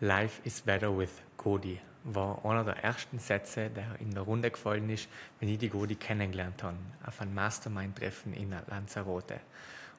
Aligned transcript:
Life 0.00 0.40
is 0.44 0.60
better 0.60 0.96
with 0.96 1.10
Godi 1.36 1.80
war 2.04 2.44
einer 2.44 2.64
der 2.64 2.82
ersten 2.82 3.18
Sätze, 3.18 3.70
der 3.70 4.00
in 4.00 4.12
der 4.12 4.22
Runde 4.22 4.50
gefallen 4.50 4.88
ist, 4.90 5.08
wenn 5.40 5.48
ich 5.48 5.58
die 5.58 5.68
Godi 5.68 5.96
kennengelernt 5.96 6.62
habe, 6.62 6.76
auf 7.04 7.20
einem 7.20 7.34
Mastermind-Treffen 7.34 8.32
in 8.32 8.54
Lanzarote. 8.68 9.40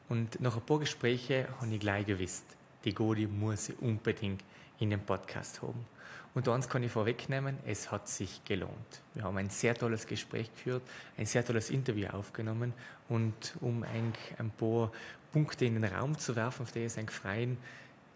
Und 0.07 0.39
nach 0.41 0.55
ein 0.55 0.61
paar 0.61 0.79
Gesprächen 0.79 1.45
habe 1.59 1.73
ich 1.73 1.79
gleich 1.79 2.05
gewusst, 2.05 2.45
die 2.83 2.93
Godi 2.93 3.27
muss 3.27 3.69
ich 3.69 3.79
unbedingt 3.79 4.43
in 4.79 4.89
den 4.89 5.01
Podcast 5.01 5.61
haben. 5.61 5.85
Und 6.33 6.47
eins 6.47 6.69
kann 6.69 6.83
ich 6.83 6.91
vorwegnehmen, 6.91 7.57
es 7.65 7.91
hat 7.91 8.07
sich 8.07 8.43
gelohnt. 8.45 9.01
Wir 9.13 9.23
haben 9.23 9.37
ein 9.37 9.49
sehr 9.49 9.75
tolles 9.75 10.07
Gespräch 10.07 10.51
geführt, 10.53 10.83
ein 11.17 11.25
sehr 11.25 11.43
tolles 11.43 11.69
Interview 11.69 12.07
aufgenommen 12.07 12.73
und 13.09 13.55
um 13.61 13.83
ein, 13.83 14.13
paar 14.51 14.91
Punkte 15.31 15.65
in 15.65 15.81
den 15.81 15.85
Raum 15.85 16.17
zu 16.17 16.35
werfen, 16.35 16.63
auf 16.63 16.71
die 16.71 16.85
ich 16.85 16.97
es 16.97 17.13
freien, 17.13 17.57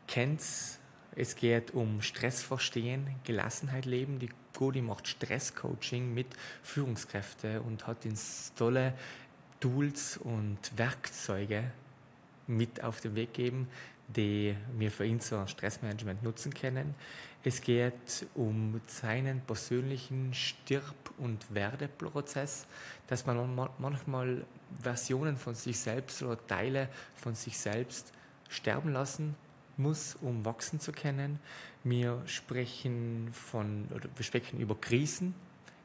kennt's 0.07 0.79
es 1.15 1.35
geht 1.35 1.73
um 1.73 2.01
Stressverstehen, 2.01 3.07
Gelassenheit 3.23 3.85
leben. 3.85 4.19
Die 4.19 4.29
Godi 4.57 4.81
macht 4.81 5.07
Stresscoaching 5.07 6.13
mit 6.13 6.27
Führungskräften 6.63 7.59
und 7.59 7.85
hat 7.85 8.05
uns 8.05 8.51
tolle 8.55 8.93
Tools 9.59 10.17
und 10.17 10.57
Werkzeuge 10.75 11.71
mit 12.47 12.83
auf 12.83 12.99
den 12.99 13.15
Weg 13.15 13.33
gegeben, 13.33 13.67
die 14.07 14.55
wir 14.77 14.91
für 14.91 15.05
ihn 15.05 15.15
unser 15.15 15.47
Stressmanagement 15.47 16.23
nutzen 16.23 16.53
können. 16.53 16.95
Es 17.43 17.61
geht 17.61 18.25
um 18.35 18.81
seinen 18.87 19.41
persönlichen 19.41 20.33
Stirb- 20.33 21.11
und 21.17 21.53
Werdeprozess, 21.53 22.65
dass 23.07 23.25
man 23.25 23.69
manchmal 23.77 24.45
Versionen 24.81 25.37
von 25.37 25.53
sich 25.53 25.77
selbst 25.77 26.23
oder 26.23 26.45
Teile 26.47 26.89
von 27.15 27.35
sich 27.35 27.57
selbst 27.57 28.11
sterben 28.49 28.91
lassen 28.91 29.35
muss, 29.77 30.15
um 30.15 30.45
wachsen 30.45 30.79
zu 30.79 30.91
können. 30.91 31.39
Wir 31.83 32.21
sprechen 32.25 33.29
von, 33.33 33.87
oder 33.93 34.09
wir 34.15 34.23
sprechen 34.23 34.59
über 34.59 34.75
Krisen. 34.79 35.35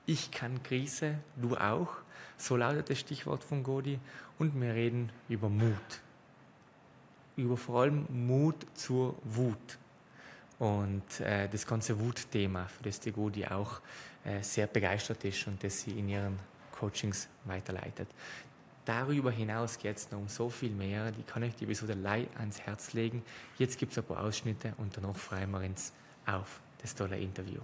Ich 0.07 0.31
kann 0.31 0.63
Krise, 0.63 1.19
du 1.37 1.57
auch. 1.57 1.97
So 2.37 2.57
lautet 2.57 2.91
das 2.91 3.01
Stichwort 3.01 3.45
von 3.45 3.63
Godi. 3.63 3.99
Und 4.39 4.59
wir 4.61 4.75
reden 4.75 5.11
über 5.29 5.49
Mut. 5.49 6.01
Über 7.37 7.57
vor 7.57 7.83
allem 7.83 8.07
Mut 8.11 8.67
zur 8.75 9.17
Wut. 9.25 9.79
Und 10.59 11.21
äh, 11.21 11.49
das 11.49 11.67
ganze 11.67 11.99
Wutthema, 12.01 12.67
für 12.67 12.83
das 12.83 13.01
die 13.01 13.13
Godi 13.13 13.47
auch 13.47 13.81
äh, 14.25 14.43
sehr 14.43 14.67
begeistert 14.67 15.25
ist 15.25 15.47
und 15.47 15.63
das 15.63 15.81
sie 15.83 15.93
in 15.93 16.09
ihren 16.09 16.39
Coachings 16.73 17.29
weiterleitet. 17.45 18.09
Darüber 18.89 19.31
hinaus 19.31 19.79
geht 19.79 19.99
es 19.99 20.11
noch 20.11 20.19
um 20.19 20.29
so 20.29 20.49
viel 20.49 20.71
mehr. 20.71 21.11
Die 21.11 21.23
kann 21.23 21.43
ich 21.43 21.55
die 21.55 21.65
Episode 21.65 21.93
live 21.93 22.27
ans 22.39 22.59
Herz 22.59 22.95
legen. 22.95 23.23
Jetzt 23.59 23.79
gibt 23.79 23.93
es 23.93 23.99
ein 23.99 24.05
paar 24.05 24.25
Ausschnitte 24.25 24.73
und 24.79 24.97
danach 24.97 25.15
freuen 25.15 25.51
wir 25.51 25.61
uns 25.61 25.93
auf 26.25 26.63
das 26.81 26.95
tolle 26.95 27.19
Interview. 27.19 27.61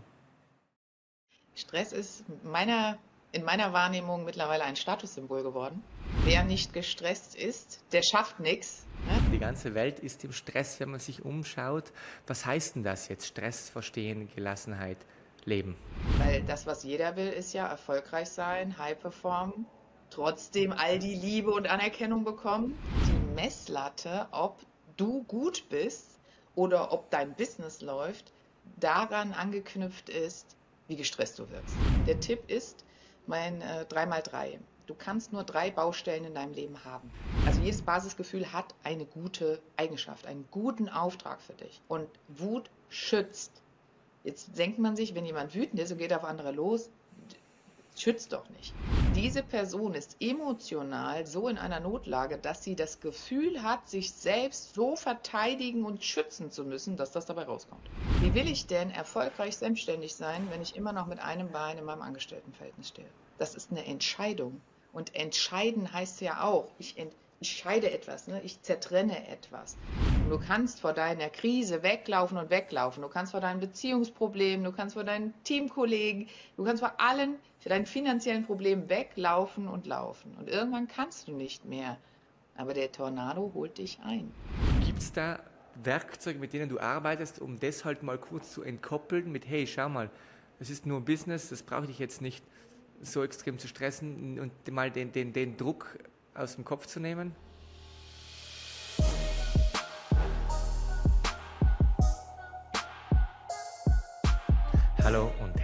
Stress 1.55 1.93
ist 1.93 2.25
meiner, 2.45 2.99
in 3.33 3.43
meiner 3.43 3.73
Wahrnehmung 3.73 4.27
mittlerweile 4.27 4.65
ein 4.65 4.77
Statussymbol 4.77 5.43
geworden. 5.43 5.83
Wer 6.25 6.45
nicht 6.45 6.75
gestresst 6.75 7.37
ist, 7.37 7.83
der 7.93 8.03
schafft 8.03 8.39
nichts. 8.39 8.85
Ne? 9.07 9.19
Die 9.33 9.39
ganze 9.39 9.75
Welt 9.75 10.01
ist 10.01 10.23
im 10.25 10.33
Stress, 10.33 10.79
wenn 10.79 10.91
man 10.91 11.01
sich 11.01 11.25
umschaut. 11.25 11.91
Was 12.27 12.45
heißt 12.45 12.75
denn 12.75 12.83
das 12.83 13.09
jetzt? 13.09 13.27
Stress 13.27 13.71
verstehen, 13.71 14.29
Gelassenheit, 14.35 14.99
Leben. 15.47 15.75
Weil 16.19 16.43
das, 16.43 16.67
was 16.67 16.85
jeder 16.85 17.17
will, 17.17 17.29
ist 17.29 17.55
ja 17.55 17.67
erfolgreich 17.67 18.29
sein, 18.29 18.77
high 18.77 18.99
performen, 18.99 19.65
trotzdem 20.15 20.73
all 20.73 21.01
die 21.01 21.15
Liebe 21.15 21.51
und 21.51 21.69
Anerkennung 21.69 22.25
bekommen. 22.25 22.79
Die 23.09 23.35
Messlatte, 23.35 24.29
ob 24.31 24.61
du 24.97 25.25
gut 25.25 25.69
bist 25.71 26.21
oder 26.55 26.93
ob 26.93 27.11
dein 27.11 27.35
Business 27.35 27.81
läuft, 27.81 28.33
daran 28.79 29.33
angeknüpft 29.33 30.09
ist, 30.09 30.57
wie 30.87 30.95
gestresst 30.95 31.39
du 31.41 31.51
wirkst. 31.51 31.75
Der 32.07 32.21
Tipp 32.21 32.49
ist 32.49 32.85
mein 33.27 33.61
äh, 33.61 33.87
3x3. 33.91 34.59
Du 34.87 34.95
kannst 34.95 35.33
nur 35.33 35.43
drei 35.43 35.71
Baustellen 35.71 36.27
in 36.27 36.35
deinem 36.35 36.53
Leben 36.53 36.85
haben. 36.85 37.11
Also 37.47 37.61
jedes 37.61 37.83
Basisgefühl 37.83 38.53
hat 38.53 38.75
eine 38.85 39.07
gute 39.07 39.61
Eigenschaft, 39.77 40.27
einen 40.27 40.47
guten 40.51 40.89
Auftrag 40.89 41.41
für 41.41 41.55
dich. 41.55 41.81
Und 41.89 42.07
Wut 42.29 42.71
schützt. 42.89 43.51
Jetzt 44.23 44.57
denkt 44.57 44.79
man 44.79 44.95
sich, 44.95 45.15
wenn 45.15 45.27
jemand 45.27 45.55
wütend 45.55 45.81
ist 45.81 45.91
und 45.91 45.99
geht 45.99 46.13
auf 46.13 46.25
andere 46.25 46.53
los, 46.53 46.89
schützt 47.97 48.33
doch 48.33 48.49
nicht. 48.51 48.75
Diese 49.25 49.43
Person 49.43 49.95
ist 49.95 50.19
emotional 50.21 51.27
so 51.27 51.49
in 51.49 51.57
einer 51.57 51.81
Notlage, 51.81 52.37
dass 52.37 52.63
sie 52.63 52.77
das 52.77 53.01
Gefühl 53.01 53.63
hat, 53.63 53.89
sich 53.89 54.13
selbst 54.13 54.75
so 54.75 54.97
verteidigen 54.97 55.87
und 55.87 56.05
schützen 56.05 56.51
zu 56.51 56.63
müssen, 56.63 56.99
dass 56.99 57.13
das 57.13 57.25
dabei 57.25 57.45
rauskommt. 57.45 57.89
Wie 58.21 58.35
will 58.35 58.47
ich 58.47 58.67
denn 58.67 58.91
erfolgreich 58.91 59.57
selbstständig 59.57 60.15
sein, 60.15 60.51
wenn 60.51 60.61
ich 60.61 60.77
immer 60.77 60.93
noch 60.93 61.07
mit 61.07 61.21
einem 61.21 61.51
Bein 61.51 61.79
in 61.79 61.87
meinem 61.87 62.03
Angestelltenverhältnis 62.03 62.89
stehe? 62.89 63.09
Das 63.39 63.55
ist 63.55 63.71
eine 63.71 63.87
Entscheidung. 63.87 64.61
Und 64.93 65.15
entscheiden 65.15 65.91
heißt 65.91 66.21
ja 66.21 66.45
auch, 66.45 66.67
ich 66.79 66.95
entscheide 67.41 67.91
etwas, 67.93 68.27
ne? 68.27 68.43
ich 68.45 68.61
zertrenne 68.61 69.27
etwas. 69.29 69.79
Und 70.25 70.31
du 70.31 70.39
kannst 70.39 70.81
vor 70.81 70.95
deiner 70.95 71.29
Krise 71.29 71.83
weglaufen 71.83 72.39
und 72.39 72.49
weglaufen. 72.49 73.03
Du 73.03 73.11
kannst 73.11 73.33
vor 73.33 73.43
deinen 73.43 73.61
Beziehungsproblemen, 73.61 74.65
du 74.65 74.73
kannst 74.73 74.95
vor 74.95 75.05
deinen 75.05 75.35
Teamkollegen, 75.45 76.29
du 76.57 76.65
kannst 76.65 76.83
vor 76.83 76.99
allen, 76.99 77.35
für 77.59 77.69
deinen 77.69 77.85
finanziellen 77.85 78.47
Problemen 78.47 78.89
weglaufen 78.89 79.69
und 79.69 79.87
laufen. 79.87 80.35
Und 80.39 80.49
irgendwann 80.49 80.89
kannst 80.89 81.29
du 81.29 81.33
nicht 81.33 81.67
mehr. 81.67 81.99
Aber 82.57 82.73
der 82.73 82.91
Tornado 82.91 83.51
holt 83.53 83.77
dich 83.77 83.99
ein. 84.03 84.33
Gibt 84.87 85.01
es 85.01 85.13
da 85.13 85.41
Werkzeuge, 85.83 86.39
mit 86.39 86.55
denen 86.55 86.71
du 86.71 86.81
arbeitest, 86.81 87.39
um 87.39 87.61
das 87.61 87.85
halt 87.85 88.03
mal 88.03 88.17
kurz 88.17 88.51
zu 88.51 88.63
entkoppeln 88.63 89.31
mit, 89.31 89.47
hey, 89.47 89.67
schau 89.67 89.91
mal, 89.91 90.09
das 90.59 90.71
ist 90.71 90.87
nur 90.87 91.03
Business, 91.03 91.51
das 91.51 91.63
brauche 91.63 91.91
ich 91.91 91.99
jetzt 91.99 92.23
nicht 92.23 92.43
so 93.03 93.23
extrem 93.23 93.59
zu 93.59 93.69
stressen 93.69 94.41
und 94.41 94.73
mal 94.73 94.91
den, 94.91 95.13
den, 95.13 95.35
den 95.35 95.59
Druck 95.59 95.99
aus 96.33 96.55
dem 96.55 96.65
Kopf 96.65 96.87
zu 96.87 96.99
nehmen? 96.99 97.37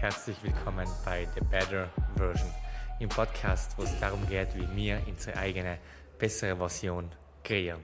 Herzlich 0.00 0.43
willkommen 0.43 0.88
bei 1.05 1.28
The 1.34 1.43
Better 1.43 1.91
Version, 2.16 2.50
im 3.00 3.11
Podcast, 3.11 3.77
wo 3.77 3.83
es 3.83 4.00
darum 4.00 4.27
geht, 4.27 4.49
wie 4.55 4.66
wir 4.75 5.03
unsere 5.06 5.37
eigene 5.37 5.77
bessere 6.19 6.56
Version 6.56 7.11
kreieren. 7.44 7.83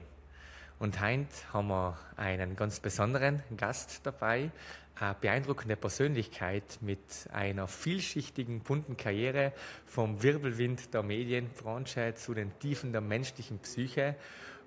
Und 0.79 0.99
heute 0.99 1.27
haben 1.53 1.67
wir 1.67 1.95
einen 2.15 2.55
ganz 2.55 2.79
besonderen 2.79 3.43
Gast 3.55 3.99
dabei, 4.01 4.49
eine 4.99 5.15
beeindruckende 5.21 5.75
Persönlichkeit 5.75 6.79
mit 6.81 7.29
einer 7.31 7.67
vielschichtigen, 7.67 8.61
bunten 8.61 8.97
Karriere 8.97 9.53
vom 9.85 10.23
Wirbelwind 10.23 10.95
der 10.95 11.03
Medienbranche 11.03 12.15
zu 12.15 12.33
den 12.33 12.57
Tiefen 12.57 12.93
der 12.93 13.01
menschlichen 13.01 13.59
Psyche. 13.59 14.15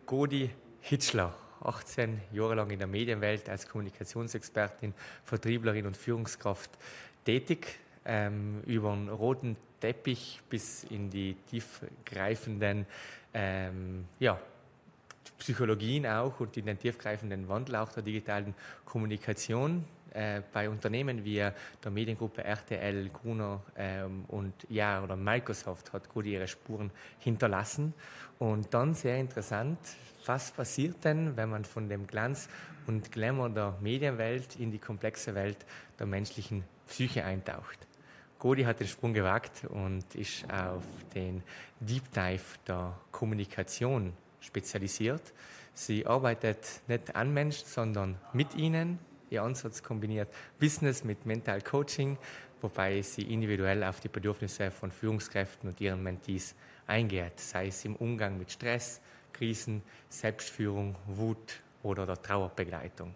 Godi 0.06 0.50
Hitschler, 0.83 1.34
18 1.62 2.21
Jahre 2.33 2.55
lang 2.55 2.71
in 2.71 2.78
der 2.78 2.89
Medienwelt 2.89 3.49
als 3.49 3.66
Kommunikationsexpertin, 3.69 4.94
Vertrieblerin 5.25 5.87
und 5.87 5.97
Führungskraft 5.97 6.71
tätig, 7.25 7.78
ähm, 8.04 8.62
über 8.66 8.92
einen 8.92 9.08
roten 9.08 9.56
Teppich 9.81 10.41
bis 10.48 10.84
in 10.84 11.10
die 11.10 11.36
tiefgreifenden 11.48 12.86
ähm, 13.32 14.04
ja, 14.19 14.38
Psychologien 15.38 16.06
auch 16.06 16.38
und 16.41 16.56
in 16.56 16.66
den 16.66 16.78
tiefgreifenden 16.78 17.48
Wandel 17.48 17.76
auch 17.76 17.91
der 17.92 18.03
digitalen 18.03 18.54
Kommunikation 18.84 19.84
äh, 20.12 20.42
bei 20.53 20.69
Unternehmen 20.69 21.25
wie 21.25 21.36
der 21.36 21.91
Mediengruppe 21.91 22.42
RTL, 22.44 23.09
Gruner 23.10 23.62
ähm, 23.76 24.25
und 24.28 24.53
ja 24.69 25.03
oder 25.03 25.16
Microsoft 25.16 25.92
hat 25.92 26.09
gut 26.09 26.26
ihre 26.26 26.48
Spuren 26.48 26.91
hinterlassen. 27.20 27.94
Und 28.38 28.72
dann 28.75 28.94
sehr 28.94 29.19
interessant, 29.19 29.78
was 30.26 30.50
passiert 30.50 31.04
denn, 31.04 31.36
wenn 31.36 31.50
man 31.50 31.64
von 31.64 31.88
dem 31.88 32.06
Glanz 32.06 32.48
und 32.86 33.12
Glamour 33.12 33.50
der 33.50 33.76
Medienwelt 33.80 34.56
in 34.59 34.70
die 34.72 34.78
komplexe 34.78 35.34
Welt 35.34 35.59
der 35.98 36.06
menschlichen 36.06 36.65
Psyche 36.91 37.25
eintaucht? 37.25 37.87
Godi 38.41 38.65
hat 38.65 38.81
den 38.81 38.89
Sprung 38.89 39.15
gewagt 39.15 39.65
und 39.69 40.15
ist 40.16 40.45
auf 40.53 40.83
den 41.15 41.42
Deep 41.78 42.10
Dive 42.13 42.59
der 42.66 42.98
Kommunikation 43.13 44.13
spezialisiert. 44.41 45.33
Sie 45.72 46.04
arbeitet 46.04 46.81
nicht 46.89 47.15
an 47.15 47.33
Menschen, 47.33 47.65
sondern 47.66 48.19
mit 48.33 48.57
ihnen. 48.57 48.98
Ihr 49.31 49.45
Ansatz 49.45 49.83
kombiniert 49.84 50.28
Business 50.59 51.04
mit 51.04 51.27
Mental 51.27 51.60
Coaching, 51.63 52.19
wobei 52.60 53.01
sie 53.03 53.22
individuell 53.22 53.84
auf 53.84 54.01
die 54.01 54.09
Bedürfnisse 54.09 54.72
von 54.72 54.91
Führungskräften 54.91 55.69
und 55.69 55.81
ihren 55.81 56.03
Mentees 56.03 56.57
eingeht, 56.89 57.39
sei 57.39 57.69
es 57.69 57.84
im 57.84 57.95
Umgang 57.95 58.36
mit 58.36 58.51
Stress, 58.51 59.01
Krisen, 59.33 59.83
Selbstführung, 60.09 60.97
Wut 61.07 61.60
oder 61.84 62.04
der 62.04 62.21
Trauerbegleitung. 62.21 63.15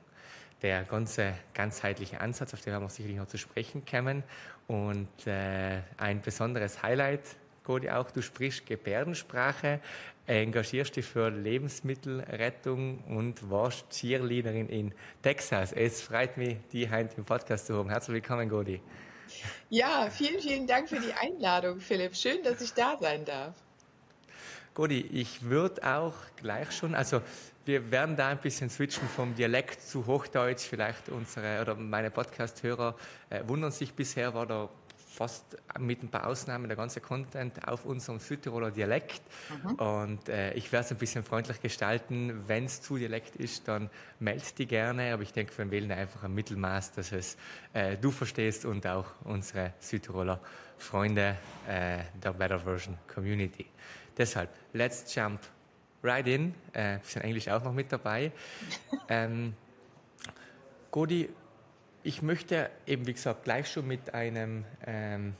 Der 0.62 0.84
ganze 0.84 1.34
ganzheitliche 1.52 2.20
Ansatz, 2.20 2.54
auf 2.54 2.60
den 2.60 2.80
wir 2.80 2.88
sicherlich 2.88 3.18
noch 3.18 3.26
zu 3.26 3.38
sprechen 3.38 3.84
kommen. 3.84 4.22
Und 4.66 5.26
äh, 5.26 5.80
ein 5.98 6.22
besonderes 6.22 6.82
Highlight 6.82 7.36
Godi, 7.64 7.88
auch 7.88 8.10
du 8.10 8.20
sprichst 8.20 8.66
Gebärdensprache, 8.66 9.80
engagierst 10.26 10.96
dich 10.96 11.06
für 11.06 11.30
Lebensmittelrettung 11.30 12.98
und 13.04 13.50
warst 13.50 13.88
Cheerleaderin 13.88 14.68
in 14.68 14.92
Texas. 15.22 15.72
Es 15.72 16.02
freut 16.02 16.36
mich, 16.36 16.58
die 16.72 16.90
heute 16.90 17.16
im 17.16 17.24
Podcast 17.24 17.66
zu 17.66 17.78
haben. 17.78 17.88
Herzlich 17.88 18.16
willkommen, 18.16 18.50
Godi. 18.50 18.82
Ja, 19.70 20.08
vielen, 20.10 20.40
vielen 20.40 20.66
Dank 20.66 20.90
für 20.90 21.00
die 21.00 21.14
Einladung, 21.14 21.80
Philipp. 21.80 22.14
Schön, 22.14 22.42
dass 22.42 22.60
ich 22.60 22.74
da 22.74 22.98
sein 23.00 23.24
darf. 23.24 23.54
Godi, 24.74 25.00
ich 25.00 25.44
würde 25.44 25.86
auch 25.96 26.14
gleich 26.34 26.72
schon, 26.72 26.96
also 26.96 27.22
wir 27.64 27.92
werden 27.92 28.16
da 28.16 28.28
ein 28.28 28.38
bisschen 28.38 28.68
switchen 28.68 29.08
vom 29.08 29.34
Dialekt 29.36 29.80
zu 29.80 30.04
Hochdeutsch. 30.04 30.62
Vielleicht 30.62 31.08
unsere 31.08 31.62
oder 31.62 31.76
meine 31.76 32.10
Podcast-Hörer 32.10 32.96
äh, 33.30 33.40
wundern 33.46 33.70
sich 33.70 33.94
bisher, 33.94 34.34
war 34.34 34.46
da 34.46 34.68
fast 34.96 35.56
mit 35.78 36.02
ein 36.02 36.08
paar 36.08 36.26
Ausnahmen 36.26 36.66
der 36.66 36.76
ganze 36.76 37.00
Content 37.00 37.68
auf 37.68 37.84
unserem 37.84 38.18
Südtiroler 38.18 38.72
Dialekt. 38.72 39.22
Mhm. 39.62 39.74
Und 39.76 40.28
äh, 40.28 40.52
ich 40.54 40.72
werde 40.72 40.86
es 40.86 40.90
ein 40.90 40.98
bisschen 40.98 41.22
freundlich 41.22 41.62
gestalten. 41.62 42.42
Wenn 42.48 42.64
es 42.64 42.82
zu 42.82 42.96
Dialekt 42.96 43.36
ist, 43.36 43.68
dann 43.68 43.90
meld 44.18 44.58
die 44.58 44.66
gerne. 44.66 45.14
Aber 45.14 45.22
ich 45.22 45.32
denke, 45.32 45.56
wir 45.56 45.70
wählen 45.70 45.92
einfach 45.92 46.24
ein 46.24 46.34
Mittelmaß, 46.34 46.92
dass 46.92 47.12
es 47.12 47.36
äh, 47.72 47.96
du 47.96 48.10
verstehst 48.10 48.64
und 48.64 48.86
auch 48.88 49.06
unsere 49.22 49.72
Südtiroler 49.78 50.40
Freunde 50.78 51.36
äh, 51.68 52.00
der 52.22 52.32
Better 52.32 52.58
Version 52.58 52.98
Community. 53.06 53.66
Deshalb, 54.16 54.50
let's 54.72 55.12
jump 55.14 55.40
right 56.02 56.26
in. 56.26 56.54
Äh, 56.72 56.98
bisschen 56.98 57.22
Englisch 57.22 57.48
auch 57.48 57.64
noch 57.64 57.72
mit 57.72 57.90
dabei. 57.90 58.32
ähm, 59.08 59.54
Godi, 60.90 61.28
ich 62.04 62.22
möchte 62.22 62.70
eben, 62.86 63.06
wie 63.06 63.14
gesagt, 63.14 63.44
gleich 63.44 63.70
schon 63.70 63.88
mit 63.88 64.14
einem, 64.14 64.64
ähm, 64.86 65.34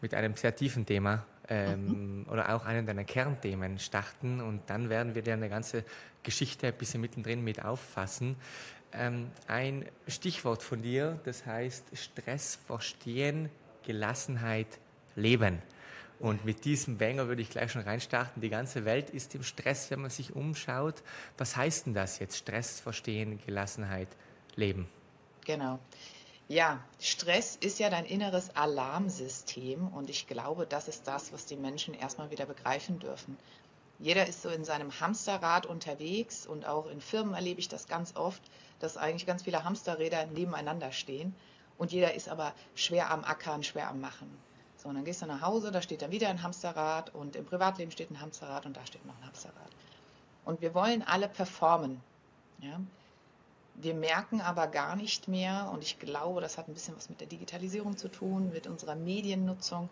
mit 0.00 0.14
einem 0.14 0.34
sehr 0.34 0.56
tiefen 0.56 0.86
Thema 0.86 1.24
ähm, 1.48 2.20
mhm. 2.20 2.26
oder 2.30 2.54
auch 2.54 2.64
einem 2.64 2.86
deiner 2.86 3.04
Kernthemen 3.04 3.78
starten 3.78 4.40
und 4.40 4.62
dann 4.68 4.88
werden 4.88 5.14
wir 5.14 5.22
dir 5.22 5.34
eine 5.34 5.48
ganze 5.48 5.84
Geschichte 6.22 6.68
ein 6.68 6.74
bisschen 6.74 7.00
mittendrin 7.00 7.44
mit 7.44 7.64
auffassen. 7.64 8.36
Ähm, 8.92 9.30
ein 9.46 9.84
Stichwort 10.06 10.62
von 10.62 10.82
dir, 10.82 11.20
das 11.24 11.44
heißt 11.46 11.84
Stress 11.92 12.58
verstehen, 12.66 13.50
Gelassenheit 13.84 14.78
leben. 15.14 15.62
Und 16.20 16.44
mit 16.44 16.64
diesem 16.64 16.98
Banger 16.98 17.28
würde 17.28 17.42
ich 17.42 17.50
gleich 17.50 17.70
schon 17.70 17.82
reinstarten. 17.82 18.42
Die 18.42 18.48
ganze 18.48 18.84
Welt 18.84 19.10
ist 19.10 19.34
im 19.34 19.44
Stress, 19.44 19.90
wenn 19.90 20.00
man 20.00 20.10
sich 20.10 20.34
umschaut. 20.34 21.02
Was 21.36 21.56
heißt 21.56 21.86
denn 21.86 21.94
das 21.94 22.18
jetzt? 22.18 22.36
Stress 22.36 22.80
verstehen, 22.80 23.38
Gelassenheit 23.46 24.08
leben. 24.56 24.88
Genau. 25.44 25.78
Ja, 26.48 26.82
Stress 26.98 27.56
ist 27.56 27.78
ja 27.78 27.90
dein 27.90 28.06
inneres 28.06 28.56
Alarmsystem 28.56 29.86
und 29.88 30.08
ich 30.08 30.26
glaube, 30.26 30.66
das 30.66 30.88
ist 30.88 31.06
das, 31.06 31.32
was 31.32 31.44
die 31.44 31.56
Menschen 31.56 31.94
erstmal 31.94 32.30
wieder 32.30 32.46
begreifen 32.46 32.98
dürfen. 32.98 33.36
Jeder 33.98 34.26
ist 34.26 34.42
so 34.42 34.48
in 34.48 34.64
seinem 34.64 34.98
Hamsterrad 34.98 35.66
unterwegs 35.66 36.46
und 36.46 36.66
auch 36.66 36.88
in 36.88 37.00
Firmen 37.00 37.34
erlebe 37.34 37.60
ich 37.60 37.68
das 37.68 37.86
ganz 37.86 38.16
oft, 38.16 38.42
dass 38.80 38.96
eigentlich 38.96 39.26
ganz 39.26 39.42
viele 39.42 39.62
Hamsterräder 39.62 40.26
nebeneinander 40.26 40.90
stehen 40.90 41.34
und 41.76 41.92
jeder 41.92 42.14
ist 42.14 42.28
aber 42.28 42.54
schwer 42.74 43.10
am 43.10 43.24
Ackern, 43.24 43.62
schwer 43.62 43.88
am 43.88 44.00
Machen. 44.00 44.47
So, 44.88 44.90
und 44.90 44.96
dann 44.96 45.04
gehst 45.04 45.20
du 45.20 45.26
nach 45.26 45.42
Hause, 45.42 45.70
da 45.70 45.82
steht 45.82 46.00
dann 46.00 46.12
wieder 46.12 46.30
ein 46.30 46.42
Hamsterrad 46.42 47.14
und 47.14 47.36
im 47.36 47.44
Privatleben 47.44 47.90
steht 47.90 48.10
ein 48.10 48.22
Hamsterrad 48.22 48.64
und 48.64 48.74
da 48.74 48.86
steht 48.86 49.04
noch 49.04 49.14
ein 49.18 49.26
Hamsterrad. 49.26 49.68
Und 50.46 50.62
wir 50.62 50.72
wollen 50.72 51.02
alle 51.02 51.28
performen. 51.28 52.00
Ja? 52.62 52.80
Wir 53.74 53.92
merken 53.92 54.40
aber 54.40 54.66
gar 54.66 54.96
nicht 54.96 55.28
mehr, 55.28 55.70
und 55.74 55.82
ich 55.82 55.98
glaube, 55.98 56.40
das 56.40 56.56
hat 56.56 56.68
ein 56.68 56.72
bisschen 56.72 56.96
was 56.96 57.10
mit 57.10 57.20
der 57.20 57.26
Digitalisierung 57.26 57.98
zu 57.98 58.08
tun, 58.08 58.50
mit 58.50 58.66
unserer 58.66 58.94
Mediennutzung, 58.94 59.90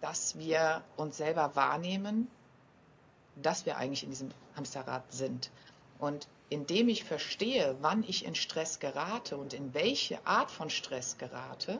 dass 0.00 0.36
wir 0.36 0.82
uns 0.96 1.18
selber 1.18 1.54
wahrnehmen, 1.54 2.26
dass 3.36 3.64
wir 3.64 3.76
eigentlich 3.76 4.02
in 4.02 4.10
diesem 4.10 4.30
Hamsterrad 4.56 5.04
sind. 5.12 5.52
Und 6.00 6.26
indem 6.48 6.88
ich 6.88 7.04
verstehe, 7.04 7.76
wann 7.80 8.02
ich 8.02 8.24
in 8.24 8.34
Stress 8.34 8.80
gerate 8.80 9.36
und 9.36 9.54
in 9.54 9.72
welche 9.72 10.26
Art 10.26 10.50
von 10.50 10.68
Stress 10.68 11.16
gerate, 11.16 11.78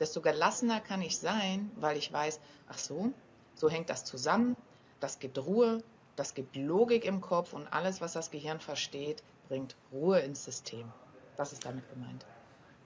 desto 0.00 0.20
gelassener 0.20 0.80
kann 0.80 1.02
ich 1.02 1.18
sein, 1.18 1.70
weil 1.76 1.96
ich 1.96 2.12
weiß, 2.12 2.40
ach 2.68 2.78
so, 2.78 3.12
so 3.54 3.68
hängt 3.68 3.90
das 3.90 4.04
zusammen, 4.04 4.56
das 5.00 5.18
gibt 5.18 5.38
Ruhe, 5.38 5.82
das 6.16 6.34
gibt 6.34 6.56
Logik 6.56 7.04
im 7.04 7.20
Kopf 7.20 7.52
und 7.52 7.66
alles, 7.72 8.00
was 8.00 8.12
das 8.12 8.30
Gehirn 8.30 8.60
versteht, 8.60 9.22
bringt 9.48 9.76
Ruhe 9.92 10.20
ins 10.20 10.44
System. 10.44 10.90
Das 11.36 11.52
ist 11.52 11.64
damit 11.64 11.88
gemeint. 11.90 12.26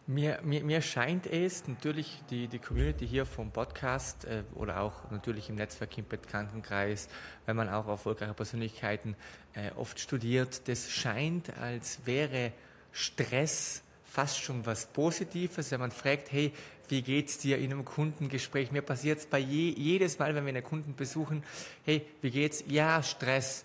Mir, 0.07 0.41
mir, 0.43 0.65
mir 0.65 0.83
scheint 0.83 1.27
es, 1.27 1.69
natürlich 1.69 2.23
die, 2.29 2.49
die 2.49 2.59
Community 2.59 3.07
hier 3.07 3.25
vom 3.25 3.53
Podcast 3.53 4.25
äh, 4.25 4.43
oder 4.57 4.81
auch 4.81 5.11
natürlich 5.13 5.49
im 5.49 5.55
Netzwerk 5.55 5.97
im 5.97 6.09
Bekanntenkreis, 6.09 7.09
wenn 7.47 7.55
man 7.55 7.69
auch 7.69 7.87
erfolgreiche 7.87 8.35
Persönlichkeiten 8.35 9.15
äh, 9.55 9.71
oft 9.77 10.01
studiert, 10.01 10.67
das 10.67 10.91
scheint, 10.91 11.57
als 11.57 12.05
wäre 12.05 12.53
Stress 12.91 13.85
fast 14.03 14.43
schon 14.43 14.67
was 14.67 14.87
Positives, 14.87 15.71
wenn 15.71 15.81
man 15.81 15.93
fragt, 15.93 16.33
hey, 16.33 16.53
wie 16.89 17.03
geht's 17.03 17.39
dir 17.39 17.59
in 17.59 17.73
einem 17.73 17.85
Kundengespräch? 17.85 18.73
Mir 18.73 18.83
passiert 18.83 19.19
es 19.19 19.27
bei 19.27 19.39
je, 19.39 19.71
jedes 19.71 20.19
Mal, 20.19 20.35
wenn 20.35 20.45
wir 20.45 20.53
einen 20.55 20.65
Kunden 20.65 20.95
besuchen, 20.95 21.43
hey, 21.85 22.05
wie 22.21 22.31
geht's? 22.31 22.65
Ja, 22.69 23.03
Stress. 23.03 23.65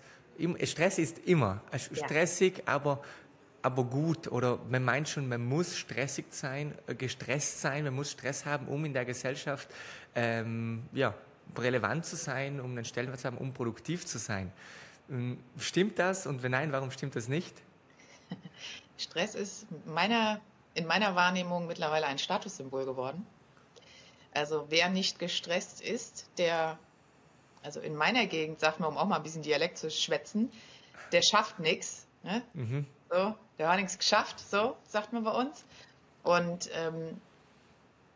Stress 0.62 0.98
ist 0.98 1.18
immer 1.26 1.62
stressig, 1.74 2.58
ja. 2.58 2.64
aber 2.66 3.02
aber 3.62 3.84
gut 3.84 4.28
oder 4.28 4.58
man 4.70 4.84
meint 4.84 5.08
schon, 5.08 5.28
man 5.28 5.44
muss 5.44 5.76
stressig 5.76 6.26
sein, 6.30 6.74
äh, 6.86 6.94
gestresst 6.94 7.60
sein, 7.60 7.84
man 7.84 7.94
muss 7.94 8.10
Stress 8.10 8.46
haben, 8.46 8.68
um 8.68 8.84
in 8.84 8.92
der 8.92 9.04
Gesellschaft 9.04 9.68
ähm, 10.14 10.84
ja, 10.92 11.14
relevant 11.56 12.04
zu 12.06 12.16
sein, 12.16 12.60
um 12.60 12.70
einen 12.72 12.84
Stellenwert 12.84 13.20
zu 13.20 13.26
haben, 13.26 13.38
um 13.38 13.52
produktiv 13.52 14.06
zu 14.06 14.18
sein. 14.18 14.52
Ähm, 15.10 15.38
stimmt 15.58 15.98
das 15.98 16.26
und 16.26 16.42
wenn 16.42 16.52
nein, 16.52 16.72
warum 16.72 16.90
stimmt 16.90 17.16
das 17.16 17.28
nicht? 17.28 17.54
Stress 18.98 19.34
ist 19.34 19.66
meiner, 19.86 20.40
in 20.78 20.86
meiner 20.86 21.14
Wahrnehmung 21.16 21.66
mittlerweile 21.66 22.06
ein 22.06 22.18
Statussymbol 22.18 22.84
geworden. 22.84 23.26
Also 24.32 24.66
wer 24.68 24.88
nicht 24.88 25.18
gestresst 25.18 25.80
ist, 25.80 26.30
der 26.38 26.78
also 27.62 27.80
in 27.80 27.96
meiner 27.96 28.26
Gegend, 28.26 28.60
sagt 28.60 28.78
man, 28.78 28.88
um 28.88 28.96
auch 28.96 29.06
mal 29.06 29.16
ein 29.16 29.22
bisschen 29.24 29.42
Dialekt 29.42 29.78
zu 29.78 29.90
schwätzen, 29.90 30.52
der 31.10 31.22
schafft 31.22 31.58
nichts. 31.58 32.06
Ne? 32.22 32.42
Mhm. 32.54 32.86
So, 33.10 33.34
der 33.58 33.68
hat 33.68 33.76
nichts 33.76 33.98
geschafft, 33.98 34.38
so 34.38 34.76
sagt 34.84 35.12
man 35.12 35.24
bei 35.24 35.32
uns. 35.32 35.64
Und 36.22 36.70
ähm, 36.74 37.20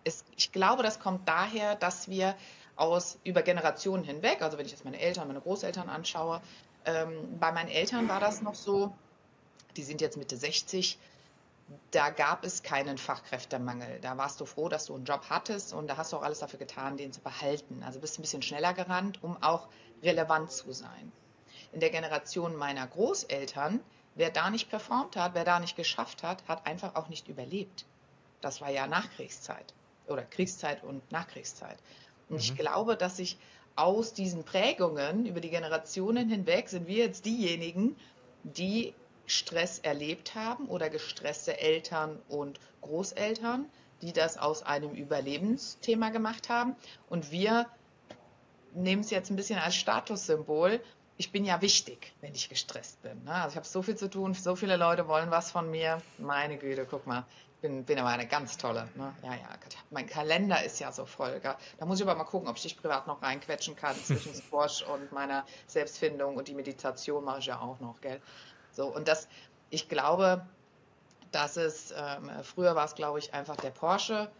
es, 0.04 0.24
ich 0.36 0.52
glaube, 0.52 0.82
das 0.84 1.00
kommt 1.00 1.28
daher, 1.28 1.74
dass 1.74 2.08
wir 2.08 2.36
aus 2.76 3.18
über 3.24 3.42
Generationen 3.42 4.04
hinweg, 4.04 4.42
also 4.42 4.58
wenn 4.58 4.66
ich 4.66 4.72
jetzt 4.72 4.84
meine 4.84 5.00
Eltern, 5.00 5.26
meine 5.26 5.40
Großeltern 5.40 5.88
anschaue, 5.88 6.40
ähm, 6.84 7.38
bei 7.38 7.50
meinen 7.52 7.68
Eltern 7.68 8.08
war 8.08 8.20
das 8.20 8.42
noch 8.42 8.54
so, 8.54 8.94
die 9.76 9.82
sind 9.82 10.00
jetzt 10.00 10.16
Mitte 10.16 10.36
60, 10.36 10.98
da 11.90 12.10
gab 12.10 12.44
es 12.44 12.62
keinen 12.62 12.98
Fachkräftemangel. 12.98 14.00
Da 14.00 14.16
warst 14.16 14.40
du 14.40 14.46
froh, 14.46 14.68
dass 14.68 14.86
du 14.86 14.94
einen 14.94 15.04
Job 15.04 15.24
hattest 15.28 15.72
und 15.72 15.88
da 15.88 15.96
hast 15.96 16.12
du 16.12 16.16
auch 16.16 16.22
alles 16.22 16.40
dafür 16.40 16.58
getan, 16.58 16.96
den 16.96 17.12
zu 17.12 17.20
behalten. 17.20 17.82
Also 17.82 18.00
bist 18.00 18.18
ein 18.18 18.22
bisschen 18.22 18.42
schneller 18.42 18.74
gerannt, 18.74 19.22
um 19.22 19.42
auch 19.42 19.68
relevant 20.02 20.50
zu 20.50 20.72
sein. 20.72 21.12
In 21.72 21.80
der 21.80 21.90
Generation 21.90 22.56
meiner 22.56 22.86
Großeltern, 22.86 23.80
wer 24.14 24.30
da 24.30 24.50
nicht 24.50 24.70
performt 24.70 25.16
hat, 25.16 25.34
wer 25.34 25.44
da 25.44 25.60
nicht 25.60 25.76
geschafft 25.76 26.22
hat, 26.22 26.46
hat 26.48 26.66
einfach 26.66 26.94
auch 26.94 27.08
nicht 27.08 27.28
überlebt. 27.28 27.86
Das 28.40 28.60
war 28.60 28.70
ja 28.70 28.86
Nachkriegszeit 28.86 29.72
oder 30.06 30.22
Kriegszeit 30.22 30.82
und 30.82 31.10
Nachkriegszeit. 31.12 31.78
Und 32.28 32.36
mhm. 32.36 32.40
ich 32.40 32.56
glaube, 32.56 32.96
dass 32.96 33.16
sich 33.16 33.38
aus 33.76 34.12
diesen 34.12 34.44
Prägungen 34.44 35.26
über 35.26 35.40
die 35.40 35.50
Generationen 35.50 36.28
hinweg 36.28 36.68
sind 36.68 36.86
wir 36.86 37.04
jetzt 37.04 37.24
diejenigen, 37.24 37.96
die 38.42 38.94
Stress 39.26 39.78
erlebt 39.78 40.34
haben 40.34 40.66
oder 40.66 40.90
gestresste 40.90 41.58
Eltern 41.60 42.20
und 42.28 42.60
Großeltern, 42.80 43.66
die 44.02 44.12
das 44.12 44.36
aus 44.36 44.62
einem 44.62 44.92
Überlebensthema 44.92 46.10
gemacht 46.10 46.48
haben. 46.48 46.76
Und 47.08 47.30
wir 47.30 47.66
nehmen 48.74 49.02
es 49.02 49.10
jetzt 49.10 49.30
ein 49.30 49.36
bisschen 49.36 49.58
als 49.58 49.76
Statussymbol. 49.76 50.80
Ich 51.16 51.30
bin 51.30 51.44
ja 51.44 51.60
wichtig, 51.60 52.12
wenn 52.20 52.34
ich 52.34 52.48
gestresst 52.48 53.00
bin. 53.02 53.22
Ne? 53.24 53.34
Also 53.34 53.50
ich 53.50 53.56
habe 53.56 53.66
so 53.66 53.82
viel 53.82 53.96
zu 53.96 54.10
tun, 54.10 54.34
so 54.34 54.56
viele 54.56 54.76
Leute 54.76 55.06
wollen 55.08 55.30
was 55.30 55.50
von 55.50 55.70
mir. 55.70 56.02
Meine 56.18 56.56
Güte, 56.56 56.86
guck 56.88 57.06
mal, 57.06 57.24
bin, 57.62 57.84
bin 57.84 57.98
aber 57.98 58.08
eine 58.08 58.26
ganz 58.26 58.58
tolle. 58.58 58.88
Ne? 58.96 59.14
Ja, 59.22 59.34
ja, 59.34 59.48
mein 59.90 60.06
Kalender 60.06 60.62
ist 60.64 60.80
ja 60.80 60.92
so 60.92 61.06
voll. 61.06 61.38
Gell? 61.40 61.54
Da 61.78 61.86
muss 61.86 62.00
ich 62.00 62.06
aber 62.06 62.16
mal 62.16 62.24
gucken, 62.24 62.48
ob 62.48 62.56
ich 62.56 62.62
dich 62.62 62.76
privat 62.76 63.06
noch 63.06 63.22
reinquetschen 63.22 63.76
kann 63.76 63.96
zwischen 63.96 64.34
Squash 64.34 64.82
und 64.82 65.12
meiner 65.12 65.46
Selbstfindung 65.66 66.36
und 66.36 66.48
die 66.48 66.54
Meditation 66.54 67.24
mache 67.24 67.38
ich 67.38 67.46
ja 67.46 67.60
auch 67.60 67.80
noch, 67.80 68.00
gell? 68.00 68.20
So, 68.72 68.86
und 68.86 69.08
das, 69.08 69.28
ich 69.70 69.88
glaube, 69.88 70.46
dass 71.30 71.56
es, 71.56 71.94
ähm, 71.96 72.30
früher 72.42 72.74
war 72.74 72.84
es, 72.84 72.94
glaube 72.94 73.18
ich, 73.18 73.32
einfach 73.32 73.56
der 73.56 73.70
Porsche, 73.70 74.30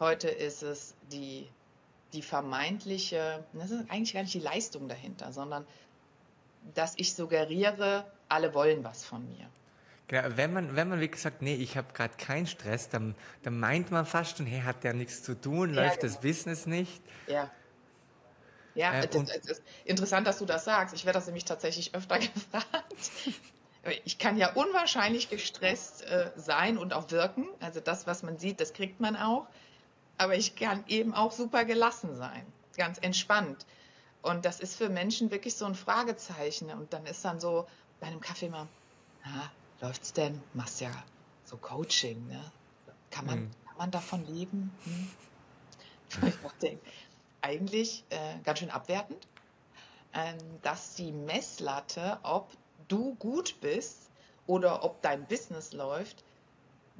heute 0.00 0.28
ist 0.28 0.62
es 0.62 0.94
die, 1.12 1.48
die 2.12 2.22
vermeintliche, 2.22 3.44
das 3.52 3.70
ist 3.70 3.90
eigentlich 3.90 4.14
gar 4.14 4.22
nicht 4.22 4.34
die 4.34 4.40
Leistung 4.40 4.88
dahinter, 4.88 5.32
sondern 5.32 5.66
dass 6.74 6.94
ich 6.96 7.14
suggeriere, 7.14 8.04
alle 8.28 8.52
wollen 8.54 8.84
was 8.84 9.04
von 9.04 9.28
mir. 9.30 9.48
Genau, 10.08 10.24
wenn 10.36 10.52
man, 10.52 10.74
wenn 10.74 10.88
man 10.88 11.00
wirklich 11.00 11.20
sagt, 11.20 11.42
nee, 11.42 11.54
ich 11.54 11.76
habe 11.76 11.92
gerade 11.92 12.14
keinen 12.16 12.46
Stress, 12.46 12.88
dann, 12.88 13.14
dann 13.42 13.60
meint 13.60 13.90
man 13.90 14.06
fast 14.06 14.38
schon, 14.38 14.46
hey, 14.46 14.62
hat 14.62 14.82
der 14.82 14.94
nichts 14.94 15.22
zu 15.22 15.38
tun, 15.38 15.74
läuft 15.74 16.02
ja, 16.02 16.08
genau. 16.08 16.14
das 16.14 16.20
Business 16.20 16.66
nicht? 16.66 17.02
Ja. 17.26 17.50
Ja, 18.78 18.94
äh, 18.94 19.08
das, 19.08 19.24
das 19.24 19.46
ist 19.46 19.62
interessant, 19.84 20.26
dass 20.26 20.38
du 20.38 20.44
das 20.44 20.64
sagst. 20.64 20.94
Ich 20.94 21.04
werde 21.04 21.18
das 21.18 21.26
nämlich 21.26 21.44
tatsächlich 21.44 21.96
öfter 21.96 22.18
gefragt. 22.20 22.94
Ich 24.04 24.18
kann 24.18 24.36
ja 24.36 24.52
unwahrscheinlich 24.52 25.28
gestresst 25.30 26.04
äh, 26.04 26.30
sein 26.36 26.78
und 26.78 26.92
auch 26.92 27.10
wirken. 27.10 27.48
Also 27.58 27.80
das, 27.80 28.06
was 28.06 28.22
man 28.22 28.38
sieht, 28.38 28.60
das 28.60 28.72
kriegt 28.72 29.00
man 29.00 29.16
auch. 29.16 29.48
Aber 30.16 30.36
ich 30.36 30.54
kann 30.54 30.84
eben 30.86 31.12
auch 31.12 31.32
super 31.32 31.64
gelassen 31.64 32.14
sein, 32.14 32.46
ganz 32.76 32.98
entspannt. 32.98 33.66
Und 34.22 34.44
das 34.44 34.60
ist 34.60 34.76
für 34.76 34.88
Menschen 34.88 35.32
wirklich 35.32 35.56
so 35.56 35.64
ein 35.64 35.74
Fragezeichen. 35.74 36.70
Und 36.70 36.92
dann 36.92 37.04
ist 37.06 37.24
dann 37.24 37.40
so 37.40 37.66
bei 37.98 38.06
einem 38.06 38.20
Kaffee 38.20 38.48
mal, 38.48 38.68
na, 39.24 39.50
läuft's 39.80 40.12
denn? 40.12 40.40
Machst 40.54 40.80
ja 40.80 40.90
so 41.44 41.56
Coaching, 41.56 42.28
ne? 42.28 42.44
Kann 43.10 43.26
man, 43.26 43.38
hm. 43.38 43.50
kann 43.66 43.76
man 43.76 43.90
davon 43.90 44.24
leben? 44.26 44.72
Hm? 44.84 45.10
Ich 46.28 46.36
dachte, 46.42 46.78
eigentlich 47.40 48.04
äh, 48.10 48.38
ganz 48.44 48.58
schön 48.58 48.70
abwertend, 48.70 49.26
ähm, 50.14 50.38
dass 50.62 50.94
die 50.94 51.12
Messlatte, 51.12 52.18
ob 52.22 52.50
du 52.88 53.14
gut 53.16 53.60
bist 53.60 54.10
oder 54.46 54.84
ob 54.84 55.02
dein 55.02 55.26
Business 55.26 55.72
läuft, 55.72 56.24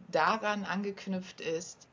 daran 0.09 0.65
angeknüpft 0.65 1.41
ist, 1.41 1.89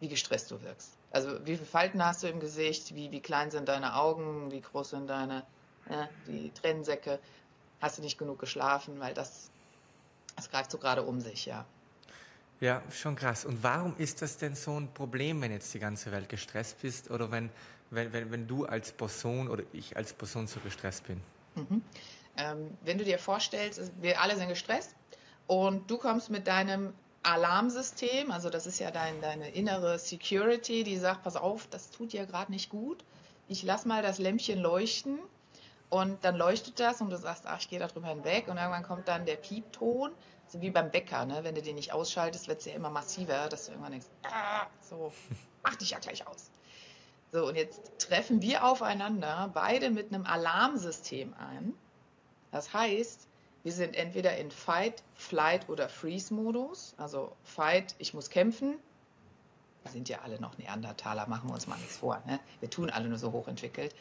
wie 0.00 0.08
gestresst 0.08 0.50
du 0.50 0.60
wirkst. 0.62 0.96
Also 1.10 1.46
wie 1.46 1.56
viele 1.56 1.66
Falten 1.66 2.04
hast 2.04 2.22
du 2.22 2.28
im 2.28 2.40
Gesicht, 2.40 2.94
wie, 2.94 3.10
wie 3.12 3.20
klein 3.20 3.50
sind 3.50 3.68
deine 3.68 3.96
Augen, 3.96 4.50
wie 4.50 4.60
groß 4.60 4.90
sind 4.90 5.08
deine 5.08 5.44
ja, 5.88 6.08
die 6.26 6.50
Tränensäcke, 6.50 7.18
hast 7.80 7.98
du 7.98 8.02
nicht 8.02 8.18
genug 8.18 8.38
geschlafen, 8.38 9.00
weil 9.00 9.14
das, 9.14 9.50
das 10.36 10.50
greift 10.50 10.70
so 10.70 10.78
gerade 10.78 11.02
um 11.02 11.20
sich, 11.20 11.46
ja. 11.46 11.66
Ja, 12.62 12.80
schon 12.92 13.16
krass. 13.16 13.44
Und 13.44 13.64
warum 13.64 13.96
ist 13.96 14.22
das 14.22 14.36
denn 14.38 14.54
so 14.54 14.78
ein 14.78 14.94
Problem, 14.94 15.42
wenn 15.42 15.50
jetzt 15.50 15.74
die 15.74 15.80
ganze 15.80 16.12
Welt 16.12 16.28
gestresst 16.28 16.80
bist 16.80 17.10
oder 17.10 17.28
wenn, 17.32 17.50
wenn, 17.90 18.12
wenn, 18.12 18.30
wenn 18.30 18.46
du 18.46 18.66
als 18.66 18.92
Person 18.92 19.48
oder 19.48 19.64
ich 19.72 19.96
als 19.96 20.12
Person 20.12 20.46
so 20.46 20.60
gestresst 20.60 21.04
bin? 21.08 21.20
Mhm. 21.56 21.82
Ähm, 22.36 22.70
wenn 22.84 22.98
du 22.98 23.04
dir 23.04 23.18
vorstellst, 23.18 23.90
wir 24.00 24.20
alle 24.20 24.36
sind 24.36 24.48
gestresst 24.48 24.94
und 25.48 25.90
du 25.90 25.98
kommst 25.98 26.30
mit 26.30 26.46
deinem 26.46 26.94
Alarmsystem, 27.24 28.30
also 28.30 28.48
das 28.48 28.68
ist 28.68 28.78
ja 28.78 28.92
dein, 28.92 29.20
deine 29.20 29.50
innere 29.50 29.98
Security, 29.98 30.84
die 30.84 30.98
sagt, 30.98 31.24
pass 31.24 31.34
auf, 31.34 31.66
das 31.66 31.90
tut 31.90 32.12
dir 32.12 32.26
gerade 32.26 32.52
nicht 32.52 32.70
gut. 32.70 33.04
Ich 33.48 33.64
lass 33.64 33.86
mal 33.86 34.04
das 34.04 34.20
Lämpchen 34.20 34.60
leuchten 34.60 35.18
und 35.90 36.24
dann 36.24 36.36
leuchtet 36.36 36.78
das 36.78 37.00
und 37.00 37.10
du 37.10 37.18
sagst, 37.18 37.44
ach, 37.44 37.58
ich 37.58 37.68
gehe 37.68 37.80
da 37.80 37.88
drüber 37.88 38.06
hinweg 38.06 38.46
und 38.46 38.56
irgendwann 38.56 38.84
kommt 38.84 39.08
dann 39.08 39.26
der 39.26 39.34
Piepton 39.34 40.12
so 40.52 40.60
wie 40.60 40.70
beim 40.70 40.90
Bäcker, 40.90 41.24
ne? 41.24 41.44
wenn 41.44 41.54
du 41.54 41.62
den 41.62 41.76
nicht 41.76 41.92
ausschaltest, 41.92 42.46
wird 42.46 42.60
es 42.60 42.66
ja 42.66 42.74
immer 42.74 42.90
massiver, 42.90 43.48
dass 43.48 43.64
du 43.64 43.72
irgendwann 43.72 43.92
denkst, 43.92 44.08
ah, 44.24 44.66
so, 44.82 45.10
mach 45.62 45.76
dich 45.76 45.90
ja 45.90 45.98
gleich 45.98 46.26
aus. 46.26 46.50
So, 47.32 47.48
und 47.48 47.56
jetzt 47.56 47.80
treffen 47.98 48.42
wir 48.42 48.62
aufeinander 48.62 49.50
beide 49.54 49.88
mit 49.88 50.12
einem 50.12 50.26
Alarmsystem 50.26 51.32
ein. 51.32 51.72
Das 52.50 52.74
heißt, 52.74 53.26
wir 53.62 53.72
sind 53.72 53.96
entweder 53.96 54.36
in 54.36 54.50
Fight, 54.50 55.02
Flight 55.14 55.70
oder 55.70 55.88
Freeze-Modus. 55.88 56.94
Also 56.98 57.34
Fight, 57.44 57.94
ich 57.98 58.12
muss 58.12 58.28
kämpfen. 58.28 58.74
Wir 59.84 59.92
sind 59.92 60.10
ja 60.10 60.20
alle 60.20 60.38
noch 60.38 60.58
Neandertaler, 60.58 61.26
machen 61.28 61.48
wir 61.48 61.54
uns 61.54 61.66
mal 61.66 61.78
nichts 61.78 61.96
vor. 61.96 62.22
Ne? 62.26 62.38
Wir 62.60 62.68
tun 62.68 62.90
alle 62.90 63.08
nur 63.08 63.16
so 63.16 63.32
hochentwickelt. 63.32 63.94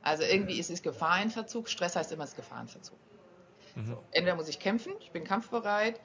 Also 0.00 0.22
irgendwie 0.22 0.58
ist 0.58 0.70
es 0.70 0.80
Gefahrenverzug. 0.80 1.68
Stress 1.68 1.96
heißt 1.96 2.12
immer, 2.12 2.24
es 2.24 2.30
ist 2.30 2.36
Gefahrenverzug. 2.36 2.96
Mhm. 3.74 3.86
So, 3.86 4.04
entweder 4.12 4.36
muss 4.36 4.48
ich 4.48 4.58
kämpfen, 4.58 4.92
ich 5.00 5.10
bin 5.10 5.24
kampfbereit, 5.24 6.00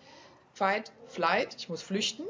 Fight, 0.54 0.92
Flight, 1.08 1.56
ich 1.58 1.70
muss 1.70 1.82
flüchten, 1.82 2.26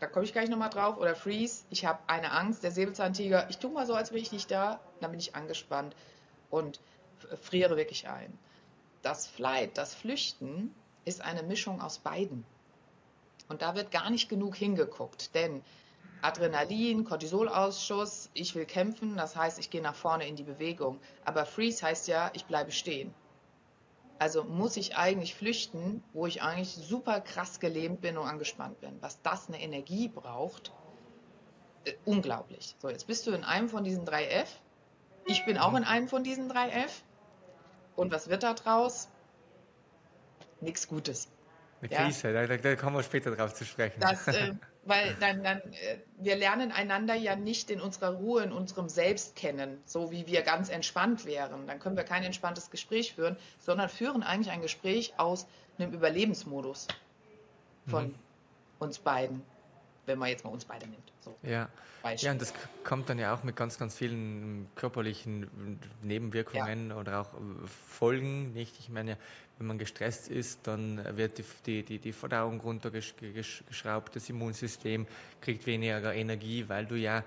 da 0.00 0.06
komme 0.06 0.24
ich 0.24 0.32
gleich 0.32 0.48
nochmal 0.48 0.70
drauf, 0.70 0.96
oder 0.96 1.14
Freeze, 1.14 1.64
ich 1.70 1.84
habe 1.84 2.00
eine 2.06 2.32
Angst, 2.32 2.62
der 2.62 2.70
Säbelzahntiger, 2.70 3.48
ich 3.50 3.58
tue 3.58 3.70
mal 3.70 3.86
so, 3.86 3.94
als 3.94 4.10
wäre 4.10 4.20
ich 4.20 4.32
nicht 4.32 4.50
da, 4.50 4.80
dann 5.00 5.10
bin 5.10 5.20
ich 5.20 5.34
angespannt 5.34 5.94
und 6.50 6.80
friere 7.42 7.76
wirklich 7.76 8.08
ein. 8.08 8.38
Das 9.02 9.26
Flight, 9.26 9.76
das 9.76 9.94
Flüchten, 9.94 10.74
ist 11.04 11.20
eine 11.20 11.42
Mischung 11.42 11.82
aus 11.82 11.98
beiden. 11.98 12.44
Und 13.48 13.60
da 13.60 13.74
wird 13.74 13.90
gar 13.90 14.08
nicht 14.08 14.30
genug 14.30 14.56
hingeguckt, 14.56 15.34
denn 15.34 15.62
Adrenalin, 16.22 17.04
Cortisolausschuss, 17.04 18.30
ich 18.32 18.54
will 18.54 18.64
kämpfen, 18.64 19.16
das 19.16 19.36
heißt, 19.36 19.58
ich 19.58 19.68
gehe 19.68 19.82
nach 19.82 19.94
vorne 19.94 20.26
in 20.26 20.36
die 20.36 20.42
Bewegung. 20.42 20.98
Aber 21.26 21.44
Freeze 21.44 21.84
heißt 21.84 22.08
ja, 22.08 22.30
ich 22.32 22.46
bleibe 22.46 22.72
stehen. 22.72 23.12
Also 24.18 24.44
muss 24.44 24.76
ich 24.76 24.96
eigentlich 24.96 25.34
flüchten, 25.34 26.02
wo 26.12 26.26
ich 26.26 26.42
eigentlich 26.42 26.74
super 26.74 27.20
krass 27.20 27.60
gelähmt 27.60 28.00
bin 28.00 28.16
und 28.16 28.26
angespannt 28.26 28.80
bin. 28.80 28.96
Was 29.00 29.20
das 29.22 29.48
eine 29.48 29.60
Energie 29.60 30.08
braucht, 30.08 30.72
äh, 31.84 31.94
unglaublich. 32.04 32.76
So, 32.78 32.88
jetzt 32.88 33.06
bist 33.06 33.26
du 33.26 33.32
in 33.32 33.44
einem 33.44 33.68
von 33.68 33.84
diesen 33.84 34.04
drei 34.04 34.26
F. 34.26 34.60
Ich 35.26 35.44
bin 35.44 35.58
auch 35.58 35.74
in 35.74 35.84
einem 35.84 36.08
von 36.08 36.22
diesen 36.22 36.48
drei 36.48 36.68
F. 36.70 37.02
Und 37.96 38.12
was 38.12 38.28
wird 38.28 38.42
da 38.42 38.54
draus? 38.54 39.08
Nichts 40.60 40.88
Gutes. 40.88 41.28
Eine 41.80 41.88
Krise, 41.88 42.30
ja? 42.30 42.46
da, 42.46 42.56
da, 42.56 42.76
kommen 42.76 42.96
wir 42.96 43.02
später 43.02 43.34
drauf 43.34 43.54
zu 43.54 43.64
sprechen. 43.64 44.00
Das, 44.00 44.26
äh, 44.28 44.54
weil 44.86 45.14
dann, 45.20 45.42
dann, 45.42 45.58
äh, 45.58 45.98
wir 46.18 46.36
lernen 46.36 46.72
einander 46.72 47.14
ja 47.14 47.36
nicht 47.36 47.70
in 47.70 47.80
unserer 47.80 48.14
Ruhe, 48.14 48.42
in 48.42 48.52
unserem 48.52 48.88
Selbst 48.88 49.36
kennen, 49.36 49.78
so 49.86 50.10
wie 50.10 50.26
wir 50.26 50.42
ganz 50.42 50.68
entspannt 50.68 51.24
wären. 51.24 51.66
Dann 51.66 51.80
können 51.80 51.96
wir 51.96 52.04
kein 52.04 52.22
entspanntes 52.22 52.70
Gespräch 52.70 53.14
führen, 53.14 53.36
sondern 53.58 53.88
führen 53.88 54.22
eigentlich 54.22 54.52
ein 54.52 54.62
Gespräch 54.62 55.14
aus 55.16 55.46
einem 55.78 55.92
Überlebensmodus 55.92 56.88
von 57.86 58.08
mhm. 58.08 58.14
uns 58.78 58.98
beiden, 58.98 59.42
wenn 60.06 60.18
man 60.18 60.28
jetzt 60.28 60.44
mal 60.44 60.50
uns 60.50 60.64
beide 60.64 60.86
nimmt. 60.86 61.12
So. 61.20 61.34
Ja. 61.42 61.68
ja, 62.16 62.32
und 62.32 62.40
das 62.40 62.52
kommt 62.84 63.08
dann 63.08 63.18
ja 63.18 63.34
auch 63.34 63.44
mit 63.44 63.56
ganz, 63.56 63.78
ganz 63.78 63.96
vielen 63.96 64.68
körperlichen 64.74 65.80
Nebenwirkungen 66.02 66.90
ja. 66.90 66.96
oder 66.96 67.20
auch 67.22 67.30
Folgen, 67.88 68.52
nicht? 68.52 68.78
Ich 68.78 68.90
meine, 68.90 69.16
wenn 69.58 69.66
man 69.66 69.78
gestresst 69.78 70.28
ist, 70.28 70.66
dann 70.66 71.16
wird 71.16 71.42
die, 71.66 71.82
die, 71.82 71.98
die 71.98 72.12
Verdauung 72.12 72.60
runtergeschraubt, 72.60 74.16
das 74.16 74.28
Immunsystem 74.28 75.06
kriegt 75.40 75.66
weniger 75.66 76.14
Energie, 76.14 76.64
weil 76.68 76.86
du 76.86 76.96
ja 76.96 77.22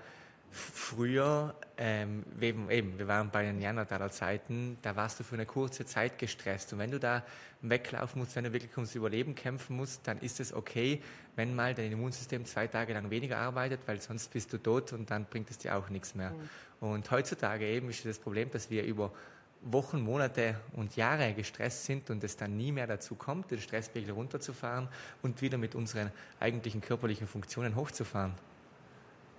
früher, 0.50 1.54
ähm, 1.76 2.24
eben, 2.40 2.70
eben, 2.70 2.98
wir 2.98 3.06
waren 3.06 3.30
bei 3.30 3.42
den 3.42 3.58
Neandertaler 3.58 4.10
Zeiten, 4.10 4.78
da 4.82 4.96
warst 4.96 5.20
du 5.20 5.24
für 5.24 5.34
eine 5.34 5.46
kurze 5.46 5.84
Zeit 5.84 6.18
gestresst. 6.18 6.72
Und 6.72 6.78
wenn 6.78 6.90
du 6.90 6.98
da 6.98 7.22
weglaufen 7.60 8.20
musst, 8.20 8.36
wenn 8.36 8.44
du 8.44 8.52
wirklich 8.52 8.74
ums 8.76 8.94
Überleben 8.94 9.34
kämpfen 9.34 9.76
musst, 9.76 10.06
dann 10.06 10.18
ist 10.18 10.40
es 10.40 10.52
okay, 10.52 11.02
wenn 11.36 11.54
mal 11.54 11.74
dein 11.74 11.92
Immunsystem 11.92 12.44
zwei 12.46 12.66
Tage 12.66 12.94
lang 12.94 13.10
weniger 13.10 13.38
arbeitet, 13.38 13.80
weil 13.86 14.00
sonst 14.00 14.32
bist 14.32 14.52
du 14.52 14.58
tot 14.58 14.92
und 14.92 15.10
dann 15.10 15.26
bringt 15.26 15.50
es 15.50 15.58
dir 15.58 15.76
auch 15.76 15.90
nichts 15.90 16.14
mehr. 16.14 16.30
Mhm. 16.30 16.48
Und 16.80 17.10
heutzutage 17.10 17.66
eben 17.66 17.90
ist 17.90 18.04
das 18.04 18.18
Problem, 18.18 18.50
dass 18.50 18.70
wir 18.70 18.84
über 18.84 19.12
Wochen, 19.62 20.00
Monate 20.00 20.60
und 20.74 20.96
Jahre 20.96 21.34
gestresst 21.34 21.84
sind 21.84 22.10
und 22.10 22.22
es 22.22 22.36
dann 22.36 22.56
nie 22.56 22.72
mehr 22.72 22.86
dazu 22.86 23.14
kommt, 23.14 23.50
den 23.50 23.60
Stresspegel 23.60 24.12
runterzufahren 24.12 24.88
und 25.22 25.42
wieder 25.42 25.58
mit 25.58 25.74
unseren 25.74 26.12
eigentlichen 26.40 26.80
körperlichen 26.80 27.26
Funktionen 27.26 27.74
hochzufahren. 27.74 28.34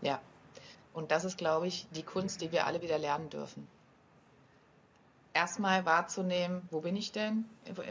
Ja, 0.02 0.22
und 0.94 1.12
das 1.12 1.24
ist, 1.24 1.38
glaube 1.38 1.68
ich, 1.68 1.88
die 1.92 2.04
Kunst, 2.04 2.42
die 2.42 2.52
wir 2.52 2.66
alle 2.66 2.82
wieder 2.82 2.98
lernen 2.98 3.30
dürfen. 3.30 3.68
Erstmal 5.34 5.86
wahrzunehmen, 5.86 6.64
wo 6.72 6.82
bin 6.82 6.96
ich 6.96 7.12
denn? 7.12 7.46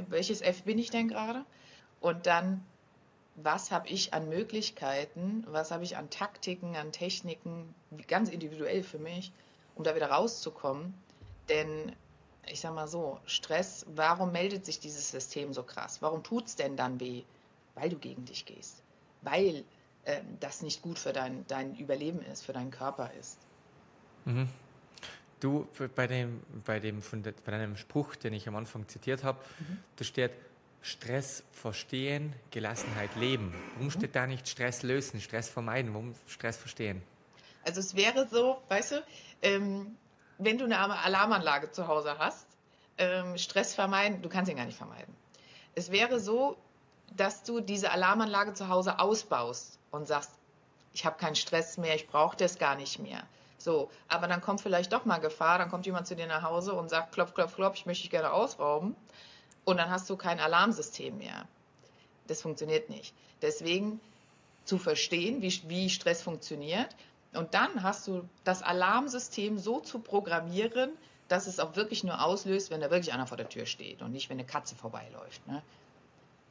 Welches 0.09 0.43
F 0.43 0.65
bin 0.65 0.79
ich 0.79 0.91
denn 0.91 1.09
gerade? 1.09 1.45
Und 2.01 2.27
dann, 2.27 2.65
was 3.37 3.71
habe 3.71 3.89
ich 3.89 4.13
an 4.13 4.29
Möglichkeiten? 4.29 5.45
Was 5.47 5.71
habe 5.71 5.85
ich 5.85 5.97
an 5.97 6.11
Taktiken, 6.11 6.77
an 6.77 6.93
Techniken, 6.93 7.75
ganz 8.09 8.29
individuell 8.29 8.83
für 8.83 8.99
mich, 8.99 9.33
um 9.77 9.85
da 9.85 9.95
wieder 9.95 10.11
rauszukommen? 10.11 10.93
Denn 11.49 11.93
ich 12.51 12.61
sag 12.61 12.75
mal 12.75 12.89
so, 12.89 13.19
Stress, 13.27 13.87
warum 13.95 14.33
meldet 14.33 14.65
sich 14.65 14.81
dieses 14.81 15.11
System 15.11 15.53
so 15.53 15.63
krass? 15.63 16.01
Warum 16.01 16.23
tut 16.23 16.47
es 16.47 16.57
denn 16.57 16.77
dann 16.77 17.01
weh? 17.01 17.23
Weil 17.75 17.91
du 17.91 17.99
gegen 17.99 18.25
dich 18.25 18.45
gehst. 18.45 18.83
Weil 19.23 19.65
äh, 20.05 20.21
das 20.41 20.63
nicht 20.63 20.83
gut 20.83 20.99
für 20.99 21.13
dein, 21.13 21.45
dein 21.49 21.77
Überleben 21.77 22.21
ist, 22.23 22.45
für 22.45 22.53
deinen 22.53 22.71
Körper 22.71 23.11
ist. 23.19 23.39
Mhm. 24.25 24.49
Du, 25.41 25.69
bei 25.95 26.07
dem, 26.07 26.43
bei, 26.65 26.81
dem, 26.81 27.01
von 27.01 27.23
de, 27.23 27.33
bei 27.45 27.53
deinem 27.53 27.77
Spruch, 27.77 28.17
den 28.17 28.33
ich 28.33 28.49
am 28.49 28.57
Anfang 28.57 28.89
zitiert 28.89 29.23
habe, 29.23 29.39
mhm. 29.61 29.79
da 29.97 30.05
steht 30.05 30.33
Stress 30.83 31.45
verstehen, 31.53 32.33
Gelassenheit 32.51 33.15
leben. 33.17 33.55
Warum 33.75 33.87
mhm. 33.87 33.91
steht 33.91 34.17
da 34.17 34.27
nicht 34.27 34.49
Stress 34.49 34.83
lösen, 34.83 35.21
Stress 35.21 35.49
vermeiden? 35.49 35.95
Warum 35.95 36.15
Stress 36.27 36.57
verstehen? 36.57 37.03
Also 37.65 37.81
es 37.81 37.95
wäre 37.95 38.27
so, 38.29 38.63
weißt 38.69 38.93
du, 38.93 39.05
ähm, 39.43 39.97
wenn 40.39 40.59
du 40.59 40.65
eine 40.65 40.79
Alarmanlage 40.79 41.71
zu 41.71 41.89
Hause 41.89 42.17
hast, 42.19 42.47
ähm, 42.97 43.37
Stress 43.39 43.75
vermeiden, 43.75 44.23
du 44.23 44.29
kannst 44.29 44.51
ihn 44.51 44.57
gar 44.57 44.67
nicht 44.67 44.79
vermeiden. 44.79 45.15
Es 45.75 45.91
wäre 45.91 46.21
so, 46.21 46.57
dass 47.17 47.43
du 47.43 47.61
diese 47.61 47.91
Alarmanlage 47.91 48.55
zu 48.55 48.69
Hause 48.69 48.99
ausbaust 48.99 49.79
und 49.91 50.07
sagst, 50.07 50.33
ich 50.93 51.07
habe 51.07 51.17
keinen 51.17 51.37
Stress 51.37 51.79
mehr, 51.79 51.95
ich 51.95 52.09
brauche 52.09 52.37
das 52.37 52.59
gar 52.59 52.75
nicht 52.75 52.99
mehr. 52.99 53.23
So, 53.59 53.91
aber 54.09 54.29
dann 54.29 54.41
kommt 54.41 54.61
vielleicht 54.61 54.93
doch 54.93 55.05
mal 55.05 55.19
Gefahr, 55.19 55.59
dann 55.59 55.69
kommt 55.69 55.87
jemand 55.87 56.07
zu 56.07 56.15
dir 56.15 56.27
nach 56.27 56.43
Hause 56.43 56.75
und 56.75 56.89
sagt, 56.89 57.13
klopf, 57.13 57.35
klopf, 57.35 57.55
klopf, 57.55 57.77
ich 57.77 57.87
möchte 57.87 58.03
dich 58.03 58.11
gerne 58.11 58.33
ausrauben. 58.33 58.95
Und 59.65 59.77
dann 59.77 59.91
hast 59.91 60.09
du 60.09 60.17
kein 60.17 60.41
Alarmsystem 60.41 61.19
mehr. 61.19 61.47
Das 62.27 62.43
funktioniert 62.43 62.89
nicht. 62.89 63.15
Deswegen 63.43 64.01
zu 64.65 64.79
verstehen, 64.79 65.43
wie, 65.43 65.63
wie 65.69 65.91
Stress 65.91 66.23
funktioniert, 66.23 66.89
Und 67.35 67.55
dann 67.55 67.83
hast 67.83 68.07
du 68.07 68.29
das 68.45 68.63
Alarmsystem 68.63 69.59
so 69.59 69.81
zu 69.81 69.99
programmieren, 69.99 70.91
dass 71.29 71.47
es 71.47 71.61
auch 71.61 71.77
wirklich 71.77 72.05
nur 72.05 72.23
auslöst, 72.25 72.71
wenn 72.71 72.81
da 72.81 72.91
wirklich 72.91 73.13
einer 73.13 73.27
vor 73.27 73.37
der 73.37 73.49
Tür 73.49 73.67
steht 73.67 74.01
und 74.03 74.13
nicht, 74.13 74.31
wenn 74.31 74.39
eine 74.39 74.47
Katze 74.47 74.75
vorbeiläuft. 74.75 75.47
Ne? 75.47 75.63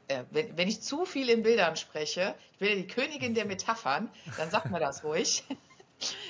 Äh, 0.08 0.24
wenn, 0.32 0.56
wenn, 0.56 0.68
ich 0.68 0.82
zu 0.82 1.06
viel 1.06 1.30
in 1.30 1.44
Bildern 1.44 1.76
spreche, 1.76 2.36
ich 2.54 2.60
bin 2.60 2.70
ja 2.70 2.76
die 2.76 2.88
Königin 2.88 3.34
der 3.34 3.46
Metaphern, 3.46 4.10
dann 4.38 4.52
sagt 4.52 4.70
mir 4.72 4.80
das 4.80 5.04
ruhig. 5.04 5.44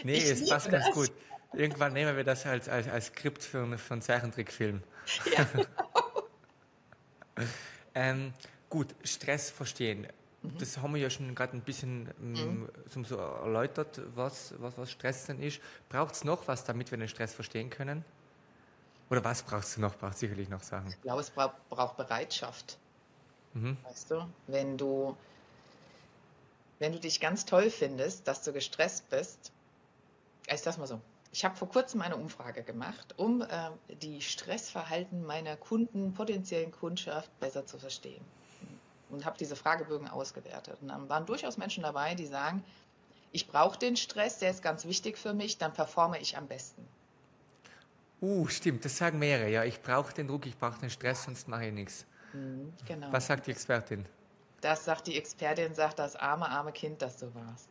Nee, 0.03 0.17
es 0.17 0.47
passt 0.47 0.69
ganz 0.69 0.89
gut. 0.91 1.11
Irgendwann 1.51 1.91
nehmen 1.91 2.15
wir 2.15 2.23
das 2.23 2.45
als, 2.45 2.69
als, 2.69 2.87
als 2.87 3.07
Skript 3.07 3.43
für, 3.43 3.77
für 3.77 3.93
einen 3.95 4.01
Zeichentrickfilm. 4.01 4.81
Ja, 5.35 5.43
genau. 5.43 5.65
ähm, 7.95 8.33
gut, 8.69 8.95
Stress 9.03 9.51
verstehen. 9.51 10.07
Mhm. 10.53 10.57
Das 10.57 10.77
haben 10.77 10.93
wir 10.93 11.01
ja 11.01 11.09
schon 11.09 11.33
gerade 11.35 11.55
ein 11.55 11.61
bisschen 11.61 12.09
ähm, 12.21 12.69
mhm. 12.93 13.05
so 13.05 13.17
erläutert, 13.17 14.01
was, 14.15 14.53
was, 14.59 14.77
was 14.77 14.91
Stress 14.91 15.25
denn 15.25 15.41
ist. 15.41 15.59
Braucht 15.89 16.15
es 16.15 16.23
noch 16.23 16.47
was, 16.47 16.63
damit 16.63 16.91
wir 16.91 16.97
den 16.97 17.07
Stress 17.07 17.33
verstehen 17.33 17.69
können? 17.69 18.03
Oder 19.09 19.23
was 19.23 19.43
brauchst 19.43 19.77
du 19.77 19.81
noch? 19.81 19.95
Brauchst 19.97 20.19
sicherlich 20.19 20.49
noch 20.49 20.61
Sachen. 20.61 20.89
Ich 20.89 21.01
glaube, 21.01 21.21
es 21.21 21.29
braucht, 21.29 21.69
braucht 21.69 21.97
Bereitschaft. 21.97 22.77
Mhm. 23.53 23.77
Weißt 23.83 24.11
du, 24.11 24.27
wenn 24.47 24.77
du, 24.77 25.15
wenn 26.79 26.91
du 26.91 26.99
dich 26.99 27.19
ganz 27.19 27.45
toll 27.45 27.69
findest, 27.69 28.27
dass 28.27 28.43
du 28.43 28.51
gestresst 28.51 29.09
bist, 29.09 29.51
ich 30.47 30.61
sag's 30.61 30.77
mal 30.77 30.87
so. 30.87 30.99
Ich 31.31 31.43
habe 31.45 31.55
vor 31.55 31.69
kurzem 31.69 32.01
eine 32.01 32.15
Umfrage 32.15 32.63
gemacht, 32.63 33.13
um 33.17 33.41
äh, 33.41 33.69
die 34.01 34.21
Stressverhalten 34.21 35.25
meiner 35.25 35.55
Kunden, 35.55 36.13
potenziellen 36.13 36.71
Kundschaft 36.71 37.29
besser 37.39 37.65
zu 37.65 37.77
verstehen. 37.77 38.23
Und 39.09 39.25
habe 39.25 39.37
diese 39.37 39.55
Fragebögen 39.55 40.07
ausgewertet. 40.09 40.77
Und 40.81 40.89
dann 40.89 41.07
waren 41.07 41.25
durchaus 41.25 41.57
Menschen 41.57 41.83
dabei, 41.83 42.13
die 42.13 42.25
sagen, 42.25 42.63
ich 43.31 43.47
brauche 43.47 43.77
den 43.77 43.95
Stress, 43.95 44.39
der 44.39 44.51
ist 44.51 44.61
ganz 44.61 44.85
wichtig 44.85 45.17
für 45.17 45.33
mich, 45.33 45.57
dann 45.57 45.73
performe 45.73 46.19
ich 46.19 46.37
am 46.37 46.47
besten. 46.47 46.87
Uh, 48.21 48.47
stimmt, 48.47 48.83
das 48.83 48.97
sagen 48.97 49.19
mehrere. 49.19 49.49
Ja, 49.49 49.63
ich 49.63 49.81
brauche 49.81 50.13
den 50.13 50.27
Druck, 50.27 50.45
ich 50.45 50.57
brauche 50.57 50.79
den 50.79 50.89
Stress, 50.89 51.23
sonst 51.23 51.47
mache 51.47 51.67
ich 51.67 51.73
nichts. 51.73 52.05
Mhm, 52.33 52.73
genau. 52.85 53.11
Was 53.11 53.27
sagt 53.27 53.47
die 53.47 53.51
Expertin? 53.51 54.05
Das 54.61 54.85
sagt 54.85 55.07
die 55.07 55.17
Expertin, 55.17 55.75
sagt 55.75 55.99
das 55.99 56.15
arme, 56.15 56.49
arme 56.49 56.71
Kind, 56.71 57.01
das 57.01 57.17
du 57.17 57.33
warst. 57.35 57.69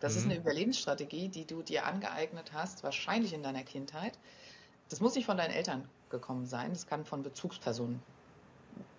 Das 0.00 0.12
mhm. 0.12 0.18
ist 0.18 0.24
eine 0.26 0.36
Überlebensstrategie, 0.36 1.28
die 1.28 1.46
du 1.46 1.62
dir 1.62 1.84
angeeignet 1.84 2.52
hast, 2.52 2.84
wahrscheinlich 2.84 3.32
in 3.32 3.42
deiner 3.42 3.64
Kindheit. 3.64 4.18
Das 4.88 5.00
muss 5.00 5.16
nicht 5.16 5.26
von 5.26 5.36
deinen 5.36 5.52
Eltern 5.52 5.88
gekommen 6.10 6.46
sein, 6.46 6.70
das 6.70 6.86
kann 6.86 7.04
von 7.04 7.22
Bezugspersonen. 7.22 8.00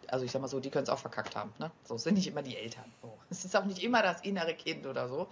Also 0.07 0.25
ich 0.25 0.31
sag 0.31 0.41
mal 0.41 0.47
so, 0.47 0.59
die 0.59 0.69
können 0.69 0.83
es 0.83 0.89
auch 0.89 0.99
verkackt 0.99 1.35
haben. 1.35 1.53
Ne? 1.59 1.71
So 1.83 1.97
sind 1.97 2.15
nicht 2.15 2.27
immer 2.27 2.41
die 2.41 2.55
Eltern. 2.55 2.91
Es 3.29 3.43
ist 3.43 3.55
auch 3.57 3.65
nicht 3.65 3.83
immer 3.83 4.01
das 4.01 4.21
innere 4.21 4.53
Kind 4.53 4.85
oder 4.85 5.09
so. 5.09 5.27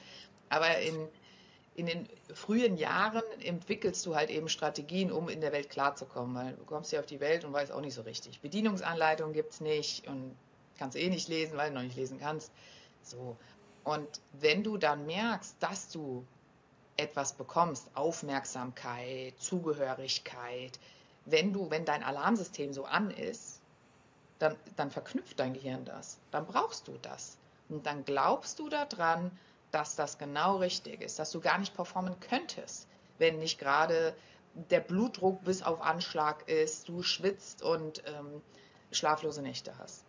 Aber 0.50 0.78
in, 0.80 1.08
in 1.76 1.86
den 1.86 2.10
frühen 2.34 2.78
Jahren 2.78 3.24
entwickelst 3.42 4.06
du 4.06 4.16
halt 4.16 4.30
eben 4.30 4.50
Strategien, 4.50 5.12
um 5.12 5.30
in 5.30 5.40
der 5.40 5.54
Welt 5.54 5.70
klarzukommen, 5.70 6.36
weil 6.36 6.54
du 6.54 6.66
kommst 6.66 6.92
ja 6.92 7.00
auf 7.00 7.06
die 7.06 7.22
Welt 7.22 7.46
und 7.46 7.54
weißt 7.54 7.72
auch 7.72 7.80
nicht 7.80 7.94
so 7.94 8.02
richtig. 8.02 8.42
Bedienungsanleitungen 8.42 9.34
gibt 9.34 9.54
es 9.54 9.62
nicht 9.62 10.08
und 10.08 10.36
kannst 10.78 10.98
eh 10.98 11.10
nicht 11.10 11.30
lesen, 11.30 11.58
weil 11.58 11.70
du 11.70 11.76
noch 11.76 11.84
nicht 11.84 11.96
lesen 11.96 12.20
kannst. 12.20 12.52
So. 13.02 13.38
Und 13.86 14.08
wenn 14.34 14.64
du 14.64 14.78
dann 14.78 15.06
merkst, 15.06 15.56
dass 15.62 15.90
du 15.90 16.26
etwas 16.98 17.34
bekommst, 17.34 17.90
Aufmerksamkeit, 17.94 19.34
Zugehörigkeit, 19.40 20.80
wenn 21.26 21.54
du, 21.54 21.70
wenn 21.70 21.86
dein 21.86 22.04
Alarmsystem 22.04 22.74
so 22.74 22.86
an 22.86 23.12
ist, 23.12 23.62
dann, 24.46 24.56
dann 24.76 24.92
verknüpft 24.92 25.40
dein 25.40 25.54
Gehirn 25.54 25.86
das. 25.86 26.20
Dann 26.32 26.46
brauchst 26.46 26.88
du 26.88 26.98
das. 27.02 27.38
Und 27.70 27.86
dann 27.86 28.06
glaubst 28.06 28.60
du 28.60 28.70
daran, 28.70 29.32
dass 29.72 29.96
das 29.96 30.18
genau 30.18 30.58
richtig 30.58 31.02
ist, 31.02 31.20
dass 31.20 31.32
du 31.32 31.42
gar 31.42 31.58
nicht 31.58 31.76
performen 31.76 32.16
könntest, 32.20 32.88
wenn 33.18 33.40
nicht 33.40 33.60
gerade 33.60 34.16
der 34.54 34.80
Blutdruck 34.80 35.44
bis 35.44 35.64
auf 35.64 35.82
Anschlag 35.82 36.48
ist, 36.48 36.88
du 36.88 37.02
schwitzt 37.02 37.62
und 37.62 38.04
ähm, 38.06 38.42
schlaflose 38.92 39.42
Nächte 39.42 39.78
hast. 39.78 40.06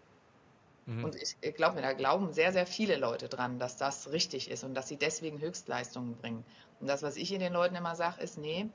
Mhm. 0.85 1.05
Und 1.05 1.16
ich, 1.16 1.55
glaube 1.55 1.76
mir, 1.76 1.83
da 1.83 1.95
glauben 1.95 2.33
sehr, 2.33 2.52
sehr 2.52 2.66
viele 2.66 2.97
Leute 2.97 3.28
dran, 3.28 3.59
dass 3.59 3.76
das 3.76 4.12
richtig 4.12 4.50
ist 4.50 4.62
und 4.62 4.75
dass 4.75 4.87
sie 4.87 4.97
deswegen 4.97 5.40
Höchstleistungen 5.40 6.16
bringen. 6.16 6.45
Und 6.81 6.87
das, 6.87 7.02
was 7.02 7.16
ich 7.16 7.33
in 7.33 7.40
den 7.40 7.52
Leuten 7.52 7.75
immer 7.75 7.96
sage, 7.96 8.22
ist, 8.22 8.38
nee, 8.38 8.68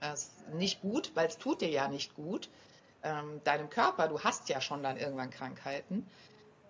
das 0.00 0.22
ist 0.22 0.54
nicht 0.54 0.80
gut, 0.80 1.10
weil 1.14 1.26
es 1.26 1.36
tut 1.36 1.60
dir 1.60 1.70
ja 1.70 1.88
nicht 1.88 2.14
gut. 2.14 2.48
Ähm, 3.06 3.40
deinem 3.44 3.70
Körper, 3.70 4.08
du 4.08 4.18
hast 4.20 4.48
ja 4.48 4.60
schon 4.60 4.82
dann 4.82 4.96
irgendwann 4.96 5.30
Krankheiten. 5.30 6.04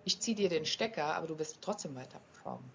Ich 0.03 0.19
ziehe 0.19 0.35
dir 0.35 0.49
den 0.49 0.67
Stecker, 0.67 1.15
aber 1.15 1.25
du 1.25 1.39
wirst 1.39 1.57
trotzdem 1.61 1.95
weiter 1.95 2.19
performen. 2.31 2.69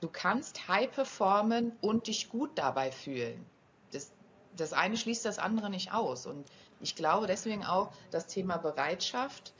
Du 0.00 0.08
kannst 0.08 0.66
high 0.66 0.90
performen 0.90 1.72
und 1.82 2.06
dich 2.06 2.30
gut 2.30 2.52
dabei 2.54 2.90
fühlen. 2.90 3.44
Das, 3.92 4.10
das 4.56 4.72
eine 4.72 4.96
schließt 4.96 5.26
das 5.26 5.38
andere 5.38 5.68
nicht 5.68 5.92
aus. 5.92 6.24
Und 6.24 6.46
ich 6.80 6.96
glaube 6.96 7.26
deswegen 7.26 7.66
auch, 7.66 7.92
das 8.10 8.26
Thema 8.28 8.56
Bereitschaft, 8.56 9.52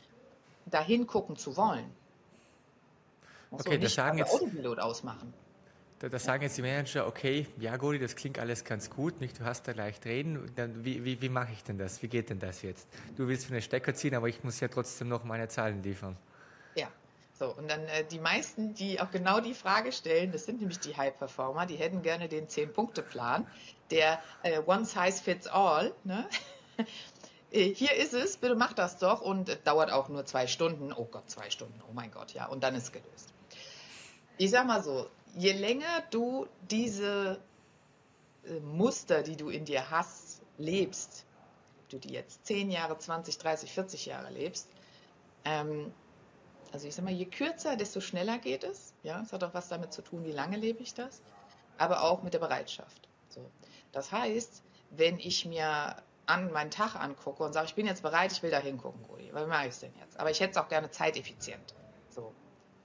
dahin 0.64 1.06
gucken 1.06 1.37
zu 1.37 1.59
wollen. 1.59 1.92
Also 3.50 3.68
okay, 3.68 3.78
das 3.78 3.92
sagen 3.92 4.16
jetzt. 4.16 4.33
Autopilot 4.33 4.78
ausmachen. 4.78 5.35
Da, 6.00 6.08
da, 6.08 6.18
sagen 6.18 6.42
jetzt 6.42 6.56
die 6.56 6.62
Manager, 6.62 7.06
okay, 7.06 7.46
ja 7.58 7.76
Goli, 7.76 7.98
das 7.98 8.16
klingt 8.16 8.38
alles 8.38 8.64
ganz 8.64 8.88
gut, 8.88 9.20
nicht? 9.20 9.38
Du 9.38 9.44
hast 9.44 9.68
da 9.68 9.72
leicht 9.72 10.06
reden. 10.06 10.50
Dann, 10.56 10.82
wie 10.82 11.04
wie, 11.04 11.20
wie 11.20 11.28
mache 11.28 11.52
ich 11.52 11.62
denn 11.62 11.76
das? 11.76 12.02
Wie 12.02 12.08
geht 12.08 12.30
denn 12.30 12.38
das 12.38 12.62
jetzt? 12.62 12.88
Du 13.18 13.28
willst 13.28 13.44
für 13.44 13.52
einen 13.52 13.60
Stecker 13.60 13.92
ziehen, 13.92 14.14
aber 14.14 14.26
ich 14.26 14.42
muss 14.42 14.60
ja 14.60 14.68
trotzdem 14.68 15.08
noch 15.08 15.24
meine 15.24 15.48
Zahlen 15.48 15.82
liefern. 15.82 16.16
Ja, 16.74 16.88
so. 17.38 17.54
Und 17.54 17.70
dann 17.70 17.84
äh, 17.88 18.02
die 18.10 18.18
meisten, 18.18 18.72
die 18.72 18.98
auch 18.98 19.10
genau 19.10 19.40
die 19.40 19.52
Frage 19.52 19.92
stellen, 19.92 20.32
das 20.32 20.46
sind 20.46 20.60
nämlich 20.60 20.78
die 20.78 20.96
High 20.96 21.18
Performer, 21.18 21.66
die 21.66 21.76
hätten 21.76 22.00
gerne 22.00 22.28
den 22.28 22.48
Zehn-Punkte-Plan, 22.48 23.46
der 23.90 24.22
äh, 24.42 24.58
One 24.64 24.86
Size 24.86 25.22
Fits 25.22 25.46
All. 25.46 25.92
Ne? 26.04 26.26
Äh, 27.52 27.74
hier 27.74 27.96
ist 27.96 28.14
es, 28.14 28.36
bitte 28.36 28.54
mach 28.54 28.74
das 28.74 28.98
doch 28.98 29.22
und 29.22 29.48
es 29.48 29.60
dauert 29.64 29.90
auch 29.90 30.08
nur 30.08 30.24
zwei 30.24 30.46
Stunden. 30.46 30.92
Oh 30.92 31.06
Gott, 31.06 31.28
zwei 31.28 31.50
Stunden, 31.50 31.82
oh 31.88 31.92
mein 31.92 32.12
Gott, 32.12 32.32
ja, 32.32 32.46
und 32.46 32.62
dann 32.62 32.76
ist 32.76 32.92
gelöst. 32.92 33.34
Ich 34.38 34.50
sag 34.50 34.68
mal 34.68 34.84
so, 34.84 35.10
je 35.36 35.52
länger 35.52 36.02
du 36.10 36.46
diese 36.70 37.40
äh, 38.44 38.60
Muster, 38.60 39.22
die 39.22 39.36
du 39.36 39.48
in 39.48 39.64
dir 39.64 39.90
hast, 39.90 40.42
lebst, 40.58 41.24
du 41.88 41.98
die 41.98 42.12
jetzt 42.12 42.46
10 42.46 42.70
Jahre, 42.70 42.98
20, 42.98 43.38
30, 43.38 43.72
40 43.72 44.06
Jahre 44.06 44.30
lebst, 44.30 44.68
ähm, 45.44 45.92
also 46.72 46.86
ich 46.86 46.94
sag 46.94 47.04
mal, 47.04 47.12
je 47.12 47.26
kürzer, 47.26 47.76
desto 47.76 48.00
schneller 48.00 48.38
geht 48.38 48.62
es. 48.62 48.94
Ja, 49.02 49.20
es 49.22 49.32
hat 49.32 49.42
auch 49.42 49.54
was 49.54 49.68
damit 49.68 49.92
zu 49.92 50.02
tun, 50.02 50.24
wie 50.24 50.32
lange 50.32 50.56
lebe 50.56 50.82
ich 50.82 50.94
das, 50.94 51.20
aber 51.78 52.02
auch 52.02 52.22
mit 52.22 52.34
der 52.34 52.38
Bereitschaft. 52.38 53.08
So. 53.28 53.50
Das 53.92 54.12
heißt, 54.12 54.62
wenn 54.90 55.18
ich 55.18 55.46
mir 55.46 55.96
an, 56.26 56.52
meinen 56.52 56.70
Tag 56.70 56.94
angucke 56.94 57.42
und 57.42 57.52
sage, 57.52 57.66
ich 57.66 57.74
bin 57.74 57.86
jetzt 57.86 58.02
bereit, 58.02 58.30
ich 58.32 58.42
will 58.42 58.50
da 58.50 58.58
hingucken, 58.58 59.04
Rudi. 59.06 59.30
Was 59.32 59.48
mache 59.48 59.68
ich 59.68 59.78
denn 59.78 59.92
jetzt? 60.00 60.18
Aber 60.18 60.30
ich 60.30 60.38
hätte 60.40 60.52
es 60.52 60.56
auch 60.58 60.68
gerne 60.68 60.90
zeiteffizient. 60.90 61.74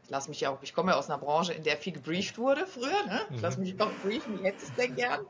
Ich 0.06 0.12
lasse 0.12 0.30
mich 0.30 0.40
ja 0.40 0.52
auch, 0.52 0.62
ich 0.62 0.76
komme 0.76 0.92
ja 0.92 0.98
aus 0.98 1.10
einer 1.10 1.18
Branche, 1.18 1.54
in 1.54 1.64
der 1.64 1.78
viel 1.78 1.94
gebrieft 1.94 2.38
wurde 2.38 2.68
früher, 2.68 3.06
ne? 3.08 3.22
Ich 3.34 3.42
lasse 3.42 3.60
mhm. 3.60 3.66
mich 3.66 3.82
auch 3.82 3.92
briefen, 4.04 4.38
du 4.38 4.48
es 4.48 4.74
denn 4.76 4.96
gern? 4.96 5.26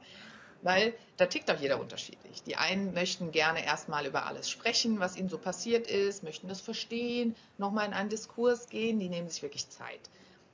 Weil 0.62 0.94
da 1.16 1.28
tickt 1.28 1.50
auch 1.50 1.60
jeder 1.60 1.80
unterschiedlich. 1.80 2.44
Die 2.44 2.58
einen 2.58 2.94
möchten 2.94 3.32
gerne 3.32 3.64
erstmal 3.64 4.06
über 4.06 4.26
alles 4.26 4.50
sprechen, 4.50 5.00
was 5.00 5.16
ihnen 5.16 5.30
so 5.30 5.38
passiert 5.38 5.88
ist, 5.88 6.24
möchten 6.24 6.50
das 6.50 6.60
verstehen, 6.60 7.36
nochmal 7.58 7.86
in 7.86 7.94
einen 7.94 8.10
Diskurs 8.10 8.68
gehen, 8.68 9.00
die 9.00 9.08
nehmen 9.08 9.30
sich 9.30 9.44
wirklich 9.44 9.70
Zeit. 9.70 10.10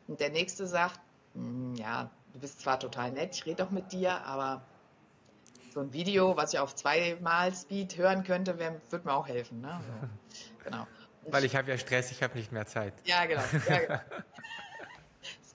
Und 0.08 0.20
der 0.20 0.30
nächste 0.30 0.68
sagt, 0.68 1.00
hm, 1.34 1.76
ja, 1.76 2.12
du 2.34 2.40
bist 2.40 2.62
zwar 2.62 2.80
total 2.80 3.12
nett, 3.12 3.36
ich 3.36 3.46
rede 3.46 3.64
doch 3.64 3.72
mit 3.72 3.92
dir, 3.92 4.24
aber 4.26 4.62
so 5.74 5.80
ein 5.80 5.94
Video, 5.94 6.38
was 6.38 6.54
ich 6.54 6.60
auf 6.60 6.76
zweimal 6.76 7.56
Speed 7.56 7.98
hören 7.98 8.24
könnte, 8.24 8.60
würde 8.60 9.06
mir 9.06 9.14
auch 9.14 9.28
helfen. 9.28 9.62
Ne? 9.62 9.82
So, 9.88 10.08
genau. 10.64 10.86
Weil 11.28 11.46
ich 11.46 11.56
habe 11.56 11.70
ja 11.70 11.78
Stress, 11.78 12.12
ich 12.12 12.24
habe 12.24 12.38
nicht 12.38 12.52
mehr 12.52 12.66
Zeit. 12.66 12.94
Ja, 13.06 13.26
genau. 13.26 13.42
Ja, 13.70 13.80
genau. 13.80 14.00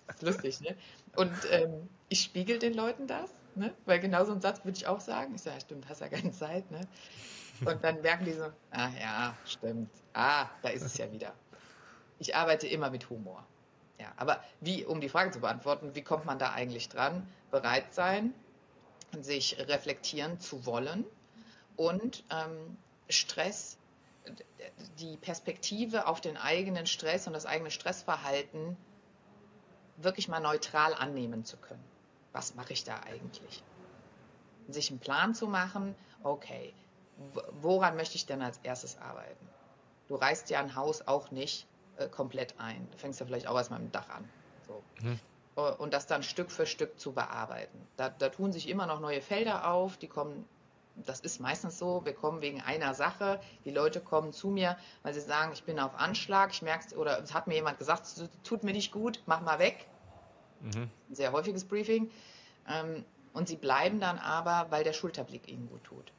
das 0.07 0.17
ist 0.17 0.23
lustig, 0.23 0.61
ne? 0.61 0.77
Und 1.17 1.33
ähm, 1.51 1.89
ich 2.09 2.23
spiegel 2.23 2.59
den 2.59 2.75
Leuten 2.75 3.07
das, 3.07 3.31
ne? 3.55 3.75
Weil 3.85 4.01
genau 4.01 4.25
so 4.25 4.33
einen 4.33 4.41
Satz 4.41 4.65
würde 4.65 4.77
ich 4.77 4.87
auch 4.87 5.01
sagen. 5.01 5.35
Ich 5.35 5.43
sage, 5.43 5.57
ja, 5.57 5.61
stimmt, 5.61 5.89
hast 5.89 6.01
ja 6.01 6.09
keine 6.09 6.31
Zeit, 6.31 6.71
ne? 6.71 6.81
Und 7.65 7.83
dann 7.83 8.01
merken 8.03 8.25
die 8.25 8.33
so, 8.33 8.45
ah 8.71 8.91
ja, 9.01 9.35
stimmt. 9.47 9.91
Ah, 10.13 10.47
da 10.63 10.69
ist 10.69 10.83
es 10.83 10.97
ja 10.99 11.11
wieder. 11.11 11.33
Ich 12.19 12.37
arbeite 12.37 12.67
immer 12.67 12.91
mit 12.91 13.09
Humor. 13.11 13.45
Ja, 13.99 14.13
aber 14.17 14.43
wie, 14.61 14.85
um 14.85 15.01
die 15.01 15.09
Frage 15.09 15.31
zu 15.31 15.41
beantworten, 15.41 15.95
wie 15.95 16.03
kommt 16.03 16.27
man 16.27 16.39
da 16.39 16.53
eigentlich 16.53 16.89
dran? 16.89 17.27
Bereit 17.51 17.95
sein, 17.95 18.35
sich 19.21 19.57
reflektieren 19.59 20.39
zu 20.39 20.67
wollen 20.67 21.05
und 21.77 22.25
ähm, 22.31 22.77
Stress, 23.09 23.76
die 24.99 25.17
Perspektive 25.17 26.07
auf 26.07 26.21
den 26.21 26.37
eigenen 26.37 26.87
Stress 26.87 27.27
und 27.27 27.33
das 27.33 27.47
eigene 27.47 27.71
Stressverhalten 27.71 28.77
wirklich 29.97 30.29
mal 30.29 30.41
neutral 30.41 30.95
annehmen 30.95 31.45
zu 31.45 31.57
können. 31.57 31.85
Was 32.33 32.55
mache 32.55 32.73
ich 32.73 32.85
da 32.85 33.01
eigentlich? 33.01 33.63
Sich 34.69 34.91
einen 34.91 35.01
Plan 35.01 35.35
zu 35.35 35.47
machen, 35.47 35.95
okay, 36.23 36.75
woran 37.63 37.97
möchte 37.97 38.17
ich 38.17 38.27
denn 38.27 38.43
als 38.43 38.59
erstes 38.63 38.99
arbeiten? 38.99 39.49
Du 40.09 40.17
reißt 40.17 40.51
ja 40.51 40.61
ein 40.61 40.75
Haus 40.75 41.07
auch 41.07 41.31
nicht 41.31 41.67
äh, 41.97 42.09
komplett 42.09 42.55
ein. 42.59 42.87
Du 42.93 42.99
fängst 42.99 43.21
ja 43.21 43.27
vielleicht 43.27 43.47
auch 43.47 43.57
erstmal 43.57 43.81
mit 43.81 43.91
dem 43.91 43.93
Dach 43.93 44.09
an. 44.11 44.29
So. 44.67 44.83
Mhm. 45.01 45.21
und 45.79 45.95
das 45.95 46.07
dann 46.07 46.23
Stück 46.25 46.51
für 46.51 46.67
Stück 46.67 46.99
zu 46.99 47.13
bearbeiten. 47.13 47.87
Da, 47.97 48.09
da 48.09 48.29
tun 48.29 48.53
sich 48.53 48.69
immer 48.69 48.87
noch 48.87 49.01
neue 49.01 49.23
Felder 49.23 49.71
auf, 49.71 49.97
die 49.97 50.09
kommen 50.09 50.47
das 51.05 51.21
ist 51.21 51.41
meistens 51.41 51.79
so, 51.79 52.05
wir 52.05 52.15
kommen 52.15 52.41
wegen 52.41 52.63
einer 52.63 52.95
Sache, 52.95 53.41
die 53.65 53.71
Leute 53.71 54.01
kommen 54.01 54.33
zu 54.33 54.49
mir, 54.49 54.77
weil 55.03 55.13
sie 55.13 55.21
sagen, 55.21 55.53
ich 55.53 55.65
bin 55.65 55.79
auf 55.79 55.95
Anschlag, 55.95 56.51
ich 56.53 56.63
merke 56.63 56.87
es, 56.87 56.97
oder 56.97 57.23
es 57.23 57.35
hat 57.35 57.47
mir 57.47 57.55
jemand 57.55 57.79
gesagt, 57.79 58.05
es 58.05 58.29
tut 58.43 58.65
mir 58.65 58.73
nicht 58.73 58.93
gut, 58.93 59.23
mach 59.27 59.43
mal 59.43 59.59
weg. 59.59 59.87
Mhm. 60.61 60.91
Ein 61.11 61.15
sehr 61.15 61.33
häufiges 61.33 61.65
Briefing. 61.65 62.11
Ähm, 62.69 63.05
und 63.35 63.49
sie 63.49 63.57
bleiben 63.57 64.01
dann 64.01 64.19
aber, 64.19 64.71
weil 64.71 64.85
der 64.85 64.95
Schulterblick 64.95 65.49
ihnen 65.49 65.69
gut 65.69 65.85
tut. 65.85 66.13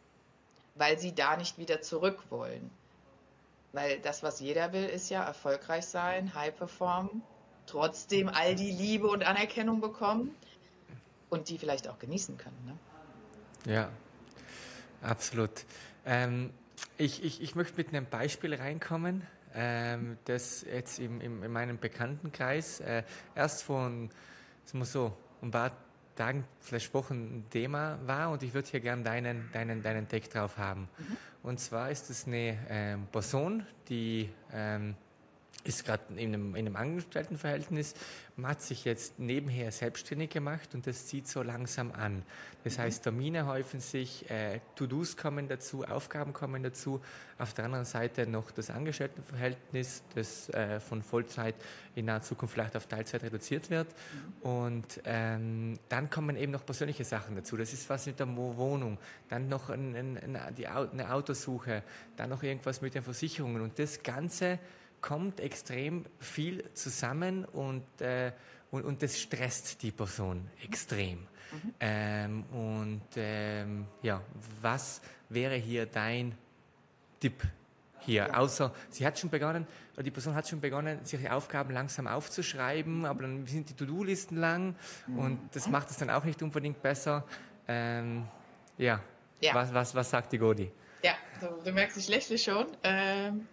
Weil 0.76 1.00
sie 1.00 1.16
da 1.16 1.36
nicht 1.36 1.58
wieder 1.58 1.82
zurück 1.82 2.20
wollen. 2.30 2.70
Weil 3.74 4.00
das, 4.00 4.22
was 4.22 4.40
jeder 4.40 4.74
will, 4.74 4.86
ist 4.86 5.10
ja 5.10 5.24
erfolgreich 5.24 5.88
sein, 5.88 6.36
high 6.36 6.56
performen, 6.56 7.24
trotzdem 7.66 8.30
all 8.30 8.56
die 8.56 8.72
Liebe 8.72 9.08
und 9.08 9.24
Anerkennung 9.24 9.82
bekommen 9.82 10.36
und 11.30 11.50
die 11.50 11.58
vielleicht 11.58 11.88
auch 11.88 11.98
genießen 11.98 12.38
können. 12.38 12.66
Ne? 12.66 13.74
Ja, 13.74 13.90
Absolut. 15.02 15.66
Ähm, 16.06 16.52
ich, 16.98 17.24
ich, 17.24 17.42
ich 17.42 17.56
möchte 17.56 17.78
mit 17.78 17.90
einem 17.90 18.06
Beispiel 18.06 18.54
reinkommen, 18.54 19.24
ähm, 19.54 20.18
das 20.26 20.64
jetzt 20.64 21.00
im, 21.00 21.22
im, 21.22 21.44
in 21.44 21.52
meinem 21.52 21.78
Bekanntenkreis 21.78 22.80
äh, 22.80 23.04
erst 23.36 23.64
vor 23.64 23.92
so, 24.86 25.16
ein 25.42 25.52
paar 25.52 25.72
Tagen, 26.16 26.44
vielleicht 26.60 26.94
Wochen 26.94 27.38
ein 27.38 27.50
Thema 27.50 28.00
war 28.06 28.32
und 28.32 28.44
ich 28.44 28.54
würde 28.54 28.68
hier 28.70 28.80
gerne 28.80 29.04
deinen, 29.04 29.50
deinen, 29.54 29.82
deinen 29.84 30.08
Take 30.08 30.28
drauf 30.30 30.58
haben. 30.58 30.82
Mhm. 30.98 31.18
Und 31.44 31.60
zwar 31.60 31.92
ist 31.92 32.10
es 32.10 32.26
eine 32.26 32.58
ähm, 32.70 33.08
Person, 33.12 33.66
die 33.88 34.30
ähm, 34.52 34.96
ist 35.68 35.86
gerade 35.86 36.04
in 36.16 36.34
einem, 36.34 36.56
in 36.56 36.66
einem 36.66 36.76
Angestelltenverhältnis, 36.76 37.94
man 38.38 38.52
hat 38.52 38.62
sich 38.62 38.86
jetzt 38.86 39.20
nebenher 39.20 39.72
selbstständig 39.72 40.30
gemacht 40.30 40.74
und 40.74 40.88
das 40.88 41.08
zieht 41.08 41.28
so 41.28 41.42
langsam 41.42 41.92
an. 41.92 42.24
Das 42.64 42.78
mhm. 42.78 42.82
heißt, 42.84 43.04
Termine 43.04 43.48
häufen 43.48 43.80
sich, 43.80 44.30
äh, 44.30 44.60
To-Dos 44.76 45.18
kommen 45.18 45.48
dazu, 45.48 45.84
Aufgaben 45.84 46.34
kommen 46.34 46.64
dazu. 46.64 47.02
Auf 47.40 47.54
der 47.54 47.66
anderen 47.66 47.86
Seite 47.86 48.28
noch 48.28 48.52
das 48.52 48.70
Angestelltenverhältnis, 48.70 50.04
das 50.16 50.50
äh, 50.50 50.80
von 50.80 51.02
Vollzeit 51.02 51.56
in 51.96 52.06
naher 52.06 52.22
Zukunft 52.22 52.54
vielleicht 52.54 52.78
auf 52.78 52.86
Teilzeit 52.86 53.24
reduziert 53.24 53.70
wird. 53.70 53.88
Mhm. 54.44 54.50
Und 54.50 55.02
ähm, 55.04 55.80
dann 55.90 56.10
kommen 56.10 56.38
eben 56.38 56.52
noch 56.52 56.66
persönliche 56.66 57.04
Sachen 57.04 57.36
dazu. 57.36 57.58
Das 57.58 57.74
ist 57.74 57.90
was 57.90 58.06
mit 58.06 58.20
der 58.20 58.28
Wohnung, 58.28 59.00
dann 59.30 59.50
noch 59.50 59.70
ein, 59.70 59.96
ein, 59.96 60.18
ein, 60.36 60.56
die, 60.56 60.68
eine 60.68 61.12
Autosuche, 61.12 61.84
dann 62.16 62.30
noch 62.30 62.44
irgendwas 62.44 62.82
mit 62.82 62.94
den 62.94 63.04
Versicherungen 63.04 63.62
und 63.62 63.80
das 63.80 64.04
Ganze 64.04 64.60
kommt 65.02 65.40
extrem 65.40 66.06
viel 66.20 66.64
zusammen 66.74 67.46
und, 67.46 68.02
äh, 68.02 68.32
und, 68.72 68.84
und 68.86 69.02
das 69.02 69.20
stresst 69.20 69.82
die 69.82 69.92
Person 69.92 70.50
extrem. 70.64 71.20
Mhm. 71.20 71.74
Ähm, 71.80 72.44
und 72.52 73.08
ähm, 73.16 73.88
ja, 74.02 74.22
was 74.62 75.02
wäre 75.30 75.56
hier 75.56 75.86
dein 75.86 76.36
Tipp 77.20 77.42
hier? 78.00 78.28
Ja. 78.28 78.34
Außer, 78.34 78.74
sie 78.90 79.06
hat 79.06 79.18
schon 79.18 79.30
begonnen, 79.30 79.66
oder 79.94 80.04
die 80.04 80.12
Person 80.12 80.36
hat 80.36 80.48
schon 80.48 80.60
begonnen, 80.60 81.04
sich 81.06 81.20
die 81.20 81.30
Aufgaben 81.30 81.72
langsam 81.74 82.08
aufzuschreiben, 82.08 83.06
aber 83.06 83.24
dann 83.24 83.46
sind 83.48 83.70
die 83.70 83.74
To-Do-Listen 83.74 84.38
lang 84.38 84.76
mhm. 85.08 85.20
und 85.20 85.40
das 85.54 85.68
macht 85.68 85.90
es 85.90 85.98
dann 85.98 86.10
auch 86.10 86.24
nicht 86.24 86.42
unbedingt 86.42 86.82
besser. 86.82 87.24
Ähm, 87.68 88.28
ja. 88.78 89.02
ja. 89.42 89.54
Was, 89.54 89.74
was, 89.74 89.96
was 89.96 90.10
sagt 90.10 90.34
die 90.34 90.38
Godi? 90.38 90.72
Ja, 91.04 91.14
du, 91.40 91.64
du 91.64 91.72
merkst, 91.72 91.98
ich 91.98 92.08
lächle 92.08 92.38
schon. 92.38 92.68
Ähm, 92.84 93.48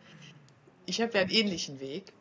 ich 0.87 1.01
habe 1.01 1.13
ja 1.15 1.21
einen 1.23 1.31
ähnlichen 1.31 1.81
Weg. 1.81 2.13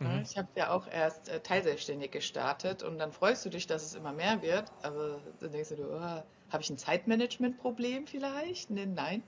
Mhm. 0.00 0.22
Ich 0.22 0.36
habe 0.36 0.48
ja 0.56 0.70
auch 0.70 0.86
erst 0.86 1.28
äh, 1.28 1.40
teilselbstständig 1.40 2.10
gestartet 2.10 2.82
und 2.82 2.98
dann 2.98 3.12
freust 3.12 3.44
du 3.44 3.50
dich, 3.50 3.66
dass 3.66 3.84
es 3.84 3.94
immer 3.94 4.12
mehr 4.12 4.42
wird, 4.42 4.70
aber 4.82 5.20
dann 5.40 5.52
denkst 5.52 5.70
du, 5.70 5.84
oh, 5.84 6.22
habe 6.50 6.62
ich 6.62 6.70
ein 6.70 6.78
Zeitmanagement-Problem 6.78 8.06
vielleicht? 8.06 8.70
Nee, 8.70 8.86
nein. 8.86 9.22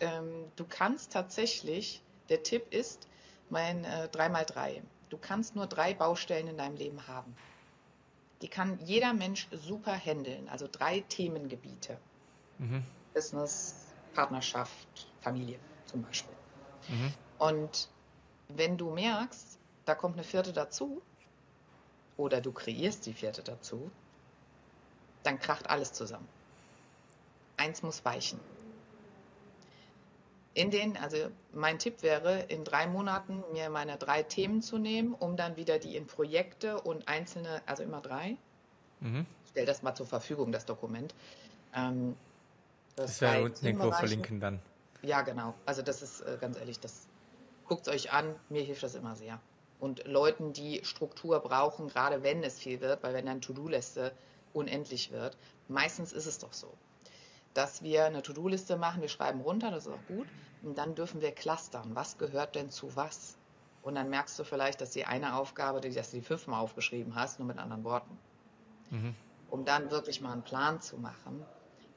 Ähm, 0.00 0.50
du 0.56 0.64
kannst 0.68 1.12
tatsächlich, 1.12 2.02
der 2.28 2.42
Tipp 2.42 2.72
ist 2.72 3.08
mein 3.50 3.84
äh, 3.84 4.08
3x3. 4.12 4.82
Du 5.08 5.18
kannst 5.18 5.56
nur 5.56 5.66
drei 5.66 5.94
Baustellen 5.94 6.48
in 6.48 6.58
deinem 6.58 6.76
Leben 6.76 7.06
haben. 7.08 7.34
Die 8.42 8.48
kann 8.48 8.78
jeder 8.84 9.14
Mensch 9.14 9.48
super 9.50 9.96
handeln, 9.96 10.48
also 10.48 10.68
drei 10.70 11.00
Themengebiete. 11.00 11.98
Mhm. 12.58 12.82
Business, 13.14 13.74
Partnerschaft, 14.14 15.08
Familie 15.20 15.58
zum 15.86 16.02
Beispiel. 16.02 16.34
Mhm. 16.88 17.12
Und 17.38 17.88
wenn 18.48 18.76
du 18.76 18.90
merkst, 18.90 19.58
da 19.84 19.94
kommt 19.94 20.14
eine 20.14 20.24
vierte 20.24 20.52
dazu, 20.52 21.02
oder 22.16 22.40
du 22.40 22.52
kreierst 22.52 23.06
die 23.06 23.14
vierte 23.14 23.42
dazu, 23.42 23.90
dann 25.22 25.38
kracht 25.38 25.70
alles 25.70 25.92
zusammen. 25.92 26.28
Eins 27.56 27.82
muss 27.82 28.04
weichen. 28.04 28.40
In 30.54 30.70
den, 30.70 30.96
also 30.96 31.16
mein 31.52 31.78
Tipp 31.78 32.02
wäre, 32.02 32.40
in 32.48 32.64
drei 32.64 32.88
Monaten 32.88 33.44
mir 33.52 33.70
meine 33.70 33.96
drei 33.96 34.24
Themen 34.24 34.60
zu 34.60 34.78
nehmen, 34.78 35.14
um 35.14 35.36
dann 35.36 35.56
wieder 35.56 35.78
die 35.78 35.96
in 35.96 36.06
Projekte 36.06 36.80
und 36.80 37.06
einzelne, 37.06 37.62
also 37.66 37.84
immer 37.84 38.00
drei. 38.00 38.36
Mhm. 39.00 39.24
Ich 39.44 39.50
stelle 39.50 39.66
das 39.66 39.82
mal 39.82 39.94
zur 39.94 40.06
Verfügung, 40.06 40.50
das 40.50 40.66
Dokument. 40.66 41.14
Ähm, 41.74 42.16
das, 42.96 43.12
das 43.12 43.20
wäre 43.20 43.44
unten 43.44 43.64
irgendwo 43.64 43.92
verlinken 43.92 44.40
dann. 44.40 44.58
Ja, 45.02 45.22
genau. 45.22 45.54
Also 45.64 45.82
das 45.82 46.02
ist 46.02 46.22
äh, 46.22 46.36
ganz 46.40 46.58
ehrlich, 46.58 46.80
das 46.80 47.06
guckt 47.68 47.86
es 47.86 47.92
euch 47.92 48.12
an, 48.12 48.34
mir 48.48 48.62
hilft 48.62 48.82
das 48.82 48.94
immer 48.94 49.14
sehr. 49.14 49.40
Und 49.80 50.06
Leuten, 50.06 50.52
die 50.52 50.84
Struktur 50.84 51.38
brauchen, 51.40 51.88
gerade 51.88 52.22
wenn 52.22 52.42
es 52.42 52.58
viel 52.58 52.80
wird, 52.80 53.02
weil 53.02 53.14
wenn 53.14 53.26
dann 53.26 53.40
To-Do-Liste 53.40 54.12
unendlich 54.52 55.12
wird, 55.12 55.36
meistens 55.68 56.12
ist 56.12 56.26
es 56.26 56.38
doch 56.38 56.52
so, 56.52 56.72
dass 57.54 57.82
wir 57.82 58.06
eine 58.06 58.22
To-Do-Liste 58.22 58.76
machen, 58.76 59.02
wir 59.02 59.08
schreiben 59.08 59.40
runter, 59.40 59.70
das 59.70 59.86
ist 59.86 59.92
auch 59.92 60.06
gut, 60.08 60.26
und 60.62 60.76
dann 60.76 60.94
dürfen 60.94 61.20
wir 61.20 61.30
clustern, 61.32 61.94
was 61.94 62.18
gehört 62.18 62.56
denn 62.56 62.70
zu 62.70 62.96
was? 62.96 63.36
Und 63.82 63.94
dann 63.94 64.10
merkst 64.10 64.38
du 64.38 64.44
vielleicht, 64.44 64.80
dass 64.80 64.90
die 64.90 65.04
eine 65.04 65.36
Aufgabe, 65.36 65.80
die, 65.80 65.90
dass 65.90 66.10
du 66.10 66.16
die 66.16 66.22
fünfmal 66.22 66.60
aufgeschrieben 66.60 67.14
hast, 67.14 67.38
nur 67.38 67.46
mit 67.46 67.58
anderen 67.58 67.84
Worten. 67.84 68.18
Mhm. 68.90 69.14
Um 69.50 69.64
dann 69.64 69.90
wirklich 69.90 70.20
mal 70.20 70.32
einen 70.32 70.42
Plan 70.42 70.80
zu 70.80 70.98
machen. 70.98 71.44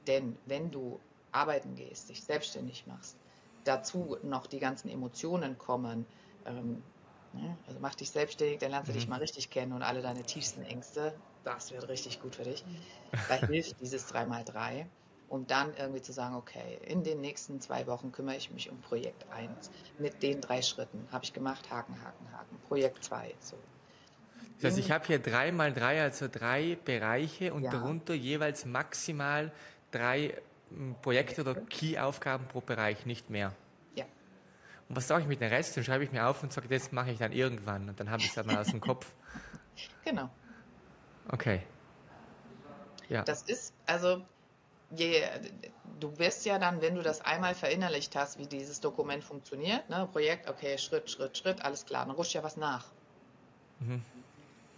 Denn 0.08 0.38
wenn 0.46 0.72
du 0.72 1.00
arbeiten 1.32 1.76
gehst, 1.76 2.10
dich 2.10 2.24
selbstständig 2.24 2.86
machst, 2.88 3.18
dazu 3.64 4.18
noch 4.24 4.48
die 4.48 4.60
ganzen 4.60 4.90
Emotionen 4.90 5.58
kommen. 5.58 6.06
Ähm, 6.46 6.84
ne? 7.34 7.58
Also 7.68 7.80
mach 7.80 7.96
dich 7.96 8.10
selbstständig, 8.10 8.60
dann 8.60 8.72
lernst 8.72 8.90
du 8.90 8.94
mhm. 8.94 8.98
dich 8.98 9.08
mal 9.08 9.20
richtig 9.20 9.50
kennen 9.50 9.74
und 9.74 9.84
alle 9.84 10.02
deine 10.02 10.24
tiefsten 10.24 10.64
Ängste. 10.64 11.14
Das 11.44 11.72
wird 11.72 11.88
richtig 11.90 12.22
gut 12.22 12.36
für 12.36 12.44
dich. 12.44 12.64
Da 13.30 13.36
hilft 13.48 13.80
dieses 13.82 14.14
3x3, 14.14 14.86
um 15.30 15.48
dann 15.48 15.74
irgendwie 15.76 16.02
zu 16.02 16.14
sagen, 16.14 16.36
okay, 16.36 16.80
in 16.86 17.04
den 17.04 17.22
nächsten 17.22 17.60
zwei 17.62 17.88
Wochen 17.88 18.12
kümmere 18.12 18.36
ich 18.36 18.52
mich 18.52 18.70
um 18.70 18.80
Projekt 18.82 19.26
1 19.32 19.72
mit 19.98 20.22
den 20.22 20.42
drei 20.42 20.62
Schritten. 20.62 21.08
Habe 21.12 21.24
ich 21.24 21.34
gemacht, 21.34 21.72
Haken, 21.72 21.96
Haken, 22.04 22.32
Haken. 22.32 22.58
Projekt 22.68 23.04
2, 23.04 23.34
so. 23.40 23.58
Das 24.62 24.74
heißt, 24.74 24.80
ich 24.80 24.92
habe 24.92 25.06
hier 25.08 25.18
drei 25.18 25.52
mal 25.52 25.74
drei, 25.74 26.02
also 26.02 26.28
drei 26.32 26.78
Bereiche 26.86 27.52
und 27.54 27.64
ja. 27.64 27.72
darunter 27.72 28.14
jeweils 28.14 28.66
maximal 28.66 29.52
drei 29.90 30.36
Projekte 31.02 31.42
oder 31.42 31.56
Key-Aufgaben 31.56 32.48
pro 32.48 32.62
Bereich, 32.62 33.06
nicht 33.06 33.30
mehr. 33.30 33.54
Ja. 33.96 34.06
Und 34.90 34.96
was 34.96 35.08
sage 35.08 35.24
ich 35.24 35.28
mit 35.28 35.42
dem 35.42 35.50
Rest? 35.50 35.76
Dann 35.78 35.84
schreibe 35.84 36.04
ich 36.04 36.12
mir 36.12 36.28
auf 36.28 36.44
und 36.44 36.54
sage, 36.54 36.68
das 36.68 36.92
mache 36.92 37.12
ich 37.12 37.20
dann 37.20 37.32
irgendwann 37.32 37.90
und 37.90 38.00
dann 38.00 38.10
habe 38.10 38.22
ich 38.22 38.30
es 38.30 38.36
dann 38.36 38.50
aus 38.56 38.68
dem 38.68 38.82
Kopf. 38.82 39.08
Genau. 40.04 40.30
Okay. 41.30 41.62
Ja. 43.08 43.24
Das 43.24 43.44
ist, 43.44 43.74
also, 43.86 44.24
je, 44.92 45.24
du 46.00 46.18
wirst 46.18 46.46
ja 46.46 46.60
dann, 46.60 46.82
wenn 46.82 46.96
du 46.96 47.02
das 47.02 47.22
einmal 47.22 47.56
verinnerlicht 47.56 48.16
hast, 48.16 48.38
wie 48.38 48.48
dieses 48.48 48.80
Dokument 48.80 49.24
funktioniert, 49.24 49.90
ne, 49.90 50.08
Projekt, 50.12 50.50
okay, 50.50 50.78
Schritt, 50.78 51.10
Schritt, 51.10 51.38
Schritt, 51.38 51.64
alles 51.64 51.86
klar, 51.86 52.06
dann 52.06 52.16
rutscht 52.16 52.34
ja 52.34 52.44
was 52.44 52.58
nach. 52.58 52.86
Mhm. 53.80 54.02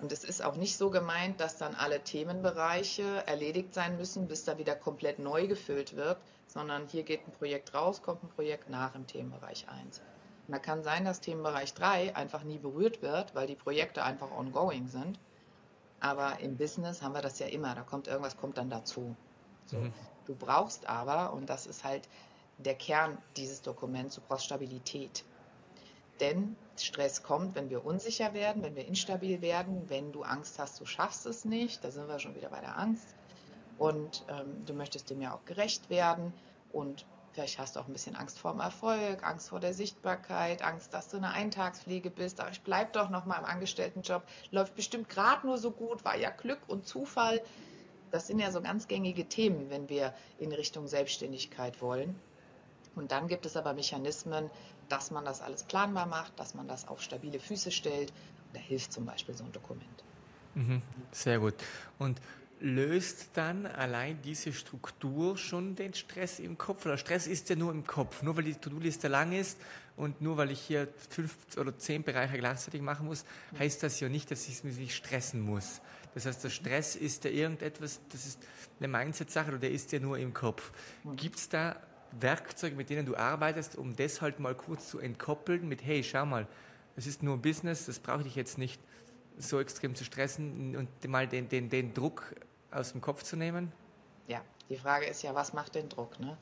Und 0.04 0.12
es 0.12 0.26
ist 0.26 0.44
auch 0.44 0.58
nicht 0.58 0.76
so 0.76 0.90
gemeint, 0.90 1.40
dass 1.40 1.58
dann 1.58 1.76
alle 1.76 2.02
Themenbereiche 2.02 3.26
erledigt 3.26 3.74
sein 3.74 3.96
müssen, 3.96 4.28
bis 4.28 4.44
da 4.44 4.58
wieder 4.58 4.76
komplett 4.76 5.18
neu 5.18 5.48
gefüllt 5.48 5.96
wird, 5.96 6.18
sondern 6.46 6.90
hier 6.90 7.04
geht 7.04 7.26
ein 7.26 7.32
Projekt 7.32 7.74
raus, 7.74 8.02
kommt 8.02 8.22
ein 8.22 8.28
Projekt 8.28 8.70
nach 8.70 8.96
im 8.96 9.08
Themenbereich 9.08 9.66
1. 9.70 10.00
Und 10.00 10.52
da 10.52 10.60
kann 10.60 10.84
sein, 10.84 11.06
dass 11.06 11.22
Themenbereich 11.22 11.74
3 11.74 12.18
einfach 12.18 12.44
nie 12.44 12.58
berührt 12.58 13.02
wird, 13.02 13.34
weil 13.34 13.48
die 13.48 13.56
Projekte 13.56 14.04
einfach 14.04 14.30
ongoing 14.30 14.90
sind. 14.90 15.22
Aber 16.02 16.38
im 16.42 16.58
Business 16.58 17.02
haben 17.02 17.14
wir 17.14 17.22
das 17.22 17.40
ja 17.40 17.48
immer, 17.48 17.74
da 17.74 17.84
kommt 17.84 18.10
irgendwas, 18.10 18.36
kommt 18.36 18.58
dann 18.58 18.70
dazu. 18.70 19.16
So. 19.68 19.78
Mhm. 19.78 19.94
Du 20.26 20.36
brauchst 20.36 20.86
aber, 20.90 21.32
und 21.32 21.50
das 21.50 21.66
ist 21.66 21.86
halt 21.86 22.10
der 22.58 22.76
Kern 22.76 23.18
dieses 23.38 23.62
Dokuments, 23.62 24.16
du 24.16 24.22
brauchst 24.28 24.44
Stabilität. 24.44 25.24
Denn 26.20 26.56
Stress 26.78 27.24
kommt, 27.24 27.56
wenn 27.56 27.70
wir 27.70 27.86
unsicher 27.86 28.34
werden, 28.34 28.64
wenn 28.64 28.76
wir 28.76 28.86
instabil 28.86 29.42
werden, 29.42 29.90
wenn 29.90 30.12
du 30.12 30.24
Angst 30.24 30.60
hast, 30.60 30.80
du 30.80 30.86
schaffst 30.86 31.26
es 31.26 31.46
nicht. 31.46 31.84
Da 31.84 31.92
sind 31.92 32.08
wir 32.08 32.20
schon 32.20 32.36
wieder 32.36 32.50
bei 32.50 32.62
der 32.62 32.78
Angst. 32.78 33.16
Und 33.78 34.26
ähm, 34.30 34.66
du 34.66 34.74
möchtest 34.74 35.10
dem 35.10 35.22
ja 35.22 35.34
auch 35.34 35.46
gerecht 35.46 35.90
werden. 35.90 36.34
Und 36.72 37.06
Vielleicht 37.34 37.58
hast 37.58 37.76
du 37.76 37.80
auch 37.80 37.88
ein 37.88 37.94
bisschen 37.94 38.16
Angst 38.16 38.38
vor 38.38 38.52
dem 38.52 38.60
Erfolg, 38.60 39.24
Angst 39.24 39.50
vor 39.50 39.60
der 39.60 39.74
Sichtbarkeit, 39.74 40.62
Angst, 40.62 40.94
dass 40.94 41.10
du 41.10 41.18
eine 41.18 41.32
Eintagspflege 41.32 42.12
bist. 42.12 42.40
Aber 42.40 42.52
ich 42.52 42.62
bleib 42.62 42.94
doch 42.94 43.10
noch 43.10 43.26
mal 43.26 43.40
im 43.40 43.46
Angestelltenjob. 43.46 44.22
Läuft 44.52 44.76
bestimmt 44.76 45.10
gerade 45.10 45.48
nur 45.48 45.58
so 45.58 45.72
gut, 45.72 46.06
war 46.06 46.16
ja 46.16 46.30
Glück 46.30 46.60
und 46.68 46.86
Zufall. 46.86 47.42
Das 48.12 48.28
sind 48.28 48.38
ja 48.38 48.52
so 48.52 48.62
ganz 48.62 48.88
gängige 48.88 49.26
Themen, 49.26 49.72
wenn 49.72 49.90
wir 49.90 50.14
in 50.38 50.52
Richtung 50.52 50.88
Selbstständigkeit 50.88 51.82
wollen. 51.82 52.16
Und 52.96 53.12
dann 53.12 53.28
gibt 53.28 53.48
es 53.48 53.58
aber 53.58 53.74
Mechanismen, 53.74 54.52
dass 54.90 55.12
man 55.12 55.26
das 55.26 55.42
alles 55.42 55.64
planbar 55.64 56.06
macht, 56.06 56.38
dass 56.40 56.54
man 56.54 56.68
das 56.68 56.88
auf 56.88 57.02
stabile 57.02 57.40
Füße 57.40 57.72
stellt. 57.72 58.12
da 58.54 58.60
hilft 58.60 58.94
zum 58.94 59.06
Beispiel 59.06 59.36
so 59.36 59.44
ein 59.44 59.52
Dokument. 59.52 60.04
Mhm, 60.54 60.82
sehr 61.12 61.40
gut. 61.40 61.56
Und 61.98 62.22
löst 62.60 63.30
dann 63.34 63.66
allein 63.66 64.22
diese 64.22 64.54
Struktur 64.54 65.38
schon 65.38 65.76
den 65.76 65.94
Stress 65.94 66.40
im 66.40 66.58
Kopf? 66.58 66.86
Oder 66.86 66.98
Stress 66.98 67.28
ist 67.28 67.50
ja 67.50 67.56
nur 67.56 67.72
im 67.72 67.86
Kopf. 67.86 68.22
Nur 68.22 68.38
weil 68.38 68.46
die 68.46 68.54
To-Do-Liste 68.54 69.10
lang 69.10 69.34
ist 69.34 69.60
und 69.98 70.22
nur 70.22 70.38
weil 70.38 70.52
ich 70.52 70.62
hier 70.62 70.88
fünf 71.10 71.36
oder 71.58 71.78
zehn 71.78 72.04
Bereiche 72.04 72.38
gleichzeitig 72.38 72.82
machen 72.82 73.06
muss, 73.06 73.26
heißt 73.60 73.84
das 73.84 74.00
ja 74.00 74.08
nicht, 74.08 74.32
dass 74.32 74.48
ich 74.48 74.64
mich 74.64 74.96
stressen 74.96 75.42
muss. 75.42 75.82
Das 76.14 76.26
heißt, 76.26 76.44
der 76.44 76.50
Stress 76.50 76.96
ist 76.96 77.26
ja 77.26 77.32
irgendetwas, 77.32 78.00
das 78.10 78.26
ist 78.26 78.40
eine 78.80 78.88
Mindset-Sache 78.88 79.50
oder 79.50 79.60
der 79.60 79.72
ist 79.72 79.92
ja 79.92 80.00
nur 80.00 80.18
im 80.18 80.34
Kopf. 80.34 80.72
Gibt 81.16 81.38
es 81.38 81.50
da 81.50 81.76
Werkzeuge, 82.20 82.76
mit 82.76 82.90
denen 82.90 83.06
du 83.06 83.16
arbeitest, 83.16 83.76
um 83.76 83.96
das 83.96 84.22
halt 84.22 84.40
mal 84.40 84.56
kurz 84.56 84.90
zu 84.90 85.00
entkoppeln 85.00 85.68
mit, 85.68 85.84
hey, 85.84 86.04
schau 86.04 86.26
mal, 86.26 86.48
das 86.96 87.08
ist 87.08 87.24
nur 87.24 87.38
Business, 87.38 87.86
das 87.86 88.00
brauche 88.00 88.28
ich 88.28 88.36
jetzt 88.36 88.58
nicht 88.58 88.80
so 89.38 89.60
extrem 89.60 89.96
zu 89.96 90.04
stressen 90.04 90.76
und 90.76 91.08
mal 91.08 91.28
den, 91.28 91.50
den, 91.50 91.70
den 91.70 91.94
Druck 91.94 92.36
aus 92.72 92.92
dem 92.92 93.02
Kopf 93.02 93.24
zu 93.24 93.36
nehmen? 93.36 93.72
Ja, 94.28 94.42
die 94.70 94.78
Frage 94.78 95.06
ist 95.06 95.24
ja, 95.24 95.34
was 95.34 95.54
macht 95.54 95.76
den 95.76 95.90
Druck? 95.90 96.20
Ne? 96.20 96.38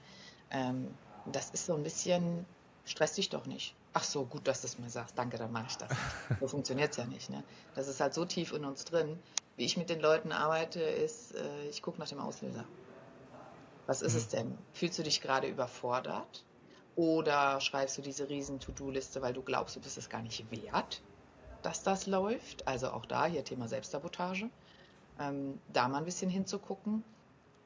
Ähm, 0.52 0.88
das 1.32 1.50
ist 1.52 1.66
so 1.66 1.76
ein 1.76 1.84
bisschen, 1.84 2.46
stress 2.86 3.14
dich 3.14 3.30
doch 3.30 3.46
nicht. 3.46 3.76
Ach 3.94 4.04
so, 4.04 4.26
gut, 4.26 4.48
dass 4.48 4.62
du 4.62 4.68
es 4.68 4.80
mir 4.80 4.90
sagst. 4.90 5.18
Danke, 5.18 5.38
dann 5.38 5.52
mache 5.52 5.68
ich 5.70 5.78
das. 5.78 5.90
so 6.40 6.48
funktioniert 6.48 6.92
es 6.92 6.98
ja 6.98 7.06
nicht. 7.06 7.30
Ne? 7.30 7.44
Das 7.76 7.88
ist 7.88 8.00
halt 8.00 8.14
so 8.14 8.26
tief 8.26 8.54
in 8.54 8.66
uns 8.66 8.86
drin. 8.86 9.20
Wie 9.58 9.66
ich 9.66 9.78
mit 9.78 9.90
den 9.90 10.00
Leuten 10.00 10.32
arbeite, 10.32 10.82
ist, 10.82 11.36
äh, 11.36 11.66
ich 11.70 11.82
gucke 11.82 12.00
nach 12.00 12.08
dem 12.08 12.20
Auslöser. 12.20 12.66
Was 13.88 14.02
ist 14.02 14.14
mhm. 14.14 14.20
es 14.20 14.28
denn? 14.30 14.58
Fühlst 14.74 15.00
du 15.00 15.04
dich 15.04 15.22
gerade 15.22 15.48
überfordert? 15.48 16.46
Oder 16.96 17.62
schreibst 17.62 17.98
du 17.98 18.02
diese 18.02 18.30
riesen 18.30 18.60
To-Do-Liste, 18.60 19.22
weil 19.22 19.34
du 19.34 19.42
glaubst, 19.42 19.76
du 19.76 19.80
bist 19.80 19.98
es 19.98 20.10
gar 20.10 20.22
nicht 20.22 20.52
wert, 20.52 21.02
dass 21.62 21.84
das 21.84 22.06
läuft? 22.06 22.68
Also 22.68 22.92
auch 22.92 23.06
da, 23.06 23.26
hier 23.26 23.44
Thema 23.44 23.68
Selbstsabotage. 23.68 24.50
Ähm, 25.20 25.60
da 25.72 25.88
mal 25.88 26.00
ein 26.00 26.06
bisschen 26.06 26.30
hinzugucken. 26.30 27.04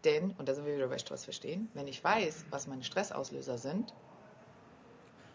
Denn, 0.03 0.31
und 0.37 0.47
da 0.47 0.53
sind 0.53 0.65
wir 0.65 0.75
wieder 0.75 0.87
bei 0.87 0.99
Stress 0.99 1.23
verstehen, 1.23 1.67
wenn 1.73 1.87
ich 1.87 2.03
weiß, 2.03 2.45
was 2.51 2.67
meine 2.67 2.83
Stressauslöser 2.83 3.57
sind, 3.57 3.91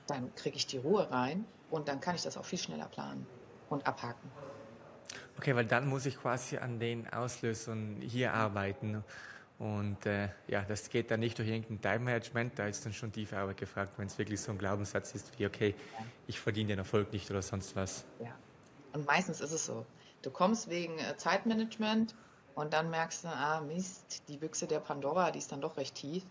dann 0.06 0.32
kriege 0.36 0.56
ich 0.56 0.66
die 0.66 0.78
Ruhe 0.78 1.10
rein 1.10 1.44
und 1.70 1.88
dann 1.88 2.00
kann 2.00 2.14
ich 2.14 2.22
das 2.22 2.36
auch 2.36 2.44
viel 2.44 2.58
schneller 2.58 2.86
planen 2.86 3.26
und 3.68 3.86
abhaken. 3.86 4.30
Okay, 5.38 5.56
weil 5.56 5.64
dann 5.64 5.88
muss 5.88 6.06
ich 6.06 6.18
quasi 6.18 6.58
an 6.58 6.78
den 6.78 7.12
Auslösern 7.12 7.96
hier 8.00 8.32
arbeiten. 8.34 9.04
Und 9.60 10.06
äh, 10.06 10.30
ja, 10.48 10.62
das 10.62 10.88
geht 10.88 11.10
dann 11.10 11.20
nicht 11.20 11.36
durch 11.36 11.48
irgendein 11.48 11.82
Time-Management, 11.82 12.58
da 12.58 12.66
ist 12.66 12.86
dann 12.86 12.94
schon 12.94 13.12
tiefe 13.12 13.36
Arbeit 13.36 13.58
gefragt, 13.58 13.92
wenn 13.98 14.06
es 14.06 14.16
wirklich 14.16 14.40
so 14.40 14.52
ein 14.52 14.58
Glaubenssatz 14.58 15.14
ist 15.14 15.38
wie, 15.38 15.44
okay, 15.44 15.74
ja. 15.98 16.06
ich 16.26 16.40
verdiene 16.40 16.68
den 16.68 16.78
Erfolg 16.78 17.12
nicht 17.12 17.30
oder 17.30 17.42
sonst 17.42 17.76
was. 17.76 18.06
Ja, 18.20 18.34
und 18.94 19.06
meistens 19.06 19.42
ist 19.42 19.52
es 19.52 19.66
so. 19.66 19.84
Du 20.22 20.30
kommst 20.30 20.70
wegen 20.70 20.98
äh, 20.98 21.14
Zeitmanagement 21.18 22.14
und 22.54 22.72
dann 22.72 22.88
merkst 22.88 23.24
du, 23.24 23.28
ah 23.28 23.60
Mist, 23.60 24.22
die 24.28 24.38
Büchse 24.38 24.66
der 24.66 24.80
Pandora, 24.80 25.30
die 25.30 25.38
ist 25.40 25.52
dann 25.52 25.60
doch 25.60 25.76
recht 25.76 25.94
tief. 25.94 26.24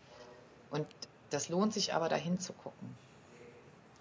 Und 0.71 0.87
das 1.29 1.49
lohnt 1.49 1.71
sich 1.71 1.93
aber 1.93 2.09
dahin 2.09 2.39
zu 2.39 2.53
gucken. 2.53 2.97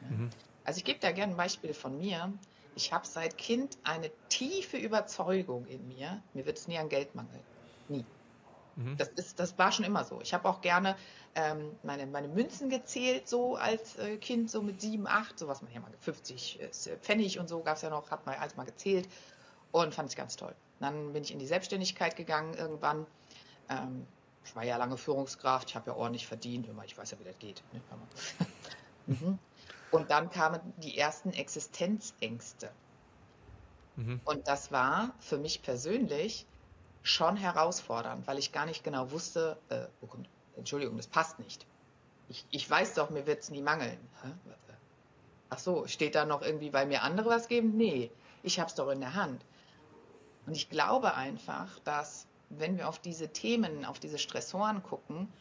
Mhm. 0.09 0.31
Also 0.65 0.79
ich 0.79 0.85
gebe 0.85 1.01
da 1.01 1.13
gerne 1.13 1.35
ein 1.35 1.37
Beispiel 1.37 1.75
von 1.75 1.99
mir. 1.99 2.33
Ich 2.77 2.95
habe 2.95 3.07
seit 3.07 3.37
Kind 3.37 3.77
eine 3.83 4.11
tiefe 4.31 4.79
Überzeugung 4.79 5.67
in 5.67 5.87
mir, 5.87 6.23
mir 6.33 6.47
wird 6.47 6.57
es 6.57 6.67
nie 6.67 6.79
an 6.79 6.89
Geld 6.89 7.15
mangeln. 7.15 7.43
Nie. 7.89 8.07
Mhm. 8.79 8.97
Das, 8.97 9.09
ist, 9.09 9.41
das 9.41 9.59
war 9.59 9.73
schon 9.73 9.85
immer 9.85 10.05
so. 10.05 10.21
Ich 10.21 10.33
habe 10.33 10.49
auch 10.49 10.61
gerne 10.61 10.97
ähm, 11.35 11.77
meine, 11.83 12.07
meine 12.07 12.29
Münzen 12.29 12.71
gezählt, 12.71 13.29
so 13.29 13.57
als 13.57 13.99
äh, 13.99 14.17
Kind, 14.19 14.51
so 14.51 14.63
mit 14.63 14.81
sieben, 14.81 15.09
acht, 15.09 15.37
so 15.37 15.49
was 15.49 15.63
man 15.63 15.71
hier 15.73 15.81
mal 15.81 15.91
50 15.99 16.61
äh, 16.61 16.97
Pfennig 16.99 17.41
und 17.41 17.49
so 17.49 17.61
gab 17.61 17.77
es 17.77 17.83
ja 17.83 17.91
noch, 17.91 18.11
hat 18.13 18.25
man 18.25 18.37
alles 18.37 18.57
mal 18.57 18.65
gezählt 18.65 19.09
und 19.73 19.95
fand 19.95 20.11
ich 20.11 20.17
ganz 20.17 20.37
toll. 20.37 20.55
Dann 20.79 21.13
bin 21.13 21.25
ich 21.25 21.33
in 21.33 21.41
die 21.41 21.47
Selbstständigkeit 21.47 22.15
gegangen 22.15 22.55
irgendwann. 22.55 23.05
Ähm, 23.69 24.07
ich 24.45 24.55
war 24.55 24.63
ja 24.63 24.77
lange 24.77 24.97
Führungskraft, 24.97 25.71
ich 25.71 25.77
habe 25.77 25.91
ja 25.91 25.97
ordentlich 25.97 26.29
verdient, 26.29 26.69
ich 26.87 26.97
weiß 26.97 27.11
ja, 27.11 27.19
wie 27.19 27.25
das 27.25 27.39
geht. 27.41 27.63
Ne? 27.73 27.81
mhm. 29.07 29.39
Und 29.91 30.11
dann 30.11 30.31
kamen 30.31 30.61
die 30.77 30.97
ersten 30.97 31.33
Existenzängste. 31.33 32.71
Mhm. 33.97 34.21
Und 34.25 34.47
das 34.47 34.71
war 34.71 35.13
für 35.19 35.37
mich 35.37 35.63
persönlich 35.63 36.47
schon 37.09 37.37
herausfordernd, 37.37 38.27
weil 38.27 38.39
ich 38.39 38.53
gar 38.53 38.67
nicht 38.67 38.85
genau 38.85 39.11
wusste, 39.11 39.57
äh, 39.71 39.87
kommt, 40.07 40.29
Entschuldigung, 40.57 40.97
das 40.97 41.07
passt 41.07 41.39
nicht. 41.39 41.67
Ich, 42.29 42.45
ich 42.51 42.69
weiß 42.69 42.95
doch, 42.95 43.11
mir 43.11 43.27
wird 43.27 43.43
es 43.43 43.51
nie 43.51 43.63
mangeln. 43.63 43.99
Ach 45.51 45.59
so, 45.59 45.87
steht 45.87 46.15
da 46.15 46.27
noch 46.27 46.43
irgendwie, 46.43 46.73
weil 46.73 46.87
mir 46.87 47.03
andere 47.03 47.31
was 47.31 47.49
geben? 47.49 47.77
Nee, 47.77 48.11
ich 48.43 48.61
habe 48.61 48.69
es 48.69 48.75
doch 48.75 48.91
in 48.91 49.01
der 49.01 49.15
Hand. 49.15 49.43
Und 50.47 50.55
ich 50.55 50.69
glaube 50.69 51.15
einfach, 51.15 51.79
dass 51.81 52.27
wenn 52.51 52.77
wir 52.77 52.89
auf 52.89 52.99
diese 52.99 53.29
Themen, 53.29 53.85
auf 53.85 53.99
diese 53.99 54.19
Stressoren 54.19 54.83
gucken, 54.83 55.33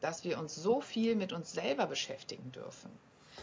dass 0.00 0.24
wir 0.24 0.38
uns 0.38 0.54
so 0.54 0.80
viel 0.80 1.16
mit 1.16 1.32
uns 1.32 1.52
selber 1.52 1.86
beschäftigen 1.86 2.52
dürfen. 2.52 2.90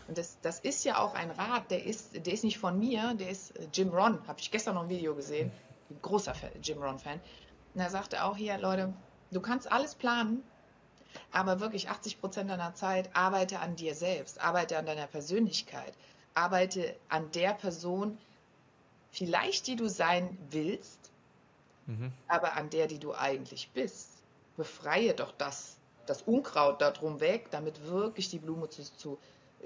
Und 0.08 0.18
das, 0.18 0.40
das 0.42 0.60
ist 0.60 0.86
ja 0.86 1.00
auch 1.00 1.14
ein 1.16 1.32
Rat, 1.32 1.70
der 1.72 1.84
ist, 1.86 2.26
der 2.26 2.34
ist 2.34 2.44
nicht 2.44 2.58
von 2.58 2.80
mir, 2.80 3.14
der 3.16 3.30
ist 3.30 3.58
äh, 3.58 3.68
Jim 3.74 3.90
Ron, 3.90 4.26
habe 4.28 4.40
ich 4.40 4.52
gestern 4.52 4.76
noch 4.76 4.84
ein 4.84 4.90
Video 4.90 5.16
gesehen, 5.16 5.52
großer 6.02 6.34
Jim 6.62 6.82
Ron-Fan. 6.82 7.20
Und 7.74 7.82
er 7.82 7.90
sagte 7.90 8.24
auch 8.24 8.38
hier, 8.38 8.58
Leute, 8.58 8.94
du 9.32 9.42
kannst 9.42 9.72
alles 9.72 9.96
planen, 9.96 10.44
aber 11.32 11.60
wirklich 11.60 11.90
80 11.90 12.20
Prozent 12.20 12.50
deiner 12.50 12.76
Zeit 12.76 13.10
arbeite 13.16 13.60
an 13.60 13.76
dir 13.76 13.96
selbst, 13.96 14.40
arbeite 14.42 14.78
an 14.78 14.86
deiner 14.86 15.08
Persönlichkeit, 15.08 15.94
arbeite 16.34 16.96
an 17.10 17.32
der 17.32 17.54
Person, 17.54 18.18
vielleicht 19.12 19.68
die 19.68 19.76
du 19.76 19.88
sein 19.88 20.38
willst, 20.50 21.12
mhm. 21.86 22.12
aber 22.28 22.56
an 22.56 22.70
der, 22.70 22.88
die 22.88 23.00
du 23.00 23.14
eigentlich 23.14 23.70
bist. 23.72 24.10
Befreie 24.56 25.14
doch 25.14 25.32
das, 25.32 25.78
das 26.06 26.22
Unkraut 26.24 26.82
darum 26.82 27.20
weg, 27.20 27.50
damit 27.52 27.86
wirklich 27.88 28.30
die 28.30 28.40
Blume 28.40 28.70
zu, 28.70 28.84
zu 28.84 29.20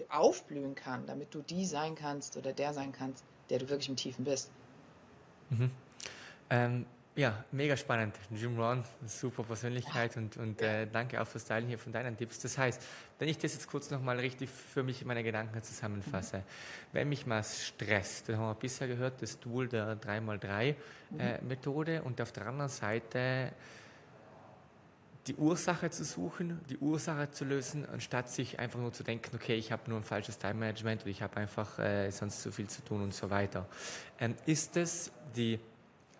aufblühen 0.09 0.75
kann, 0.75 1.05
damit 1.07 1.33
du 1.33 1.41
die 1.41 1.65
sein 1.65 1.95
kannst 1.95 2.37
oder 2.37 2.53
der 2.53 2.73
sein 2.73 2.91
kannst, 2.91 3.23
der 3.49 3.59
du 3.59 3.69
wirklich 3.69 3.89
im 3.89 3.95
Tiefen 3.95 4.25
bist. 4.25 4.51
Mhm. 5.49 5.71
Ähm, 6.49 6.85
ja, 7.17 7.43
mega 7.51 7.75
spannend. 7.75 8.15
Jim 8.29 8.59
Ron, 8.59 8.83
super 9.07 9.41
Persönlichkeit 9.41 10.15
und, 10.17 10.37
und 10.37 10.61
äh, 10.61 10.85
danke 10.85 11.19
auch 11.19 11.25
fürs 11.25 11.45
Teilen 11.45 11.67
hier 11.67 11.79
von 11.79 11.91
deinen 11.91 12.15
Tipps. 12.15 12.37
Das 12.37 12.59
heißt, 12.59 12.79
wenn 13.17 13.27
ich 13.27 13.39
das 13.39 13.53
jetzt 13.53 13.67
kurz 13.67 13.89
nochmal 13.89 14.19
richtig 14.19 14.51
für 14.51 14.83
mich 14.83 15.03
meine 15.03 15.23
Gedanken 15.23 15.63
zusammenfasse, 15.63 16.37
mhm. 16.37 16.43
wenn 16.93 17.09
mich 17.09 17.27
was 17.27 17.65
stresst, 17.65 18.29
dann 18.29 18.37
haben 18.37 18.49
wir 18.49 18.53
bisher 18.53 18.87
gehört, 18.87 19.19
das 19.23 19.39
Tool 19.39 19.67
der 19.67 19.99
3x3-Methode 19.99 21.95
äh, 21.95 22.01
und 22.01 22.21
auf 22.21 22.31
der 22.31 22.45
anderen 22.45 22.69
Seite 22.69 23.51
die 25.25 25.35
Ursache 25.35 25.89
zu 25.89 26.03
suchen, 26.05 26.61
die 26.69 26.77
Ursache 26.77 27.31
zu 27.31 27.45
lösen, 27.45 27.83
anstatt 27.89 28.29
sich 28.29 28.59
einfach 28.59 28.79
nur 28.79 28.93
zu 28.93 29.03
denken, 29.03 29.35
okay, 29.35 29.55
ich 29.55 29.71
habe 29.71 29.89
nur 29.89 29.99
ein 29.99 30.03
falsches 30.03 30.37
Time-Management 30.37 31.01
oder 31.01 31.09
ich 31.09 31.23
habe 31.23 31.35
einfach 31.37 31.79
äh, 31.79 32.11
sonst 32.11 32.43
zu 32.43 32.51
viel 32.51 32.67
zu 32.67 32.85
tun 32.85 33.01
und 33.01 33.13
so 33.15 33.31
weiter. 33.31 33.67
Ähm, 34.19 34.35
ist 34.45 34.75
das 34.75 35.11
die 35.35 35.59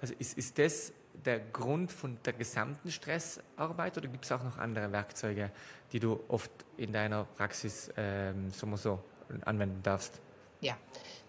also 0.02 0.14
ist, 0.20 0.38
ist 0.38 0.58
das 0.58 0.94
der 1.26 1.40
Grund 1.40 1.92
von 1.92 2.18
der 2.24 2.34
gesamten 2.34 2.92
Stressarbeit 2.92 3.98
oder 3.98 4.08
gibt 4.08 4.26
es 4.26 4.32
auch 4.32 4.44
noch 4.44 4.58
andere 4.58 4.92
Werkzeuge, 4.92 5.52
die 5.92 6.00
du 6.00 6.20
oft 6.28 6.52
in 6.78 6.94
deiner 6.94 7.24
Praxis 7.24 7.90
ähm, 7.98 8.52
so, 8.52 8.76
so 8.76 9.00
anwenden 9.46 9.82
darfst? 9.84 10.22
Ja, 10.62 10.78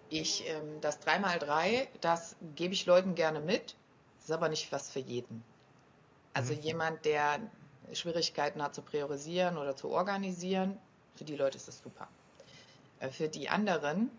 ich, 0.09 0.47
ähm, 0.47 0.81
das 0.81 1.01
3x3, 1.01 1.87
das 2.01 2.35
gebe 2.55 2.73
ich 2.73 2.85
Leuten 2.85 3.15
gerne 3.15 3.39
mit, 3.39 3.75
ist 4.19 4.31
aber 4.31 4.49
nicht 4.49 4.71
was 4.71 4.91
für 4.91 4.99
jeden. 4.99 5.43
Also 6.33 6.53
mhm. 6.53 6.61
jemand, 6.61 7.05
der 7.05 7.39
Schwierigkeiten 7.93 8.61
hat 8.61 8.75
zu 8.75 8.81
priorisieren 8.81 9.57
oder 9.57 9.75
zu 9.75 9.89
organisieren, 9.89 10.77
für 11.15 11.23
die 11.23 11.35
Leute 11.35 11.57
ist 11.57 11.67
das 11.67 11.79
super. 11.79 12.07
Äh, 12.99 13.09
für 13.09 13.27
die 13.27 13.49
anderen, 13.49 14.09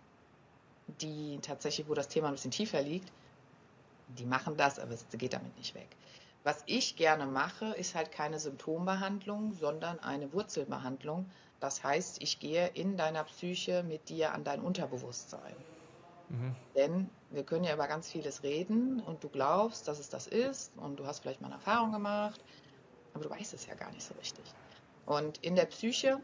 die 1.00 1.38
tatsächlich, 1.40 1.88
wo 1.88 1.94
das 1.94 2.08
Thema 2.08 2.28
ein 2.28 2.34
bisschen 2.34 2.50
tiefer 2.50 2.82
liegt, 2.82 3.10
die 4.14 4.26
machen 4.26 4.56
das, 4.56 4.78
aber 4.78 4.92
es 4.92 5.06
geht 5.10 5.32
damit 5.34 5.56
nicht 5.56 5.74
weg. 5.74 5.96
Was 6.42 6.62
ich 6.66 6.96
gerne 6.96 7.26
mache, 7.26 7.66
ist 7.74 7.94
halt 7.94 8.12
keine 8.12 8.38
Symptombehandlung, 8.40 9.52
sondern 9.52 9.98
eine 10.00 10.32
Wurzelbehandlung. 10.32 11.30
Das 11.60 11.82
heißt, 11.84 12.22
ich 12.22 12.40
gehe 12.40 12.68
in 12.68 12.96
deiner 12.96 13.24
Psyche 13.24 13.82
mit 13.82 14.08
dir 14.08 14.32
an 14.32 14.44
dein 14.44 14.60
Unterbewusstsein. 14.62 15.64
Mhm. 16.28 16.56
Denn 16.76 17.10
wir 17.30 17.44
können 17.44 17.64
ja 17.64 17.74
über 17.74 17.88
ganz 17.88 18.10
vieles 18.10 18.42
reden 18.42 19.00
und 19.00 19.24
du 19.24 19.30
glaubst, 19.30 19.88
dass 19.88 19.98
es 19.98 20.08
das 20.08 20.26
ist 20.26 20.76
und 20.76 20.96
du 20.96 21.06
hast 21.06 21.20
vielleicht 21.20 21.40
mal 21.40 21.48
eine 21.48 21.56
Erfahrung 21.56 21.92
gemacht, 21.92 22.44
aber 23.12 23.24
du 23.24 23.30
weißt 23.30 23.54
es 23.54 23.66
ja 23.66 23.74
gar 23.74 23.92
nicht 23.92 24.04
so 24.06 24.14
richtig. 24.14 24.54
Und 25.04 25.38
in 25.38 25.56
der 25.56 25.66
Psyche 25.66 26.20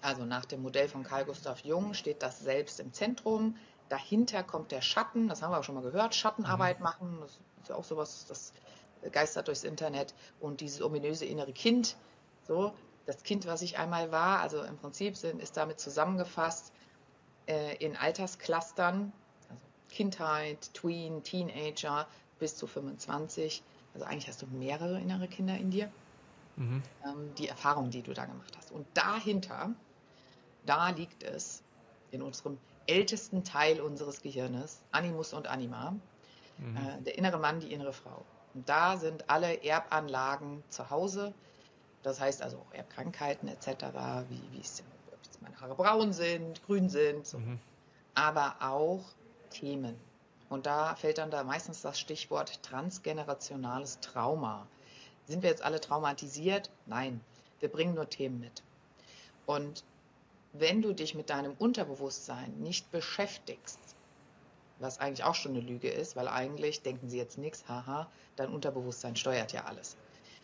Also 0.00 0.24
nach 0.24 0.44
dem 0.44 0.62
Modell 0.62 0.88
von 0.88 1.02
Carl 1.04 1.24
Gustav 1.24 1.60
Jung 1.64 1.94
steht 1.94 2.22
das 2.22 2.38
Selbst 2.40 2.80
im 2.80 2.92
Zentrum. 2.92 3.56
Dahinter 3.88 4.42
kommt 4.42 4.70
der 4.70 4.82
Schatten, 4.82 5.28
das 5.28 5.42
haben 5.42 5.52
wir 5.52 5.58
auch 5.58 5.64
schon 5.64 5.74
mal 5.74 5.82
gehört, 5.82 6.14
Schattenarbeit 6.14 6.78
mhm. 6.78 6.84
machen, 6.84 7.18
das 7.20 7.40
ist 7.62 7.68
ja 7.68 7.76
auch 7.76 7.84
sowas, 7.84 8.26
das 8.28 8.52
geistert 9.12 9.48
durchs 9.48 9.64
Internet. 9.64 10.14
Und 10.40 10.60
dieses 10.60 10.82
ominöse 10.82 11.24
innere 11.24 11.52
Kind, 11.52 11.96
so, 12.46 12.72
das 13.06 13.22
Kind, 13.22 13.46
was 13.46 13.62
ich 13.62 13.78
einmal 13.78 14.12
war, 14.12 14.40
also 14.40 14.62
im 14.62 14.76
Prinzip 14.76 15.16
sind, 15.16 15.40
ist 15.40 15.56
damit 15.56 15.80
zusammengefasst 15.80 16.72
äh, 17.46 17.76
in 17.76 17.96
Altersclustern, 17.96 19.12
also 19.48 19.62
Kindheit, 19.88 20.74
Tween, 20.74 21.22
Teenager 21.22 22.06
bis 22.38 22.56
zu 22.56 22.66
25. 22.66 23.62
Also 23.94 24.06
eigentlich 24.06 24.28
hast 24.28 24.42
du 24.42 24.46
mehrere 24.46 25.00
innere 25.00 25.28
Kinder 25.28 25.56
in 25.56 25.70
dir. 25.70 25.90
Mhm. 26.56 26.82
Ähm, 27.04 27.34
die 27.36 27.48
Erfahrung, 27.48 27.90
die 27.90 28.02
du 28.02 28.12
da 28.12 28.26
gemacht 28.26 28.52
hast. 28.58 28.72
Und 28.72 28.86
dahinter, 28.94 29.70
da 30.66 30.90
liegt 30.90 31.22
es 31.22 31.62
in 32.10 32.20
unserem 32.20 32.58
ältesten 32.88 33.44
Teil 33.44 33.80
unseres 33.80 34.22
Gehirnes, 34.22 34.80
Animus 34.90 35.32
und 35.32 35.46
Anima, 35.46 35.94
mhm. 36.58 36.76
äh, 36.76 37.02
der 37.02 37.18
innere 37.18 37.38
Mann, 37.38 37.60
die 37.60 37.72
innere 37.72 37.92
Frau. 37.92 38.24
Und 38.54 38.68
da 38.68 38.96
sind 38.96 39.28
alle 39.30 39.62
Erbanlagen 39.62 40.62
zu 40.68 40.90
Hause. 40.90 41.34
Das 42.02 42.20
heißt 42.20 42.42
also 42.42 42.58
auch 42.58 42.74
Erbkrankheiten 42.74 43.48
etc., 43.48 43.68
wie, 44.28 44.42
wie 44.52 44.60
es, 44.60 44.82
ob 45.12 45.42
meine 45.42 45.60
Haare 45.60 45.74
braun 45.74 46.12
sind, 46.12 46.64
grün 46.64 46.88
sind, 46.88 47.26
so. 47.26 47.38
mhm. 47.38 47.58
aber 48.14 48.56
auch 48.60 49.04
Themen. 49.50 49.96
Und 50.48 50.66
da 50.66 50.94
fällt 50.94 51.18
dann 51.18 51.30
da 51.30 51.44
meistens 51.44 51.82
das 51.82 52.00
Stichwort 52.00 52.62
transgenerationales 52.62 54.00
Trauma. 54.00 54.66
Sind 55.26 55.42
wir 55.42 55.50
jetzt 55.50 55.62
alle 55.62 55.80
traumatisiert? 55.80 56.70
Nein, 56.86 57.20
wir 57.60 57.68
bringen 57.68 57.94
nur 57.94 58.08
Themen 58.08 58.40
mit. 58.40 58.62
Und 59.44 59.84
wenn 60.52 60.82
du 60.82 60.92
dich 60.92 61.14
mit 61.14 61.30
deinem 61.30 61.52
Unterbewusstsein 61.52 62.52
nicht 62.58 62.90
beschäftigst, 62.90 63.78
was 64.78 64.98
eigentlich 65.00 65.24
auch 65.24 65.34
schon 65.34 65.52
eine 65.52 65.60
Lüge 65.60 65.90
ist, 65.90 66.16
weil 66.16 66.28
eigentlich 66.28 66.82
denken 66.82 67.08
sie 67.08 67.18
jetzt 67.18 67.38
nichts, 67.38 67.68
haha, 67.68 68.10
dein 68.36 68.50
Unterbewusstsein 68.50 69.16
steuert 69.16 69.52
ja 69.52 69.64
alles. 69.64 69.96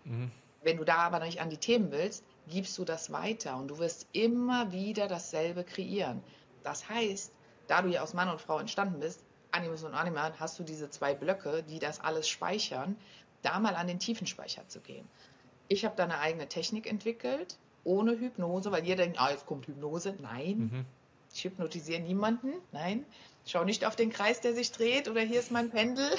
Mhm. 0.05 0.31
Wenn 0.63 0.79
du 0.79 0.85
da 0.85 0.97
aber 0.97 1.21
nicht 1.21 1.41
an 1.41 1.51
die 1.51 1.59
Themen 1.59 1.91
willst, 1.93 2.25
gibst 2.49 2.77
du 2.79 2.85
das 2.85 3.13
weiter 3.13 3.57
und 3.57 3.69
du 3.69 3.79
wirst 3.79 4.07
immer 4.13 4.73
wieder 4.73 5.09
dasselbe 5.09 5.63
kreieren. 5.65 6.23
Das 6.63 6.89
heißt, 6.89 7.33
da 7.67 7.83
du 7.83 7.89
ja 7.89 8.03
aus 8.03 8.15
Mann 8.15 8.29
und 8.29 8.41
Frau 8.41 8.59
entstanden 8.59 9.01
bist, 9.01 9.25
Animus 9.51 9.85
und 9.85 9.95
Anima, 9.95 10.33
hast 10.39 10.59
du 10.59 10.65
diese 10.65 10.91
zwei 10.91 11.15
Blöcke, 11.15 11.63
die 11.63 11.79
das 11.79 12.01
alles 12.01 12.29
speichern, 12.29 12.97
da 13.43 13.61
mal 13.61 13.77
an 13.77 13.87
den 13.87 13.99
Tiefenspeicher 13.99 14.67
zu 14.69 14.81
gehen. 14.81 15.09
Ich 15.69 15.85
habe 15.85 15.95
da 15.97 16.05
eine 16.05 16.19
eigene 16.19 16.49
Technik 16.49 16.87
entwickelt, 16.87 17.57
ohne 17.85 18.19
Hypnose, 18.19 18.73
weil 18.73 18.87
ihr 18.87 18.97
denkt, 18.97 19.21
ah, 19.21 19.31
jetzt 19.31 19.47
kommt 19.47 19.67
Hypnose. 19.67 20.15
Nein, 20.21 20.71
mhm. 20.73 20.85
ich 21.33 21.45
hypnotisiere 21.45 22.01
niemanden. 22.01 22.53
Nein, 22.73 23.05
schau 23.47 23.65
nicht 23.65 23.85
auf 23.85 23.97
den 23.97 24.11
Kreis, 24.11 24.41
der 24.41 24.55
sich 24.55 24.73
dreht 24.73 25.09
oder 25.09 25.21
hier 25.21 25.41
ist 25.41 25.53
mein 25.53 25.71
Pendel. 25.71 26.11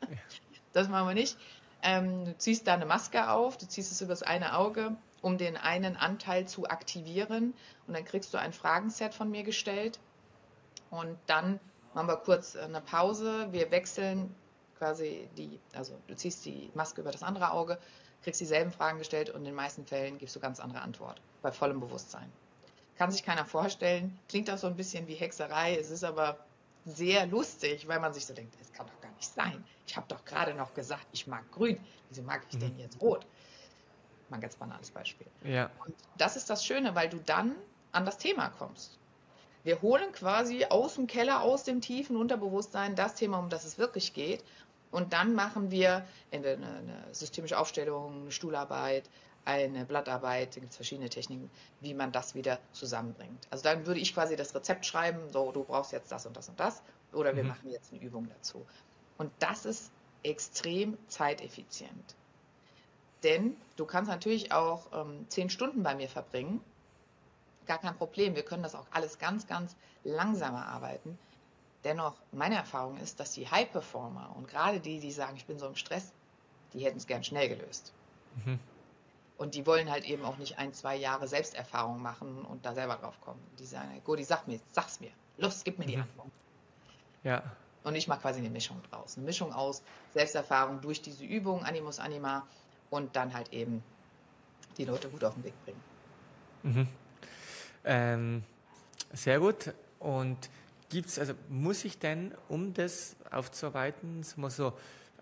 das 0.72 0.88
machen 0.88 1.08
wir 1.08 1.14
nicht. 1.14 1.36
Ähm, 1.82 2.24
du 2.24 2.38
ziehst 2.38 2.66
da 2.66 2.74
eine 2.74 2.86
Maske 2.86 3.30
auf, 3.30 3.58
du 3.58 3.66
ziehst 3.66 3.90
es 3.90 4.00
übers 4.00 4.22
eine 4.22 4.56
Auge, 4.56 4.96
um 5.20 5.36
den 5.36 5.56
einen 5.56 5.96
Anteil 5.96 6.46
zu 6.46 6.68
aktivieren. 6.68 7.54
Und 7.86 7.94
dann 7.94 8.04
kriegst 8.04 8.32
du 8.32 8.38
ein 8.38 8.52
Fragenset 8.52 9.14
von 9.14 9.30
mir 9.30 9.42
gestellt. 9.42 9.98
Und 10.90 11.18
dann 11.26 11.58
machen 11.94 12.06
wir 12.06 12.16
kurz 12.16 12.54
eine 12.54 12.80
Pause. 12.80 13.48
Wir 13.50 13.70
wechseln 13.70 14.34
quasi 14.78 15.28
die, 15.36 15.60
also 15.74 15.96
du 16.06 16.16
ziehst 16.16 16.44
die 16.44 16.70
Maske 16.74 17.00
über 17.00 17.12
das 17.12 17.22
andere 17.22 17.52
Auge, 17.52 17.78
kriegst 18.22 18.40
dieselben 18.40 18.70
Fragen 18.70 18.98
gestellt 18.98 19.30
und 19.30 19.40
in 19.40 19.46
den 19.46 19.54
meisten 19.54 19.84
Fällen 19.84 20.18
gibst 20.18 20.36
du 20.36 20.40
ganz 20.40 20.60
andere 20.60 20.80
Antwort, 20.80 21.20
bei 21.42 21.52
vollem 21.52 21.80
Bewusstsein. 21.80 22.30
Kann 22.96 23.10
sich 23.10 23.22
keiner 23.24 23.44
vorstellen, 23.44 24.18
klingt 24.28 24.50
auch 24.50 24.58
so 24.58 24.66
ein 24.66 24.76
bisschen 24.76 25.08
wie 25.08 25.14
Hexerei, 25.14 25.76
es 25.76 25.90
ist 25.90 26.04
aber 26.04 26.38
sehr 26.84 27.26
lustig, 27.26 27.86
weil 27.88 28.00
man 28.00 28.12
sich 28.12 28.26
so 28.26 28.34
denkt, 28.34 28.54
das 28.58 28.72
kann 28.72 28.86
doch 28.86 29.00
gar 29.00 29.12
nicht 29.12 29.32
sein. 29.32 29.64
Ich 29.86 29.96
habe 29.96 30.06
doch 30.08 30.24
gerade 30.24 30.54
noch 30.54 30.74
gesagt, 30.74 31.06
ich 31.12 31.26
mag 31.26 31.50
grün, 31.52 31.78
wieso 32.08 32.22
mag 32.22 32.42
ich 32.50 32.58
denn 32.58 32.74
mhm. 32.74 32.80
jetzt 32.80 33.00
rot? 33.00 33.26
Mal 34.28 34.38
ein 34.38 34.40
ganz 34.40 34.56
banales 34.56 34.90
Beispiel. 34.90 35.26
Ja. 35.44 35.70
Und 35.84 35.94
das 36.18 36.36
ist 36.36 36.50
das 36.50 36.64
Schöne, 36.64 36.94
weil 36.94 37.08
du 37.08 37.18
dann 37.18 37.54
an 37.92 38.04
das 38.04 38.18
Thema 38.18 38.48
kommst. 38.50 38.98
Wir 39.64 39.80
holen 39.80 40.10
quasi 40.12 40.64
aus 40.64 40.94
dem 40.94 41.06
Keller, 41.06 41.42
aus 41.42 41.62
dem 41.62 41.80
tiefen 41.80 42.16
Unterbewusstsein 42.16 42.96
das 42.96 43.14
Thema, 43.14 43.38
um 43.38 43.48
das 43.48 43.64
es 43.64 43.78
wirklich 43.78 44.12
geht. 44.12 44.42
Und 44.92 45.12
dann 45.12 45.34
machen 45.34 45.72
wir 45.72 46.06
eine, 46.30 46.50
eine 46.52 47.04
systemische 47.10 47.58
Aufstellung, 47.58 48.22
eine 48.22 48.30
Stuhlarbeit, 48.30 49.10
eine 49.44 49.84
Blattarbeit, 49.84 50.54
da 50.54 50.60
gibt 50.60 50.70
es 50.70 50.76
verschiedene 50.76 51.08
Techniken, 51.08 51.50
wie 51.80 51.94
man 51.94 52.12
das 52.12 52.36
wieder 52.36 52.60
zusammenbringt. 52.72 53.48
Also 53.50 53.64
dann 53.64 53.86
würde 53.86 53.98
ich 53.98 54.14
quasi 54.14 54.36
das 54.36 54.54
Rezept 54.54 54.86
schreiben, 54.86 55.18
so 55.30 55.50
du 55.50 55.64
brauchst 55.64 55.90
jetzt 55.90 56.12
das 56.12 56.26
und 56.26 56.36
das 56.36 56.48
und 56.48 56.60
das, 56.60 56.82
oder 57.12 57.34
wir 57.34 57.42
mhm. 57.42 57.48
machen 57.48 57.70
jetzt 57.70 57.92
eine 57.92 58.00
Übung 58.00 58.28
dazu. 58.28 58.64
Und 59.18 59.32
das 59.40 59.66
ist 59.66 59.90
extrem 60.22 60.96
zeiteffizient. 61.08 62.14
Denn 63.24 63.56
du 63.76 63.84
kannst 63.84 64.10
natürlich 64.10 64.52
auch 64.52 64.86
ähm, 64.92 65.26
zehn 65.28 65.50
Stunden 65.50 65.82
bei 65.82 65.96
mir 65.96 66.08
verbringen 66.08 66.60
gar 67.66 67.78
kein 67.78 67.96
Problem. 67.96 68.34
Wir 68.34 68.44
können 68.44 68.62
das 68.62 68.74
auch 68.74 68.86
alles 68.90 69.18
ganz, 69.18 69.46
ganz 69.46 69.76
langsamer 70.04 70.66
arbeiten. 70.66 71.18
Dennoch, 71.84 72.14
meine 72.30 72.56
Erfahrung 72.56 72.96
ist, 72.98 73.18
dass 73.18 73.32
die 73.32 73.48
High-Performer 73.48 74.34
und 74.36 74.48
gerade 74.48 74.80
die, 74.80 75.00
die 75.00 75.10
sagen, 75.10 75.36
ich 75.36 75.46
bin 75.46 75.58
so 75.58 75.66
im 75.66 75.74
Stress, 75.74 76.12
die 76.72 76.84
hätten 76.84 76.98
es 76.98 77.06
gern 77.06 77.24
schnell 77.24 77.48
gelöst. 77.48 77.92
Mhm. 78.44 78.58
Und 79.36 79.54
die 79.54 79.66
wollen 79.66 79.90
halt 79.90 80.04
eben 80.04 80.24
auch 80.24 80.36
nicht 80.36 80.58
ein, 80.58 80.72
zwei 80.72 80.94
Jahre 80.94 81.26
Selbsterfahrung 81.26 82.00
machen 82.00 82.44
und 82.44 82.64
da 82.64 82.74
selber 82.74 82.96
drauf 82.96 83.20
kommen. 83.20 83.40
Die 83.58 83.66
sagen, 83.66 84.00
Godi, 84.04 84.22
sag 84.22 84.46
mir, 84.46 84.60
sag's 84.70 85.00
mir. 85.00 85.10
Los, 85.38 85.64
gib 85.64 85.78
mir 85.78 85.86
die 85.86 85.96
mhm. 85.96 86.02
Antwort. 86.02 86.30
Ja. 87.24 87.42
Und 87.82 87.96
ich 87.96 88.06
mache 88.06 88.20
quasi 88.20 88.38
eine 88.38 88.50
Mischung 88.50 88.80
draus. 88.90 89.16
Eine 89.16 89.26
Mischung 89.26 89.52
aus 89.52 89.82
Selbsterfahrung 90.14 90.80
durch 90.80 91.02
diese 91.02 91.24
Übung, 91.24 91.64
Animus 91.64 91.98
Anima, 91.98 92.46
und 92.90 93.16
dann 93.16 93.34
halt 93.34 93.52
eben 93.52 93.82
die 94.78 94.84
Leute 94.84 95.08
gut 95.08 95.24
auf 95.24 95.34
den 95.34 95.44
Weg 95.44 95.54
bringen. 95.64 95.82
Mhm. 96.62 96.88
Ähm, 97.84 98.44
sehr 99.12 99.40
gut. 99.40 99.72
Und 99.98 100.50
gibt's, 100.92 101.18
also 101.18 101.32
muss 101.48 101.84
ich 101.84 101.98
denn, 101.98 102.34
um 102.48 102.74
das 102.74 103.16
aufzuarbeiten, 103.30 104.22
so, 104.22 104.72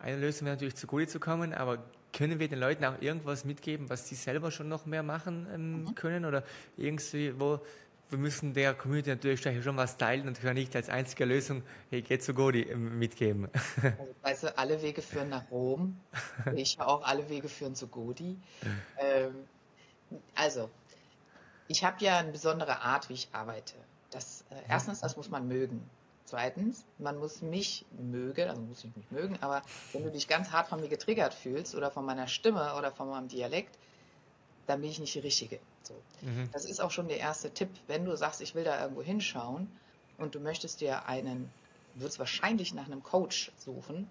eine 0.01 0.19
Lösung 0.19 0.47
wäre 0.47 0.57
natürlich 0.57 0.75
zu 0.75 0.89
Gute 0.89 1.07
zu 1.07 1.21
kommen, 1.21 1.55
aber 1.55 1.79
können 2.13 2.41
wir 2.41 2.49
den 2.49 2.59
Leuten 2.59 2.85
auch 2.85 3.01
irgendwas 3.01 3.45
mitgeben, 3.45 3.89
was 3.89 4.09
sie 4.09 4.17
selber 4.17 4.51
schon 4.51 4.69
noch 4.69 4.85
mehr 4.85 5.05
machen 5.05 5.47
ähm, 5.55 5.85
mhm. 5.85 5.95
können? 5.95 6.25
Oder 6.25 6.43
irgendwie, 6.77 7.39
wo 7.39 7.61
wir 8.09 8.19
müssen 8.19 8.53
der 8.53 8.75
Community 8.75 9.11
natürlich 9.11 9.41
schon 9.63 9.77
was 9.77 9.97
teilen 9.97 10.27
und 10.27 10.41
können 10.41 10.55
nicht 10.55 10.75
als 10.75 10.89
einzige 10.89 11.25
Lösung, 11.25 11.63
hey, 11.91 12.03
geht 12.03 12.25
zu 12.25 12.35
Godi 12.35 12.63
ähm, 12.63 12.99
mitgeben. 12.99 13.49
Also, 13.83 14.15
weißt 14.23 14.43
du, 14.43 14.59
alle 14.59 14.83
Wege 14.83 15.03
führen 15.03 15.29
nach 15.29 15.49
Rom. 15.53 16.01
ich 16.57 16.81
auch, 16.81 17.05
alle 17.05 17.29
Wege 17.29 17.49
führen 17.49 17.77
zu 17.77 17.87
Godi. 17.87 18.37
Ähm, 18.99 19.35
also, 20.35 20.69
ich 21.69 21.85
habe 21.85 22.05
ja 22.05 22.19
eine 22.19 22.33
besondere 22.33 22.81
Art, 22.81 23.09
wie 23.09 23.15
ich 23.15 23.29
arbeite. 23.31 23.75
Das, 24.11 24.45
äh, 24.51 24.55
erstens, 24.69 25.01
das 25.01 25.17
muss 25.17 25.31
man 25.31 25.47
mögen. 25.49 25.89
Zweitens, 26.25 26.85
man 26.99 27.19
muss 27.19 27.43
mich 27.43 27.85
mögen, 27.99 28.49
also 28.49 28.63
muss 28.63 28.85
ich 28.85 28.95
mich 28.95 29.11
mögen, 29.11 29.39
aber 29.41 29.63
wenn 29.93 30.05
du 30.05 30.11
dich 30.11 30.29
ganz 30.29 30.51
hart 30.51 30.69
von 30.69 30.81
mir 30.81 30.89
getriggert 30.89 31.35
fühlst 31.35 31.75
oder 31.75 31.91
von 31.91 32.05
meiner 32.05 32.29
Stimme 32.29 32.75
oder 32.77 32.93
von 32.93 33.09
meinem 33.09 33.27
Dialekt, 33.29 33.77
dann 34.67 34.81
bin 34.81 34.91
ich 34.91 35.01
nicht 35.01 35.15
die 35.15 35.21
Richtige. 35.21 35.59
So. 35.83 35.95
Mhm. 36.21 36.49
Das 36.53 36.65
ist 36.67 36.81
auch 36.81 36.93
schon 36.93 37.09
der 37.09 37.19
erste 37.19 37.51
Tipp. 37.51 37.71
Wenn 37.89 38.05
du 38.05 38.17
sagst, 38.17 38.41
ich 38.41 38.55
will 38.55 38.63
da 38.63 38.81
irgendwo 38.81 39.03
hinschauen 39.03 39.67
und 40.19 40.35
du 40.35 40.41
möchtest 40.41 40.81
dir 40.81 41.07
einen, 41.07 41.51
würdest 41.95 42.21
wahrscheinlich 42.21 42.75
nach 42.75 42.87
einem 42.87 43.03
Coach 43.03 43.51
suchen, 43.57 44.09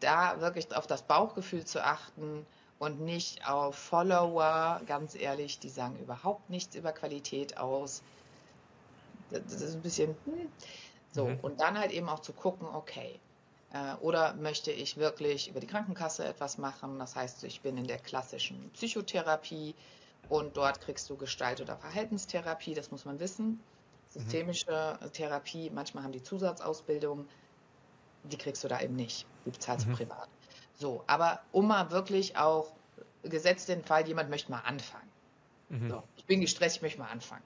da 0.00 0.40
wirklich 0.40 0.74
auf 0.76 0.86
das 0.86 1.02
Bauchgefühl 1.02 1.64
zu 1.64 1.84
achten, 1.84 2.46
und 2.82 3.00
nicht 3.00 3.48
auf 3.48 3.76
Follower, 3.76 4.80
ganz 4.88 5.14
ehrlich, 5.14 5.60
die 5.60 5.68
sagen 5.68 5.96
überhaupt 6.00 6.50
nichts 6.50 6.74
über 6.74 6.90
Qualität 6.90 7.56
aus. 7.56 8.02
Das 9.32 9.60
ist 9.60 9.74
ein 9.74 9.82
bisschen, 9.82 10.16
hm. 10.24 10.48
so. 11.10 11.28
Mhm. 11.28 11.40
Und 11.40 11.60
dann 11.60 11.78
halt 11.78 11.92
eben 11.92 12.08
auch 12.08 12.20
zu 12.20 12.32
gucken, 12.32 12.66
okay, 12.66 13.18
äh, 13.72 13.94
oder 14.00 14.34
möchte 14.34 14.70
ich 14.70 14.96
wirklich 14.96 15.48
über 15.48 15.60
die 15.60 15.66
Krankenkasse 15.66 16.24
etwas 16.24 16.58
machen? 16.58 16.98
Das 16.98 17.16
heißt, 17.16 17.44
ich 17.44 17.60
bin 17.62 17.76
in 17.76 17.86
der 17.86 17.98
klassischen 17.98 18.70
Psychotherapie 18.74 19.74
und 20.28 20.56
dort 20.56 20.80
kriegst 20.80 21.08
du 21.10 21.16
Gestalt- 21.16 21.60
oder 21.60 21.76
Verhaltenstherapie, 21.76 22.74
das 22.74 22.90
muss 22.90 23.04
man 23.04 23.18
wissen. 23.20 23.46
Mhm. 23.46 23.60
Systemische 24.08 24.98
mhm. 25.00 25.12
Therapie, 25.12 25.70
manchmal 25.70 26.04
haben 26.04 26.12
die 26.12 26.22
Zusatzausbildung, 26.22 27.26
die 28.24 28.36
kriegst 28.36 28.62
du 28.62 28.68
da 28.68 28.80
eben 28.80 28.94
nicht. 28.94 29.26
Die 29.46 29.50
bezahlst 29.50 29.86
du 29.86 29.90
mhm. 29.90 29.94
privat. 29.94 30.28
So, 30.74 31.02
aber 31.06 31.40
um 31.52 31.68
mal 31.68 31.90
wirklich 31.90 32.36
auch 32.36 32.72
gesetzt 33.22 33.68
den 33.68 33.84
Fall, 33.84 34.06
jemand 34.06 34.30
möchte 34.30 34.50
mal 34.50 34.60
anfangen. 34.60 35.08
Mhm. 35.68 35.88
So, 35.88 36.02
ich 36.16 36.24
bin 36.26 36.40
gestresst, 36.40 36.76
ich 36.76 36.82
möchte 36.82 36.98
mal 36.98 37.08
anfangen. 37.08 37.42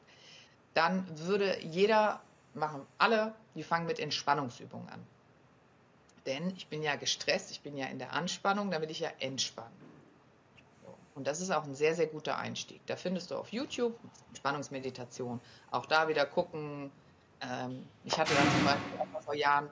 Dann 0.77 1.07
würde 1.27 1.59
jeder 1.62 2.20
machen, 2.53 2.87
alle, 2.99 3.35
die 3.55 3.62
fangen 3.62 3.87
mit 3.87 3.99
Entspannungsübungen 3.99 4.87
an. 4.91 5.03
Denn 6.27 6.51
ich 6.51 6.66
bin 6.66 6.83
ja 6.83 6.97
gestresst, 6.97 7.51
ich 7.51 7.62
bin 7.62 7.79
ja 7.79 7.87
in 7.87 7.99
der 7.99 8.12
Anspannung, 8.12 8.70
dann 8.70 8.83
will 8.83 8.91
ich 8.91 9.01
ja 9.01 9.09
entspannen. 9.18 9.72
Und 11.14 11.27
das 11.27 11.41
ist 11.41 11.51
auch 11.51 11.64
ein 11.64 11.74
sehr, 11.74 11.95
sehr 11.95 12.09
guter 12.09 12.37
Einstieg. 12.37 12.83
Da 12.85 12.97
findest 12.97 13.31
du 13.31 13.37
auf 13.37 13.53
YouTube 13.53 13.99
Entspannungsmeditation. 14.29 15.41
Auch 15.70 15.87
da 15.87 16.09
wieder 16.09 16.27
gucken. 16.27 16.93
Ähm, 17.41 17.87
ich 18.05 18.18
hatte 18.18 18.35
dann 18.35 18.51
zum 18.51 18.64
Beispiel 18.66 19.22
vor 19.24 19.35
Jahren 19.35 19.70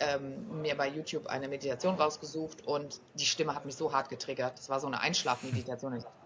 ähm, 0.00 0.60
mir 0.60 0.76
bei 0.76 0.88
YouTube 0.88 1.28
eine 1.28 1.46
Meditation 1.46 1.94
rausgesucht 1.94 2.66
und 2.66 3.00
die 3.14 3.26
Stimme 3.26 3.54
hat 3.54 3.64
mich 3.64 3.76
so 3.76 3.92
hart 3.92 4.08
getriggert. 4.08 4.58
Das 4.58 4.68
war 4.68 4.80
so 4.80 4.88
eine 4.88 4.98
Einschlafmeditation. 4.98 5.94
Ich 5.98 6.02
dachte, 6.02 6.21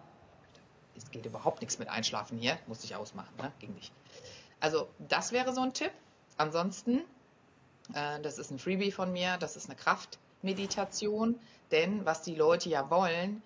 es 0.96 1.10
geht 1.10 1.26
überhaupt 1.26 1.60
nichts 1.60 1.78
mit 1.78 1.88
Einschlafen 1.88 2.38
hier. 2.38 2.58
Musste 2.66 2.86
ich 2.86 2.94
ausmachen, 2.94 3.34
ne? 3.38 3.52
Ging 3.58 3.74
nicht. 3.74 3.92
Also, 4.60 4.88
das 4.98 5.32
wäre 5.32 5.52
so 5.52 5.60
ein 5.60 5.72
Tipp. 5.72 5.92
Ansonsten, 6.36 7.02
äh, 7.94 8.20
das 8.20 8.38
ist 8.38 8.50
ein 8.50 8.58
Freebie 8.58 8.92
von 8.92 9.12
mir, 9.12 9.36
das 9.38 9.56
ist 9.56 9.66
eine 9.66 9.76
Kraftmeditation. 9.76 11.38
Denn 11.70 12.04
was 12.04 12.22
die 12.22 12.34
Leute 12.34 12.68
ja 12.68 12.90
wollen, 12.90 13.42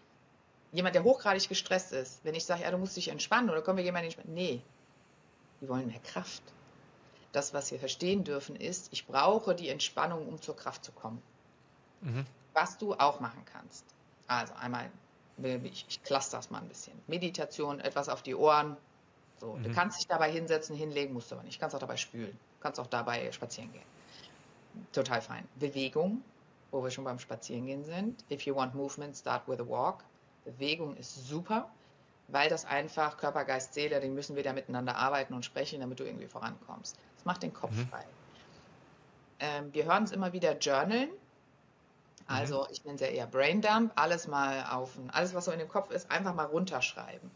jemand, 0.72 0.94
der 0.94 1.04
hochgradig 1.04 1.48
gestresst 1.48 1.92
ist, 1.92 2.24
wenn 2.24 2.34
ich 2.34 2.44
sage, 2.44 2.62
ja, 2.62 2.70
du 2.70 2.78
musst 2.78 2.96
dich 2.96 3.08
entspannen 3.08 3.50
oder 3.50 3.62
können 3.62 3.78
wir 3.78 3.84
jemanden 3.84 4.06
entspannen? 4.06 4.34
Nee, 4.34 4.62
die 5.60 5.68
wollen 5.68 5.86
mehr 5.86 6.00
Kraft. 6.00 6.42
Das, 7.32 7.54
was 7.54 7.70
wir 7.70 7.78
verstehen 7.78 8.24
dürfen, 8.24 8.56
ist, 8.56 8.88
ich 8.92 9.06
brauche 9.06 9.54
die 9.54 9.68
Entspannung, 9.68 10.26
um 10.26 10.40
zur 10.42 10.56
Kraft 10.56 10.84
zu 10.84 10.92
kommen. 10.92 11.22
Mhm. 12.00 12.26
Was 12.54 12.76
du 12.78 12.94
auch 12.94 13.20
machen 13.20 13.44
kannst. 13.52 13.84
Also 14.26 14.54
einmal, 14.54 14.90
ich, 15.44 15.86
ich 15.88 16.02
cluster 16.02 16.38
das 16.38 16.50
mal 16.50 16.58
ein 16.58 16.68
bisschen. 16.68 17.00
Meditation, 17.06 17.80
etwas 17.80 18.08
auf 18.08 18.22
die 18.22 18.34
Ohren. 18.34 18.76
So, 19.38 19.54
mhm. 19.54 19.62
Du 19.62 19.72
kannst 19.72 19.98
dich 19.98 20.06
dabei 20.06 20.30
hinsetzen, 20.30 20.76
hinlegen, 20.76 21.12
musst 21.14 21.30
du 21.30 21.36
aber 21.36 21.44
nicht. 21.44 21.56
Du 21.56 21.60
kannst 21.60 21.74
auch 21.74 21.80
dabei 21.80 21.96
spülen. 21.96 22.32
Du 22.32 22.62
kannst 22.62 22.78
auch 22.78 22.86
dabei 22.86 23.30
spazieren 23.32 23.72
gehen. 23.72 23.84
Total 24.92 25.20
fein. 25.20 25.48
Bewegung, 25.56 26.22
wo 26.70 26.82
wir 26.82 26.90
schon 26.90 27.04
beim 27.04 27.18
Spazierengehen 27.18 27.84
sind. 27.84 28.24
If 28.30 28.42
you 28.42 28.54
want 28.54 28.74
movement, 28.74 29.16
start 29.16 29.48
with 29.48 29.60
a 29.60 29.68
walk. 29.68 30.04
Bewegung 30.44 30.96
ist 30.96 31.26
super, 31.26 31.70
weil 32.28 32.48
das 32.48 32.64
einfach 32.64 33.16
Körper, 33.16 33.44
Geist, 33.44 33.74
Seele, 33.74 34.00
die 34.00 34.08
müssen 34.08 34.36
wieder 34.36 34.52
miteinander 34.52 34.96
arbeiten 34.96 35.34
und 35.34 35.44
sprechen, 35.44 35.80
damit 35.80 36.00
du 36.00 36.04
irgendwie 36.04 36.26
vorankommst. 36.26 36.96
Das 37.16 37.24
macht 37.24 37.42
den 37.42 37.52
Kopf 37.52 37.72
mhm. 37.72 37.88
frei. 37.88 38.04
Ähm, 39.40 39.72
wir 39.72 39.84
hören 39.84 40.04
es 40.04 40.12
immer 40.12 40.32
wieder 40.32 40.56
journalen. 40.58 41.10
Mhm. 42.30 42.36
Also 42.36 42.66
ich 42.70 42.84
nenne 42.84 42.94
es 42.94 43.00
ja 43.00 43.08
eher 43.08 43.26
Braindump, 43.26 43.92
alles 43.96 44.28
mal 44.28 44.64
auf, 44.70 44.98
alles 45.08 45.34
was 45.34 45.44
so 45.44 45.50
in 45.50 45.58
dem 45.58 45.68
Kopf 45.68 45.90
ist, 45.90 46.10
einfach 46.10 46.34
mal 46.34 46.46
runterschreiben. 46.46 47.30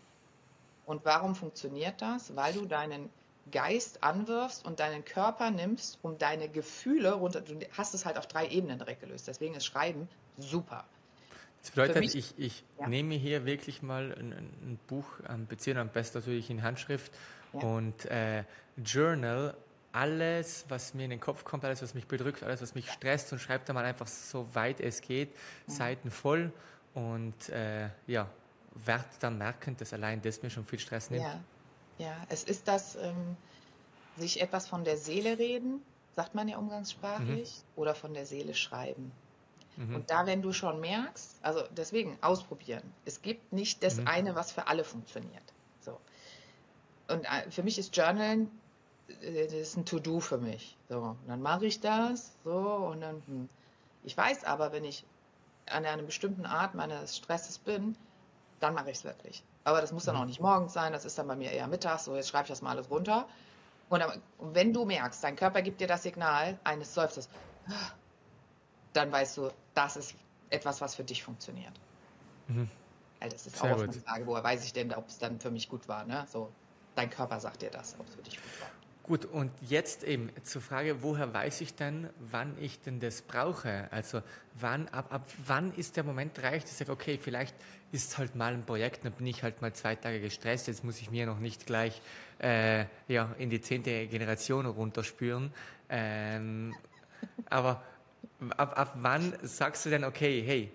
Und 0.86 1.05
warum 1.05 1.34
funktioniert 1.34 2.01
das? 2.01 2.36
Weil 2.36 2.53
du 2.53 2.66
deinen 2.66 3.11
Geist 3.51 4.03
anwirfst 4.03 4.64
und 4.64 4.80
deinen 4.80 5.05
Körper 5.05 5.51
nimmst, 5.51 5.99
um 6.03 6.18
deine 6.18 6.49
Gefühle 6.49 7.12
runter. 7.14 7.40
Du 7.40 7.59
hast 7.76 7.95
es 7.95 8.07
halt 8.07 8.18
auf 8.18 8.26
drei 8.26 8.49
Ebenen 8.49 8.78
direkt 8.78 9.01
gelöst. 9.01 9.28
Deswegen 9.28 9.55
ist 9.55 9.66
Schreiben 9.66 10.09
super. 10.38 10.84
Das 11.61 11.70
bedeutet, 11.70 11.97
mich, 11.97 12.14
ich, 12.14 12.34
ich 12.36 12.64
ja. 12.78 12.86
nehme 12.88 13.14
hier 13.14 13.47
wirklich 13.47 13.82
mal 13.82 14.12
ein, 14.12 14.32
ein 14.32 14.78
Buch, 14.86 15.07
ein 15.26 15.47
beziehen 15.47 15.78
am 15.78 15.88
besten 15.88 16.18
natürlich 16.18 16.51
in 16.51 16.62
Handschrift 16.62 17.12
ja. 17.55 17.61
und 17.61 18.05
äh, 18.07 18.45
Journal 18.76 19.57
alles, 19.95 20.64
was 20.68 20.92
mir 20.92 21.05
in 21.05 21.11
den 21.11 21.20
Kopf 21.20 21.45
kommt, 21.45 21.64
alles, 21.64 21.80
was 21.80 21.95
mich 21.95 22.07
bedrückt, 22.07 22.42
alles, 22.42 22.61
was 22.61 22.74
mich 22.74 22.90
stresst 22.90 23.32
und 23.32 23.38
schreibe 23.38 23.64
da 23.64 23.72
mal 23.72 23.84
einfach 23.84 24.09
so 24.09 24.53
weit 24.55 24.80
es 24.80 25.01
geht, 25.01 25.30
ja. 25.68 25.74
Seiten 25.74 26.11
voll 26.11 26.53
und 26.95 27.49
äh, 27.51 27.88
ja, 28.09 28.28
werde 28.74 29.05
dann 29.20 29.38
merken, 29.38 29.76
dass 29.76 29.92
allein 29.92 30.20
das 30.20 30.42
mir 30.42 30.51
schon 30.51 30.66
viel 30.66 30.80
Stress 30.80 31.11
nimmt. 31.11 31.22
Ja, 31.22 31.40
ja. 31.99 32.16
es 32.28 32.42
ist 32.42 32.66
das, 32.66 32.97
ähm, 32.97 33.36
sich 34.16 34.40
etwas 34.40 34.66
von 34.66 34.84
der 34.84 34.97
Seele 34.97 35.38
reden, 35.38 35.80
sagt 36.16 36.34
man 36.34 36.49
ja 36.49 36.59
umgangssprachlich, 36.59 37.51
mhm. 37.51 37.80
oder 37.80 37.95
von 37.95 38.14
der 38.14 38.26
Seele 38.26 38.55
schreiben. 38.55 39.12
Mhm. 39.76 39.95
Und 39.95 40.11
da, 40.11 40.26
wenn 40.26 40.42
du 40.42 40.53
schon 40.53 40.80
merkst, 40.80 41.36
also 41.42 41.62
deswegen 41.76 42.18
ausprobieren. 42.20 42.82
Es 43.05 43.22
gibt 43.22 43.53
nicht 43.53 43.82
das 43.84 43.97
mhm. 43.99 44.09
eine, 44.09 44.34
was 44.34 44.51
für 44.51 44.66
alle 44.66 44.82
funktioniert. 44.82 45.53
So. 45.80 46.01
Und 47.09 47.24
äh, 47.24 47.51
für 47.51 47.62
mich 47.62 47.78
ist 47.78 47.97
Journalen, 47.97 48.51
das 49.09 49.52
ist 49.52 49.76
ein 49.76 49.84
To-Do 49.84 50.20
für 50.20 50.38
mich. 50.38 50.76
So, 50.88 51.16
dann 51.26 51.42
mache 51.42 51.66
ich 51.66 51.80
das, 51.80 52.32
so, 52.44 52.52
und 52.52 53.00
dann, 53.00 53.22
hm. 53.26 53.48
ich 54.05 54.16
weiß 54.16 54.44
aber, 54.44 54.72
wenn 54.72 54.84
ich 54.84 55.05
an 55.66 55.84
einer 55.84 56.02
bestimmten 56.02 56.46
Art 56.46 56.74
meines 56.74 57.16
Stresses 57.16 57.59
bin, 57.59 57.96
dann 58.61 58.74
mache 58.74 58.90
ich 58.90 58.98
es 58.98 59.05
wirklich. 59.05 59.42
Aber 59.64 59.80
das 59.80 59.92
muss 59.92 60.05
dann 60.05 60.16
mhm. 60.16 60.22
auch 60.22 60.26
nicht 60.26 60.40
morgens 60.40 60.72
sein, 60.74 60.92
das 60.92 61.05
ist 61.05 61.18
dann 61.18 61.26
bei 61.26 61.36
mir 61.36 61.50
eher 61.50 61.66
mittags, 61.66 62.05
so 62.05 62.14
jetzt 62.14 62.28
schreibe 62.28 62.44
ich 62.44 62.50
das 62.50 62.62
mal 62.62 62.70
alles 62.70 62.90
runter. 62.90 63.26
Und, 63.88 64.00
dann, 64.00 64.20
wenn 64.38 64.72
du 64.72 64.84
merkst, 64.84 65.22
dein 65.24 65.36
Körper 65.36 65.62
gibt 65.62 65.80
dir 65.80 65.86
das 65.86 66.02
Signal 66.02 66.59
eines 66.64 66.92
Seufzers, 66.94 67.28
dann 68.92 69.11
weißt 69.11 69.36
du, 69.38 69.50
das 69.74 69.96
ist 69.96 70.14
etwas, 70.50 70.80
was 70.80 70.94
für 70.94 71.05
dich 71.05 71.22
funktioniert. 71.22 71.72
Mhm. 72.48 72.68
Also 73.20 73.36
das 73.36 73.46
ist 73.46 73.57
Sehr 73.57 73.74
auch 73.74 73.82
eine 73.82 73.92
Frage, 73.92 74.26
woher 74.26 74.44
weiß 74.44 74.64
ich 74.64 74.72
denn, 74.72 74.92
ob 74.92 75.09
es 75.09 75.18
dann 75.18 75.40
für 75.40 75.50
mich 75.50 75.68
gut 75.68 75.88
war. 75.88 76.05
Ne? 76.05 76.26
So, 76.30 76.50
dein 76.94 77.11
Körper 77.11 77.40
sagt 77.40 77.62
dir 77.62 77.70
das, 77.70 77.96
ob 77.98 78.07
es 78.07 78.14
für 78.14 78.22
dich 78.22 78.36
gut 78.36 78.61
war. 78.61 78.68
Gut, 79.05 79.26
und 79.26 79.52
jetzt 79.61 80.02
eben 80.02 80.30
zur 80.44 80.62
Frage, 80.62 81.02
woher 81.02 81.34
weiß 81.34 81.61
ich 81.61 81.74
denn, 81.74 82.09
wann 82.30 82.57
ich 82.59 82.80
denn 82.80 83.00
das 83.00 83.20
brauche? 83.20 83.86
Also 83.90 84.22
wann, 84.55 84.88
ab, 84.88 85.12
ab 85.12 85.28
wann 85.46 85.74
ist 85.74 85.98
der 85.98 86.05
Moment 86.05 86.42
reich, 86.42 86.62
dass 86.62 86.72
ich 86.72 86.78
sage, 86.78 86.92
okay, 86.92 87.18
vielleicht 87.20 87.55
ist 87.92 88.16
halt 88.16 88.34
mal 88.34 88.55
ein 88.55 88.64
Projekt, 88.64 89.05
dann 89.05 89.12
bin 89.12 89.26
ich 89.26 89.42
halt 89.42 89.61
mal 89.61 89.74
zwei 89.74 89.94
Tage 89.94 90.22
gestresst, 90.22 90.68
jetzt 90.68 90.84
muss 90.84 91.02
ich 91.02 91.11
mir 91.11 91.26
noch 91.26 91.38
nicht 91.38 91.66
gleich 91.66 92.00
äh, 92.38 92.86
ja, 93.07 93.34
in 93.36 93.50
die 93.50 93.61
zehnte 93.61 94.07
Generation 94.07 94.64
runterspüren. 94.64 95.52
Ähm, 95.90 96.74
aber 97.50 97.82
ab, 98.57 98.78
ab 98.78 98.92
wann 99.02 99.34
sagst 99.42 99.84
du 99.84 99.90
denn, 99.90 100.05
okay, 100.05 100.42
hey, 100.46 100.72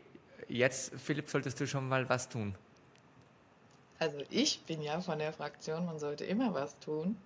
jetzt, 0.48 0.94
Philipp, 1.00 1.32
solltest 1.32 1.60
du 1.60 1.66
schon 1.66 1.90
mal 1.90 2.08
was 2.10 2.30
tun? 2.30 2.54
Also 3.98 4.20
ich 4.30 4.62
bin 4.68 4.84
ja 4.84 5.02
von 5.02 5.18
der 5.18 5.34
Fraktion, 5.34 5.88
man 5.88 5.98
sollte 5.98 6.26
immer 6.26 6.54
was 6.54 6.78
tun. 6.78 7.18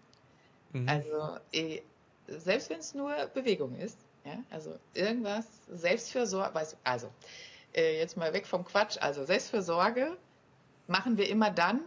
Mhm. 0.73 0.89
Also 0.89 1.37
eh, 1.51 1.81
selbst 2.27 2.69
wenn 2.69 2.79
es 2.79 2.93
nur 2.93 3.13
Bewegung 3.33 3.75
ist, 3.75 3.97
ja, 4.25 4.37
also 4.49 4.77
irgendwas, 4.93 5.45
Selbstfürsorge, 5.69 6.61
also 6.83 7.09
äh, 7.73 7.97
jetzt 7.99 8.17
mal 8.17 8.33
weg 8.33 8.47
vom 8.47 8.63
Quatsch, 8.65 8.97
also 8.99 9.25
Selbstfürsorge 9.25 10.17
machen 10.87 11.17
wir 11.17 11.29
immer 11.29 11.51
dann, 11.51 11.81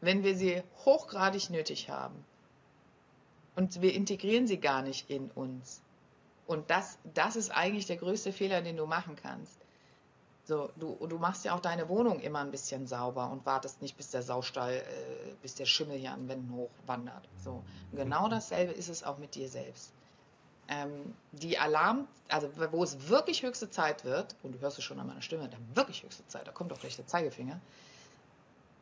wenn 0.00 0.22
wir 0.22 0.36
sie 0.36 0.62
hochgradig 0.84 1.50
nötig 1.50 1.88
haben. 1.88 2.24
Und 3.54 3.80
wir 3.80 3.94
integrieren 3.94 4.46
sie 4.46 4.58
gar 4.58 4.82
nicht 4.82 5.10
in 5.10 5.30
uns. 5.30 5.80
Und 6.46 6.70
das, 6.70 6.98
das 7.14 7.36
ist 7.36 7.50
eigentlich 7.50 7.86
der 7.86 7.96
größte 7.96 8.32
Fehler, 8.32 8.60
den 8.62 8.76
du 8.76 8.86
machen 8.86 9.16
kannst. 9.16 9.58
So, 10.46 10.70
du, 10.76 10.94
du 11.08 11.18
machst 11.18 11.44
ja 11.44 11.56
auch 11.56 11.60
deine 11.60 11.88
Wohnung 11.88 12.20
immer 12.20 12.38
ein 12.38 12.52
bisschen 12.52 12.86
sauber 12.86 13.30
und 13.32 13.44
wartest 13.44 13.82
nicht, 13.82 13.96
bis 13.96 14.10
der 14.10 14.22
Saustall, 14.22 14.74
äh, 14.74 15.34
bis 15.42 15.56
der 15.56 15.66
Schimmel 15.66 15.98
hier 15.98 16.12
an 16.12 16.28
Wänden 16.28 16.54
hochwandert. 16.54 17.28
So, 17.42 17.64
und 17.90 17.98
genau 17.98 18.28
dasselbe 18.28 18.72
ist 18.72 18.88
es 18.88 19.02
auch 19.02 19.18
mit 19.18 19.34
dir 19.34 19.48
selbst. 19.48 19.92
Ähm, 20.68 21.14
die 21.32 21.58
Alarm, 21.58 22.06
also 22.28 22.48
wo 22.70 22.84
es 22.84 23.08
wirklich 23.08 23.42
höchste 23.42 23.70
Zeit 23.70 24.04
wird, 24.04 24.36
und 24.44 24.52
du 24.54 24.60
hörst 24.60 24.78
es 24.78 24.84
schon 24.84 25.00
an 25.00 25.08
meiner 25.08 25.22
Stimme, 25.22 25.48
dann 25.48 25.66
wirklich 25.74 26.04
höchste 26.04 26.26
Zeit, 26.28 26.46
da 26.46 26.52
kommt 26.52 26.72
auch 26.72 26.78
gleich 26.78 26.94
der 26.94 27.08
Zeigefinger, 27.08 27.60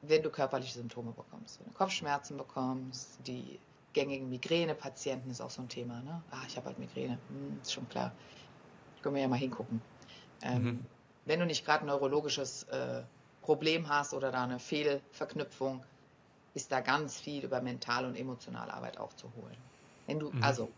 wenn 0.03 0.23
du 0.23 0.29
körperliche 0.29 0.75
Symptome 0.75 1.13
bekommst, 1.13 1.61
wenn 1.61 1.69
du 1.69 1.73
Kopfschmerzen 1.73 2.37
bekommst, 2.37 3.19
die 3.27 3.59
gängigen 3.95 4.29
Migränepatienten 4.29 5.31
ist 5.31 5.41
auch 5.41 5.51
so 5.51 5.63
ein 5.63 5.69
Thema. 5.71 6.03
Ne? 6.03 6.21
Ah, 6.31 6.43
ich 6.47 6.59
habe 6.59 6.67
halt 6.67 6.79
Migräne, 6.79 7.19
hm, 7.29 7.59
ist 7.63 7.73
schon 7.73 7.89
klar. 7.89 8.13
Können 9.01 9.15
wir 9.15 9.23
ja 9.23 9.29
mal 9.29 9.39
hingucken. 9.39 9.81
Ähm, 10.43 10.63
mhm. 10.63 10.87
Wenn 11.27 11.41
du 11.41 11.47
nicht 11.47 11.65
gerade 11.65 11.85
ein 11.85 11.87
neurologisches 11.87 12.65
äh, 12.65 13.03
Problem 13.43 13.89
hast 13.89 14.15
oder 14.15 14.31
da 14.31 14.45
eine 14.45 14.59
Fehlverknüpfung, 14.59 15.83
ist 16.55 16.71
da 16.71 16.81
ganz 16.81 17.19
viel 17.19 17.45
über 17.45 17.61
mentale 17.61 18.07
und 18.07 18.17
emotionale 18.17 18.73
Arbeit 18.73 18.99
aufzuholen. 18.99 19.57
Wenn 20.07 20.21
du, 20.21 20.31
mhm. 20.31 20.43
also, 20.43 20.71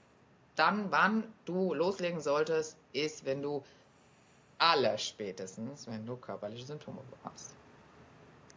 dann, 0.55 0.90
wann 0.90 1.24
du 1.44 1.74
loslegen 1.74 2.20
solltest, 2.20 2.76
ist, 2.92 3.24
wenn 3.24 3.42
du 3.42 3.62
aller 4.59 4.97
spätestens, 4.97 5.86
wenn 5.86 6.07
du 6.07 6.16
körperliche 6.16 6.64
Symptome 6.64 7.01
bekommst. 7.11 7.55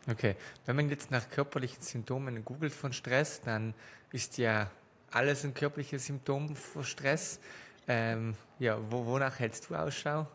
Okay, 0.10 0.36
wenn 0.66 0.76
man 0.76 0.90
jetzt 0.90 1.12
nach 1.12 1.30
körperlichen 1.30 1.82
Symptomen 1.82 2.44
googelt 2.46 2.74
von 2.74 2.94
Stress, 2.94 3.42
dann 3.42 3.74
ist 4.12 4.38
ja 4.38 4.72
alles 5.12 5.44
ein 5.44 5.54
körperliches 5.54 6.06
Symptom 6.06 6.56
von 6.56 6.84
Stress. 6.84 7.40
Ähm, 7.88 8.36
ja, 8.60 8.80
wo, 8.90 9.06
wonach 9.06 9.40
hältst 9.40 9.70
du 9.70 9.76
Ausschau? 9.76 10.26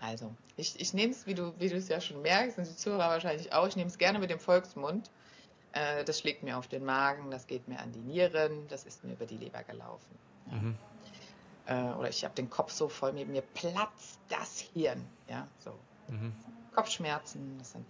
Also, 0.00 0.34
ich, 0.56 0.78
ich 0.80 0.94
nehme 0.94 1.12
es, 1.12 1.26
wie 1.26 1.34
du, 1.34 1.52
wie 1.58 1.68
du 1.68 1.76
es 1.76 1.88
ja 1.88 2.00
schon 2.00 2.22
merkst, 2.22 2.58
und 2.58 2.66
die 2.66 2.76
Zuhörer 2.76 3.08
wahrscheinlich 3.08 3.52
auch, 3.52 3.66
ich 3.66 3.76
nehme 3.76 3.88
es 3.88 3.98
gerne 3.98 4.18
mit 4.18 4.30
dem 4.30 4.38
Volksmund. 4.38 5.10
Äh, 5.72 6.04
das 6.04 6.20
schlägt 6.20 6.42
mir 6.42 6.58
auf 6.58 6.68
den 6.68 6.84
Magen, 6.84 7.30
das 7.30 7.46
geht 7.46 7.66
mir 7.68 7.78
an 7.80 7.92
die 7.92 8.00
Nieren, 8.00 8.66
das 8.68 8.84
ist 8.84 9.04
mir 9.04 9.12
über 9.12 9.26
die 9.26 9.38
Leber 9.38 9.62
gelaufen. 9.64 10.18
Ja. 10.50 10.56
Mhm. 10.56 10.76
Äh, 11.66 11.98
oder 11.98 12.08
ich 12.08 12.24
habe 12.24 12.34
den 12.34 12.48
Kopf 12.48 12.72
so 12.72 12.88
voll, 12.88 13.12
mit 13.12 13.28
mir 13.28 13.42
platzt 13.42 14.18
das 14.28 14.60
Hirn. 14.60 15.04
Ja, 15.28 15.48
so. 15.58 15.72
Mhm. 16.08 16.32
Kopfschmerzen, 16.74 17.56
das 17.58 17.72
sind 17.72 17.84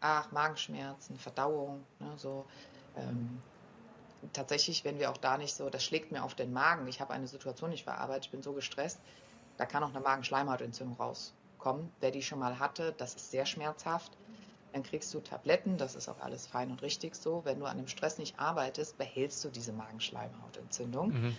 ach, 0.00 0.30
Magenschmerzen, 0.32 1.16
Verdauung, 1.16 1.84
ne, 1.98 2.12
so. 2.16 2.44
Ähm, 2.96 3.40
tatsächlich, 4.32 4.84
wenn 4.84 4.98
wir 4.98 5.10
auch 5.10 5.16
da 5.16 5.38
nicht 5.38 5.54
so, 5.54 5.70
das 5.70 5.84
schlägt 5.84 6.12
mir 6.12 6.22
auf 6.22 6.34
den 6.34 6.52
Magen. 6.52 6.86
Ich 6.88 7.00
habe 7.00 7.12
eine 7.12 7.26
Situation 7.26 7.70
nicht 7.70 7.84
verarbeitet, 7.84 8.26
ich 8.26 8.30
bin 8.30 8.42
so 8.42 8.52
gestresst, 8.52 8.98
da 9.56 9.66
kann 9.66 9.82
auch 9.82 9.90
eine 9.90 10.00
Magenschleimhautentzündung 10.00 10.98
rauskommen. 11.60 11.92
Wer 12.00 12.10
die 12.10 12.22
schon 12.22 12.38
mal 12.38 12.58
hatte, 12.58 12.92
das 12.92 13.14
ist 13.14 13.30
sehr 13.30 13.46
schmerzhaft. 13.46 14.16
dann 14.72 14.84
kriegst 14.84 15.12
du 15.12 15.20
Tabletten, 15.20 15.78
das 15.78 15.96
ist 15.96 16.08
auch 16.08 16.20
alles 16.20 16.46
fein 16.46 16.70
und 16.70 16.82
richtig 16.82 17.16
so. 17.16 17.44
Wenn 17.44 17.58
du 17.58 17.66
an 17.66 17.76
dem 17.76 17.88
Stress 17.88 18.18
nicht 18.18 18.38
arbeitest, 18.38 18.96
behältst 18.98 19.42
du 19.42 19.50
diese 19.50 19.72
Magenschleimhautentzündung. 19.72 21.08
Mhm. 21.08 21.36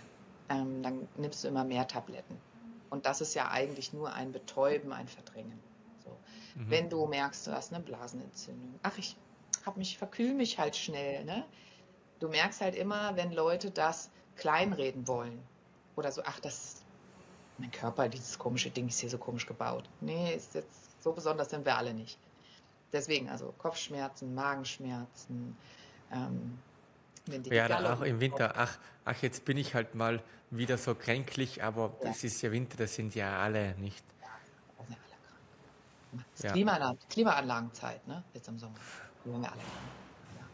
Ähm, 0.50 0.82
dann 0.82 1.08
nimmst 1.16 1.42
du 1.42 1.48
immer 1.48 1.64
mehr 1.64 1.86
Tabletten. 1.88 2.42
Und 2.90 3.06
das 3.06 3.22
ist 3.22 3.34
ja 3.34 3.50
eigentlich 3.50 3.94
nur 3.94 4.12
ein 4.12 4.32
Betäuben, 4.32 4.92
ein 4.92 5.08
Verdrängen. 5.08 5.62
So. 6.04 6.20
Mhm. 6.56 6.70
Wenn 6.70 6.90
du 6.90 7.06
merkst, 7.06 7.46
du 7.46 7.52
hast 7.52 7.72
eine 7.72 7.82
Blasenentzündung, 7.82 8.78
ach, 8.82 8.98
ich 8.98 9.16
hab 9.64 9.78
mich, 9.78 9.96
verkühl 9.96 10.34
mich 10.34 10.58
halt 10.58 10.76
schnell, 10.76 11.24
ne? 11.24 11.48
Du 12.18 12.28
merkst 12.28 12.60
halt 12.60 12.74
immer, 12.74 13.16
wenn 13.16 13.32
Leute 13.32 13.70
das 13.70 14.10
kleinreden 14.36 15.08
wollen. 15.08 15.48
Oder 15.96 16.12
so, 16.12 16.22
ach, 16.24 16.38
das, 16.40 16.81
mein 17.62 17.70
Körper, 17.70 18.08
dieses 18.08 18.36
komische 18.36 18.70
Ding 18.70 18.88
ist 18.88 18.98
hier 18.98 19.08
so 19.08 19.18
komisch 19.18 19.46
gebaut. 19.46 19.88
Nee, 20.00 20.34
ist 20.34 20.54
jetzt 20.56 21.00
so 21.00 21.12
besonders 21.12 21.50
sind 21.50 21.64
wir 21.64 21.76
alle 21.76 21.94
nicht. 21.94 22.18
Deswegen, 22.92 23.28
also 23.30 23.54
Kopfschmerzen, 23.56 24.34
Magenschmerzen, 24.34 25.56
ähm, 26.10 26.58
ja, 27.52 27.94
auch 27.94 28.00
im 28.00 28.18
Winter, 28.18 28.54
ach, 28.56 28.78
ach, 29.04 29.22
jetzt 29.22 29.44
bin 29.44 29.56
ich 29.56 29.76
halt 29.76 29.94
mal 29.94 30.20
wieder 30.50 30.76
so 30.76 30.96
kränklich, 30.96 31.62
aber 31.62 31.94
ja. 32.00 32.08
das 32.08 32.24
ist 32.24 32.42
ja 32.42 32.50
Winter, 32.50 32.76
das 32.76 32.94
sind 32.96 33.14
ja 33.14 33.38
alle 33.38 33.76
nicht. 33.76 34.04
Ja, 34.20 34.26
sind 34.88 34.96
alle 34.98 35.16
krank. 36.10 36.26
Das 36.34 36.42
ja. 36.42 36.52
Klimaanlagen, 36.52 36.98
Klimaanlagenzeit, 37.08 38.06
ne? 38.08 38.24
Jetzt 38.34 38.48
im 38.48 38.58
Sommer. 38.58 38.74
Wir 39.24 39.34
alle 39.34 39.44
krank. 39.44 39.62
Ja. 40.36 40.46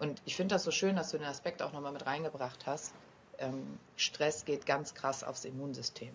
Und 0.00 0.20
ich 0.24 0.34
finde 0.34 0.56
das 0.56 0.64
so 0.64 0.72
schön, 0.72 0.96
dass 0.96 1.12
du 1.12 1.18
den 1.18 1.28
Aspekt 1.28 1.62
auch 1.62 1.72
nochmal 1.72 1.92
mit 1.92 2.04
reingebracht 2.04 2.66
hast. 2.66 2.92
Ähm, 3.38 3.78
Stress 3.96 4.44
geht 4.44 4.66
ganz 4.66 4.94
krass 4.94 5.24
aufs 5.24 5.44
Immunsystem. 5.44 6.12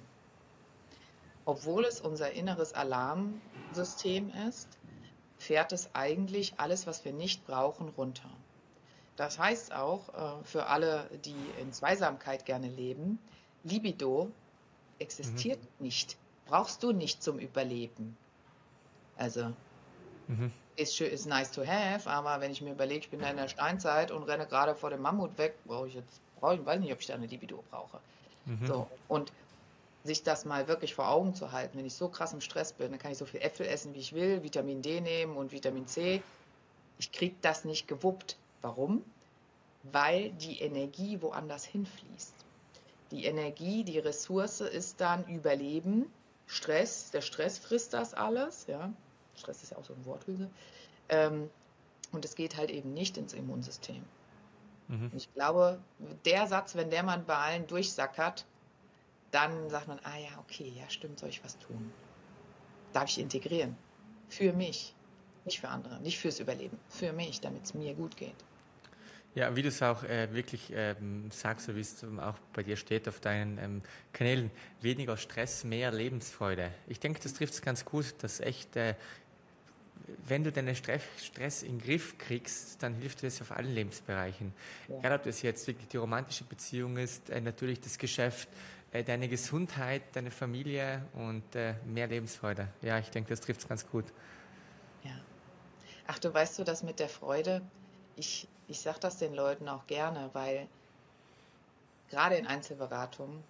Obwohl 1.45 1.85
es 1.85 1.99
unser 1.99 2.31
inneres 2.31 2.73
Alarmsystem 2.73 4.31
ist, 4.47 4.67
fährt 5.37 5.71
es 5.71 5.89
eigentlich 5.93 6.53
alles, 6.57 6.85
was 6.85 7.05
wir 7.05 7.13
nicht 7.13 7.45
brauchen, 7.47 7.89
runter. 7.89 8.29
Das 9.15 9.39
heißt 9.39 9.73
auch 9.73 10.09
äh, 10.09 10.43
für 10.43 10.67
alle, 10.67 11.09
die 11.25 11.35
in 11.59 11.73
Zweisamkeit 11.73 12.45
gerne 12.45 12.69
leben, 12.69 13.19
Libido 13.63 14.31
existiert 14.99 15.59
mhm. 15.61 15.85
nicht. 15.85 16.17
Brauchst 16.45 16.83
du 16.83 16.91
nicht 16.91 17.21
zum 17.21 17.39
Überleben. 17.39 18.17
Also 19.17 19.53
mhm. 20.27 20.51
ist, 20.75 20.99
ist 21.01 21.25
nice 21.25 21.51
to 21.51 21.65
have, 21.65 22.09
aber 22.09 22.39
wenn 22.41 22.51
ich 22.51 22.61
mir 22.61 22.71
überlege, 22.71 23.01
ich 23.01 23.09
bin 23.09 23.19
da 23.19 23.29
in 23.29 23.37
der 23.37 23.49
Steinzeit 23.49 24.11
und 24.11 24.23
renne 24.23 24.47
gerade 24.47 24.75
vor 24.75 24.89
dem 24.89 25.01
Mammut 25.01 25.37
weg, 25.37 25.55
brauche 25.65 25.87
ich 25.87 25.95
jetzt, 25.95 26.21
brauche 26.39 26.55
ich, 26.55 26.65
weiß 26.65 26.79
nicht, 26.79 26.91
ob 26.91 26.99
ich 26.99 27.07
da 27.07 27.15
eine 27.15 27.27
Libido 27.27 27.63
brauche. 27.69 27.99
Mhm. 28.45 28.65
So, 28.65 28.87
und 29.07 29.31
sich 30.03 30.23
das 30.23 30.45
mal 30.45 30.67
wirklich 30.67 30.95
vor 30.95 31.09
Augen 31.09 31.35
zu 31.35 31.51
halten. 31.51 31.77
Wenn 31.77 31.85
ich 31.85 31.93
so 31.93 32.07
krass 32.07 32.33
im 32.33 32.41
Stress 32.41 32.73
bin, 32.73 32.91
dann 32.91 32.99
kann 32.99 33.11
ich 33.11 33.17
so 33.17 33.25
viel 33.25 33.41
Äpfel 33.41 33.67
essen, 33.67 33.93
wie 33.93 33.99
ich 33.99 34.13
will, 34.13 34.43
Vitamin 34.43 34.81
D 34.81 35.01
nehmen 35.01 35.35
und 35.35 35.51
Vitamin 35.51 35.87
C. 35.87 36.21
Ich 36.97 37.11
kriege 37.11 37.35
das 37.41 37.65
nicht 37.65 37.87
gewuppt. 37.87 38.37
Warum? 38.61 39.03
Weil 39.83 40.31
die 40.31 40.59
Energie 40.61 41.21
woanders 41.21 41.65
hinfließt. 41.65 42.33
Die 43.11 43.25
Energie, 43.25 43.83
die 43.83 43.99
Ressource 43.99 44.61
ist 44.61 45.01
dann 45.01 45.25
Überleben, 45.27 46.11
Stress. 46.47 47.11
Der 47.11 47.21
Stress 47.21 47.57
frisst 47.57 47.93
das 47.93 48.13
alles. 48.13 48.67
Ja? 48.67 48.91
Stress 49.35 49.63
ist 49.63 49.71
ja 49.71 49.77
auch 49.77 49.85
so 49.85 49.93
ein 49.93 50.05
Worthülse. 50.05 50.49
Ähm, 51.09 51.49
und 52.11 52.25
es 52.25 52.35
geht 52.35 52.57
halt 52.57 52.71
eben 52.71 52.93
nicht 52.93 53.17
ins 53.17 53.33
Immunsystem. 53.33 54.03
Mhm. 54.89 55.11
Ich 55.15 55.31
glaube, 55.33 55.79
der 56.25 56.47
Satz, 56.47 56.75
wenn 56.75 56.89
der 56.89 57.03
mal 57.03 57.19
bei 57.19 57.35
allen 57.35 57.67
durchsackert, 57.67 58.45
dann 59.31 59.69
sagt 59.69 59.87
man, 59.87 59.99
ah 60.03 60.17
ja, 60.17 60.37
okay, 60.39 60.73
ja 60.75 60.89
stimmt, 60.89 61.19
soll 61.19 61.29
ich 61.29 61.43
was 61.43 61.57
tun? 61.59 61.91
Darf 62.91 63.09
ich 63.09 63.19
integrieren? 63.19 63.77
Für 64.27 64.51
mich, 64.51 64.95
nicht 65.45 65.59
für 65.59 65.69
andere, 65.69 65.99
nicht 66.01 66.17
fürs 66.19 66.39
Überleben, 66.39 66.77
für 66.89 67.13
mich, 67.13 67.39
damit 67.39 67.63
es 67.63 67.73
mir 67.73 67.93
gut 67.93 68.17
geht. 68.17 68.35
Ja, 69.35 69.55
wie 69.55 69.61
du 69.61 69.67
es 69.67 69.81
auch 69.83 70.03
äh, 70.03 70.33
wirklich 70.33 70.71
ähm, 70.73 71.29
sagst, 71.29 71.67
so 71.67 71.75
wie 71.75 71.81
es 71.81 72.03
auch 72.03 72.39
bei 72.51 72.63
dir 72.63 72.75
steht 72.75 73.07
auf 73.07 73.19
deinen 73.19 73.59
ähm, 73.59 73.81
Kanälen, 74.11 74.49
weniger 74.81 75.17
Stress, 75.17 75.63
mehr 75.63 75.91
Lebensfreude. 75.91 76.71
Ich 76.87 76.99
denke, 76.99 77.19
das 77.21 77.35
trifft 77.35 77.53
es 77.53 77.61
ganz 77.61 77.85
gut, 77.85 78.15
dass 78.23 78.39
echt, 78.39 78.75
äh, 78.75 78.95
wenn 80.27 80.43
du 80.43 80.51
deinen 80.51 80.75
Stress, 80.75 81.63
in 81.63 81.77
den 81.77 81.85
Griff 81.85 82.17
kriegst, 82.17 82.81
dann 82.81 82.95
hilft 82.95 83.21
dir 83.21 83.27
das 83.27 83.41
auf 83.41 83.51
allen 83.51 83.73
Lebensbereichen. 83.73 84.53
Ja. 84.87 84.99
Egal, 84.99 85.13
ob 85.13 85.23
das 85.23 85.41
jetzt 85.41 85.65
wirklich 85.67 85.87
die 85.87 85.97
romantische 85.97 86.43
Beziehung 86.43 86.97
ist, 86.97 87.29
äh, 87.29 87.41
natürlich 87.41 87.79
das 87.79 87.97
Geschäft, 87.97 88.49
äh, 88.91 89.03
deine 89.03 89.27
Gesundheit, 89.27 90.01
deine 90.13 90.31
Familie 90.31 91.05
und 91.13 91.55
äh, 91.55 91.75
mehr 91.85 92.07
Lebensfreude. 92.07 92.67
Ja, 92.81 92.99
ich 92.99 93.09
denke, 93.09 93.29
das 93.29 93.41
trifft 93.41 93.61
es 93.61 93.67
ganz 93.67 93.87
gut. 93.87 94.05
Ja. 95.03 95.11
Ach, 96.07 96.19
du 96.19 96.33
weißt 96.33 96.59
du, 96.59 96.63
das 96.63 96.83
mit 96.83 96.99
der 96.99 97.09
Freude, 97.09 97.61
ich, 98.15 98.47
ich 98.67 98.79
sage 98.79 98.99
das 98.99 99.17
den 99.17 99.33
Leuten 99.33 99.69
auch 99.69 99.85
gerne, 99.87 100.29
weil 100.33 100.67
gerade 102.09 102.35
in 102.35 102.47
Einzelberatungen, 102.47 103.43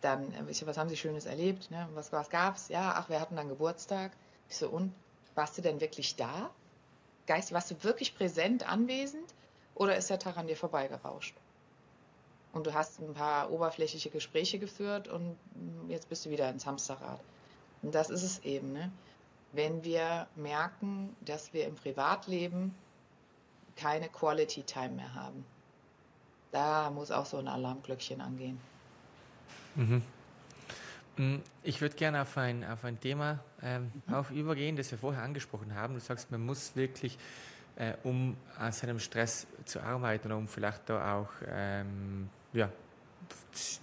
dann, 0.00 0.32
was 0.48 0.78
haben 0.78 0.88
sie 0.88 0.96
Schönes 0.96 1.26
erlebt? 1.26 1.70
Ne? 1.70 1.88
Was, 1.94 2.12
was 2.12 2.30
gab's? 2.30 2.68
Ja, 2.68 2.94
ach, 2.96 3.08
wir 3.08 3.20
hatten 3.20 3.36
dann 3.36 3.48
Geburtstag. 3.48 4.12
Ich 4.48 4.56
so, 4.56 4.68
und 4.68 4.92
warst 5.36 5.56
du 5.56 5.62
denn 5.62 5.80
wirklich 5.80 6.16
da? 6.16 6.50
Geist, 7.26 7.52
warst 7.52 7.70
du 7.70 7.84
wirklich 7.84 8.16
präsent, 8.16 8.68
anwesend? 8.68 9.34
Oder 9.74 9.96
ist 9.96 10.10
der 10.10 10.18
Tag 10.18 10.36
an 10.36 10.48
dir 10.48 10.56
vorbeigerauscht? 10.56 11.34
und 12.56 12.66
du 12.66 12.72
hast 12.72 13.00
ein 13.00 13.12
paar 13.12 13.50
oberflächliche 13.50 14.08
Gespräche 14.08 14.58
geführt 14.58 15.08
und 15.08 15.36
jetzt 15.88 16.08
bist 16.08 16.24
du 16.24 16.30
wieder 16.30 16.48
ins 16.48 16.64
Hamsterrad. 16.64 17.20
Und 17.82 17.94
das 17.94 18.08
ist 18.08 18.22
es 18.22 18.38
eben, 18.40 18.72
ne? 18.72 18.90
wenn 19.52 19.84
wir 19.84 20.26
merken, 20.36 21.14
dass 21.20 21.52
wir 21.52 21.66
im 21.66 21.74
Privatleben 21.74 22.74
keine 23.76 24.08
Quality 24.08 24.62
Time 24.62 24.88
mehr 24.90 25.14
haben. 25.14 25.44
Da 26.50 26.90
muss 26.90 27.10
auch 27.10 27.26
so 27.26 27.36
ein 27.36 27.46
Alarmglöckchen 27.46 28.22
angehen. 28.22 28.58
Mhm. 29.74 30.02
Mm, 31.16 31.36
ich 31.62 31.80
würde 31.80 31.96
gerne 31.96 32.22
auf 32.22 32.36
ein, 32.36 32.64
auf 32.64 32.84
ein 32.84 33.00
Thema 33.00 33.40
ähm, 33.62 33.90
mhm. 34.06 34.14
auch 34.14 34.30
übergehen, 34.30 34.76
das 34.76 34.90
wir 34.90 34.98
vorher 34.98 35.22
angesprochen 35.22 35.74
haben. 35.74 35.94
Du 35.94 36.00
sagst, 36.00 36.30
man 36.30 36.44
muss 36.44 36.76
wirklich 36.76 37.18
äh, 37.76 37.94
um 38.04 38.36
an 38.58 38.72
seinem 38.72 38.98
Stress 38.98 39.46
zu 39.64 39.80
arbeiten 39.80 40.28
oder 40.28 40.36
um 40.36 40.48
vielleicht 40.48 40.88
da 40.88 41.16
auch 41.16 41.30
ähm, 41.46 42.28
ja, 42.52 42.70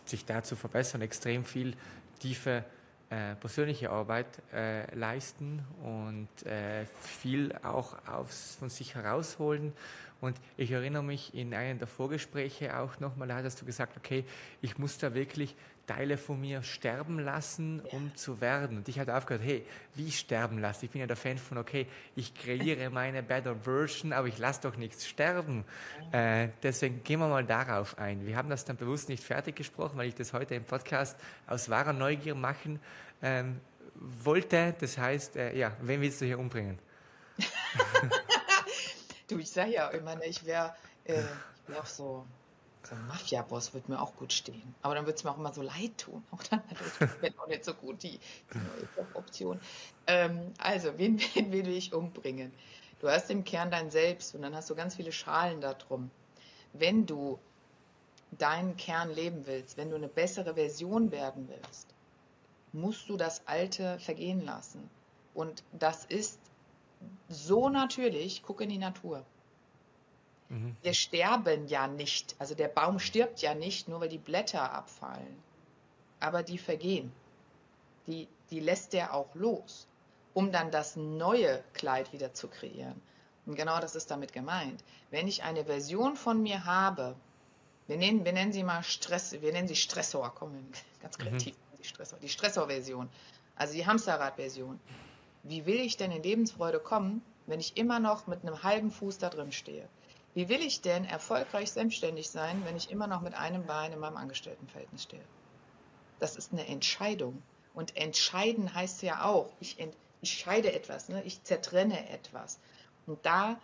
sich 0.05 0.25
da 0.25 0.43
zu 0.43 0.55
verbessern, 0.55 1.01
extrem 1.01 1.43
viel 1.43 1.75
tiefe 2.19 2.63
äh, 3.09 3.35
persönliche 3.35 3.89
Arbeit 3.89 4.27
äh, 4.53 4.93
leisten 4.95 5.63
und 5.83 6.27
äh, 6.45 6.85
viel 7.01 7.53
auch 7.63 7.95
aus, 8.07 8.57
von 8.59 8.69
sich 8.69 8.95
herausholen. 8.95 9.73
Und 10.21 10.37
ich 10.55 10.71
erinnere 10.71 11.03
mich 11.03 11.35
in 11.35 11.53
einem 11.53 11.79
der 11.79 11.87
Vorgespräche 11.87 12.79
auch 12.79 12.99
nochmal, 12.99 13.27
da 13.27 13.35
hattest 13.35 13.61
du 13.61 13.65
gesagt, 13.65 13.97
okay, 13.97 14.23
ich 14.61 14.77
muss 14.77 14.97
da 14.97 15.13
wirklich 15.13 15.53
Teile 15.85 16.17
von 16.17 16.39
mir 16.39 16.63
sterben 16.63 17.19
lassen, 17.19 17.81
um 17.91 18.15
zu 18.15 18.39
werden. 18.39 18.77
Und 18.77 18.87
ich 18.87 18.99
hatte 18.99 19.15
aufgehört, 19.15 19.43
hey, 19.43 19.65
wie 19.95 20.11
sterben 20.11 20.59
lassen? 20.59 20.85
Ich 20.85 20.91
bin 20.91 21.01
ja 21.01 21.07
der 21.07 21.17
Fan 21.17 21.37
von, 21.37 21.57
okay, 21.57 21.87
ich 22.15 22.33
kreiere 22.33 22.89
meine 22.89 23.21
Better 23.21 23.55
Version, 23.55 24.13
aber 24.13 24.27
ich 24.27 24.37
lasse 24.37 24.61
doch 24.61 24.77
nichts 24.77 25.05
sterben. 25.07 25.65
Äh, 26.11 26.49
deswegen 26.61 27.03
gehen 27.03 27.19
wir 27.19 27.27
mal 27.27 27.43
darauf 27.43 27.97
ein. 27.97 28.25
Wir 28.25 28.37
haben 28.37 28.49
das 28.49 28.63
dann 28.63 28.77
bewusst 28.77 29.09
nicht 29.09 29.23
fertig 29.23 29.57
gesprochen, 29.57 29.97
weil 29.97 30.07
ich 30.07 30.15
das 30.15 30.31
heute 30.31 30.55
im 30.55 30.63
Podcast 30.63 31.19
aus 31.47 31.69
wahrer 31.69 31.93
Neugier 31.93 32.35
machen 32.35 32.79
ähm, 33.21 33.59
wollte. 33.95 34.75
Das 34.79 34.97
heißt, 34.97 35.35
äh, 35.35 35.55
ja, 35.57 35.75
wen 35.81 36.01
willst 36.01 36.21
du 36.21 36.25
hier 36.25 36.39
umbringen? 36.39 36.79
du, 39.27 39.37
ich 39.37 39.51
sage 39.51 39.71
ja, 39.71 39.91
ich 39.93 40.01
meine, 40.01 40.25
ich 40.25 40.45
wäre 40.45 40.73
äh, 41.03 41.23
wär 41.67 41.79
auch 41.79 41.85
so 41.85 42.25
so 42.85 42.95
ein 42.95 43.07
Mafia-Boss 43.07 43.73
wird 43.73 43.89
mir 43.89 44.01
auch 44.01 44.15
gut 44.15 44.33
stehen. 44.33 44.75
Aber 44.81 44.95
dann 44.95 45.05
wird 45.05 45.17
es 45.17 45.23
mir 45.23 45.31
auch 45.31 45.37
immer 45.37 45.53
so 45.53 45.61
leid 45.61 45.97
tun. 45.97 46.23
Auch 46.31 46.43
dann 46.43 46.61
wäre 47.21 47.33
auch 47.39 47.47
nicht 47.47 47.63
so 47.63 47.73
gut 47.73 48.03
die, 48.03 48.19
die 48.53 48.57
neue 48.57 49.07
Option. 49.13 49.59
Ähm, 50.07 50.53
also, 50.57 50.97
wen, 50.97 51.19
wen 51.33 51.51
will 51.51 51.67
ich 51.69 51.93
umbringen? 51.93 52.51
Du 52.99 53.09
hast 53.09 53.29
im 53.29 53.43
Kern 53.43 53.71
dein 53.71 53.89
Selbst 53.89 54.35
und 54.35 54.41
dann 54.41 54.55
hast 54.55 54.69
du 54.69 54.75
ganz 54.75 54.95
viele 54.95 55.11
Schalen 55.11 55.61
da 55.61 55.73
drum. 55.73 56.09
Wenn 56.73 57.05
du 57.05 57.39
deinen 58.31 58.77
Kern 58.77 59.13
leben 59.13 59.45
willst, 59.45 59.77
wenn 59.77 59.89
du 59.89 59.95
eine 59.95 60.07
bessere 60.07 60.55
Version 60.55 61.11
werden 61.11 61.47
willst, 61.47 61.87
musst 62.71 63.07
du 63.09 63.17
das 63.17 63.45
Alte 63.47 63.99
vergehen 63.99 64.41
lassen. 64.41 64.89
Und 65.33 65.63
das 65.71 66.05
ist 66.05 66.39
so 67.29 67.69
natürlich, 67.69 68.41
guck 68.43 68.61
in 68.61 68.69
die 68.69 68.77
Natur. 68.77 69.25
Mhm. 70.53 70.75
Wir 70.83 70.93
sterben 70.93 71.67
ja 71.67 71.87
nicht. 71.87 72.35
Also 72.37 72.53
der 72.53 72.67
Baum 72.67 72.99
stirbt 72.99 73.41
ja 73.41 73.55
nicht, 73.55 73.87
nur 73.87 74.01
weil 74.01 74.09
die 74.09 74.19
Blätter 74.19 74.71
abfallen. 74.71 75.41
Aber 76.19 76.43
die 76.43 76.57
vergehen. 76.57 77.11
Die, 78.05 78.27
die 78.51 78.59
lässt 78.59 78.93
der 78.93 79.13
auch 79.13 79.33
los, 79.33 79.87
um 80.33 80.51
dann 80.51 80.69
das 80.69 80.95
neue 80.95 81.63
Kleid 81.73 82.13
wieder 82.13 82.33
zu 82.33 82.47
kreieren. 82.47 83.01
Und 83.45 83.55
genau 83.55 83.79
das 83.79 83.95
ist 83.95 84.11
damit 84.11 84.31
gemeint. 84.31 84.83
Wenn 85.09 85.27
ich 85.27 85.43
eine 85.43 85.65
Version 85.65 86.15
von 86.15 86.41
mir 86.41 86.65
habe, 86.65 87.15
wir 87.87 87.97
nennen, 87.97 88.23
wir 88.23 88.31
nennen 88.31 88.53
sie 88.53 88.63
mal 88.63 88.83
Stress, 88.83 89.33
wir 89.41 89.51
nennen 89.51 89.67
sie 89.67 89.75
Stressor, 89.75 90.33
kommen 90.35 90.71
ganz 91.01 91.17
mhm. 91.17 91.23
kreativ, 91.23 91.55
mhm. 91.55 91.77
die 91.79 91.87
Stressor, 91.87 92.19
die 92.19 92.29
Stressor-Version, 92.29 93.09
also 93.55 93.73
die 93.73 93.85
Hamsterrad-Version. 93.85 94.79
Wie 95.43 95.65
will 95.65 95.79
ich 95.79 95.97
denn 95.97 96.11
in 96.11 96.23
Lebensfreude 96.23 96.79
kommen, 96.79 97.21
wenn 97.47 97.59
ich 97.59 97.75
immer 97.75 97.99
noch 97.99 98.27
mit 98.27 98.43
einem 98.43 98.63
halben 98.63 98.91
Fuß 98.91 99.17
da 99.17 99.29
drin 99.29 99.51
stehe? 99.51 99.89
Wie 100.33 100.49
will 100.49 100.61
ich 100.61 100.81
denn 100.81 101.05
erfolgreich 101.05 101.71
selbstständig 101.71 102.29
sein, 102.29 102.63
wenn 102.65 102.75
ich 102.75 102.89
immer 102.89 103.07
noch 103.07 103.21
mit 103.21 103.35
einem 103.35 103.65
Bein 103.65 103.91
in 103.91 103.99
meinem 103.99 104.17
Angestelltenverhältnis 104.17 105.03
stehe? 105.03 105.23
Das 106.19 106.35
ist 106.35 106.51
eine 106.51 106.67
Entscheidung. 106.67 107.41
Und 107.73 107.95
entscheiden 107.97 108.73
heißt 108.73 109.03
ja 109.03 109.25
auch, 109.25 109.51
ich, 109.59 109.79
ent, 109.79 109.95
ich 110.21 110.31
scheide 110.31 110.71
etwas, 110.73 111.09
ne? 111.09 111.23
ich 111.23 111.43
zertrenne 111.43 112.09
etwas. 112.09 112.59
Und 113.05 113.23
da, 113.25 113.59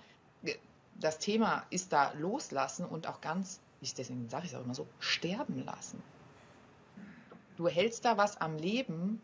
das 1.00 1.18
Thema 1.18 1.66
ist 1.70 1.94
da 1.94 2.12
loslassen 2.14 2.86
und 2.86 3.08
auch 3.08 3.22
ganz, 3.22 3.60
ich, 3.82 3.94
deswegen 3.94 4.30
sage 4.30 4.46
ich 4.46 4.52
es 4.52 4.58
auch 4.58 4.64
immer 4.64 4.76
so, 4.76 4.88
sterben 5.00 5.64
lassen. 5.66 6.02
Du 7.58 7.68
hältst 7.68 8.06
da 8.06 8.18
was 8.18 8.38
am 8.38 8.58
Leben, 8.58 9.22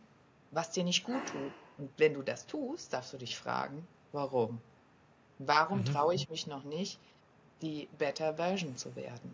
was 0.52 0.72
dir 0.72 0.84
nicht 0.84 1.04
gut 1.04 1.26
tut. 1.28 1.52
Und 1.78 1.92
wenn 1.98 2.14
du 2.14 2.22
das 2.22 2.48
tust, 2.48 2.94
darfst 2.94 3.14
du 3.14 3.18
dich 3.18 3.38
fragen, 3.38 3.88
warum? 4.12 4.62
Warum 5.40 5.80
mhm. 5.80 5.86
traue 5.86 6.16
ich 6.16 6.30
mich 6.30 6.48
noch 6.48 6.64
nicht, 6.64 7.00
die 7.62 7.88
Better 7.98 8.36
Version 8.36 8.76
zu 8.78 8.96
werden? 8.96 9.34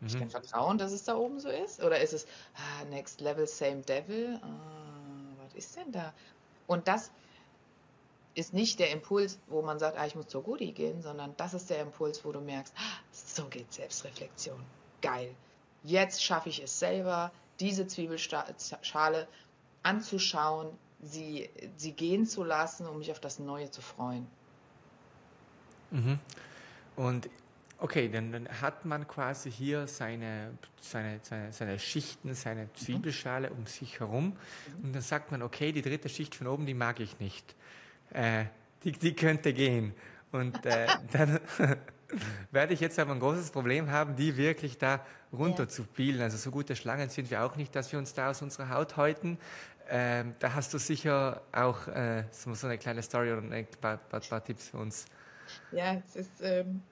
Mhm. 0.00 0.06
Ich 0.06 0.18
kann 0.18 0.30
vertrauen, 0.30 0.78
dass 0.78 0.92
es 0.92 1.04
da 1.04 1.16
oben 1.16 1.40
so 1.40 1.48
ist? 1.48 1.82
Oder 1.82 2.00
ist 2.00 2.12
es, 2.12 2.26
ah, 2.54 2.84
Next 2.86 3.20
Level, 3.20 3.46
Same 3.46 3.82
Devil? 3.82 4.38
Ah, 4.42 5.44
was 5.44 5.54
ist 5.54 5.76
denn 5.76 5.92
da? 5.92 6.12
Und 6.66 6.88
das 6.88 7.10
ist 8.34 8.52
nicht 8.52 8.78
der 8.80 8.90
Impuls, 8.90 9.38
wo 9.46 9.62
man 9.62 9.78
sagt, 9.78 9.98
ah, 9.98 10.06
ich 10.06 10.14
muss 10.14 10.28
zur 10.28 10.42
Goodie 10.42 10.72
gehen, 10.72 11.02
sondern 11.02 11.34
das 11.36 11.54
ist 11.54 11.70
der 11.70 11.80
Impuls, 11.80 12.24
wo 12.24 12.32
du 12.32 12.40
merkst, 12.40 12.74
ah, 12.76 13.00
so 13.12 13.44
geht 13.46 13.72
Selbstreflexion. 13.72 14.60
Geil. 15.00 15.34
Jetzt 15.84 16.22
schaffe 16.22 16.48
ich 16.48 16.62
es 16.62 16.78
selber, 16.78 17.30
diese 17.60 17.86
Zwiebelschale 17.86 19.28
anzuschauen, 19.82 20.70
sie, 21.02 21.50
sie 21.76 21.92
gehen 21.92 22.26
zu 22.26 22.42
lassen, 22.42 22.86
um 22.86 22.98
mich 22.98 23.12
auf 23.12 23.20
das 23.20 23.38
Neue 23.38 23.70
zu 23.70 23.82
freuen. 23.82 24.26
Mhm. 25.90 26.18
Und 26.96 27.28
okay, 27.78 28.08
dann, 28.08 28.32
dann, 28.32 28.48
hat 28.60 28.84
man 28.84 29.06
quasi 29.06 29.50
hier 29.50 29.86
seine, 29.86 30.52
seine, 30.80 31.20
seine, 31.22 31.52
seine 31.52 31.78
Schichten, 31.78 32.34
seine 32.34 32.64
mhm. 32.64 32.74
Zwiebelschale 32.74 33.50
mhm. 33.50 33.56
um 33.56 33.66
sich 33.66 34.00
herum. 34.00 34.36
Mhm. 34.78 34.84
Und 34.84 34.92
dann 34.94 35.02
sagt 35.02 35.30
man, 35.30 35.42
okay, 35.42 35.72
die 35.72 35.82
dritte 35.82 36.08
Schicht 36.08 36.34
von 36.34 36.46
oben, 36.46 36.66
die 36.66 36.74
mag 36.74 37.00
ich 37.00 37.18
nicht. 37.20 37.54
Äh, 38.10 38.46
die, 38.84 38.92
die 38.92 39.14
könnte 39.14 39.52
gehen. 39.52 39.94
Und 40.32 40.64
äh, 40.66 40.86
dann 41.12 41.40
werde 42.50 42.74
ich 42.74 42.80
jetzt 42.80 42.98
aber 42.98 43.12
ein 43.12 43.20
großes 43.20 43.50
Problem 43.50 43.90
haben, 43.90 44.16
die 44.16 44.36
wirklich 44.36 44.78
da 44.78 45.04
runter 45.32 45.64
ja. 45.64 45.68
zu 45.68 45.84
peelen. 45.84 46.20
Also 46.20 46.36
so 46.36 46.50
gute 46.50 46.76
Schlangen 46.76 47.08
sind 47.08 47.30
wir 47.30 47.44
auch 47.44 47.56
nicht, 47.56 47.74
dass 47.74 47.92
wir 47.92 47.98
uns 47.98 48.14
da 48.14 48.30
aus 48.30 48.42
unserer 48.42 48.70
Haut 48.70 48.96
häuten. 48.96 49.38
Ähm, 49.88 50.34
da 50.38 50.54
hast 50.54 50.72
du 50.72 50.78
sicher 50.78 51.42
auch 51.52 51.88
äh, 51.88 52.24
so 52.30 52.66
eine 52.66 52.78
kleine 52.78 53.02
Story 53.02 53.32
oder 53.32 53.42
ein 53.42 53.66
paar, 53.80 53.98
paar, 53.98 54.20
paar 54.20 54.42
Tipps 54.42 54.68
für 54.68 54.78
uns. 54.78 55.04
Ja, 55.72 55.94
es 55.94 56.16
ist, 56.16 56.40
ähm, 56.40 56.82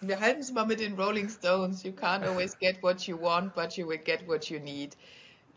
wir 0.00 0.20
halten 0.20 0.40
es 0.40 0.52
mal 0.52 0.66
mit 0.66 0.80
den 0.80 0.98
Rolling 0.98 1.28
Stones. 1.28 1.82
You 1.82 1.92
can't 1.92 2.24
always 2.26 2.58
get 2.58 2.82
what 2.82 3.02
you 3.02 3.20
want, 3.20 3.54
but 3.54 3.72
you 3.74 3.88
will 3.88 3.98
get 3.98 4.26
what 4.28 4.48
you 4.48 4.60
need. 4.60 4.96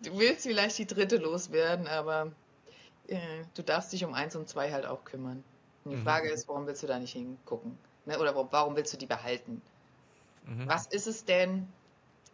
Du 0.04 0.18
willst 0.18 0.44
vielleicht 0.44 0.78
die 0.80 0.88
dritte 0.88 1.18
loswerden, 1.18 1.88
aber 1.88 2.32
äh, 3.08 3.18
du 3.54 3.62
darfst 3.62 3.94
dich 3.94 4.04
um 4.04 4.14
eins 4.14 4.36
und 4.36 4.50
zwei 4.50 4.72
halt 4.72 4.86
auch 4.86 5.04
kümmern. 5.04 5.44
Und 5.84 5.92
die 5.92 5.98
mhm. 5.98 6.04
Frage 6.04 6.30
ist, 6.30 6.48
warum 6.48 6.66
willst 6.66 6.82
du 6.84 6.88
da 6.88 6.98
nicht 7.00 7.14
hingucken? 7.14 7.78
Ne? 8.06 8.20
Oder 8.20 8.36
warum 8.52 8.76
willst 8.76 8.94
du 8.94 8.98
die 8.98 9.06
behalten? 9.06 9.62
Mhm. 10.46 10.68
Was 10.68 10.88
ist 10.88 11.08
es 11.08 11.26
denn, 11.26 11.68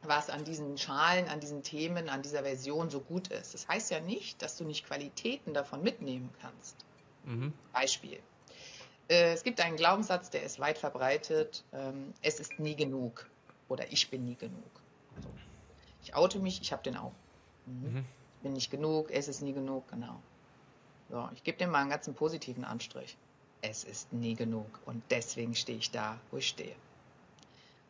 was 0.01 0.29
an 0.29 0.43
diesen 0.43 0.77
Schalen, 0.77 1.27
an 1.27 1.39
diesen 1.39 1.63
Themen, 1.63 2.09
an 2.09 2.21
dieser 2.21 2.43
Version 2.43 2.89
so 2.89 3.01
gut 3.01 3.27
ist? 3.29 3.53
Das 3.53 3.67
heißt 3.67 3.91
ja 3.91 3.99
nicht, 3.99 4.41
dass 4.41 4.57
du 4.57 4.63
nicht 4.63 4.85
Qualitäten 4.85 5.53
davon 5.53 5.81
mitnehmen 5.83 6.29
kannst. 6.41 6.77
Mhm. 7.25 7.53
Beispiel. 7.73 8.19
Äh, 9.09 9.33
es 9.33 9.43
gibt 9.43 9.61
einen 9.61 9.77
Glaubenssatz, 9.77 10.29
der 10.29 10.43
ist 10.43 10.59
weit 10.59 10.77
verbreitet. 10.77 11.63
Ähm, 11.73 12.13
es 12.21 12.39
ist 12.39 12.59
nie 12.59 12.75
genug. 12.75 13.29
Oder 13.69 13.91
ich 13.91 14.09
bin 14.09 14.25
nie 14.25 14.35
genug. 14.35 14.81
Also, 15.15 15.29
ich 16.03 16.15
oute 16.15 16.39
mich, 16.39 16.61
ich 16.61 16.71
habe 16.71 16.83
den 16.83 16.97
auch. 16.97 17.13
Mhm. 17.65 17.93
mhm. 17.93 18.05
Ich 18.37 18.43
bin 18.43 18.53
nicht 18.53 18.69
genug, 18.69 19.09
es 19.09 19.27
ist 19.27 19.41
nie 19.41 19.51
genug, 19.51 19.89
genau. 19.89 20.21
So, 21.09 21.27
ich 21.33 21.43
gebe 21.43 21.57
dem 21.57 21.71
mal 21.71 21.79
einen 21.79 21.89
ganzen 21.89 22.13
positiven 22.13 22.63
Anstrich 22.63 23.17
es 23.61 23.83
ist 23.83 24.13
nie 24.13 24.35
genug 24.35 24.79
und 24.85 25.03
deswegen 25.09 25.55
stehe 25.55 25.77
ich 25.77 25.91
da, 25.91 26.19
wo 26.31 26.37
ich 26.37 26.47
stehe. 26.47 26.75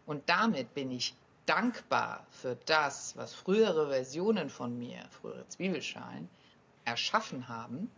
Und 0.06 0.28
damit 0.30 0.74
bin 0.74 0.92
ich 0.92 1.16
dankbar 1.46 2.26
für 2.30 2.56
das, 2.66 3.16
was 3.18 3.34
frühere 3.34 3.90
Versionen 3.90 4.50
von 4.50 4.78
mir, 4.78 5.04
frühere 5.22 5.48
Zwiebelschalen, 5.50 6.30
erschaffen 6.86 7.48
haben. 7.48 7.92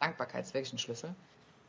Dankbarkeit 0.00 0.44
ist 0.44 0.54
wirklich 0.54 0.72
ein 0.72 0.78
Schlüssel. 0.78 1.14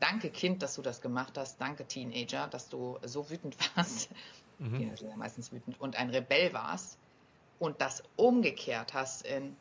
Danke 0.00 0.30
Kind, 0.30 0.62
dass 0.62 0.74
du 0.74 0.82
das 0.82 1.00
gemacht 1.00 1.36
hast. 1.36 1.60
Danke 1.60 1.86
Teenager, 1.86 2.46
dass 2.48 2.68
du 2.68 2.98
so 3.02 3.28
wütend 3.30 3.56
warst. 3.76 4.10
Mhm. 4.58 4.80
Ja, 4.80 4.96
sind 4.96 5.10
ja 5.10 5.16
meistens 5.16 5.52
wütend. 5.52 5.80
Und 5.80 5.96
ein 5.96 6.10
Rebell 6.10 6.52
warst. 6.52 6.98
Und 7.58 7.80
das 7.80 8.04
umgekehrt 8.16 8.94
hast 8.94 9.26
in, 9.26 9.56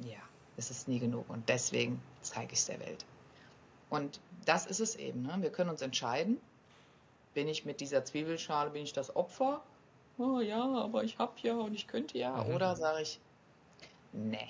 ja, 0.00 0.20
es 0.56 0.70
ist 0.70 0.86
nie 0.86 1.00
genug. 1.00 1.28
Und 1.28 1.48
deswegen 1.48 2.00
zeige 2.22 2.52
ich 2.52 2.60
es 2.60 2.66
der 2.66 2.78
Welt. 2.80 3.04
Und 3.90 4.20
das 4.44 4.66
ist 4.66 4.80
es 4.80 4.96
eben. 4.96 5.22
Ne? 5.22 5.36
Wir 5.40 5.50
können 5.50 5.70
uns 5.70 5.82
entscheiden, 5.82 6.40
bin 7.34 7.48
ich 7.48 7.64
mit 7.64 7.80
dieser 7.80 8.04
Zwiebelschale, 8.04 8.70
bin 8.70 8.84
ich 8.84 8.92
das 8.92 9.14
Opfer? 9.16 9.62
Oh 10.18 10.40
ja, 10.40 10.62
aber 10.62 11.02
ich 11.02 11.18
hab 11.18 11.40
ja 11.40 11.54
und 11.54 11.74
ich 11.74 11.88
könnte 11.88 12.18
ja. 12.18 12.44
Mhm. 12.44 12.54
Oder 12.54 12.76
sage 12.76 13.02
ich, 13.02 13.20
nee, 14.12 14.48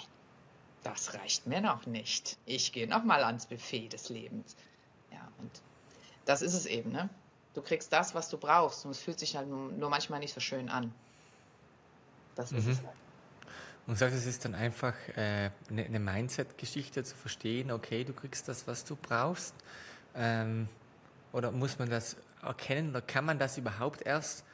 das 0.82 1.14
reicht 1.14 1.46
mir 1.46 1.62
noch 1.62 1.86
nicht. 1.86 2.36
Ich 2.44 2.72
gehe 2.72 2.86
noch 2.86 3.04
mal 3.04 3.24
ans 3.24 3.46
Buffet 3.46 3.88
des 3.88 4.10
Lebens. 4.10 4.56
Und 5.38 5.50
das 6.24 6.42
ist 6.42 6.54
es 6.54 6.66
eben. 6.66 6.92
Ne? 6.92 7.08
Du 7.54 7.62
kriegst 7.62 7.92
das, 7.92 8.14
was 8.14 8.28
du 8.28 8.38
brauchst 8.38 8.84
und 8.84 8.90
es 8.90 8.98
fühlt 8.98 9.18
sich 9.18 9.36
halt 9.36 9.48
nur 9.48 9.88
manchmal 9.90 10.20
nicht 10.20 10.34
so 10.34 10.40
schön 10.40 10.68
an. 10.68 10.92
Das 12.34 12.50
mhm. 12.50 12.58
ist 12.58 12.66
es 12.66 12.78
halt. 12.78 12.96
Und 13.86 13.98
sagst, 13.98 14.16
es 14.16 14.24
ist 14.24 14.44
dann 14.44 14.54
einfach 14.54 14.94
äh, 15.14 15.50
eine, 15.68 15.84
eine 15.84 16.00
Mindset-Geschichte 16.00 17.04
zu 17.04 17.14
verstehen, 17.16 17.70
okay, 17.70 18.02
du 18.04 18.14
kriegst 18.14 18.48
das, 18.48 18.66
was 18.66 18.84
du 18.84 18.96
brauchst. 18.96 19.54
Ähm, 20.14 20.68
oder 21.32 21.50
muss 21.50 21.78
man 21.78 21.90
das 21.90 22.16
erkennen 22.42 22.90
oder 22.90 23.02
kann 23.02 23.24
man 23.24 23.38
das 23.38 23.58
überhaupt 23.58 24.02
erst 24.06 24.44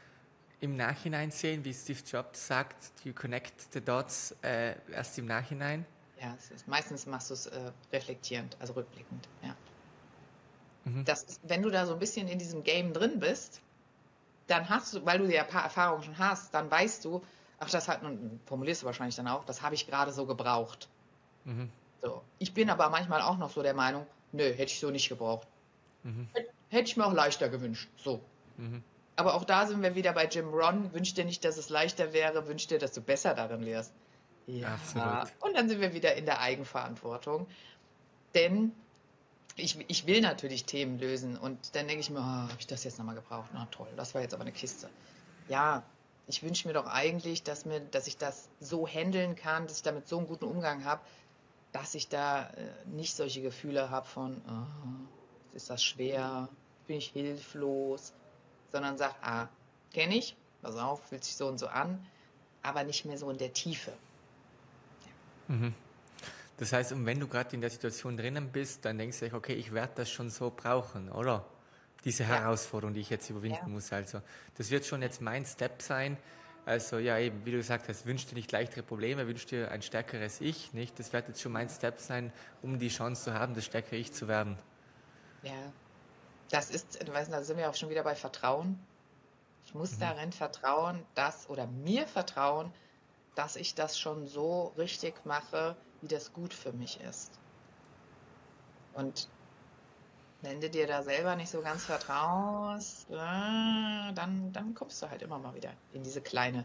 im 0.61 0.76
Nachhinein 0.76 1.31
sehen, 1.31 1.64
wie 1.64 1.72
Steve 1.72 2.01
Jobs 2.07 2.47
sagt, 2.47 2.93
you 3.05 3.12
connect 3.12 3.72
the 3.72 3.81
dots 3.81 4.35
äh, 4.43 4.74
erst 4.91 5.18
im 5.18 5.26
Nachhinein? 5.26 5.87
Ja, 6.20 6.35
ist, 6.35 6.68
meistens 6.68 7.07
machst 7.07 7.31
du 7.31 7.35
es 7.35 7.47
äh, 7.47 7.72
reflektierend, 7.93 8.57
also 8.61 8.74
rückblickend. 8.74 9.26
Mhm. 10.91 11.05
Das, 11.05 11.41
wenn 11.43 11.62
du 11.62 11.70
da 11.70 11.86
so 11.86 11.93
ein 11.93 11.99
bisschen 11.99 12.28
in 12.28 12.38
diesem 12.38 12.64
Game 12.64 12.93
drin 12.93 13.20
bist, 13.20 13.61
dann 14.47 14.68
hast 14.68 14.95
du, 14.95 15.07
weil 15.07 15.18
du 15.18 15.32
ja 15.32 15.43
ein 15.43 15.49
paar 15.49 15.64
Erfahrungen 15.64 16.03
schon 16.03 16.18
hast, 16.18 16.53
dann 16.55 16.70
weißt 16.70 17.05
du, 17.05 17.22
ach, 17.59 17.70
das 17.70 17.88
hat, 17.88 18.01
formulierst 18.47 18.82
du 18.82 18.86
wahrscheinlich 18.86 19.16
dann 19.16 19.28
auch, 19.28 19.45
das 19.45 19.62
habe 19.62 19.74
ich 19.74 19.86
gerade 19.86 20.12
so 20.12 20.26
gebraucht. 20.26 20.88
Mhm. 21.45 21.70
So. 22.03 22.22
Ich 22.38 22.53
bin 22.55 22.70
aber 22.70 22.88
manchmal 22.91 23.22
auch 23.22 23.38
noch 23.38 23.51
so 23.51 23.62
der 23.62 23.74
Meinung, 23.74 24.07
nö, 24.32 24.45
hätte 24.45 24.72
ich 24.72 24.80
so 24.80 24.91
nicht 24.91 25.09
gebraucht. 25.09 25.47
Mhm. 26.03 26.28
Hätte 26.68 26.88
ich 26.88 26.97
mir 26.97 27.07
auch 27.07 27.12
leichter 27.12 27.49
gewünscht. 27.49 27.88
So. 27.97 28.20
Mhm. 28.57 28.82
Aber 29.16 29.34
auch 29.34 29.45
da 29.45 29.66
sind 29.66 29.82
wir 29.82 29.95
wieder 29.95 30.12
bei 30.14 30.26
Jim 30.26 30.49
Ron. 30.49 30.95
Wünscht 30.95 31.18
dir 31.18 31.26
nicht, 31.26 31.45
dass 31.45 31.59
es 31.59 31.68
leichter 31.68 32.12
wäre, 32.12 32.49
wünscht 32.49 32.70
dir, 32.70 32.78
dass 32.78 32.93
du 32.93 33.03
besser 33.03 33.34
darin 33.34 33.66
wärst. 33.66 33.93
Ja. 34.47 34.68
Absolut. 34.68 35.32
Und 35.41 35.57
dann 35.57 35.68
sind 35.68 35.80
wir 35.80 35.93
wieder 35.93 36.14
in 36.14 36.24
der 36.24 36.41
Eigenverantwortung. 36.41 37.47
Denn 38.34 38.72
ich, 39.57 39.78
ich 39.88 40.07
will 40.07 40.20
natürlich 40.20 40.64
Themen 40.64 40.98
lösen 40.98 41.36
und 41.36 41.74
dann 41.74 41.86
denke 41.86 42.01
ich 42.01 42.11
mir, 42.11 42.20
oh, 42.20 42.22
habe 42.22 42.57
ich 42.59 42.66
das 42.66 42.84
jetzt 42.84 42.98
nochmal 42.98 43.14
gebraucht? 43.14 43.51
Na 43.53 43.66
toll, 43.70 43.88
das 43.96 44.14
war 44.14 44.22
jetzt 44.22 44.34
aber 44.34 44.42
eine 44.42 44.53
Kiste. 44.53 44.88
Ja, 45.48 45.82
ich 46.26 46.42
wünsche 46.42 46.68
mir 46.68 46.74
doch 46.74 46.86
eigentlich, 46.86 47.42
dass, 47.42 47.64
mir, 47.64 47.80
dass 47.80 48.07
ich 48.07 48.16
das 48.16 48.48
so 48.61 48.86
handeln 48.86 49.34
kann, 49.34 49.66
dass 49.66 49.78
ich 49.78 49.82
damit 49.82 50.09
so 50.09 50.18
einen 50.18 50.26
guten 50.26 50.44
Umgang 50.44 50.84
habe, 50.84 51.01
dass 51.72 51.94
ich 51.94 52.09
da 52.09 52.48
äh, 52.51 52.86
nicht 52.86 53.14
solche 53.14 53.42
Gefühle 53.42 53.90
habe 53.90 54.07
von, 54.07 54.40
oh, 54.48 55.57
ist 55.57 55.70
das 55.70 55.82
schwer, 55.82 56.48
bin 56.86 56.98
ich 56.98 57.09
hilflos, 57.09 58.12
sondern 58.70 58.96
sage, 58.96 59.14
ah, 59.22 59.48
kenne 59.92 60.16
ich, 60.16 60.36
pass 60.62 60.76
auf, 60.76 61.03
fühlt 61.09 61.24
sich 61.24 61.36
so 61.36 61.46
und 61.46 61.59
so 61.59 61.66
an, 61.66 62.05
aber 62.62 62.84
nicht 62.84 63.05
mehr 63.05 63.18
so 63.18 63.30
in 63.30 63.38
der 63.38 63.53
Tiefe. 63.53 63.92
Ja. 65.48 65.55
Mhm. 65.55 65.74
Das 66.61 66.72
heißt, 66.72 66.92
und 66.92 67.04
wenn 67.06 67.18
du 67.18 67.26
gerade 67.26 67.54
in 67.54 67.61
der 67.61 67.70
Situation 67.70 68.16
drinnen 68.16 68.52
bist, 68.52 68.84
dann 68.84 68.98
denkst 68.98 69.18
du 69.18 69.24
dich, 69.24 69.34
okay, 69.34 69.54
ich 69.54 69.72
werde 69.72 69.94
das 69.96 70.11
schon 70.11 70.30
so 70.30 70.52
brauchen, 70.54 71.11
oder? 71.11 71.44
diese 72.04 72.24
Herausforderung, 72.24 72.94
die 72.94 73.00
ich 73.00 73.11
jetzt 73.11 73.28
überwinden 73.30 73.58
ja. 73.62 73.68
muss. 73.68 73.92
Also 73.92 74.22
das 74.56 74.70
wird 74.70 74.86
schon 74.86 75.02
jetzt 75.02 75.20
mein 75.20 75.44
Step 75.44 75.82
sein. 75.82 76.16
Also 76.66 76.98
ja, 76.98 77.18
eben, 77.18 77.44
wie 77.44 77.52
du 77.52 77.56
gesagt 77.56 77.88
hast, 77.88 78.06
wünschst 78.06 78.30
dir 78.30 78.34
nicht 78.34 78.52
leichtere 78.52 78.82
Probleme, 78.82 79.26
wünschst 79.26 79.50
dir 79.50 79.70
ein 79.70 79.82
stärkeres 79.82 80.40
Ich, 80.40 80.72
nicht? 80.72 80.98
Das 80.98 81.12
wird 81.12 81.28
jetzt 81.28 81.40
schon 81.40 81.52
mein 81.52 81.68
Step 81.68 81.98
sein, 81.98 82.32
um 82.62 82.78
die 82.78 82.88
Chance 82.88 83.24
zu 83.24 83.34
haben, 83.34 83.54
das 83.54 83.64
stärkere 83.64 83.96
Ich 83.96 84.12
zu 84.12 84.28
werden. 84.28 84.58
Ja, 85.42 85.72
das 86.50 86.70
ist, 86.70 87.02
du 87.06 87.12
weißt, 87.12 87.32
da 87.32 87.42
sind 87.42 87.56
wir 87.56 87.70
auch 87.70 87.74
schon 87.74 87.88
wieder 87.88 88.02
bei 88.02 88.14
Vertrauen. 88.14 88.78
Ich 89.64 89.74
muss 89.74 89.96
mhm. 89.96 90.00
darin 90.00 90.32
vertrauen, 90.32 91.04
dass, 91.14 91.48
oder 91.48 91.66
mir 91.66 92.06
vertrauen, 92.06 92.72
dass 93.34 93.56
ich 93.56 93.74
das 93.74 93.98
schon 93.98 94.26
so 94.26 94.72
richtig 94.76 95.24
mache, 95.24 95.76
wie 96.01 96.09
das 96.09 96.32
gut 96.32 96.55
für 96.55 96.72
mich 96.72 97.01
ist. 97.01 97.38
Und 98.94 99.28
Wenn 100.42 100.61
du 100.61 100.70
dir 100.70 100.86
da 100.86 101.03
selber 101.03 101.36
nicht 101.36 101.51
so 101.51 101.61
ganz 101.61 101.84
vertraust, 101.84 103.11
äh, 103.11 103.14
dann, 104.14 104.53
dann 104.53 104.74
kommst 104.74 105.03
du 105.03 105.11
halt 105.11 105.20
immer 105.20 105.38
mal 105.38 105.55
wieder 105.55 105.72
in 105.92 106.03
diese 106.03 106.22
kleine 106.22 106.64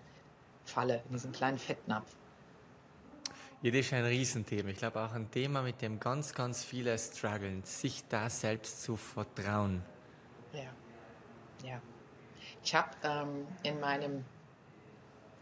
Falle, 0.64 1.04
in 1.08 1.12
diesen 1.14 1.34
kleinen 1.34 1.58
Fettnapf. 1.60 2.16
Ja, 3.62 3.72
das 3.72 3.82
ist 3.88 3.94
ein 3.94 4.06
Riesenthema. 4.06 4.70
Ich 4.70 4.78
glaube 4.78 5.02
auch 5.02 5.12
ein 5.12 5.30
Thema, 5.32 5.62
mit 5.62 5.82
dem 5.82 6.00
ganz, 6.00 6.34
ganz 6.34 6.64
viele 6.64 6.98
strugglen, 6.98 7.64
sich 7.66 8.08
da 8.08 8.30
selbst 8.30 8.84
zu 8.84 8.96
vertrauen. 8.96 9.84
Ja, 10.54 10.72
ja. 11.64 11.82
Ich 12.64 12.74
habe 12.76 12.92
ähm, 13.04 13.48
in 13.64 13.80
meinem, 13.80 14.24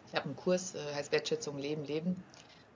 ich 0.07 0.15
habe 0.15 0.25
einen 0.25 0.35
Kurs, 0.35 0.73
äh, 0.73 0.95
heißt 0.95 1.11
Wertschätzung 1.11 1.57
Leben, 1.59 1.85
Leben. 1.85 2.23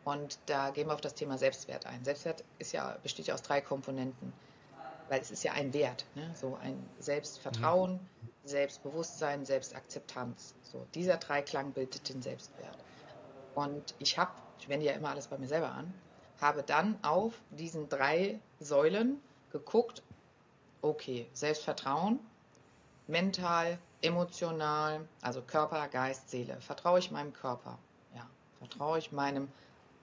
Und 0.08 0.40
da 0.46 0.70
gehen 0.70 0.88
wir 0.88 0.94
auf 0.94 1.02
das 1.02 1.16
Thema 1.16 1.38
Selbstwert 1.38 1.86
ein. 1.86 2.04
Selbstwert 2.04 2.44
ist 2.60 2.72
ja, 2.72 2.98
besteht 3.04 3.28
ja 3.28 3.34
aus 3.34 3.42
drei 3.42 3.62
Komponenten 3.62 4.32
weil 5.10 5.22
es 5.22 5.32
ist 5.32 5.44
ja 5.44 5.54
ein 5.54 5.74
Wert, 5.74 6.06
ne? 6.16 6.30
so 6.36 6.58
ein 6.62 6.78
Selbstvertrauen, 7.00 7.94
mhm. 7.94 8.30
Selbstbewusstsein, 8.44 9.46
Selbstakzeptanz. 9.46 10.56
So 10.64 10.86
dieser 10.94 11.18
Dreiklang 11.18 11.72
bildet 11.72 12.10
den 12.10 12.22
Selbstwert. 12.22 12.78
Und 13.56 13.96
ich 14.00 14.18
habe, 14.18 14.32
ich 14.60 14.70
wende 14.70 14.86
ja 14.86 14.94
immer 14.94 15.10
alles 15.10 15.28
bei 15.28 15.38
mir 15.38 15.48
selber 15.48 15.72
an, 15.72 15.94
habe 16.40 16.64
dann 16.64 16.98
auf 17.04 17.34
diesen 17.52 17.90
drei 17.90 18.40
Säulen 18.60 19.20
geguckt, 19.52 20.04
okay, 20.82 21.28
Selbstvertrauen, 21.34 22.20
mental, 23.08 23.80
emotional, 24.02 25.08
also 25.22 25.42
Körper, 25.42 25.88
Geist, 25.88 26.30
Seele. 26.30 26.58
Vertraue 26.62 27.00
ich 27.00 27.12
meinem 27.12 27.34
Körper? 27.34 27.80
Ja. 28.14 28.28
Vertraue 28.60 29.00
ich 29.00 29.12
meinem, 29.12 29.48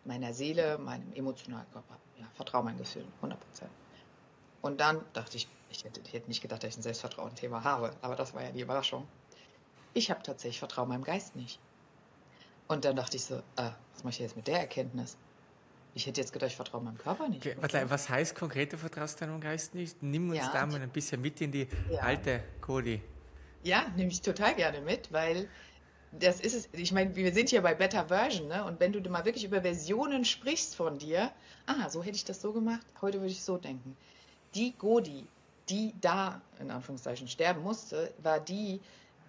meiner 0.05 0.33
Seele, 0.33 0.79
meinem 0.79 1.13
emotionalen 1.15 1.71
Körper? 1.73 1.97
Ja. 2.19 2.27
Vertraue 2.35 2.65
meinen 2.65 2.79
Gefühlen, 2.79 3.09
100 3.17 3.41
Prozent. 3.41 3.71
Und 4.63 4.81
dann 4.81 5.05
dachte 5.13 5.37
ich, 5.37 5.49
ich 5.71 5.85
hätte, 5.85 6.01
ich 6.05 6.13
hätte 6.13 6.29
nicht 6.29 6.41
gedacht, 6.41 6.63
dass 6.63 6.71
ich 6.71 6.79
ein 6.79 6.83
Selbstvertrauen-Thema 6.83 7.65
habe, 7.65 7.93
aber 8.01 8.17
das 8.17 8.35
war 8.35 8.43
ja 8.43 8.51
die 8.51 8.61
Überraschung. 8.61 9.07
Ich 9.93 10.11
habe 10.11 10.23
tatsächlich 10.23 10.59
Vertrauen 10.59 10.89
meinem 10.89 11.05
Geist 11.05 11.37
nicht. 11.37 11.59
Und 12.67 12.85
dann 12.85 12.97
dachte 12.97 13.17
ich 13.17 13.25
so, 13.25 13.37
äh, 13.57 13.71
was 13.93 14.05
mache 14.05 14.13
ich 14.13 14.19
jetzt 14.21 14.37
mit 14.37 14.47
der 14.47 14.61
Erkenntnis? 14.61 15.17
Ich 15.95 16.07
hätte 16.07 16.21
jetzt 16.21 16.33
gedacht, 16.33 16.51
ich 16.51 16.57
vertraue 16.57 16.83
meinem 16.83 16.99
Körper 16.99 17.29
nicht. 17.29 17.47
Okay, 17.47 17.85
was 17.89 18.09
heißt 18.09 18.35
konkrete 18.35 18.77
Vertraust 18.77 19.21
deinem 19.21 19.41
Geist 19.41 19.75
nicht? 19.75 20.03
Nimm 20.03 20.31
uns 20.31 20.39
ja. 20.39 20.51
da 20.53 20.67
mal 20.67 20.81
ein 20.81 20.91
bisschen 20.91 21.21
mit 21.21 21.41
in 21.41 21.53
die 21.53 21.69
ja. 21.91 22.01
alte 22.01 22.43
Cody. 22.61 23.01
Ja, 23.63 23.87
nehme 23.97 24.11
ich 24.11 24.21
total 24.21 24.55
gerne 24.55 24.81
mit, 24.81 25.13
weil 25.13 25.49
das 26.21 26.41
ist 26.41 26.55
es. 26.55 26.69
Ich 26.73 26.93
meine, 26.93 27.15
wir 27.17 27.33
sind 27.33 27.49
hier 27.49 27.63
bei 27.63 27.75
Better 27.75 28.07
Version, 28.07 28.49
ne? 28.49 28.65
Und 28.65 28.81
wenn 28.81 28.93
du 28.93 29.01
mal 29.11 29.25
wirklich 29.25 29.45
über 29.45 29.63
Versionen 29.63 30.25
sprichst 30.25 30.77
von 30.77 30.99
dir, 30.99 31.31
ah, 31.67 31.89
so 31.89 32.03
hätte 32.03 32.17
ich 32.17 32.25
das 32.25 32.41
so 32.41 32.53
gemacht, 32.53 32.87
heute 33.01 33.21
würde 33.21 33.33
ich 33.33 33.43
so 33.43 33.57
denken 33.59 33.97
die 34.55 34.73
Godi, 34.73 35.27
die 35.69 35.95
da 36.01 36.41
in 36.61 36.71
Anführungszeichen 36.71 37.29
sterben 37.29 37.63
musste, 37.63 38.13
war 38.23 38.41
die, 38.41 38.81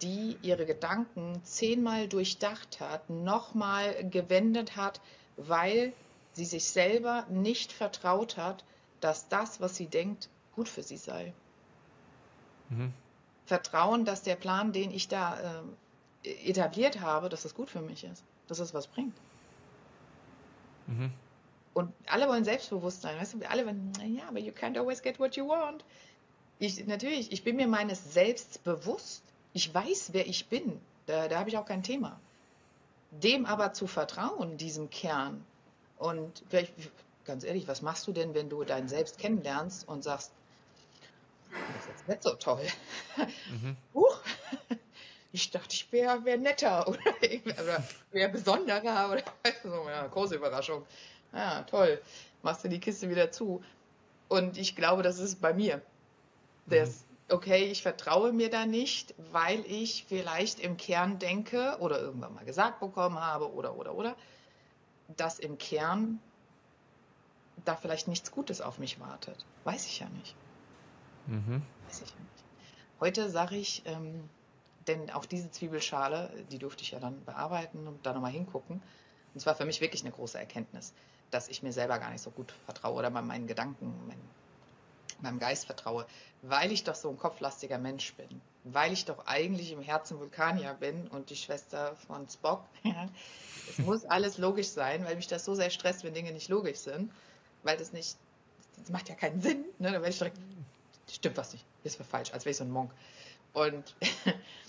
die 0.02 0.36
ihre 0.42 0.66
Gedanken 0.66 1.40
zehnmal 1.42 2.08
durchdacht 2.08 2.80
hat, 2.80 3.08
nochmal 3.10 4.08
gewendet 4.08 4.76
hat, 4.76 5.00
weil 5.36 5.92
sie 6.32 6.44
sich 6.44 6.64
selber 6.64 7.26
nicht 7.30 7.72
vertraut 7.72 8.36
hat, 8.36 8.64
dass 9.00 9.28
das, 9.28 9.60
was 9.60 9.76
sie 9.76 9.86
denkt, 9.86 10.28
gut 10.54 10.68
für 10.68 10.82
sie 10.82 10.96
sei. 10.96 11.32
Mhm. 12.68 12.92
Vertrauen, 13.46 14.04
dass 14.04 14.22
der 14.22 14.36
Plan, 14.36 14.72
den 14.72 14.90
ich 14.90 15.08
da 15.08 15.38
äh, 15.38 15.62
etabliert 16.44 17.00
habe, 17.00 17.28
dass 17.28 17.42
das 17.42 17.54
gut 17.54 17.70
für 17.70 17.80
mich 17.80 18.04
ist, 18.04 18.24
dass 18.48 18.58
es 18.58 18.74
was 18.74 18.86
bringt. 18.86 19.16
Mhm. 20.86 21.12
Und 21.74 21.92
alle 22.06 22.28
wollen 22.28 22.44
Selbstbewusstsein, 22.44 23.18
weißt 23.18 23.34
du, 23.34 23.50
alle 23.50 23.66
wollen, 23.66 23.92
ja, 24.06 24.28
aber 24.28 24.38
you 24.38 24.52
can't 24.52 24.78
always 24.78 25.02
get 25.02 25.18
what 25.18 25.36
you 25.36 25.46
want. 25.46 25.84
Ich, 26.58 26.86
natürlich, 26.86 27.32
ich 27.32 27.44
bin 27.44 27.56
mir 27.56 27.68
meines 27.68 28.14
Selbst 28.14 28.64
bewusst. 28.64 29.22
Ich 29.52 29.72
weiß, 29.74 30.10
wer 30.12 30.26
ich 30.26 30.46
bin. 30.46 30.80
Da, 31.04 31.28
da 31.28 31.38
habe 31.38 31.50
ich 31.50 31.58
auch 31.58 31.66
kein 31.66 31.82
Thema. 31.82 32.18
Dem 33.10 33.44
aber 33.44 33.72
zu 33.72 33.86
vertrauen, 33.86 34.56
diesem 34.56 34.88
Kern. 34.90 35.44
Und 35.98 36.42
vielleicht, 36.48 36.72
ganz 37.24 37.44
ehrlich, 37.44 37.68
was 37.68 37.82
machst 37.82 38.06
du 38.06 38.12
denn, 38.12 38.34
wenn 38.34 38.48
du 38.48 38.64
dein 38.64 38.88
Selbst 38.88 39.18
kennenlernst 39.18 39.86
und 39.86 40.02
sagst, 40.02 40.32
das 41.50 41.82
ist 41.82 41.88
jetzt 41.88 42.08
nicht 42.08 42.22
so 42.22 42.34
toll. 42.34 42.66
Mhm. 43.16 43.76
Huch, 43.94 44.18
ich 45.32 45.50
dachte, 45.50 45.72
ich 45.72 45.90
wäre 45.92 46.24
wär 46.24 46.36
netter 46.36 46.86
oder, 46.88 47.00
oder 47.62 47.84
wäre 48.10 48.28
besonderer 48.30 49.10
oder 49.12 49.22
so, 49.62 49.88
ja, 49.88 50.06
große 50.06 50.36
Überraschung. 50.36 50.84
Ja, 51.32 51.62
toll. 51.64 52.00
Machst 52.42 52.64
du 52.64 52.68
die 52.68 52.80
Kiste 52.80 53.10
wieder 53.10 53.30
zu. 53.30 53.62
Und 54.28 54.58
ich 54.58 54.76
glaube, 54.76 55.02
das 55.02 55.18
ist 55.18 55.40
bei 55.40 55.52
mir. 55.52 55.82
Das, 56.66 57.04
mhm. 57.28 57.36
okay, 57.36 57.64
ich 57.64 57.82
vertraue 57.82 58.32
mir 58.32 58.50
da 58.50 58.66
nicht, 58.66 59.14
weil 59.32 59.64
ich 59.66 60.04
vielleicht 60.08 60.60
im 60.60 60.76
Kern 60.76 61.18
denke 61.18 61.76
oder 61.80 62.00
irgendwann 62.00 62.34
mal 62.34 62.44
gesagt 62.44 62.80
bekommen 62.80 63.20
habe 63.20 63.52
oder, 63.52 63.76
oder, 63.76 63.94
oder, 63.94 64.16
dass 65.16 65.38
im 65.38 65.58
Kern 65.58 66.20
da 67.64 67.76
vielleicht 67.76 68.08
nichts 68.08 68.30
Gutes 68.30 68.60
auf 68.60 68.78
mich 68.78 69.00
wartet. 69.00 69.44
Weiß 69.64 69.86
ich 69.86 70.00
ja 70.00 70.08
nicht. 70.08 70.34
Mhm. 71.26 71.62
Weiß 71.86 72.02
ich 72.02 72.10
ja 72.10 72.16
nicht. 72.20 72.44
Heute 73.00 73.30
sage 73.30 73.56
ich, 73.56 73.82
ähm, 73.86 74.28
denn 74.88 75.10
auch 75.10 75.26
diese 75.26 75.50
Zwiebelschale, 75.50 76.30
die 76.50 76.58
durfte 76.58 76.82
ich 76.82 76.92
ja 76.92 77.00
dann 77.00 77.24
bearbeiten 77.24 77.86
und 77.86 78.04
da 78.06 78.12
nochmal 78.12 78.32
hingucken. 78.32 78.76
Und 78.76 79.36
es 79.36 79.46
war 79.46 79.54
für 79.54 79.64
mich 79.64 79.80
wirklich 79.80 80.02
eine 80.02 80.12
große 80.12 80.38
Erkenntnis 80.38 80.92
dass 81.30 81.48
ich 81.48 81.62
mir 81.62 81.72
selber 81.72 81.98
gar 81.98 82.10
nicht 82.10 82.22
so 82.22 82.30
gut 82.30 82.52
vertraue 82.64 82.98
oder 82.98 83.10
meinen 83.10 83.46
Gedanken, 83.46 83.92
meinen, 84.06 84.30
meinem 85.20 85.38
Geist 85.38 85.66
vertraue, 85.66 86.06
weil 86.42 86.72
ich 86.72 86.84
doch 86.84 86.94
so 86.94 87.08
ein 87.10 87.18
kopflastiger 87.18 87.78
Mensch 87.78 88.14
bin, 88.14 88.40
weil 88.64 88.92
ich 88.92 89.04
doch 89.04 89.26
eigentlich 89.26 89.72
im 89.72 89.80
Herzen 89.80 90.18
Vulkanier 90.18 90.74
bin 90.74 91.08
und 91.08 91.30
die 91.30 91.36
Schwester 91.36 91.96
von 92.06 92.28
Spock. 92.28 92.64
es 93.70 93.78
muss 93.78 94.04
alles 94.04 94.38
logisch 94.38 94.68
sein, 94.68 95.04
weil 95.04 95.16
mich 95.16 95.26
das 95.26 95.44
so 95.44 95.54
sehr 95.54 95.70
stresst, 95.70 96.04
wenn 96.04 96.14
Dinge 96.14 96.32
nicht 96.32 96.48
logisch 96.48 96.78
sind, 96.78 97.12
weil 97.62 97.76
das 97.76 97.92
nicht, 97.92 98.16
das 98.76 98.90
macht 98.90 99.08
ja 99.08 99.14
keinen 99.14 99.40
Sinn. 99.40 99.64
Ne? 99.78 99.88
Da 99.88 99.94
werde 99.94 100.10
ich 100.10 100.18
direkt, 100.18 100.38
stimmt 101.10 101.36
was 101.36 101.52
nicht, 101.52 101.64
ist 101.84 101.96
für 101.96 102.04
falsch, 102.04 102.32
als 102.32 102.44
wäre 102.44 102.52
ich 102.52 102.56
so 102.56 102.64
ein 102.64 102.70
Monk. 102.70 102.92
Und 103.52 103.96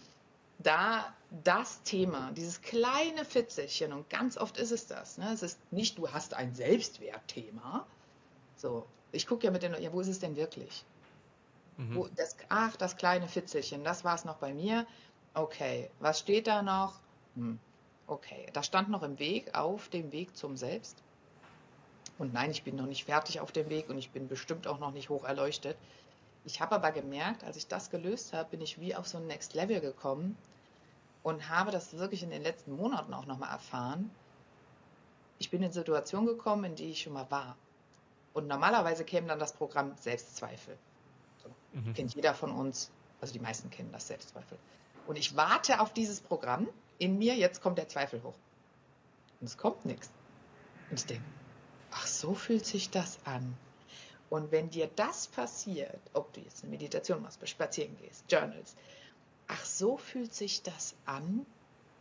da 0.59 1.13
das 1.43 1.83
Thema, 1.83 2.31
dieses 2.31 2.61
kleine 2.61 3.25
Fitzelchen, 3.25 3.93
und 3.93 4.09
ganz 4.09 4.37
oft 4.37 4.57
ist 4.57 4.71
es 4.71 4.87
das, 4.87 5.17
ne? 5.17 5.31
es 5.33 5.43
ist 5.43 5.59
nicht, 5.71 5.97
du 5.97 6.09
hast 6.09 6.33
ein 6.33 6.53
Selbstwertthema, 6.55 7.85
so, 8.55 8.85
ich 9.11 9.27
gucke 9.27 9.45
ja 9.45 9.51
mit 9.51 9.63
den, 9.63 9.79
ja, 9.81 9.91
wo 9.93 9.99
ist 9.99 10.07
es 10.07 10.19
denn 10.19 10.35
wirklich? 10.35 10.83
Mhm. 11.77 11.95
Wo, 11.95 12.07
das, 12.15 12.35
ach, 12.49 12.75
das 12.77 12.97
kleine 12.97 13.27
Fitzelchen, 13.27 13.83
das 13.83 14.03
war 14.03 14.15
es 14.15 14.25
noch 14.25 14.37
bei 14.37 14.53
mir, 14.53 14.87
okay, 15.33 15.89
was 15.99 16.19
steht 16.19 16.47
da 16.47 16.61
noch? 16.61 16.95
Hm. 17.35 17.59
Okay, 18.07 18.47
das 18.53 18.65
stand 18.65 18.89
noch 18.89 19.03
im 19.03 19.19
Weg, 19.19 19.53
auf 19.53 19.89
dem 19.89 20.11
Weg 20.11 20.35
zum 20.35 20.55
Selbst. 20.55 21.03
Und 22.17 22.33
nein, 22.33 22.51
ich 22.51 22.63
bin 22.63 22.75
noch 22.75 22.85
nicht 22.85 23.03
fertig 23.03 23.41
auf 23.41 23.51
dem 23.51 23.69
Weg 23.69 23.89
und 23.89 23.97
ich 23.97 24.11
bin 24.11 24.27
bestimmt 24.27 24.65
auch 24.65 24.79
noch 24.79 24.91
nicht 24.91 25.09
hoch 25.09 25.25
erleuchtet. 25.25 25.77
Ich 26.47 26.61
habe 26.61 26.75
aber 26.75 26.93
gemerkt, 26.93 27.43
als 27.43 27.57
ich 27.57 27.67
das 27.67 27.89
gelöst 27.89 28.31
habe, 28.31 28.51
bin 28.51 28.61
ich 28.61 28.79
wie 28.79 28.95
auf 28.95 29.05
so 29.05 29.17
ein 29.17 29.27
Next 29.27 29.53
Level 29.53 29.81
gekommen 29.81 30.37
und 31.21 31.49
habe 31.49 31.71
das 31.71 31.97
wirklich 31.97 32.23
in 32.23 32.29
den 32.29 32.41
letzten 32.41 32.73
Monaten 32.73 33.13
auch 33.13 33.25
nochmal 33.25 33.51
erfahren. 33.51 34.09
Ich 35.39 35.49
bin 35.49 35.61
in 35.61 35.73
Situationen 35.73 36.25
gekommen, 36.25 36.63
in 36.63 36.75
die 36.75 36.91
ich 36.91 37.01
schon 37.01 37.11
mal 37.11 37.29
war. 37.29 37.57
Und 38.33 38.47
normalerweise 38.47 39.03
käme 39.03 39.27
dann 39.27 39.39
das 39.39 39.51
Programm 39.51 39.91
Selbstzweifel. 39.97 40.77
So, 41.43 41.49
mhm. 41.73 41.93
Kennt 41.93 42.15
jeder 42.15 42.33
von 42.33 42.51
uns, 42.51 42.91
also 43.19 43.33
die 43.33 43.39
meisten 43.39 43.69
kennen 43.69 43.91
das 43.91 44.07
Selbstzweifel. 44.07 44.57
Und 45.05 45.17
ich 45.17 45.35
warte 45.35 45.81
auf 45.81 45.91
dieses 45.91 46.21
Programm 46.21 46.69
in 46.97 47.17
mir, 47.17 47.35
jetzt 47.35 47.61
kommt 47.61 47.77
der 47.77 47.89
Zweifel 47.89 48.23
hoch. 48.23 48.35
Und 49.41 49.47
es 49.47 49.57
kommt 49.57 49.83
nichts. 49.83 50.09
Und 50.89 50.97
ich 50.97 51.05
denke, 51.05 51.25
ach, 51.91 52.07
so 52.07 52.33
fühlt 52.33 52.65
sich 52.65 52.89
das 52.89 53.19
an. 53.25 53.57
Und 54.29 54.51
wenn 54.51 54.69
dir 54.69 54.89
das 54.95 55.27
passiert, 55.27 55.99
ob 56.13 56.33
du 56.33 56.41
jetzt 56.41 56.63
eine 56.63 56.71
Meditation 56.71 57.21
machst, 57.21 57.47
spazieren 57.47 57.95
gehst, 57.97 58.25
Journals, 58.29 58.75
ach, 59.47 59.63
so 59.63 59.97
fühlt 59.97 60.33
sich 60.33 60.63
das 60.63 60.95
an, 61.05 61.45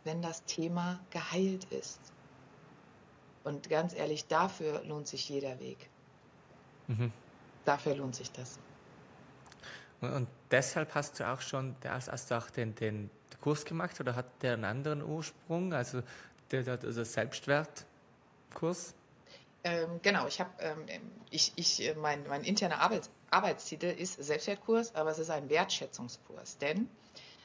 wenn 0.03 0.21
das 0.21 0.43
Thema 0.43 0.99
geheilt 1.09 1.65
ist. 1.65 1.99
Und 3.43 3.69
ganz 3.69 3.93
ehrlich, 3.93 4.27
dafür 4.27 4.83
lohnt 4.83 5.07
sich 5.07 5.29
jeder 5.29 5.57
Weg. 5.59 5.89
Mhm. 6.87 7.13
Dafür 7.63 7.95
lohnt 7.95 8.15
sich 8.15 8.31
das. 8.31 8.59
Und, 10.01 10.13
und, 10.13 10.27
deshalb 10.51 10.93
hast 10.95 11.19
du 11.19 11.27
auch 11.27 11.41
schon, 11.41 11.75
hast 11.83 12.29
du 12.29 12.37
auch 12.37 12.49
den, 12.49 12.75
den 12.75 13.09
Kurs 13.41 13.65
gemacht 13.65 13.99
oder 13.99 14.15
hat 14.15 14.25
der 14.41 14.53
einen 14.53 14.65
anderen 14.65 15.01
Ursprung, 15.01 15.73
also 15.73 16.03
der, 16.51 16.63
der 16.63 16.79
also 16.83 17.03
Selbstwertkurs? 17.03 18.93
Ähm, 19.67 19.99
genau, 20.01 20.27
ich 20.27 20.39
habe, 20.39 20.49
ähm, 20.59 20.85
ich, 21.29 21.51
ich, 21.57 21.85
äh, 21.85 21.93
mein, 21.95 22.25
mein 22.27 22.45
interner 22.45 22.79
Arbeits, 22.79 23.09
Arbeitstitel 23.29 23.87
ist 23.87 24.13
Selbstwertkurs, 24.23 24.95
aber 24.95 25.11
es 25.11 25.19
ist 25.19 25.29
ein 25.29 25.49
Wertschätzungskurs. 25.49 26.57
Denn 26.57 26.89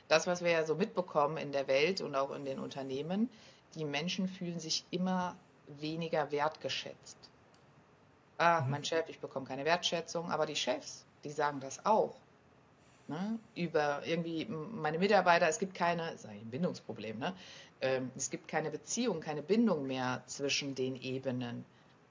das, 0.06 0.28
was 0.28 0.44
wir 0.44 0.52
ja 0.52 0.64
so 0.64 0.76
mitbekommen 0.76 1.36
in 1.36 1.50
der 1.50 1.66
Welt 1.66 2.00
und 2.00 2.14
auch 2.14 2.30
in 2.30 2.44
den 2.44 2.60
Unternehmen, 2.60 3.28
die 3.74 3.84
Menschen 3.84 4.28
fühlen 4.28 4.60
sich 4.60 4.84
immer 4.92 5.36
weniger 5.66 6.30
wertgeschätzt. 6.30 7.16
Ah, 8.38 8.60
mhm. 8.60 8.70
mein 8.70 8.84
Chef, 8.84 9.08
ich 9.08 9.18
bekomme 9.18 9.46
keine 9.46 9.64
Wertschätzung, 9.64 10.30
aber 10.30 10.46
die 10.46 10.56
Chefs, 10.56 11.04
die 11.24 11.30
sagen 11.30 11.58
das 11.58 11.84
auch. 11.84 12.14
Ne? 13.08 13.40
Über 13.56 14.06
irgendwie 14.06 14.44
meine 14.46 15.00
Mitarbeiter, 15.00 15.48
es 15.48 15.58
gibt 15.58 15.74
keine, 15.74 16.12
das 16.12 16.20
ist 16.20 16.26
eigentlich 16.26 16.42
ein 16.42 16.50
Bindungsproblem, 16.50 17.18
ne? 17.18 17.34
Ähm, 17.80 18.12
es 18.16 18.30
gibt 18.30 18.46
keine 18.46 18.70
Beziehung, 18.70 19.20
keine 19.20 19.42
Bindung 19.42 19.88
mehr 19.88 20.22
zwischen 20.26 20.76
den 20.76 20.94
Ebenen, 20.94 21.64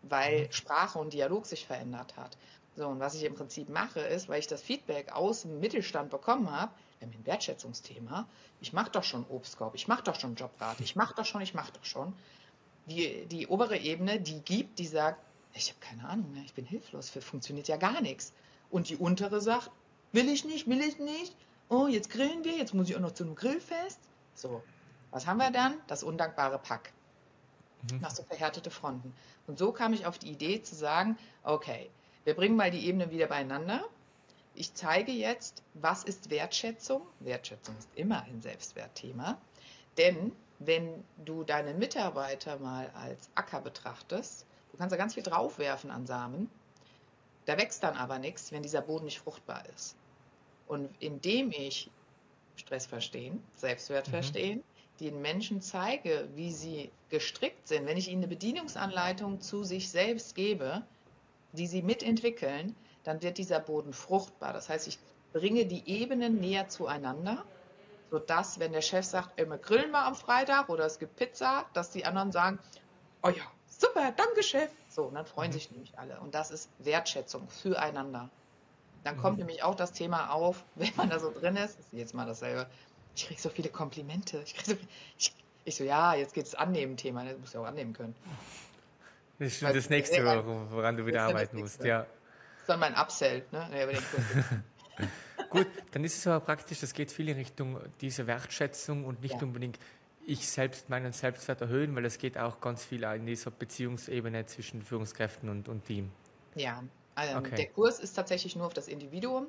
weil 0.03 0.45
mhm. 0.45 0.51
Sprache 0.51 0.99
und 0.99 1.13
Dialog 1.13 1.45
sich 1.45 1.65
verändert 1.65 2.17
hat. 2.17 2.37
So, 2.75 2.87
und 2.87 2.99
was 2.99 3.15
ich 3.15 3.23
im 3.23 3.35
Prinzip 3.35 3.69
mache, 3.69 3.99
ist, 3.99 4.29
weil 4.29 4.39
ich 4.39 4.47
das 4.47 4.61
Feedback 4.61 5.11
aus 5.11 5.41
dem 5.41 5.59
Mittelstand 5.59 6.09
bekommen 6.09 6.49
habe, 6.49 6.71
haben 7.01 7.11
ein 7.11 7.25
Wertschätzungsthema, 7.25 8.27
ich 8.61 8.73
mache 8.73 8.91
doch 8.91 9.03
schon 9.03 9.25
Obstkorb, 9.29 9.75
ich 9.75 9.87
mache 9.87 10.03
doch 10.03 10.19
schon 10.19 10.35
Jobrat, 10.35 10.79
ich 10.79 10.95
mache 10.95 11.15
doch 11.15 11.25
schon, 11.25 11.41
ich 11.41 11.53
mache 11.53 11.71
doch 11.73 11.83
schon. 11.83 12.13
Die, 12.85 13.25
die 13.25 13.47
obere 13.47 13.77
Ebene, 13.77 14.19
die 14.19 14.39
gibt, 14.39 14.79
die 14.79 14.87
sagt, 14.87 15.19
ich 15.53 15.69
habe 15.69 15.79
keine 15.79 16.07
Ahnung 16.07 16.31
mehr, 16.33 16.43
ich 16.43 16.53
bin 16.53 16.65
hilflos, 16.65 17.09
für 17.09 17.21
funktioniert 17.21 17.67
ja 17.67 17.77
gar 17.77 18.01
nichts. 18.01 18.33
Und 18.69 18.89
die 18.89 18.95
untere 18.95 19.41
sagt, 19.41 19.69
will 20.11 20.29
ich 20.29 20.45
nicht, 20.45 20.67
will 20.67 20.81
ich 20.81 20.97
nicht, 20.99 21.35
oh, 21.69 21.87
jetzt 21.87 22.09
grillen 22.09 22.43
wir, 22.43 22.55
jetzt 22.55 22.73
muss 22.73 22.89
ich 22.89 22.95
auch 22.95 23.01
noch 23.01 23.13
zu 23.13 23.23
einem 23.23 23.35
Grillfest. 23.35 23.99
So, 24.33 24.63
was 25.11 25.27
haben 25.27 25.37
wir 25.37 25.51
dann? 25.51 25.75
Das 25.87 26.03
undankbare 26.03 26.59
Pack. 26.59 26.93
Mhm. 27.89 27.99
Nach 27.99 28.11
so 28.11 28.23
verhärtete 28.23 28.71
Fronten. 28.71 29.13
Und 29.47 29.57
so 29.57 29.71
kam 29.71 29.93
ich 29.93 30.05
auf 30.05 30.17
die 30.17 30.31
Idee 30.31 30.61
zu 30.61 30.75
sagen, 30.75 31.17
okay, 31.43 31.89
wir 32.23 32.35
bringen 32.35 32.55
mal 32.55 32.71
die 32.71 32.85
Ebenen 32.85 33.11
wieder 33.11 33.27
beieinander. 33.27 33.83
Ich 34.53 34.73
zeige 34.73 35.11
jetzt, 35.11 35.63
was 35.73 36.03
ist 36.03 36.29
Wertschätzung. 36.29 37.01
Wertschätzung 37.19 37.75
ist 37.77 37.89
immer 37.95 38.23
ein 38.23 38.41
Selbstwertthema. 38.41 39.37
Denn 39.97 40.31
wenn 40.59 41.03
du 41.25 41.43
deine 41.43 41.73
Mitarbeiter 41.73 42.59
mal 42.59 42.89
als 42.91 43.29
Acker 43.35 43.61
betrachtest, 43.61 44.45
du 44.71 44.77
kannst 44.77 44.93
da 44.93 44.97
ganz 44.97 45.15
viel 45.15 45.23
draufwerfen 45.23 45.89
an 45.89 46.05
Samen, 46.05 46.49
da 47.45 47.57
wächst 47.57 47.83
dann 47.83 47.95
aber 47.95 48.19
nichts, 48.19 48.51
wenn 48.51 48.61
dieser 48.61 48.81
Boden 48.81 49.05
nicht 49.05 49.19
fruchtbar 49.19 49.63
ist. 49.73 49.95
Und 50.67 50.89
indem 50.99 51.51
ich 51.51 51.89
Stress 52.55 52.85
verstehen, 52.85 53.43
Selbstwert 53.55 54.07
mhm. 54.07 54.11
verstehen, 54.11 54.63
den 55.01 55.21
Menschen 55.21 55.61
zeige, 55.61 56.29
wie 56.35 56.51
sie 56.51 56.91
gestrickt 57.09 57.67
sind, 57.67 57.87
wenn 57.87 57.97
ich 57.97 58.07
ihnen 58.07 58.19
eine 58.19 58.27
Bedienungsanleitung 58.27 59.41
zu 59.41 59.63
sich 59.63 59.89
selbst 59.89 60.35
gebe, 60.35 60.83
die 61.53 61.67
sie 61.67 61.81
mitentwickeln, 61.81 62.75
dann 63.03 63.21
wird 63.21 63.37
dieser 63.37 63.59
Boden 63.59 63.93
fruchtbar. 63.93 64.53
Das 64.53 64.69
heißt, 64.69 64.87
ich 64.87 64.99
bringe 65.33 65.65
die 65.65 65.89
Ebenen 65.89 66.39
näher 66.39 66.69
zueinander, 66.69 67.43
sodass, 68.11 68.59
wenn 68.59 68.73
der 68.73 68.81
Chef 68.81 69.05
sagt, 69.05 69.39
immer 69.39 69.57
grillen 69.57 69.91
wir 69.91 70.05
am 70.05 70.15
Freitag 70.15 70.69
oder 70.69 70.85
es 70.85 70.99
gibt 70.99 71.15
Pizza, 71.15 71.65
dass 71.73 71.91
die 71.91 72.05
anderen 72.05 72.31
sagen, 72.31 72.59
oh 73.23 73.29
ja, 73.29 73.43
super, 73.67 74.11
danke 74.15 74.43
Chef. 74.43 74.69
So, 74.89 75.05
und 75.05 75.15
dann 75.15 75.25
freuen 75.25 75.49
mhm. 75.49 75.53
sich 75.53 75.71
nämlich 75.71 75.97
alle. 75.97 76.19
Und 76.19 76.35
das 76.35 76.51
ist 76.51 76.69
Wertschätzung 76.79 77.49
füreinander. 77.49 78.29
Dann 79.03 79.17
kommt 79.17 79.37
mhm. 79.37 79.45
nämlich 79.45 79.63
auch 79.63 79.75
das 79.75 79.93
Thema 79.93 80.31
auf, 80.31 80.63
wenn 80.75 80.91
man 80.95 81.09
da 81.09 81.19
so 81.19 81.31
drin 81.31 81.55
ist, 81.55 81.79
ist 81.79 81.93
jetzt 81.93 82.13
mal 82.13 82.25
dasselbe, 82.25 82.67
ich 83.15 83.27
kriege 83.27 83.41
so 83.41 83.49
viele 83.49 83.69
Komplimente. 83.69 84.43
Ich, 84.45 84.55
so, 84.63 84.73
ich, 85.17 85.33
ich 85.65 85.75
so, 85.75 85.83
ja, 85.83 86.15
jetzt 86.15 86.33
geht 86.33 86.45
es 86.45 86.55
annehmen 86.55 86.97
Thema, 86.97 87.25
das 87.25 87.37
musst 87.37 87.55
du 87.55 87.59
auch 87.59 87.65
annehmen 87.65 87.93
können. 87.93 88.15
Das 89.39 89.49
ist 89.49 89.59
schon 89.59 89.73
das 89.73 89.89
nächste, 89.89 90.23
woran 90.23 90.97
du 90.97 91.05
wieder 91.05 91.23
arbeiten 91.23 91.59
musst, 91.59 91.83
ja. 91.83 91.99
Das 91.99 92.07
ist 92.61 92.69
dann 92.69 92.79
mein 92.79 92.95
Upsell, 92.95 93.43
ne? 93.51 93.69
Gut, 95.49 95.67
dann 95.91 96.03
ist 96.03 96.17
es 96.17 96.27
aber 96.27 96.45
praktisch, 96.45 96.79
das 96.79 96.93
geht 96.93 97.11
viel 97.11 97.27
in 97.29 97.37
Richtung 97.37 97.79
diese 97.99 98.27
Wertschätzung 98.27 99.03
und 99.03 99.21
nicht 99.21 99.35
ja. 99.35 99.41
unbedingt 99.41 99.79
ich 100.25 100.47
selbst 100.47 100.89
meinen 100.89 101.11
Selbstwert 101.13 101.61
erhöhen, 101.61 101.95
weil 101.95 102.05
es 102.05 102.17
geht 102.17 102.37
auch 102.37 102.61
ganz 102.61 102.85
viel 102.85 103.03
in 103.03 103.25
dieser 103.25 103.51
Beziehungsebene 103.51 104.45
zwischen 104.45 104.81
Führungskräften 104.81 105.49
und, 105.49 105.67
und 105.67 105.85
Team. 105.85 106.11
Ja, 106.55 106.83
ähm, 107.17 107.37
okay. 107.37 107.55
der 107.55 107.69
Kurs 107.69 107.99
ist 107.99 108.13
tatsächlich 108.13 108.55
nur 108.55 108.67
auf 108.67 108.73
das 108.73 108.87
Individuum, 108.87 109.47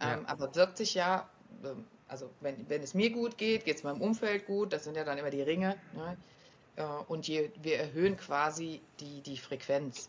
ähm, 0.00 0.08
ja. 0.08 0.22
aber 0.26 0.54
wirkt 0.54 0.76
sich 0.76 0.94
ja, 0.94 1.20
ähm, 1.20 1.41
also 2.08 2.30
wenn, 2.40 2.68
wenn 2.68 2.82
es 2.82 2.94
mir 2.94 3.10
gut 3.10 3.38
geht, 3.38 3.64
geht 3.64 3.76
es 3.76 3.82
meinem 3.82 4.00
Umfeld 4.00 4.46
gut, 4.46 4.72
das 4.72 4.84
sind 4.84 4.96
ja 4.96 5.04
dann 5.04 5.18
immer 5.18 5.30
die 5.30 5.42
Ringe. 5.42 5.76
Ne? 5.94 6.16
Und 7.08 7.28
je, 7.28 7.50
wir 7.62 7.78
erhöhen 7.78 8.16
quasi 8.16 8.80
die, 9.00 9.20
die 9.20 9.36
Frequenz, 9.36 10.08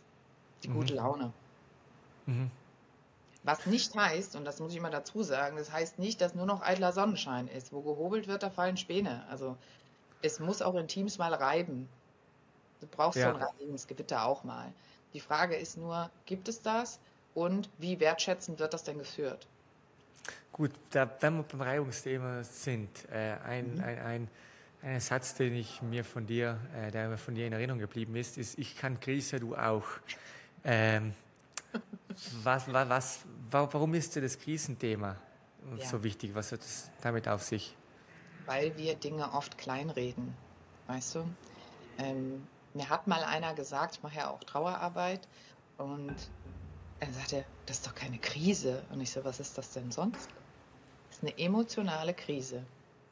die 0.63 0.69
mhm. 0.69 0.73
gute 0.73 0.93
Laune. 0.95 1.33
Mhm. 2.25 2.49
Was 3.43 3.65
nicht 3.65 3.93
heißt, 3.93 4.37
und 4.37 4.45
das 4.45 4.59
muss 4.61 4.73
ich 4.73 4.79
mal 4.79 4.89
dazu 4.89 5.21
sagen, 5.21 5.57
das 5.57 5.71
heißt 5.71 5.99
nicht, 5.99 6.21
dass 6.21 6.33
nur 6.33 6.45
noch 6.45 6.61
eitler 6.61 6.93
Sonnenschein 6.93 7.49
ist. 7.49 7.73
Wo 7.73 7.81
gehobelt 7.81 8.27
wird, 8.27 8.43
da 8.43 8.49
fallen 8.49 8.77
Späne. 8.77 9.25
Also 9.29 9.57
es 10.21 10.39
muss 10.39 10.61
auch 10.61 10.75
in 10.75 10.87
Teams 10.87 11.17
mal 11.17 11.33
reiben. 11.33 11.89
Du 12.79 12.87
brauchst 12.87 13.19
ja. 13.19 13.29
so 13.29 13.35
ein 13.35 13.43
reinigendes 13.43 13.87
Gewitter 13.87 14.25
auch 14.25 14.45
mal. 14.45 14.71
Die 15.13 15.19
Frage 15.19 15.55
ist 15.55 15.77
nur, 15.77 16.09
gibt 16.25 16.47
es 16.47 16.61
das 16.61 16.99
und 17.33 17.69
wie 17.77 17.99
wertschätzend 17.99 18.59
wird 18.59 18.73
das 18.73 18.83
denn 18.83 18.97
geführt? 18.97 19.47
Gut, 20.53 20.71
da, 20.91 21.09
wenn 21.19 21.37
wir 21.37 21.43
beim 21.43 21.61
Reibungsthema 21.61 22.43
sind, 22.43 23.09
äh, 23.11 23.35
ein, 23.43 23.75
mhm. 23.75 23.83
ein, 23.83 23.99
ein 23.99 24.27
ein 24.83 24.99
Satz, 24.99 25.35
den 25.35 25.55
ich 25.55 25.81
mir 25.81 26.03
von 26.03 26.27
dir, 26.27 26.59
äh, 26.75 26.91
der 26.91 27.07
mir 27.07 27.17
von 27.17 27.33
dir 27.33 27.47
in 27.47 27.53
Erinnerung 27.53 27.79
geblieben 27.79 28.15
ist, 28.15 28.37
ist: 28.37 28.59
Ich 28.59 28.75
kann 28.75 28.99
Krise, 28.99 29.39
du 29.39 29.55
auch. 29.55 29.85
Ähm, 30.65 31.13
was, 32.43 32.71
was, 32.71 32.89
was, 32.89 33.19
warum 33.49 33.93
ist 33.93 34.15
dir 34.15 34.21
das 34.21 34.37
Krisenthema 34.37 35.15
ja. 35.77 35.85
so 35.85 36.03
wichtig? 36.03 36.35
Was 36.35 36.51
hat 36.51 36.59
es 36.59 36.91
damit 37.01 37.27
auf 37.27 37.43
sich? 37.43 37.75
Weil 38.45 38.77
wir 38.77 38.95
Dinge 38.95 39.31
oft 39.33 39.57
kleinreden, 39.57 40.35
weißt 40.87 41.15
du? 41.15 41.25
Ähm, 41.97 42.45
mir 42.73 42.89
hat 42.89 43.07
mal 43.07 43.23
einer 43.23 43.53
gesagt, 43.53 43.95
ich 43.95 44.03
mache 44.03 44.17
ja 44.17 44.29
auch 44.29 44.43
Trauerarbeit, 44.43 45.27
und 45.77 46.15
er 46.99 47.13
sagte, 47.13 47.45
das 47.65 47.77
ist 47.77 47.87
doch 47.87 47.95
keine 47.95 48.19
Krise. 48.19 48.83
Und 48.91 49.01
ich 49.01 49.11
so, 49.11 49.23
was 49.23 49.39
ist 49.39 49.57
das 49.57 49.71
denn 49.71 49.91
sonst? 49.91 50.29
Eine 51.23 51.37
emotionale 51.39 52.13
Krise 52.13 52.63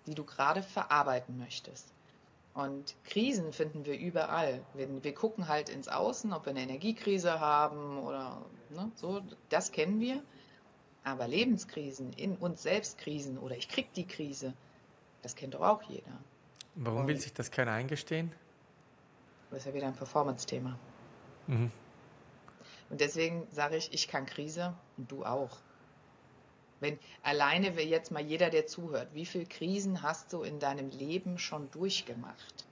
die 0.07 0.15
du 0.15 0.23
gerade 0.23 0.63
verarbeiten 0.63 1.37
möchtest. 1.37 1.93
Und 2.53 2.95
Krisen 3.05 3.53
finden 3.53 3.85
wir 3.85 3.97
überall. 3.97 4.61
Wir, 4.73 5.03
wir, 5.03 5.15
gucken 5.15 5.47
halt 5.47 5.69
ins 5.69 5.87
Außen, 5.87 6.33
ob 6.33 6.45
wir 6.45 6.49
eine 6.51 6.61
Energiekrise 6.61 7.39
haben 7.39 7.97
oder 7.99 8.41
ne, 8.69 8.91
so, 8.95 9.21
das 9.49 9.71
kennen 9.71 9.99
wir. 9.99 10.21
Aber 11.03 11.27
Lebenskrisen, 11.27 12.11
in 12.13 12.35
uns 12.35 12.61
selbst 12.61 12.97
Krisen 12.97 13.37
oder 13.37 13.55
ich 13.55 13.69
krieg 13.69 13.93
die 13.93 14.05
Krise, 14.05 14.53
das 15.21 15.35
kennt 15.35 15.53
doch 15.53 15.61
auch 15.61 15.81
jeder. 15.83 16.11
Warum 16.75 17.01
Und 17.01 17.07
will 17.07 17.17
sich 17.17 17.33
das 17.33 17.49
keiner 17.49 17.71
eingestehen? 17.71 18.31
Das 19.49 19.59
ist 19.59 19.65
ja 19.65 19.73
wieder 19.73 19.87
ein 19.87 19.95
Performance-Thema. 19.95 20.77
Mhm. 21.47 21.71
Und 22.89 23.01
deswegen 23.01 23.47
sage 23.51 23.77
ich, 23.77 23.93
ich 23.93 24.09
kann 24.09 24.25
Krise 24.25 24.75
und 24.97 25.11
du 25.11 25.25
auch. 25.25 25.57
Wenn 26.81 26.97
alleine 27.21 27.79
jetzt 27.79 28.11
mal 28.11 28.23
jeder, 28.23 28.49
der 28.49 28.65
zuhört, 28.65 29.13
wie 29.13 29.25
viele 29.25 29.45
Krisen 29.45 30.01
hast 30.01 30.33
du 30.33 30.41
in 30.41 30.59
deinem 30.59 30.89
Leben 30.89 31.37
schon 31.37 31.69
durchgemacht? 31.69 32.65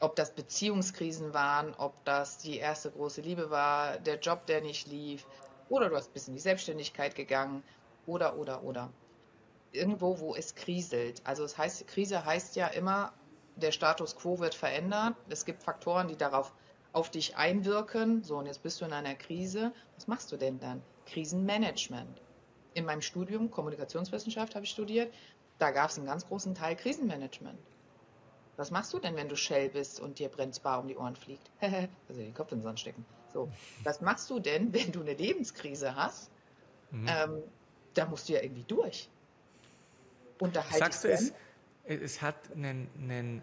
Ob 0.00 0.14
das 0.14 0.32
Beziehungskrisen 0.34 1.32
waren, 1.32 1.72
ob 1.74 2.04
das 2.04 2.36
die 2.36 2.58
erste 2.58 2.90
große 2.90 3.22
Liebe 3.22 3.50
war, 3.50 3.98
der 3.98 4.18
Job, 4.18 4.44
der 4.46 4.60
nicht 4.60 4.86
lief, 4.86 5.26
oder 5.70 5.88
du 5.88 5.96
hast 5.96 6.12
bis 6.12 6.28
in 6.28 6.34
die 6.34 6.40
Selbstständigkeit 6.40 7.14
gegangen, 7.14 7.62
oder, 8.06 8.36
oder, 8.36 8.62
oder. 8.62 8.90
Irgendwo, 9.72 10.20
wo 10.20 10.34
es 10.34 10.54
kriselt. 10.54 11.22
Also 11.24 11.42
es 11.42 11.56
heißt, 11.56 11.86
Krise 11.86 12.22
heißt 12.22 12.54
ja 12.56 12.66
immer, 12.66 13.14
der 13.56 13.72
Status 13.72 14.14
quo 14.14 14.38
wird 14.40 14.54
verändert. 14.54 15.14
Es 15.30 15.46
gibt 15.46 15.62
Faktoren, 15.62 16.08
die 16.08 16.16
darauf 16.16 16.52
auf 16.92 17.10
dich 17.10 17.36
einwirken. 17.38 18.22
So, 18.22 18.36
und 18.36 18.46
jetzt 18.46 18.62
bist 18.62 18.82
du 18.82 18.84
in 18.84 18.92
einer 18.92 19.14
Krise. 19.14 19.72
Was 19.96 20.06
machst 20.06 20.30
du 20.30 20.36
denn 20.36 20.60
dann? 20.60 20.82
Krisenmanagement. 21.06 22.20
In 22.74 22.84
meinem 22.84 23.02
Studium 23.02 23.50
Kommunikationswissenschaft 23.50 24.54
habe 24.54 24.64
ich 24.64 24.70
studiert. 24.70 25.12
Da 25.58 25.70
gab 25.70 25.90
es 25.90 25.96
einen 25.96 26.06
ganz 26.06 26.26
großen 26.26 26.54
Teil 26.54 26.76
Krisenmanagement. 26.76 27.58
Was 28.56 28.70
machst 28.70 28.92
du 28.92 28.98
denn, 28.98 29.16
wenn 29.16 29.28
du 29.28 29.36
Shell 29.36 29.68
bist 29.68 30.00
und 30.00 30.18
dir 30.18 30.28
brennt 30.28 30.60
Bar 30.62 30.80
um 30.80 30.88
die 30.88 30.96
Ohren 30.96 31.16
fliegt? 31.16 31.50
also 31.60 32.20
den 32.20 32.34
Kopf 32.34 32.52
in 32.52 32.58
den 32.58 32.64
Sand 32.64 32.80
stecken. 32.80 33.04
So, 33.32 33.50
was 33.82 34.00
machst 34.00 34.30
du 34.30 34.38
denn, 34.38 34.72
wenn 34.72 34.92
du 34.92 35.00
eine 35.00 35.14
Lebenskrise 35.14 35.96
hast? 35.96 36.30
Mhm. 36.90 37.06
Ähm, 37.08 37.42
da 37.94 38.06
musst 38.06 38.28
du 38.28 38.34
ja 38.34 38.42
irgendwie 38.42 38.64
durch. 38.64 39.08
Und 40.38 40.54
da 40.54 40.64
halt 40.64 40.78
Sagst 40.78 41.04
du, 41.04 41.08
es, 41.08 41.32
es 41.84 42.22
hat 42.22 42.36
einen, 42.54 42.88
einen, 42.98 43.42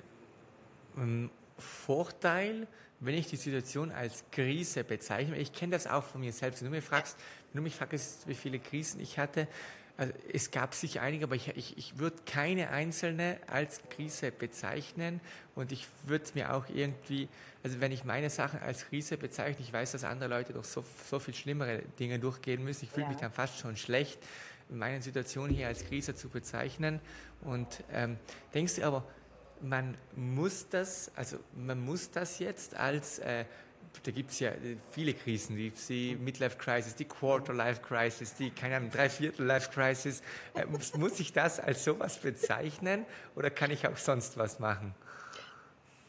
einen 0.95 1.31
Vorteil, 1.57 2.67
wenn 3.01 3.15
ich 3.15 3.27
die 3.27 3.35
Situation 3.35 3.91
als 3.91 4.23
Krise 4.31 4.83
bezeichne, 4.83 5.37
ich 5.37 5.51
kenne 5.51 5.71
das 5.71 5.87
auch 5.87 6.03
von 6.03 6.21
mir 6.21 6.31
selbst, 6.31 6.61
wenn 6.61 6.69
du, 6.69 6.75
mir 6.75 6.81
fragst, 6.81 7.17
wenn 7.51 7.59
du 7.59 7.63
mich 7.63 7.75
fragst, 7.75 8.27
wie 8.27 8.35
viele 8.35 8.59
Krisen 8.59 9.01
ich 9.01 9.17
hatte, 9.17 9.47
also 9.97 10.13
es 10.31 10.51
gab 10.51 10.73
sicher 10.73 11.01
einige, 11.01 11.25
aber 11.25 11.35
ich, 11.35 11.49
ich, 11.49 11.77
ich 11.77 11.99
würde 11.99 12.17
keine 12.25 12.69
einzelne 12.69 13.37
als 13.47 13.81
Krise 13.89 14.31
bezeichnen 14.31 15.19
und 15.53 15.71
ich 15.71 15.87
würde 16.05 16.25
mir 16.33 16.53
auch 16.53 16.65
irgendwie, 16.73 17.27
also 17.63 17.79
wenn 17.81 17.91
ich 17.91 18.03
meine 18.03 18.29
Sachen 18.29 18.59
als 18.61 18.87
Krise 18.87 19.17
bezeichne, 19.17 19.63
ich 19.63 19.73
weiß, 19.73 19.91
dass 19.91 20.03
andere 20.03 20.29
Leute 20.29 20.53
doch 20.53 20.63
so, 20.63 20.83
so 21.09 21.19
viel 21.19 21.33
schlimmere 21.33 21.83
Dinge 21.99 22.19
durchgehen 22.19 22.63
müssen, 22.63 22.85
ich 22.85 22.91
fühle 22.91 23.03
ja. 23.03 23.09
mich 23.09 23.19
dann 23.19 23.31
fast 23.31 23.59
schon 23.59 23.75
schlecht, 23.77 24.19
meine 24.69 25.01
Situation 25.01 25.49
hier 25.49 25.67
als 25.67 25.85
Krise 25.85 26.15
zu 26.15 26.29
bezeichnen 26.29 26.99
und 27.41 27.83
ähm, 27.91 28.17
denkst 28.53 28.75
du 28.75 28.83
aber, 28.83 29.05
man 29.61 29.97
muss 30.15 30.67
das, 30.69 31.11
also 31.15 31.37
man 31.55 31.79
muss 31.79 32.11
das 32.11 32.39
jetzt 32.39 32.75
als 32.75 33.19
äh, 33.19 33.45
da 34.03 34.11
gibt 34.11 34.31
es 34.31 34.39
ja 34.39 34.51
äh, 34.51 34.77
viele 34.91 35.13
Krisen, 35.13 35.55
die, 35.55 35.71
die 35.89 36.15
Midlife 36.15 36.57
Crisis, 36.57 36.95
die 36.95 37.05
Quarter 37.05 37.53
Life 37.53 37.81
Crisis, 37.81 38.33
die, 38.33 38.49
keine 38.49 38.77
Ahnung, 38.77 38.91
Dreiviertel 38.91 39.45
Life 39.45 39.69
Crisis. 39.71 40.21
Äh, 40.53 40.65
muss, 40.65 40.95
muss 40.95 41.19
ich 41.19 41.33
das 41.33 41.59
als 41.59 41.83
sowas 41.83 42.17
bezeichnen 42.17 43.05
oder 43.35 43.49
kann 43.49 43.71
ich 43.71 43.87
auch 43.87 43.97
sonst 43.97 44.37
was 44.37 44.59
machen? 44.59 44.95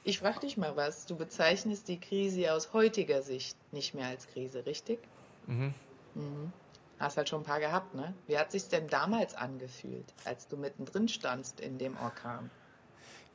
Ich 0.04 0.18
frage 0.18 0.40
dich 0.40 0.56
mal 0.56 0.74
was. 0.76 1.06
Du 1.06 1.16
bezeichnest 1.16 1.88
die 1.88 2.00
Krise 2.00 2.52
aus 2.52 2.72
heutiger 2.72 3.22
Sicht 3.22 3.56
nicht 3.72 3.94
mehr 3.94 4.08
als 4.08 4.26
Krise, 4.28 4.66
richtig? 4.66 4.98
Mhm. 5.46 5.74
mhm. 6.14 6.52
Hast 6.98 7.16
halt 7.16 7.28
schon 7.28 7.40
ein 7.40 7.44
paar 7.44 7.58
gehabt, 7.58 7.96
ne? 7.96 8.14
Wie 8.28 8.38
hat 8.38 8.52
sich 8.52 8.68
denn 8.68 8.86
damals 8.86 9.34
angefühlt, 9.34 10.04
als 10.24 10.46
du 10.46 10.56
mittendrin 10.56 11.08
standst 11.08 11.58
in 11.58 11.76
dem 11.76 11.96
Orkan? 11.96 12.48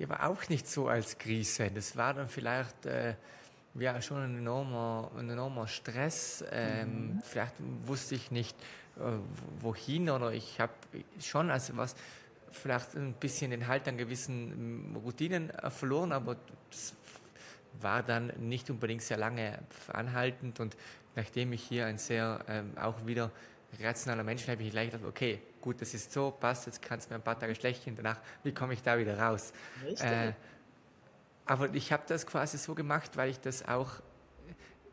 Aber 0.04 0.24
auch 0.28 0.48
nicht 0.50 0.68
so 0.68 0.88
als 0.88 1.18
Krise. 1.18 1.72
Das 1.72 1.98
war 1.98 2.14
dann 2.14 2.28
vielleicht 2.28 2.86
äh, 2.86 3.16
ja, 3.76 4.02
schon 4.02 4.24
ein 4.24 4.38
enormer, 4.38 5.12
ein 5.18 5.30
enormer 5.30 5.68
Stress. 5.68 6.44
Ähm, 6.52 7.16
mhm. 7.16 7.22
Vielleicht 7.24 7.56
wusste 7.86 8.16
ich 8.16 8.32
nicht, 8.32 8.56
äh, 8.98 9.02
wohin 9.60 10.10
oder 10.10 10.34
ich 10.34 10.60
habe 10.60 10.74
schon 11.20 11.52
also 11.52 11.78
was 11.78 11.96
vielleicht 12.52 12.96
ein 12.96 13.14
bisschen 13.14 13.52
den 13.52 13.68
Halt 13.68 13.88
an 13.88 13.98
gewissen 13.98 14.96
Routinen 15.04 15.50
äh, 15.52 15.70
verloren, 15.70 16.12
aber 16.12 16.38
das 16.72 16.96
war 17.80 18.02
dann 18.02 18.32
nicht 18.40 18.70
unbedingt 18.70 19.04
sehr 19.04 19.18
lange 19.18 19.60
anhaltend 19.94 20.60
und 20.60 20.76
nachdem 21.16 21.54
ich 21.54 21.64
hier 21.64 21.86
ein 21.86 21.98
sehr 21.98 22.40
ähm, 22.48 22.72
auch 22.80 23.06
wieder 23.06 23.32
rationaler 23.80 24.24
Mensch 24.24 24.48
habe 24.48 24.64
ich 24.64 24.72
gleich 24.72 24.92
gedacht, 24.92 25.08
okay, 25.08 25.40
gut, 25.68 25.82
das 25.82 25.94
ist 25.94 26.14
so, 26.14 26.32
passt, 26.32 26.66
jetzt 26.66 26.82
kann 26.82 26.98
es 26.98 27.10
mir 27.10 27.16
ein 27.16 27.22
paar 27.22 27.38
Tage 27.38 27.54
schlecht 27.54 27.84
gehen, 27.84 27.94
danach, 27.98 28.22
wie 28.42 28.54
komme 28.54 28.74
ich 28.74 28.82
da 28.82 28.98
wieder 28.98 29.20
raus? 29.20 29.52
Äh, 30.00 30.32
aber 31.46 31.74
ich 31.74 31.92
habe 31.92 32.04
das 32.08 32.26
quasi 32.26 32.58
so 32.58 32.74
gemacht, 32.74 33.18
weil 33.18 33.32
ich 33.32 33.40
das 33.42 33.68
auch, 33.68 33.96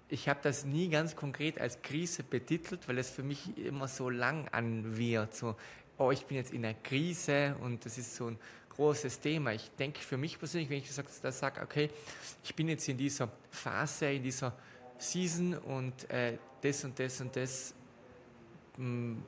ich 0.09 0.29
habe 0.29 0.41
das 0.43 0.65
nie 0.65 0.89
ganz 0.89 1.15
konkret 1.15 1.61
als 1.61 1.81
Krise 1.81 2.25
betitelt, 2.25 2.89
weil 2.89 2.99
es 2.99 3.09
für 3.09 3.23
mich 3.23 3.57
immer 3.57 3.87
so 3.87 4.11
lang 4.11 4.49
anwirrt, 4.49 5.37
so, 5.37 5.55
oh, 5.97 6.11
ich 6.11 6.27
bin 6.27 6.39
jetzt 6.39 6.53
in 6.53 6.65
einer 6.65 6.75
Krise 6.75 7.55
und 7.61 7.85
das 7.85 7.97
ist 7.97 8.17
so 8.17 8.27
ein 8.27 8.39
großes 8.71 9.21
Thema. 9.21 9.53
Ich 9.53 9.71
denke 9.79 10.01
für 10.01 10.17
mich 10.17 10.37
persönlich, 10.37 10.71
wenn 10.71 10.79
ich 10.79 10.91
das 11.23 11.39
sage, 11.39 11.61
okay, 11.63 11.89
ich 12.43 12.53
bin 12.53 12.69
jetzt 12.69 12.89
in 12.89 12.99
dieser 12.99 13.29
Phase, 13.49 14.07
in 14.07 14.25
dieser 14.25 14.53
Season 14.99 15.57
und 15.57 16.11
äh, 16.11 16.37
das 16.61 16.83
und 16.83 16.99
das 16.99 17.21
und 17.21 17.37
das 17.37 17.75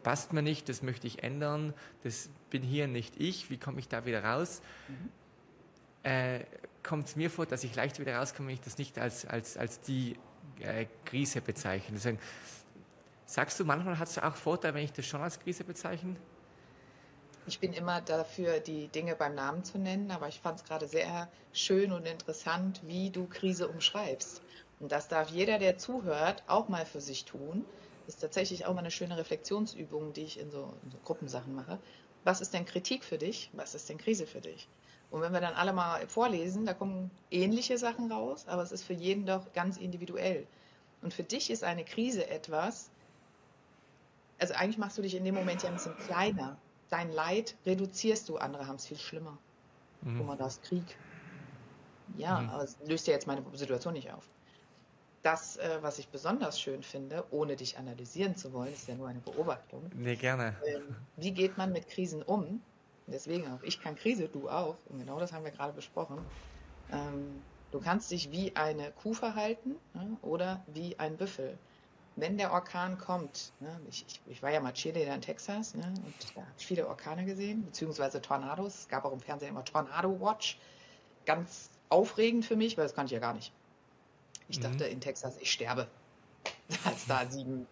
passt 0.03 0.33
mir 0.33 0.43
nicht, 0.43 0.69
das 0.69 0.83
möchte 0.83 1.07
ich 1.07 1.23
ändern, 1.23 1.73
das 2.03 2.29
bin 2.51 2.63
hier 2.63 2.89
nicht 2.89 3.21
ich, 3.21 3.51
wie 3.51 3.59
komme 3.59 3.79
ich 3.79 3.89
da 3.89 4.05
wieder 4.05 4.25
raus? 4.25 4.61
Mhm. 4.89 5.11
Äh, 6.03 6.45
kommt 6.83 7.07
es 7.09 7.17
mir 7.17 7.31
vor, 7.31 7.47
dass 7.47 7.65
ich 7.65 7.75
leicht 7.75 7.99
wieder 7.99 8.17
rauskomme, 8.17 8.49
wenn 8.49 8.55
ich 8.55 8.61
das 8.61 8.79
nicht 8.79 8.99
als, 8.99 9.27
als, 9.27 9.57
als 9.57 9.81
die 9.81 10.17
äh, 10.61 10.87
Krise 11.05 11.41
bezeichne. 11.41 11.95
Deswegen, 11.97 12.19
sagst 13.25 13.59
du, 13.59 13.65
manchmal 13.65 13.99
hat 13.99 14.09
es 14.09 14.19
auch 14.19 14.35
Vorteile, 14.35 14.75
wenn 14.75 14.85
ich 14.85 14.93
das 14.93 15.07
schon 15.07 15.21
als 15.21 15.39
Krise 15.39 15.65
bezeichne? 15.65 16.17
Ich 17.49 17.61
bin 17.61 17.73
immer 17.73 18.01
dafür, 18.01 18.59
die 18.59 18.89
Dinge 18.89 19.15
beim 19.15 19.37
Namen 19.37 19.63
zu 19.63 19.79
nennen, 19.79 20.11
aber 20.11 20.27
ich 20.27 20.41
fand 20.41 20.59
es 20.59 20.65
gerade 20.65 20.89
sehr 20.89 21.29
schön 21.53 21.93
und 21.93 22.07
interessant, 22.07 22.81
wie 22.85 23.11
du 23.11 23.27
Krise 23.27 23.69
umschreibst. 23.69 24.43
Und 24.81 24.91
das 24.91 25.07
darf 25.09 25.31
jeder, 25.31 25.59
der 25.59 25.79
zuhört, 25.79 26.43
auch 26.49 26.69
mal 26.69 26.85
für 26.85 27.01
sich 27.01 27.25
tun. 27.25 27.65
Ist 28.07 28.21
tatsächlich 28.21 28.67
auch 28.67 28.75
mal 28.75 28.81
eine 28.81 28.91
schöne 28.91 29.17
Reflexionsübung, 29.17 30.13
die 30.13 30.23
ich 30.23 30.39
in 30.39 30.51
so, 30.51 30.73
in 30.85 30.91
so 30.91 30.99
Gruppensachen 31.05 31.55
mache. 31.55 31.79
Was 32.25 32.41
ist 32.41 32.55
denn 32.55 32.65
Kritik 32.65 33.05
für 33.05 33.19
dich? 33.19 33.51
Was 33.53 33.75
ist 33.75 33.89
denn 33.89 33.99
Krise 33.99 34.27
für 34.27 34.41
dich? 34.41 34.69
Und 35.11 35.21
wenn 35.23 35.33
wir 35.33 35.41
dann 35.41 35.55
alle 35.55 35.73
mal 35.73 36.07
vorlesen, 36.09 36.67
da 36.67 36.75
kommen 36.75 37.11
ähnliche 37.31 37.79
Sachen 37.79 38.11
raus, 38.11 38.47
aber 38.49 38.63
es 38.63 38.73
ist 38.73 38.85
für 38.85 38.93
jeden 38.93 39.27
doch 39.27 39.53
ganz 39.53 39.77
individuell. 39.77 40.47
Und 41.03 41.15
für 41.15 41.23
dich 41.23 41.51
ist 41.51 41.63
eine 41.63 41.85
Krise 41.85 42.29
etwas, 42.29 42.91
also 44.39 44.55
eigentlich 44.55 44.79
machst 44.79 44.99
du 44.99 45.03
dich 45.03 45.15
in 45.15 45.25
dem 45.25 45.35
Moment 45.35 45.63
ja 45.63 45.69
ein 45.69 45.77
bisschen 45.77 45.97
kleiner. 45.97 46.59
Dein 46.91 47.11
Leid 47.13 47.57
reduzierst 47.65 48.29
du, 48.29 48.37
andere 48.37 48.67
haben 48.67 48.77
es 48.77 48.87
viel 48.87 48.99
schlimmer. 48.99 49.39
Mhm. 50.03 50.19
Guck 50.19 50.27
mal, 50.27 50.37
da 50.37 50.47
ist 50.47 50.63
Krieg. 50.63 50.97
Ja, 52.17 52.41
mhm. 52.41 52.51
aber 52.51 52.63
es 52.65 52.77
löst 52.85 53.07
ja 53.07 53.15
jetzt 53.15 53.27
meine 53.27 53.43
Situation 53.57 53.95
nicht 53.95 54.13
auf. 54.13 54.29
Das, 55.27 55.57
äh, 55.57 55.79
was 55.81 55.99
ich 55.99 56.07
besonders 56.07 56.61
schön 56.61 56.85
finde, 56.85 57.25
ohne 57.33 57.57
dich 57.57 57.79
analysieren 57.79 58.37
zu 58.37 58.53
wollen, 58.53 58.73
ist 58.73 58.87
ja 58.87 58.95
nur 58.95 59.09
eine 59.09 59.19
Beobachtung. 59.19 59.91
Nee, 59.93 60.15
gerne. 60.15 60.55
Ähm, 60.65 60.95
wie 61.17 61.33
geht 61.33 61.59
man 61.59 61.73
mit 61.73 61.89
Krisen 61.89 62.23
um? 62.23 62.63
Deswegen 63.09 63.45
auch, 63.49 63.61
ich 63.65 63.81
kann 63.81 63.97
Krise, 63.97 64.29
du 64.29 64.49
auch. 64.49 64.77
Und 64.89 65.01
genau 65.01 65.19
das 65.19 65.33
haben 65.33 65.43
wir 65.43 65.51
gerade 65.51 65.73
besprochen. 65.73 66.19
Ähm, 66.93 67.43
du 67.73 67.81
kannst 67.81 68.13
dich 68.13 68.31
wie 68.31 68.55
eine 68.55 68.93
Kuh 68.93 69.15
verhalten 69.15 69.75
ne, 69.95 70.17
oder 70.23 70.65
wie 70.69 70.97
ein 71.01 71.17
Büffel. 71.17 71.59
Wenn 72.15 72.39
der 72.39 72.53
Orkan 72.53 72.97
kommt, 72.97 73.51
ne, 73.59 73.81
ich, 73.89 74.07
ich, 74.07 74.21
ich, 74.29 74.43
war 74.45 74.53
ja 74.53 74.61
mal 74.61 74.75
Cheerleader 74.75 75.13
in 75.13 75.23
Texas 75.23 75.75
ne, 75.75 75.93
und 76.05 76.37
da 76.37 76.43
habe 76.43 76.53
ich 76.57 76.65
viele 76.65 76.87
Orkane 76.87 77.25
gesehen, 77.25 77.65
beziehungsweise 77.65 78.23
Tornados. 78.23 78.83
Es 78.83 78.89
gab 78.89 79.05
auch 79.05 79.13
im 79.13 79.19
Fernsehen 79.19 79.49
immer 79.49 79.65
Tornado 79.65 80.21
Watch. 80.21 80.57
Ganz 81.25 81.71
aufregend 81.89 82.45
für 82.45 82.55
mich, 82.55 82.79
weil 82.79 82.85
das 82.85 82.95
kann 82.95 83.07
ich 83.07 83.13
ja 83.13 83.19
gar 83.19 83.35
nicht. 83.35 83.53
Ich 84.49 84.59
mhm. 84.59 84.63
dachte 84.65 84.85
in 84.85 85.01
Texas, 85.01 85.37
ich 85.39 85.51
sterbe. 85.51 85.89
Als 86.85 87.07
da 87.07 87.27
sieben 87.27 87.67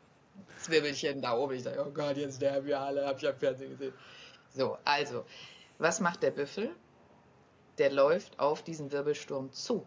Zwirbelchen 0.59 1.23
da 1.23 1.37
oben. 1.37 1.55
Ich 1.55 1.63
dachte, 1.63 1.85
oh 1.87 1.91
Gott, 1.91 2.17
jetzt 2.17 2.37
sterben 2.37 2.67
wir 2.67 2.81
alle, 2.81 3.07
habe 3.07 3.19
ich 3.19 3.27
am 3.27 3.37
Fernsehen 3.37 3.71
gesehen. 3.71 3.95
So, 4.51 4.79
also, 4.85 5.25
was 5.79 6.01
macht 6.01 6.23
der 6.23 6.31
Büffel? 6.31 6.75
Der 7.79 7.91
läuft 7.91 8.39
auf 8.39 8.63
diesen 8.63 8.93
Wirbelsturm 8.93 9.53
zu. 9.53 9.85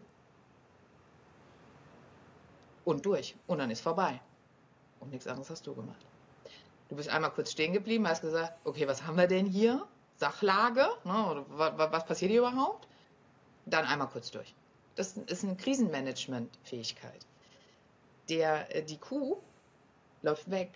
Und 2.84 3.04
durch. 3.06 3.34
Und 3.46 3.58
dann 3.58 3.70
ist 3.70 3.80
vorbei. 3.80 4.20
Und 5.00 5.10
nichts 5.10 5.26
anderes 5.26 5.50
hast 5.50 5.66
du 5.66 5.74
gemacht. 5.74 6.04
Du 6.88 6.96
bist 6.96 7.08
einmal 7.08 7.30
kurz 7.30 7.52
stehen 7.52 7.72
geblieben, 7.72 8.08
hast 8.08 8.22
gesagt, 8.22 8.58
okay, 8.64 8.88
was 8.88 9.06
haben 9.06 9.16
wir 9.16 9.26
denn 9.26 9.46
hier? 9.46 9.86
Sachlage? 10.16 10.86
Ne, 11.04 11.44
was 11.48 12.06
passiert 12.06 12.30
hier 12.30 12.40
überhaupt? 12.40 12.88
Dann 13.66 13.84
einmal 13.84 14.08
kurz 14.08 14.30
durch. 14.30 14.54
Das 14.98 15.16
ist 15.16 15.44
eine 15.44 15.54
Krisenmanagement-Fähigkeit. 15.54 17.24
Der, 18.28 18.74
äh, 18.74 18.82
die 18.82 18.96
Kuh 18.96 19.36
läuft 20.22 20.50
weg. 20.50 20.72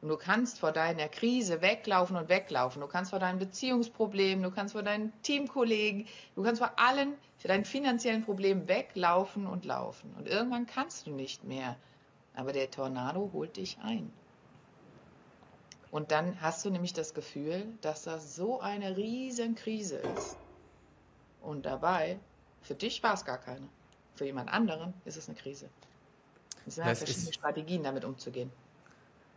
Und 0.00 0.10
du 0.10 0.16
kannst 0.16 0.60
vor 0.60 0.70
deiner 0.70 1.08
Krise 1.08 1.60
weglaufen 1.60 2.16
und 2.16 2.28
weglaufen. 2.28 2.80
Du 2.80 2.86
kannst 2.86 3.10
vor 3.10 3.18
deinen 3.18 3.40
Beziehungsproblemen, 3.40 4.44
du 4.44 4.52
kannst 4.52 4.74
vor 4.74 4.84
deinen 4.84 5.12
Teamkollegen, 5.22 6.06
du 6.36 6.44
kannst 6.44 6.62
vor 6.62 6.78
allen, 6.78 7.14
für 7.38 7.48
deinen 7.48 7.64
finanziellen 7.64 8.24
Problemen 8.24 8.68
weglaufen 8.68 9.48
und 9.48 9.64
laufen. 9.64 10.14
Und 10.16 10.28
irgendwann 10.28 10.66
kannst 10.66 11.08
du 11.08 11.10
nicht 11.10 11.42
mehr. 11.42 11.76
Aber 12.36 12.52
der 12.52 12.70
Tornado 12.70 13.30
holt 13.32 13.56
dich 13.56 13.76
ein. 13.82 14.12
Und 15.90 16.12
dann 16.12 16.40
hast 16.40 16.64
du 16.64 16.70
nämlich 16.70 16.92
das 16.92 17.12
Gefühl, 17.12 17.66
dass 17.80 18.04
das 18.04 18.36
so 18.36 18.60
eine 18.60 18.96
riesen 18.96 19.56
Krise 19.56 19.96
ist. 19.96 20.36
Und 21.42 21.66
dabei, 21.66 22.20
für 22.66 22.74
dich 22.74 23.02
war 23.02 23.14
es 23.14 23.24
gar 23.24 23.38
keine. 23.38 23.68
Für 24.14 24.24
jemand 24.24 24.50
anderen 24.50 24.92
ist 25.04 25.16
es 25.16 25.28
eine 25.28 25.38
Krise. 25.38 25.68
Es 26.66 26.74
sind 26.74 26.84
halt 26.84 26.98
verschiedene 26.98 27.32
Strategien, 27.32 27.82
damit 27.82 28.04
umzugehen. 28.04 28.50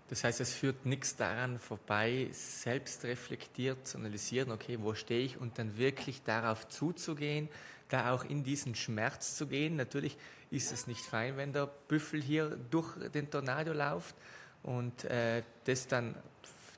Das 0.07 0.23
heißt, 0.23 0.39
es 0.41 0.51
führt 0.51 0.87
nichts 0.87 1.15
daran 1.15 1.59
vorbei, 1.59 2.29
selbst 2.31 3.03
reflektiert 3.03 3.87
zu 3.87 3.99
analysieren, 3.99 4.51
okay, 4.51 4.79
wo 4.81 4.95
stehe 4.95 5.23
ich 5.23 5.37
und 5.37 5.59
dann 5.59 5.77
wirklich 5.77 6.23
darauf 6.23 6.67
zuzugehen, 6.67 7.47
da 7.89 8.11
auch 8.11 8.23
in 8.23 8.43
diesen 8.43 8.73
Schmerz 8.73 9.35
zu 9.35 9.45
gehen. 9.45 9.75
Natürlich 9.75 10.17
ist 10.49 10.71
es 10.71 10.87
nicht 10.87 11.01
fein, 11.01 11.37
wenn 11.37 11.53
der 11.53 11.67
Büffel 11.67 12.23
hier 12.23 12.57
durch 12.71 12.97
den 13.11 13.29
Tornado 13.29 13.73
läuft 13.73 14.15
und 14.63 15.03
äh, 15.05 15.43
das 15.65 15.87
dann 15.87 16.15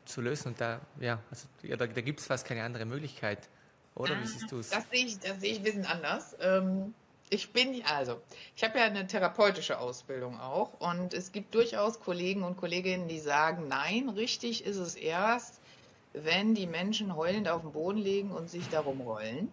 zu 0.04 0.20
lösen. 0.20 0.50
Und 0.50 0.60
da, 0.60 0.82
ja, 1.00 1.22
also, 1.30 1.48
ja, 1.62 1.78
da, 1.78 1.88
da 1.88 2.02
gibt 2.02 2.20
es 2.20 2.26
fast 2.26 2.46
keine 2.46 2.64
andere 2.64 2.86
Möglichkeit. 2.86 3.48
Oder 3.96 4.20
wie 4.22 4.26
siehst 4.26 4.52
du 4.52 4.60
es? 4.60 4.70
Das 4.70 4.90
sehe 4.90 5.06
ich, 5.06 5.20
das 5.20 5.40
sehe 5.42 5.52
ich 5.52 5.60
ein 5.60 5.64
bisschen 5.64 5.86
anders. 5.86 6.36
Ähm, 6.40 6.94
ich 7.30 7.52
bin, 7.52 7.82
also, 7.86 8.22
ich 8.56 8.64
habe 8.64 8.80
ja 8.80 8.86
eine 8.86 9.08
therapeutische 9.08 9.80
Ausbildung 9.80 10.40
auch 10.40 10.74
und 10.80 11.14
es 11.14 11.32
gibt 11.32 11.56
durchaus 11.56 12.00
Kollegen 12.00 12.44
und 12.44 12.58
Kolleginnen, 12.58 13.08
die 13.08 13.20
sagen, 13.20 13.68
nein, 13.70 14.10
richtig 14.10 14.66
ist 14.66 14.78
es 14.78 14.96
erst, 14.96 15.62
wenn 16.14 16.56
die 16.56 16.68
Menschen 16.68 17.16
heulend 17.16 17.48
auf 17.48 17.62
dem 17.62 17.72
Boden 17.72 18.00
liegen 18.00 18.32
und 18.32 18.50
sich 18.50 18.68
darum 18.70 19.00
rollen. 19.02 19.50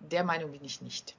Der 0.00 0.24
Meinung 0.24 0.52
bin 0.52 0.64
ich 0.64 0.82
nicht. 0.82 1.14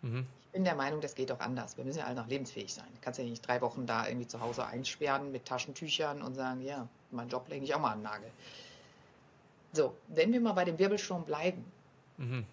Mhm. 0.00 0.26
Ich 0.46 0.52
bin 0.52 0.64
der 0.64 0.74
Meinung, 0.74 1.02
das 1.02 1.14
geht 1.14 1.30
auch 1.32 1.40
anders. 1.40 1.76
Wir 1.76 1.84
müssen 1.84 1.98
ja 1.98 2.06
alle 2.06 2.14
noch 2.14 2.28
lebensfähig 2.28 2.72
sein. 2.72 2.86
Du 2.94 3.00
kannst 3.02 3.18
ja 3.18 3.26
nicht 3.26 3.46
drei 3.46 3.60
Wochen 3.60 3.84
da 3.84 4.08
irgendwie 4.08 4.26
zu 4.26 4.40
Hause 4.40 4.64
einsperren 4.64 5.32
mit 5.32 5.44
Taschentüchern 5.44 6.22
und 6.22 6.34
sagen, 6.34 6.62
ja, 6.62 6.88
mein 7.10 7.28
Job 7.28 7.46
lege 7.48 7.64
ich 7.64 7.74
auch 7.74 7.80
mal 7.80 7.92
an 7.92 7.98
den 7.98 8.04
Nagel. 8.04 8.30
So, 9.72 9.94
wenn 10.08 10.32
wir 10.32 10.40
mal 10.40 10.52
bei 10.52 10.64
dem 10.64 10.78
Wirbelsturm 10.78 11.24
bleiben, 11.24 11.64
mhm 12.16 12.46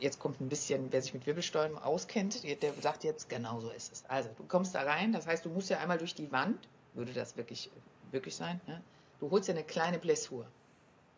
jetzt 0.00 0.18
kommt 0.18 0.40
ein 0.40 0.48
bisschen, 0.48 0.92
wer 0.92 1.02
sich 1.02 1.14
mit 1.14 1.26
Wirbelsteuern 1.26 1.76
auskennt, 1.76 2.42
der 2.62 2.72
sagt 2.74 3.04
jetzt, 3.04 3.28
genau 3.28 3.60
so 3.60 3.70
ist 3.70 3.92
es. 3.92 4.04
Also, 4.06 4.30
du 4.36 4.44
kommst 4.44 4.74
da 4.74 4.82
rein, 4.82 5.12
das 5.12 5.26
heißt, 5.26 5.44
du 5.44 5.50
musst 5.50 5.70
ja 5.70 5.78
einmal 5.78 5.98
durch 5.98 6.14
die 6.14 6.30
Wand, 6.32 6.68
würde 6.94 7.12
das 7.12 7.36
wirklich, 7.36 7.70
wirklich 8.10 8.34
sein, 8.34 8.60
ne? 8.66 8.82
du 9.20 9.30
holst 9.30 9.48
ja 9.48 9.54
eine 9.54 9.64
kleine 9.64 9.98
Blessur. 9.98 10.46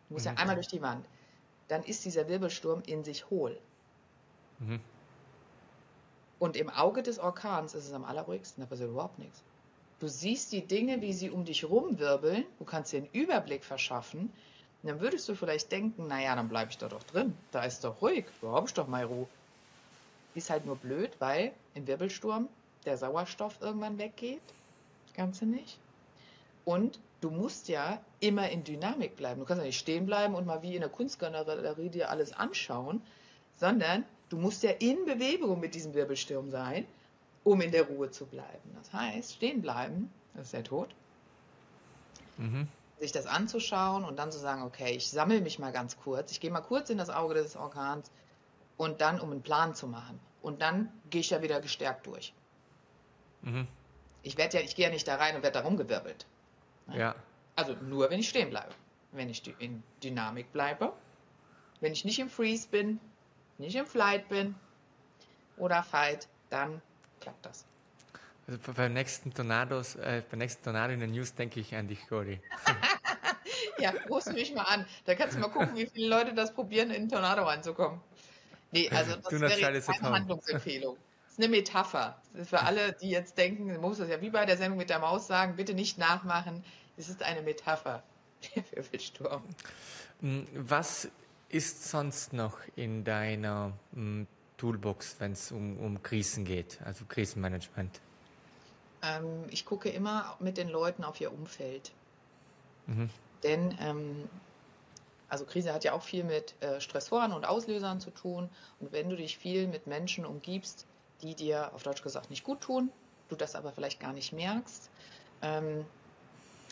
Du 0.07 0.15
musst 0.15 0.25
mhm. 0.25 0.33
ja 0.33 0.37
einmal 0.37 0.55
durch 0.55 0.67
die 0.67 0.81
Wand. 0.81 1.05
Dann 1.67 1.83
ist 1.83 2.03
dieser 2.05 2.27
Wirbelsturm 2.27 2.81
in 2.85 3.03
sich 3.03 3.29
hohl. 3.29 3.59
Mhm. 4.59 4.79
Und 6.39 6.57
im 6.57 6.69
Auge 6.69 7.03
des 7.03 7.19
Orkans 7.19 7.75
ist 7.75 7.85
es 7.85 7.93
am 7.93 8.03
allerruhigsten, 8.03 8.63
da 8.63 8.67
passiert 8.67 8.89
überhaupt 8.89 9.19
nichts. 9.19 9.43
Du 10.01 10.07
siehst 10.07 10.51
die 10.51 10.65
Dinge, 10.65 10.99
wie 11.01 11.13
sie 11.13 11.29
um 11.29 11.45
dich 11.45 11.63
rumwirbeln, 11.63 12.43
du 12.57 12.65
kannst 12.65 12.91
dir 12.91 12.97
einen 12.97 13.09
Überblick 13.13 13.63
verschaffen. 13.63 14.33
Dann 14.81 14.99
würdest 14.99 15.29
du 15.29 15.35
vielleicht 15.35 15.71
denken, 15.71 16.07
naja, 16.07 16.35
dann 16.35 16.49
bleibe 16.49 16.71
ich 16.71 16.79
da 16.79 16.87
doch 16.87 17.03
drin. 17.03 17.37
Da 17.51 17.65
ist 17.65 17.83
doch 17.83 18.01
ruhig, 18.01 18.25
da 18.41 18.47
habe 18.47 18.65
ich 18.65 18.73
doch 18.73 18.87
mal 18.87 19.03
Ruhe. 19.03 19.27
Ist 20.33 20.49
halt 20.49 20.65
nur 20.65 20.75
blöd, 20.75 21.11
weil 21.19 21.51
im 21.75 21.85
Wirbelsturm 21.85 22.49
der 22.85 22.97
Sauerstoff 22.97 23.59
irgendwann 23.61 23.99
weggeht. 23.99 24.41
Das 25.05 25.17
Ganze 25.17 25.45
nicht. 25.45 25.77
Und 26.65 26.99
du 27.21 27.29
musst 27.29 27.67
ja 27.69 28.01
immer 28.21 28.49
in 28.49 28.63
Dynamik 28.63 29.15
bleiben. 29.15 29.41
Du 29.41 29.45
kannst 29.45 29.61
ja 29.61 29.67
nicht 29.67 29.77
stehen 29.77 30.07
bleiben 30.07 30.33
und 30.33 30.47
mal 30.47 30.63
wie 30.63 30.73
in 30.73 30.81
der 30.81 30.89
Kunstgalerie 30.89 31.89
dir 31.89 32.09
alles 32.09 32.33
anschauen, 32.33 33.03
sondern 33.57 34.03
du 34.29 34.37
musst 34.37 34.63
ja 34.63 34.71
in 34.71 35.05
Bewegung 35.05 35.59
mit 35.59 35.75
diesem 35.75 35.93
Wirbelsturm 35.93 36.49
sein, 36.49 36.87
um 37.43 37.61
in 37.61 37.71
der 37.71 37.83
Ruhe 37.83 38.11
zu 38.11 38.25
bleiben. 38.25 38.75
Das 38.75 38.93
heißt, 38.93 39.33
stehen 39.33 39.61
bleiben, 39.61 40.11
das 40.33 40.45
ist 40.45 40.53
der 40.53 40.63
Tod. 40.63 40.89
Mhm. 42.37 42.67
Sich 42.99 43.11
das 43.11 43.25
anzuschauen 43.25 44.03
und 44.03 44.17
dann 44.17 44.31
zu 44.31 44.39
sagen, 44.39 44.63
okay, 44.63 44.95
ich 44.95 45.09
sammle 45.09 45.41
mich 45.41 45.57
mal 45.57 45.71
ganz 45.71 45.97
kurz, 45.97 46.31
ich 46.31 46.39
gehe 46.39 46.51
mal 46.51 46.61
kurz 46.61 46.89
in 46.89 46.97
das 46.97 47.09
Auge 47.09 47.33
des 47.33 47.55
Orkans 47.55 48.11
und 48.77 49.01
dann, 49.01 49.19
um 49.19 49.31
einen 49.31 49.41
Plan 49.41 49.73
zu 49.73 49.87
machen. 49.87 50.19
Und 50.41 50.61
dann 50.61 50.91
gehe 51.09 51.21
ich 51.21 51.31
ja 51.31 51.41
wieder 51.41 51.61
gestärkt 51.61 52.05
durch. 52.07 52.33
Mhm. 53.41 53.67
Ich 54.23 54.37
werde 54.37 54.57
ja, 54.57 54.63
ich 54.63 54.75
gehe 54.75 54.85
ja 54.85 54.91
nicht 54.91 55.07
da 55.07 55.15
rein 55.15 55.35
und 55.35 55.43
werde 55.43 55.59
da 55.59 55.65
rumgewirbelt. 55.65 56.25
Ja. 56.93 57.15
Also 57.55 57.73
nur, 57.73 58.09
wenn 58.09 58.19
ich 58.19 58.29
stehen 58.29 58.49
bleibe. 58.49 58.73
Wenn 59.11 59.29
ich 59.29 59.43
in 59.59 59.83
Dynamik 60.03 60.53
bleibe, 60.53 60.93
wenn 61.81 61.91
ich 61.91 62.05
nicht 62.05 62.19
im 62.19 62.29
Freeze 62.29 62.69
bin, 62.69 62.99
nicht 63.57 63.75
im 63.75 63.85
Flight 63.85 64.29
bin 64.29 64.55
oder 65.57 65.83
Fight, 65.83 66.27
dann 66.49 66.81
klappt 67.21 67.45
das. 67.45 67.65
Also 68.47 68.59
beim 68.73 68.93
nächsten 68.93 69.33
Tornados, 69.33 69.95
äh, 69.95 70.23
beim 70.29 70.39
nächsten 70.39 70.63
Tornado 70.63 70.93
in 70.93 70.99
der 70.99 71.07
News 71.07 71.33
denke 71.33 71.59
ich 71.59 71.73
an 71.75 71.87
dich, 71.87 72.05
Cody. 72.07 72.39
ja, 73.77 73.93
rufst 74.09 74.33
mich 74.33 74.53
mal 74.53 74.63
an. 74.63 74.85
Da 75.05 75.15
kannst 75.15 75.35
du 75.35 75.39
mal 75.39 75.49
gucken, 75.49 75.75
wie 75.75 75.85
viele 75.85 76.07
Leute 76.07 76.33
das 76.33 76.53
probieren, 76.53 76.89
in 76.89 76.97
einen 76.97 77.09
Tornado 77.09 77.43
reinzukommen. 77.43 78.01
Nee, 78.71 78.89
also 78.89 79.15
das 79.15 79.31
wäre 79.31 79.81
keine 79.81 80.09
Handlungsempfehlung. 80.11 80.97
Das 81.23 81.33
ist 81.33 81.39
eine 81.39 81.49
Metapher. 81.49 82.21
Ist 82.33 82.49
für 82.49 82.61
alle, 82.61 82.93
die 82.93 83.09
jetzt 83.09 83.37
denken, 83.37 83.67
man 83.67 83.79
muss 83.79 83.99
das 83.99 84.09
ja 84.09 84.21
wie 84.21 84.29
bei 84.29 84.45
der 84.45 84.57
Sendung 84.57 84.77
mit 84.77 84.89
der 84.89 84.99
Maus 84.99 85.27
sagen, 85.27 85.55
bitte 85.55 85.73
nicht 85.73 85.97
nachmachen. 85.97 86.63
Es 86.97 87.09
ist 87.09 87.23
eine 87.23 87.41
Metapher. 87.41 88.03
Der 88.55 88.63
Wirbelsturm. 88.71 89.43
Hm, 90.21 90.47
was 90.53 91.07
ist 91.49 91.89
sonst 91.89 92.33
noch 92.33 92.57
in 92.75 93.03
deiner 93.03 93.73
hm, 93.93 94.27
Toolbox, 94.61 95.15
wenn 95.17 95.31
es 95.31 95.51
um, 95.51 95.79
um 95.79 96.03
Krisen 96.03 96.45
geht, 96.45 96.79
also 96.85 97.03
Krisenmanagement? 97.05 97.99
Ähm, 99.01 99.45
ich 99.49 99.65
gucke 99.65 99.89
immer 99.89 100.35
mit 100.39 100.57
den 100.57 100.69
Leuten 100.69 101.03
auf 101.03 101.19
ihr 101.19 101.33
Umfeld. 101.33 101.91
Mhm. 102.85 103.09
Denn 103.41 103.75
ähm, 103.81 104.29
also 105.29 105.45
Krise 105.45 105.73
hat 105.73 105.83
ja 105.83 105.93
auch 105.93 106.03
viel 106.03 106.23
mit 106.23 106.53
äh, 106.61 106.79
Stressoren 106.79 107.31
und 107.31 107.43
Auslösern 107.43 107.99
zu 107.99 108.11
tun. 108.11 108.49
Und 108.79 108.91
wenn 108.91 109.09
du 109.09 109.15
dich 109.15 109.35
viel 109.35 109.65
mit 109.65 109.87
Menschen 109.87 110.27
umgibst, 110.27 110.85
die 111.23 111.33
dir 111.33 111.73
auf 111.73 111.81
Deutsch 111.81 112.03
gesagt 112.03 112.29
nicht 112.29 112.43
gut 112.43 112.61
tun, 112.61 112.91
du 113.29 113.35
das 113.35 113.55
aber 113.55 113.71
vielleicht 113.71 113.99
gar 113.99 114.13
nicht 114.13 114.31
merkst, 114.31 114.91
ähm, 115.41 115.85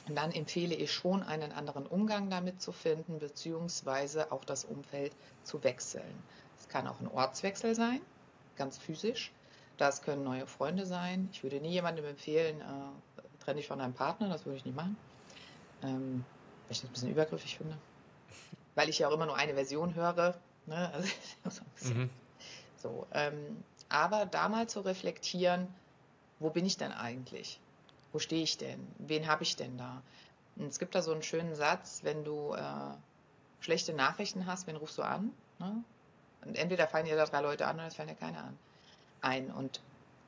dann 0.09 0.31
empfehle 0.31 0.75
ich 0.75 0.91
schon, 0.91 1.23
einen 1.23 1.51
anderen 1.51 1.87
Umgang 1.87 2.29
damit 2.29 2.61
zu 2.61 2.71
finden, 2.71 3.17
beziehungsweise 3.17 4.31
auch 4.31 4.45
das 4.45 4.63
Umfeld 4.63 5.11
zu 5.43 5.63
wechseln. 5.63 6.23
Es 6.69 6.73
kann 6.73 6.87
auch 6.87 6.99
ein 6.99 7.07
Ortswechsel 7.07 7.73
sein, 7.73 7.99
ganz 8.55 8.77
physisch. 8.77 9.31
Das 9.77 10.03
können 10.03 10.23
neue 10.23 10.45
Freunde 10.45 10.85
sein. 10.85 11.27
Ich 11.31 11.41
würde 11.41 11.59
nie 11.59 11.71
jemandem 11.71 12.05
empfehlen, 12.05 12.61
äh, 12.61 13.43
trenne 13.43 13.57
dich 13.57 13.67
von 13.67 13.79
deinem 13.79 13.95
Partner, 13.95 14.29
das 14.29 14.45
würde 14.45 14.57
ich 14.57 14.65
nicht 14.65 14.75
machen. 14.75 14.95
Ähm, 15.81 16.23
weil 16.67 16.71
ich 16.73 16.81
das 16.81 16.87
ein 16.91 16.93
bisschen 16.93 17.09
übergriffig 17.09 17.57
finde. 17.57 17.75
Weil 18.75 18.87
ich 18.87 18.99
ja 18.99 19.07
auch 19.07 19.13
immer 19.13 19.25
nur 19.25 19.35
eine 19.35 19.55
Version 19.55 19.95
höre. 19.95 20.35
Ne? 20.67 20.91
Also, 21.43 21.63
mhm. 21.91 22.11
So, 22.77 23.07
ähm, 23.13 23.63
aber 23.89 24.27
da 24.27 24.47
mal 24.47 24.69
zu 24.69 24.81
reflektieren, 24.81 25.67
wo 26.37 26.51
bin 26.51 26.67
ich 26.67 26.77
denn 26.77 26.91
eigentlich? 26.91 27.59
Wo 28.11 28.19
stehe 28.19 28.43
ich 28.43 28.59
denn? 28.59 28.85
Wen 28.99 29.25
habe 29.25 29.41
ich 29.41 29.55
denn 29.55 29.75
da? 29.79 30.03
Und 30.55 30.67
es 30.67 30.77
gibt 30.77 30.93
da 30.93 31.01
so 31.01 31.13
einen 31.13 31.23
schönen 31.23 31.55
Satz, 31.55 32.01
wenn 32.03 32.23
du 32.23 32.53
äh, 32.53 32.93
schlechte 33.59 33.93
Nachrichten 33.93 34.45
hast, 34.45 34.67
wen 34.67 34.75
rufst 34.75 34.99
du 34.99 35.01
an? 35.01 35.31
Ne? 35.57 35.83
Und 36.45 36.57
entweder 36.57 36.87
fallen 36.87 37.05
dir 37.05 37.15
da 37.15 37.25
drei 37.25 37.41
Leute 37.41 37.67
an 37.67 37.75
oder 37.75 37.87
es 37.87 37.95
fallen 37.95 38.09
dir 38.09 38.15
keine 38.15 38.39
an. 38.39 38.57
Ein. 39.21 39.51
Und 39.51 39.81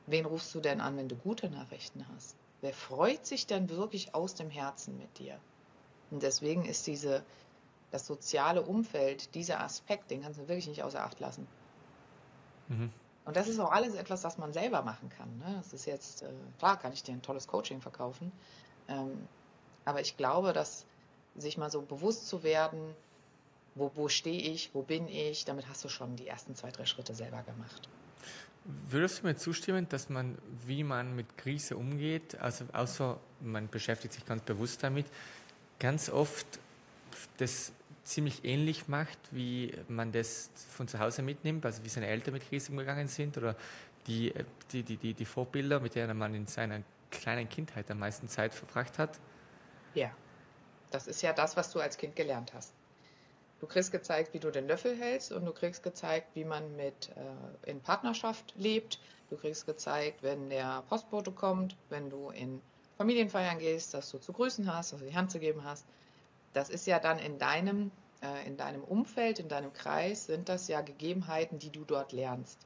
wen 0.06 0.26
rufst 0.26 0.54
du 0.54 0.60
denn 0.60 0.80
an, 0.80 0.96
wenn 0.96 1.08
du 1.08 1.16
gute 1.16 1.48
Nachrichten 1.48 2.06
hast? 2.14 2.36
Wer 2.60 2.72
freut 2.72 3.26
sich 3.26 3.46
denn 3.46 3.70
wirklich 3.70 4.14
aus 4.14 4.34
dem 4.34 4.50
Herzen 4.50 4.98
mit 4.98 5.18
dir? 5.18 5.38
Und 6.10 6.22
deswegen 6.22 6.64
ist 6.64 6.86
diese, 6.86 7.24
das 7.90 8.06
soziale 8.06 8.62
Umfeld, 8.62 9.34
dieser 9.34 9.60
Aspekt, 9.60 10.10
den 10.10 10.22
kannst 10.22 10.38
du 10.38 10.48
wirklich 10.48 10.68
nicht 10.68 10.82
außer 10.82 11.02
Acht 11.02 11.18
lassen. 11.20 11.46
Mhm. 12.68 12.92
Und 13.24 13.36
das 13.36 13.48
ist 13.48 13.58
auch 13.60 13.70
alles 13.70 13.94
etwas, 13.94 14.24
was 14.24 14.38
man 14.38 14.52
selber 14.52 14.82
machen 14.82 15.08
kann. 15.08 15.38
Ne? 15.38 15.54
Das 15.56 15.72
ist 15.72 15.86
jetzt, 15.86 16.22
äh, 16.22 16.28
klar 16.58 16.78
kann 16.78 16.92
ich 16.92 17.02
dir 17.02 17.12
ein 17.12 17.22
tolles 17.22 17.46
Coaching 17.46 17.80
verkaufen, 17.80 18.32
ähm, 18.88 19.28
aber 19.84 20.00
ich 20.00 20.16
glaube, 20.16 20.52
dass 20.52 20.84
sich 21.36 21.56
mal 21.56 21.70
so 21.70 21.82
bewusst 21.82 22.28
zu 22.28 22.42
werden, 22.42 22.94
wo, 23.74 23.90
wo 23.94 24.08
stehe 24.08 24.40
ich, 24.40 24.70
wo 24.74 24.82
bin 24.82 25.08
ich, 25.08 25.44
damit 25.44 25.68
hast 25.68 25.84
du 25.84 25.88
schon 25.88 26.16
die 26.16 26.26
ersten 26.26 26.54
zwei, 26.54 26.70
drei 26.70 26.84
Schritte 26.84 27.14
selber 27.14 27.42
gemacht. 27.42 27.88
Würdest 28.88 29.20
du 29.20 29.26
mir 29.26 29.36
zustimmen, 29.36 29.88
dass 29.88 30.08
man, 30.08 30.38
wie 30.66 30.84
man 30.84 31.16
mit 31.16 31.36
Krise 31.36 31.76
umgeht, 31.76 32.38
also 32.40 32.64
außer 32.72 33.18
man 33.40 33.68
beschäftigt 33.68 34.14
sich 34.14 34.24
ganz 34.24 34.42
bewusst 34.42 34.82
damit, 34.82 35.06
ganz 35.80 36.10
oft 36.10 36.46
das 37.38 37.72
ziemlich 38.04 38.44
ähnlich 38.44 38.88
macht, 38.88 39.18
wie 39.30 39.74
man 39.88 40.12
das 40.12 40.50
von 40.70 40.86
zu 40.86 40.98
Hause 40.98 41.22
mitnimmt, 41.22 41.64
also 41.66 41.84
wie 41.84 41.88
seine 41.88 42.06
Eltern 42.06 42.34
mit 42.34 42.48
Krisen 42.48 42.72
umgegangen 42.72 43.08
sind 43.08 43.36
oder 43.36 43.56
die, 44.06 44.32
die, 44.72 44.82
die, 44.82 44.96
die, 44.96 45.14
die 45.14 45.24
Vorbilder, 45.24 45.80
mit 45.80 45.94
denen 45.94 46.16
man 46.16 46.34
in 46.34 46.46
seiner 46.46 46.82
kleinen 47.10 47.48
Kindheit 47.48 47.90
am 47.90 47.98
meisten 47.98 48.28
Zeit 48.28 48.54
verbracht 48.54 48.98
hat? 48.98 49.18
Ja, 49.94 50.10
das 50.90 51.06
ist 51.06 51.22
ja 51.22 51.32
das, 51.32 51.56
was 51.56 51.70
du 51.72 51.80
als 51.80 51.96
Kind 51.96 52.16
gelernt 52.16 52.52
hast. 52.54 52.72
Du 53.62 53.68
kriegst 53.68 53.92
gezeigt, 53.92 54.34
wie 54.34 54.40
du 54.40 54.50
den 54.50 54.66
Löffel 54.66 54.96
hältst 54.96 55.30
und 55.30 55.44
du 55.44 55.52
kriegst 55.52 55.84
gezeigt, 55.84 56.34
wie 56.34 56.44
man 56.44 56.74
mit 56.74 57.10
äh, 57.14 57.70
in 57.70 57.80
Partnerschaft 57.80 58.52
lebt. 58.56 58.98
Du 59.30 59.36
kriegst 59.36 59.66
gezeigt, 59.66 60.24
wenn 60.24 60.50
der 60.50 60.82
Postbote 60.88 61.30
kommt, 61.30 61.76
wenn 61.88 62.10
du 62.10 62.30
in 62.30 62.60
Familienfeiern 62.98 63.60
gehst, 63.60 63.94
dass 63.94 64.10
du 64.10 64.18
zu 64.18 64.32
grüßen 64.32 64.66
hast, 64.74 64.92
dass 64.92 64.98
du 64.98 65.06
die 65.06 65.14
Hand 65.14 65.30
zu 65.30 65.38
geben 65.38 65.62
hast. 65.62 65.86
Das 66.54 66.70
ist 66.70 66.88
ja 66.88 66.98
dann 66.98 67.20
in 67.20 67.38
deinem, 67.38 67.92
äh, 68.20 68.44
in 68.48 68.56
deinem 68.56 68.82
Umfeld, 68.82 69.38
in 69.38 69.48
deinem 69.48 69.72
Kreis, 69.72 70.26
sind 70.26 70.48
das 70.48 70.66
ja 70.66 70.80
Gegebenheiten, 70.80 71.60
die 71.60 71.70
du 71.70 71.84
dort 71.84 72.10
lernst. 72.10 72.58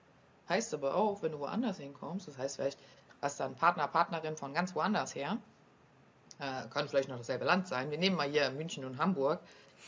Heißt 0.49 0.73
aber 0.73 0.95
auch, 0.95 1.21
wenn 1.21 1.33
du 1.33 1.41
woanders 1.41 1.77
hinkommst, 1.77 2.27
das 2.27 2.39
heißt 2.39 2.57
vielleicht, 2.57 2.79
hast 3.21 3.39
du 3.39 3.45
einen 3.45 3.55
Partner, 3.55 3.87
Partnerin 3.87 4.39
von 4.39 4.55
ganz 4.55 4.75
woanders 4.75 5.15
her, 5.15 5.37
äh, 6.39 6.67
kann 6.71 6.89
vielleicht 6.89 7.11
noch 7.11 7.18
dasselbe 7.18 7.45
Land 7.45 7.68
sein. 7.68 7.91
Wir 7.91 7.99
nehmen 7.99 8.17
mal 8.17 8.31
hier 8.31 8.49
München 8.51 8.87
und 8.87 8.97
Hamburg. 8.97 9.41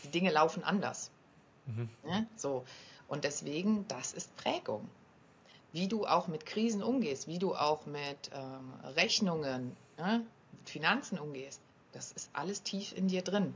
Die 0.05 0.09
Dinge 0.09 0.31
laufen 0.31 0.65
anders. 0.65 1.11
Mhm. 1.67 1.89
Ja, 2.07 2.25
so. 2.37 2.65
Und 3.09 3.25
deswegen, 3.25 3.87
das 3.89 4.13
ist 4.13 4.37
Prägung. 4.37 4.89
Wie 5.73 5.89
du 5.89 6.07
auch 6.07 6.29
mit 6.29 6.47
Krisen 6.47 6.83
umgehst, 6.83 7.29
wie 7.29 7.39
du 7.39 7.55
auch 7.55 7.87
mit 7.87 8.31
ähm, 8.33 8.73
Rechnungen, 8.97 9.77
ja, 9.99 10.19
mit 10.53 10.69
Finanzen 10.69 11.19
umgehst, 11.19 11.61
das 11.93 12.13
ist 12.13 12.31
alles 12.33 12.63
tief 12.63 12.97
in 12.97 13.09
dir 13.09 13.23
drin. 13.23 13.55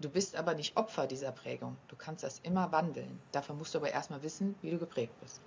Du 0.00 0.08
bist 0.08 0.36
aber 0.36 0.54
nicht 0.54 0.76
Opfer 0.76 1.08
dieser 1.08 1.32
Prägung. 1.32 1.76
Du 1.88 1.96
kannst 1.96 2.22
das 2.22 2.38
immer 2.44 2.70
wandeln. 2.70 3.20
Dafür 3.32 3.56
musst 3.56 3.74
du 3.74 3.78
aber 3.78 3.90
erstmal 3.90 4.22
wissen, 4.22 4.54
wie 4.62 4.70
du 4.70 4.78
geprägt 4.78 5.12
bist. 5.20 5.40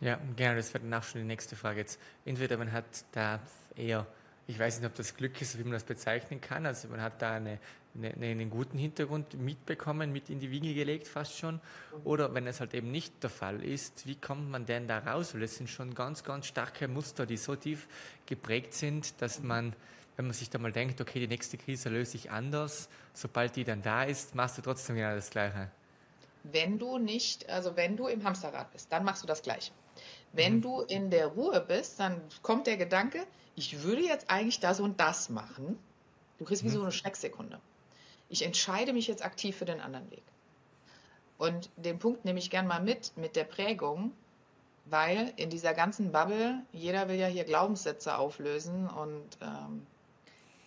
Ja, 0.00 0.18
gerne, 0.36 0.56
das 0.56 0.72
wäre 0.72 0.84
danach 0.84 1.04
schon 1.04 1.22
die 1.22 1.26
nächste 1.26 1.56
Frage 1.56 1.80
jetzt. 1.80 1.98
Entweder 2.24 2.56
man 2.56 2.72
hat 2.72 2.84
da 3.12 3.40
eher, 3.74 4.06
ich 4.46 4.58
weiß 4.58 4.78
nicht, 4.80 4.86
ob 4.86 4.94
das 4.94 5.16
Glück 5.16 5.40
ist, 5.40 5.58
wie 5.58 5.64
man 5.64 5.72
das 5.72 5.84
bezeichnen 5.84 6.40
kann, 6.40 6.66
also 6.66 6.88
man 6.88 7.00
hat 7.00 7.20
da 7.20 7.34
eine, 7.34 7.58
eine, 7.94 8.26
einen 8.26 8.50
guten 8.50 8.78
Hintergrund 8.78 9.34
mitbekommen, 9.34 10.12
mit 10.12 10.30
in 10.30 10.38
die 10.38 10.50
Wiege 10.50 10.72
gelegt 10.74 11.08
fast 11.08 11.36
schon, 11.36 11.60
oder 12.04 12.32
wenn 12.34 12.46
es 12.46 12.60
halt 12.60 12.74
eben 12.74 12.90
nicht 12.90 13.22
der 13.22 13.30
Fall 13.30 13.62
ist, 13.62 14.06
wie 14.06 14.16
kommt 14.16 14.50
man 14.50 14.66
denn 14.66 14.86
da 14.86 14.98
raus? 14.98 15.34
Weil 15.34 15.42
es 15.42 15.56
sind 15.56 15.68
schon 15.68 15.94
ganz, 15.94 16.22
ganz 16.22 16.46
starke 16.46 16.88
Muster, 16.88 17.26
die 17.26 17.36
so 17.36 17.56
tief 17.56 17.88
geprägt 18.26 18.74
sind, 18.74 19.20
dass 19.20 19.42
man 19.42 19.74
wenn 20.16 20.26
man 20.26 20.34
sich 20.34 20.50
da 20.50 20.58
mal 20.58 20.72
denkt, 20.72 21.00
okay, 21.00 21.20
die 21.20 21.28
nächste 21.28 21.58
Krise 21.58 21.90
löse 21.90 22.16
ich 22.16 22.30
anders, 22.30 22.88
sobald 23.12 23.54
die 23.56 23.64
dann 23.64 23.82
da 23.82 24.02
ist, 24.02 24.34
machst 24.34 24.58
du 24.58 24.62
trotzdem 24.62 24.96
genau 24.96 25.14
das 25.14 25.30
Gleiche. 25.30 25.70
Wenn 26.42 26.78
du 26.78 26.98
nicht, 26.98 27.48
also 27.50 27.76
wenn 27.76 27.96
du 27.96 28.06
im 28.06 28.24
Hamsterrad 28.24 28.72
bist, 28.72 28.90
dann 28.90 29.04
machst 29.04 29.22
du 29.22 29.26
das 29.26 29.42
Gleiche. 29.42 29.72
Wenn 30.32 30.56
mhm. 30.56 30.62
du 30.62 30.80
in 30.82 31.10
der 31.10 31.28
Ruhe 31.28 31.60
bist, 31.60 31.98
dann 32.00 32.20
kommt 32.42 32.66
der 32.66 32.76
Gedanke, 32.76 33.26
ich 33.54 33.82
würde 33.82 34.02
jetzt 34.02 34.30
eigentlich 34.30 34.60
das 34.60 34.80
und 34.80 35.00
das 35.00 35.30
machen. 35.30 35.78
Du 36.38 36.44
kriegst 36.44 36.62
wie 36.62 36.68
mhm. 36.68 36.72
so 36.72 36.82
eine 36.82 36.92
Schrecksekunde. 36.92 37.58
Ich 38.28 38.42
entscheide 38.42 38.92
mich 38.92 39.06
jetzt 39.06 39.24
aktiv 39.24 39.56
für 39.56 39.64
den 39.64 39.80
anderen 39.80 40.10
Weg. 40.10 40.22
Und 41.38 41.70
den 41.76 41.98
Punkt 41.98 42.24
nehme 42.24 42.38
ich 42.38 42.50
gern 42.50 42.66
mal 42.66 42.82
mit, 42.82 43.16
mit 43.16 43.36
der 43.36 43.44
Prägung. 43.44 44.12
weil 44.86 45.32
in 45.36 45.50
dieser 45.50 45.74
ganzen 45.74 46.12
Bubble, 46.12 46.62
jeder 46.72 47.08
will 47.08 47.16
ja 47.16 47.26
hier 47.26 47.44
Glaubenssätze 47.44 48.16
auflösen 48.16 48.88
und 48.88 49.26
ähm, 49.42 49.86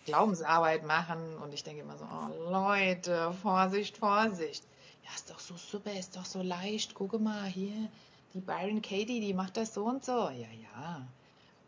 Glaubensarbeit 0.04 0.84
machen 0.84 1.36
und 1.38 1.54
ich 1.54 1.64
denke 1.64 1.82
immer 1.82 1.96
so, 1.96 2.04
oh 2.04 2.50
Leute, 2.50 3.32
Vorsicht, 3.42 3.96
Vorsicht. 3.96 4.64
Ja, 5.04 5.10
ist 5.14 5.30
doch 5.30 5.38
so 5.38 5.56
super, 5.56 5.92
ist 5.92 6.16
doch 6.16 6.24
so 6.24 6.42
leicht. 6.42 6.94
Gucke 6.94 7.18
mal 7.18 7.46
hier, 7.46 7.88
die 8.34 8.40
Byron 8.40 8.82
Katie, 8.82 9.20
die 9.20 9.34
macht 9.34 9.56
das 9.56 9.74
so 9.74 9.84
und 9.84 10.04
so. 10.04 10.12
Ja, 10.12 10.48
ja. 10.62 11.06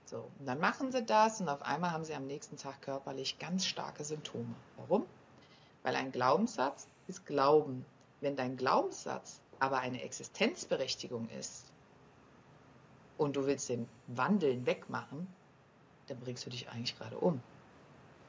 So, 0.04 0.28
und 0.38 0.46
dann 0.46 0.60
machen 0.60 0.92
sie 0.92 1.02
das 1.02 1.40
und 1.40 1.48
auf 1.48 1.62
einmal 1.62 1.90
haben 1.90 2.04
sie 2.04 2.14
am 2.14 2.26
nächsten 2.26 2.56
Tag 2.56 2.82
körperlich 2.82 3.38
ganz 3.38 3.64
starke 3.64 4.04
Symptome. 4.04 4.54
Warum? 4.76 5.06
Weil 5.82 5.96
ein 5.96 6.12
Glaubenssatz 6.12 6.86
ist 7.08 7.26
Glauben. 7.26 7.84
Wenn 8.20 8.36
dein 8.36 8.56
Glaubenssatz 8.56 9.40
aber 9.58 9.78
eine 9.78 10.02
Existenzberechtigung 10.02 11.28
ist 11.40 11.64
und 13.16 13.36
du 13.36 13.46
willst 13.46 13.68
den 13.68 13.88
Wandeln 14.06 14.66
wegmachen, 14.66 15.26
dann 16.08 16.20
bringst 16.20 16.44
du 16.44 16.50
dich 16.50 16.68
eigentlich 16.68 16.98
gerade 16.98 17.16
um. 17.18 17.40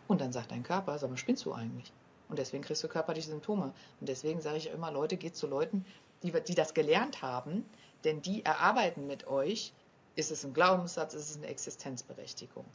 Und 0.07 0.21
dann 0.21 0.31
sagt 0.31 0.51
dein 0.51 0.63
Körper, 0.63 0.97
sag 0.97 1.09
mal, 1.09 1.17
spinnst 1.17 1.45
du 1.45 1.53
eigentlich? 1.53 1.91
Und 2.29 2.39
deswegen 2.39 2.63
kriegst 2.63 2.83
du 2.83 2.87
körperliche 2.87 3.29
Symptome. 3.29 3.73
Und 3.99 4.09
deswegen 4.09 4.41
sage 4.41 4.57
ich 4.57 4.69
immer, 4.69 4.91
Leute, 4.91 5.17
geht 5.17 5.35
zu 5.35 5.47
Leuten, 5.47 5.85
die, 6.23 6.31
die 6.31 6.55
das 6.55 6.73
gelernt 6.73 7.21
haben, 7.21 7.65
denn 8.03 8.21
die 8.21 8.45
erarbeiten 8.45 9.07
mit 9.07 9.27
euch, 9.27 9.73
ist 10.15 10.31
es 10.31 10.43
ein 10.43 10.53
Glaubenssatz, 10.53 11.13
ist 11.13 11.29
es 11.29 11.37
eine 11.37 11.47
Existenzberechtigung. 11.47 12.65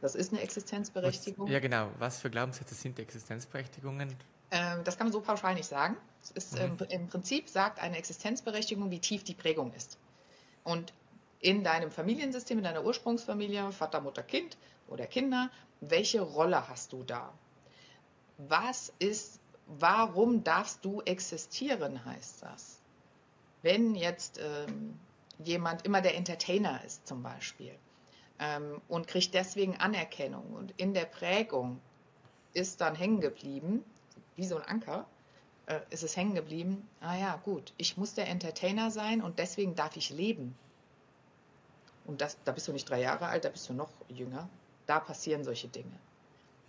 Das 0.00 0.14
ist 0.14 0.32
eine 0.32 0.42
Existenzberechtigung. 0.42 1.46
Was, 1.46 1.52
ja, 1.52 1.58
genau. 1.58 1.90
Was 1.98 2.20
für 2.20 2.30
Glaubenssätze 2.30 2.74
sind 2.74 2.98
Existenzberechtigungen? 2.98 4.14
Ähm, 4.50 4.84
das 4.84 4.96
kann 4.96 5.06
man 5.06 5.12
so 5.12 5.20
pauschal 5.20 5.54
nicht 5.54 5.66
sagen. 5.66 5.96
Ist, 6.34 6.54
mhm. 6.54 6.76
ähm, 6.80 6.86
Im 6.90 7.08
Prinzip 7.08 7.48
sagt 7.48 7.78
eine 7.78 7.96
Existenzberechtigung, 7.96 8.90
wie 8.90 9.00
tief 9.00 9.24
die 9.24 9.34
Prägung 9.34 9.72
ist. 9.72 9.98
Und 10.64 10.92
in 11.40 11.64
deinem 11.64 11.90
Familiensystem, 11.90 12.58
in 12.58 12.64
deiner 12.64 12.84
Ursprungsfamilie, 12.84 13.72
Vater, 13.72 14.00
Mutter, 14.00 14.22
Kind 14.22 14.56
oder 14.88 15.06
Kinder, 15.06 15.50
welche 15.80 16.20
Rolle 16.20 16.68
hast 16.68 16.92
du 16.92 17.02
da? 17.02 17.32
Was 18.38 18.92
ist, 18.98 19.40
warum 19.66 20.44
darfst 20.44 20.84
du 20.84 21.00
existieren, 21.02 22.04
heißt 22.04 22.42
das? 22.42 22.75
Wenn 23.62 23.94
jetzt 23.94 24.38
ähm, 24.38 24.98
jemand 25.38 25.84
immer 25.84 26.00
der 26.00 26.16
Entertainer 26.16 26.82
ist 26.84 27.06
zum 27.06 27.22
Beispiel 27.22 27.74
ähm, 28.38 28.80
und 28.88 29.06
kriegt 29.06 29.34
deswegen 29.34 29.76
Anerkennung 29.76 30.52
und 30.54 30.72
in 30.76 30.94
der 30.94 31.04
Prägung 31.04 31.80
ist 32.54 32.80
dann 32.80 32.94
hängen 32.94 33.20
geblieben, 33.20 33.84
wie 34.36 34.44
so 34.44 34.56
ein 34.56 34.62
Anker, 34.62 35.06
äh, 35.66 35.80
ist 35.90 36.02
es 36.02 36.16
hängen 36.16 36.34
geblieben, 36.34 36.88
ah 37.00 37.16
ja, 37.16 37.36
gut, 37.44 37.72
ich 37.76 37.96
muss 37.96 38.14
der 38.14 38.28
Entertainer 38.28 38.90
sein 38.90 39.20
und 39.22 39.38
deswegen 39.38 39.74
darf 39.74 39.96
ich 39.96 40.10
leben. 40.10 40.56
Und 42.06 42.20
das, 42.20 42.38
da 42.44 42.52
bist 42.52 42.68
du 42.68 42.72
nicht 42.72 42.88
drei 42.88 43.00
Jahre 43.00 43.26
alt, 43.26 43.44
da 43.44 43.48
bist 43.48 43.68
du 43.68 43.72
noch 43.74 43.90
jünger. 44.08 44.48
Da 44.86 45.00
passieren 45.00 45.42
solche 45.42 45.66
Dinge. 45.66 45.98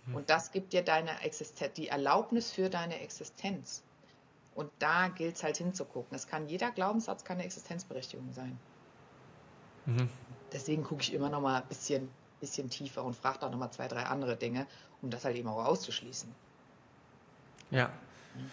Hm. 0.06 0.16
Und 0.16 0.30
das 0.30 0.50
gibt 0.50 0.72
dir 0.72 0.82
deine 0.82 1.22
Existenz, 1.22 1.74
die 1.74 1.88
Erlaubnis 1.88 2.50
für 2.50 2.68
deine 2.68 3.00
Existenz. 3.00 3.82
Und 4.58 4.72
da 4.80 5.06
gilt 5.06 5.36
es 5.36 5.44
halt 5.44 5.56
hinzugucken. 5.56 6.16
Es 6.16 6.26
kann 6.26 6.48
jeder 6.48 6.72
Glaubenssatz 6.72 7.22
kann 7.22 7.36
eine 7.36 7.44
Existenzberechtigung 7.44 8.32
sein. 8.32 8.58
Mhm. 9.86 10.08
Deswegen 10.52 10.82
gucke 10.82 11.02
ich 11.02 11.14
immer 11.14 11.30
noch 11.30 11.40
mal 11.40 11.62
ein 11.62 11.68
bisschen, 11.68 12.08
bisschen 12.40 12.68
tiefer 12.68 13.04
und 13.04 13.14
frage 13.14 13.38
da 13.38 13.50
noch 13.50 13.56
mal 13.56 13.70
zwei, 13.70 13.86
drei 13.86 14.02
andere 14.02 14.36
Dinge, 14.36 14.66
um 15.00 15.10
das 15.10 15.24
halt 15.24 15.36
eben 15.36 15.48
auch 15.48 15.64
auszuschließen. 15.64 16.34
Ja. 17.70 17.86
Mhm. 18.34 18.50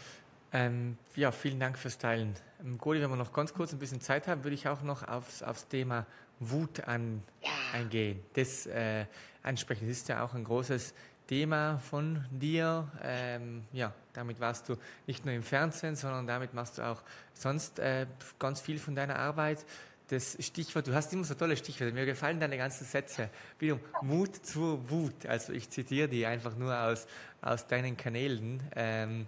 Ähm, 0.54 0.98
ja, 1.16 1.32
vielen 1.32 1.60
Dank 1.60 1.76
fürs 1.76 1.98
Teilen. 1.98 2.36
Ähm, 2.62 2.78
Goli, 2.78 3.02
wenn 3.02 3.10
wir 3.10 3.16
noch 3.16 3.34
ganz 3.34 3.52
kurz 3.52 3.74
ein 3.74 3.80
bisschen 3.80 4.00
Zeit 4.00 4.28
haben, 4.28 4.44
würde 4.44 4.54
ich 4.54 4.68
auch 4.68 4.84
noch 4.84 5.08
aufs, 5.08 5.42
aufs 5.42 5.68
Thema 5.68 6.06
Wut 6.40 6.82
an, 6.82 7.24
ja. 7.42 7.50
eingehen. 7.74 8.24
Das 8.36 8.68
äh, 8.68 9.08
ansprechen. 9.42 9.88
Das 9.88 9.98
ist 9.98 10.08
ja 10.08 10.24
auch 10.24 10.36
ein 10.36 10.44
großes 10.44 10.94
Thema 11.28 11.80
von 11.80 12.24
dir. 12.32 12.88
Ähm, 13.04 13.64
ja, 13.74 13.94
damit 14.14 14.40
warst 14.40 14.70
du 14.70 14.78
nicht 15.08 15.26
nur 15.26 15.34
im 15.34 15.44
Fernsehen, 15.44 15.96
sondern 15.96 16.28
damit 16.28 16.54
machst 16.54 16.78
du 16.78 16.84
auch 16.84 17.02
sonst 17.34 17.80
äh, 17.80 18.06
ganz 18.40 18.62
viel 18.62 18.80
von 18.80 18.96
deiner 18.96 19.18
Arbeit. 19.18 19.66
Das 20.10 20.38
Stichwort, 20.40 20.86
du 20.86 20.94
hast 20.94 21.12
immer 21.14 21.24
so 21.24 21.34
tolle 21.34 21.58
Stichwörter. 21.58 21.94
Mir 21.94 22.06
gefallen 22.06 22.40
deine 22.40 22.58
ganzen 22.58 22.86
Sätze. 22.86 23.30
Wiederum 23.58 23.82
Mut 24.02 24.36
zur 24.46 24.90
Wut. 24.90 25.26
Also 25.26 25.52
ich 25.52 25.70
zitiere 25.70 26.08
die 26.08 26.26
einfach 26.26 26.56
nur 26.56 26.78
aus, 26.78 27.08
aus 27.42 27.66
deinen 27.66 27.98
Kanälen. 27.98 28.62
Ähm, 28.76 29.28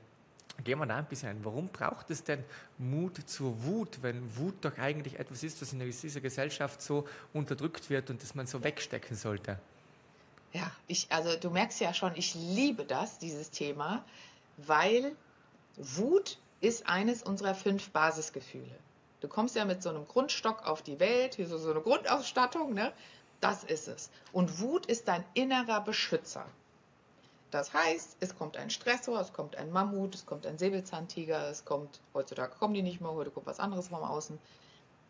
Gehen 0.63 0.79
wir 0.79 0.85
da 0.87 0.97
ein 0.97 1.05
bisschen 1.05 1.29
ein. 1.29 1.45
Warum 1.45 1.69
braucht 1.69 2.09
es 2.09 2.23
denn 2.23 2.43
Mut 2.77 3.17
zur 3.29 3.63
Wut, 3.63 3.99
wenn 4.01 4.35
Wut 4.37 4.55
doch 4.61 4.77
eigentlich 4.77 5.19
etwas 5.19 5.43
ist, 5.43 5.61
was 5.61 5.71
in 5.71 5.79
dieser 5.79 6.19
Gesellschaft 6.19 6.81
so 6.81 7.07
unterdrückt 7.33 7.89
wird 7.89 8.09
und 8.09 8.23
das 8.23 8.33
man 8.33 8.47
so 8.47 8.63
wegstecken 8.63 9.15
sollte? 9.15 9.59
Ja, 10.57 10.71
ich, 10.87 11.05
also 11.11 11.35
du 11.35 11.51
merkst 11.51 11.79
ja 11.81 11.93
schon, 11.93 12.15
ich 12.15 12.33
liebe 12.33 12.83
das, 12.83 13.19
dieses 13.19 13.51
Thema, 13.51 14.03
weil 14.57 15.15
Wut 15.75 16.39
ist 16.61 16.87
eines 16.87 17.21
unserer 17.21 17.53
fünf 17.53 17.91
Basisgefühle. 17.91 18.79
Du 19.21 19.27
kommst 19.27 19.55
ja 19.55 19.65
mit 19.65 19.83
so 19.83 19.89
einem 19.89 20.07
Grundstock 20.07 20.65
auf 20.65 20.81
die 20.81 20.99
Welt, 20.99 21.35
hier 21.35 21.47
so, 21.47 21.59
so 21.59 21.69
eine 21.69 21.81
Grundausstattung, 21.81 22.73
ne? 22.73 22.91
Das 23.39 23.63
ist 23.63 23.87
es. 23.87 24.09
Und 24.31 24.59
Wut 24.59 24.87
ist 24.87 25.07
dein 25.07 25.23
innerer 25.35 25.81
Beschützer. 25.81 26.47
Das 27.51 27.71
heißt, 27.75 28.17
es 28.19 28.35
kommt 28.35 28.57
ein 28.57 28.71
Stressor, 28.71 29.19
es 29.19 29.33
kommt 29.33 29.57
ein 29.57 29.71
Mammut, 29.71 30.15
es 30.15 30.25
kommt 30.25 30.47
ein 30.47 30.57
Säbelzahntiger, 30.57 31.49
es 31.49 31.65
kommt, 31.65 31.99
heutzutage 32.15 32.55
kommen 32.57 32.73
die 32.73 32.81
nicht 32.81 32.99
mehr, 32.99 33.11
heute 33.11 33.29
kommt 33.29 33.45
was 33.45 33.59
anderes 33.59 33.89
vom 33.89 34.01
Außen. 34.01 34.39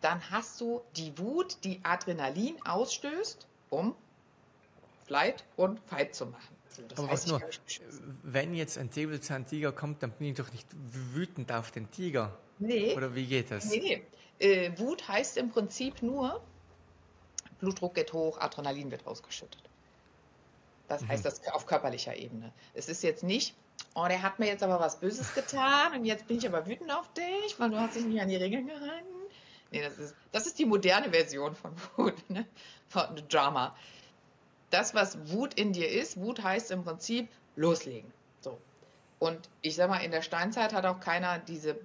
Dann 0.01 0.29
hast 0.29 0.59
du 0.59 0.81
die 0.97 1.17
Wut, 1.17 1.63
die 1.63 1.79
Adrenalin 1.85 2.57
ausstößt, 2.65 3.47
um 3.69 3.95
Flight 5.07 5.43
und 5.55 5.79
Fight 5.87 6.13
zu 6.13 6.27
machen. 6.27 6.55
Das 6.89 6.99
Aber 6.99 7.09
was 7.09 7.25
nur, 7.25 7.41
wenn 8.21 8.53
jetzt 8.53 8.77
ein 8.77 8.91
Säbelzahntiger 8.91 9.71
kommt, 9.71 10.03
dann 10.03 10.11
bin 10.11 10.27
ich 10.27 10.35
doch 10.35 10.51
nicht 10.51 10.67
wütend 11.13 11.51
auf 11.51 11.71
den 11.71 11.89
Tiger. 11.89 12.37
Nee. 12.59 12.95
Oder 12.95 13.15
wie 13.15 13.25
geht 13.25 13.49
das? 13.49 13.65
Nee. 13.65 14.03
Äh, 14.39 14.77
Wut 14.77 15.07
heißt 15.07 15.37
im 15.37 15.49
Prinzip 15.49 16.03
nur, 16.03 16.41
Blutdruck 17.59 17.95
geht 17.95 18.13
hoch, 18.13 18.39
Adrenalin 18.39 18.91
wird 18.91 19.07
ausgeschüttet. 19.07 19.61
Das 20.87 21.01
mhm. 21.01 21.07
heißt 21.09 21.25
das 21.25 21.47
auf 21.47 21.65
körperlicher 21.65 22.15
Ebene. 22.15 22.53
Es 22.75 22.89
ist 22.89 23.01
jetzt 23.01 23.23
nicht, 23.23 23.55
oh, 23.95 24.05
der 24.07 24.21
hat 24.21 24.37
mir 24.37 24.45
jetzt 24.45 24.61
aber 24.61 24.79
was 24.79 24.99
Böses 24.99 25.33
getan 25.33 25.93
und 25.93 26.05
jetzt 26.05 26.27
bin 26.27 26.37
ich 26.37 26.47
aber 26.47 26.67
wütend 26.67 26.91
auf 26.91 27.11
dich, 27.13 27.59
weil 27.59 27.71
du 27.71 27.79
hast 27.79 27.95
dich 27.95 28.05
nicht 28.05 28.21
an 28.21 28.29
die 28.29 28.35
Regeln 28.35 28.67
gehalten. 28.67 29.07
Nee, 29.71 29.81
das 29.81 29.97
ist, 29.97 30.15
das 30.31 30.45
ist 30.47 30.59
die 30.59 30.65
moderne 30.65 31.09
Version 31.09 31.55
von 31.55 31.73
Wut, 31.97 32.29
ne? 32.29 32.45
von 32.87 33.21
Drama 33.27 33.75
das, 34.69 34.93
was 34.93 35.31
Wut 35.31 35.53
in 35.53 35.73
dir 35.73 35.89
ist, 35.89 36.17
Wut 36.17 36.43
heißt 36.43 36.71
im 36.71 36.83
Prinzip 36.83 37.29
loslegen. 37.55 38.11
So. 38.41 38.57
Und 39.19 39.49
ich 39.61 39.75
sag 39.75 39.89
mal, 39.89 39.99
in 39.99 40.11
der 40.11 40.21
Steinzeit 40.21 40.73
hat 40.73 40.85
auch 40.85 40.99
keiner 40.99 41.39
diese 41.39 41.79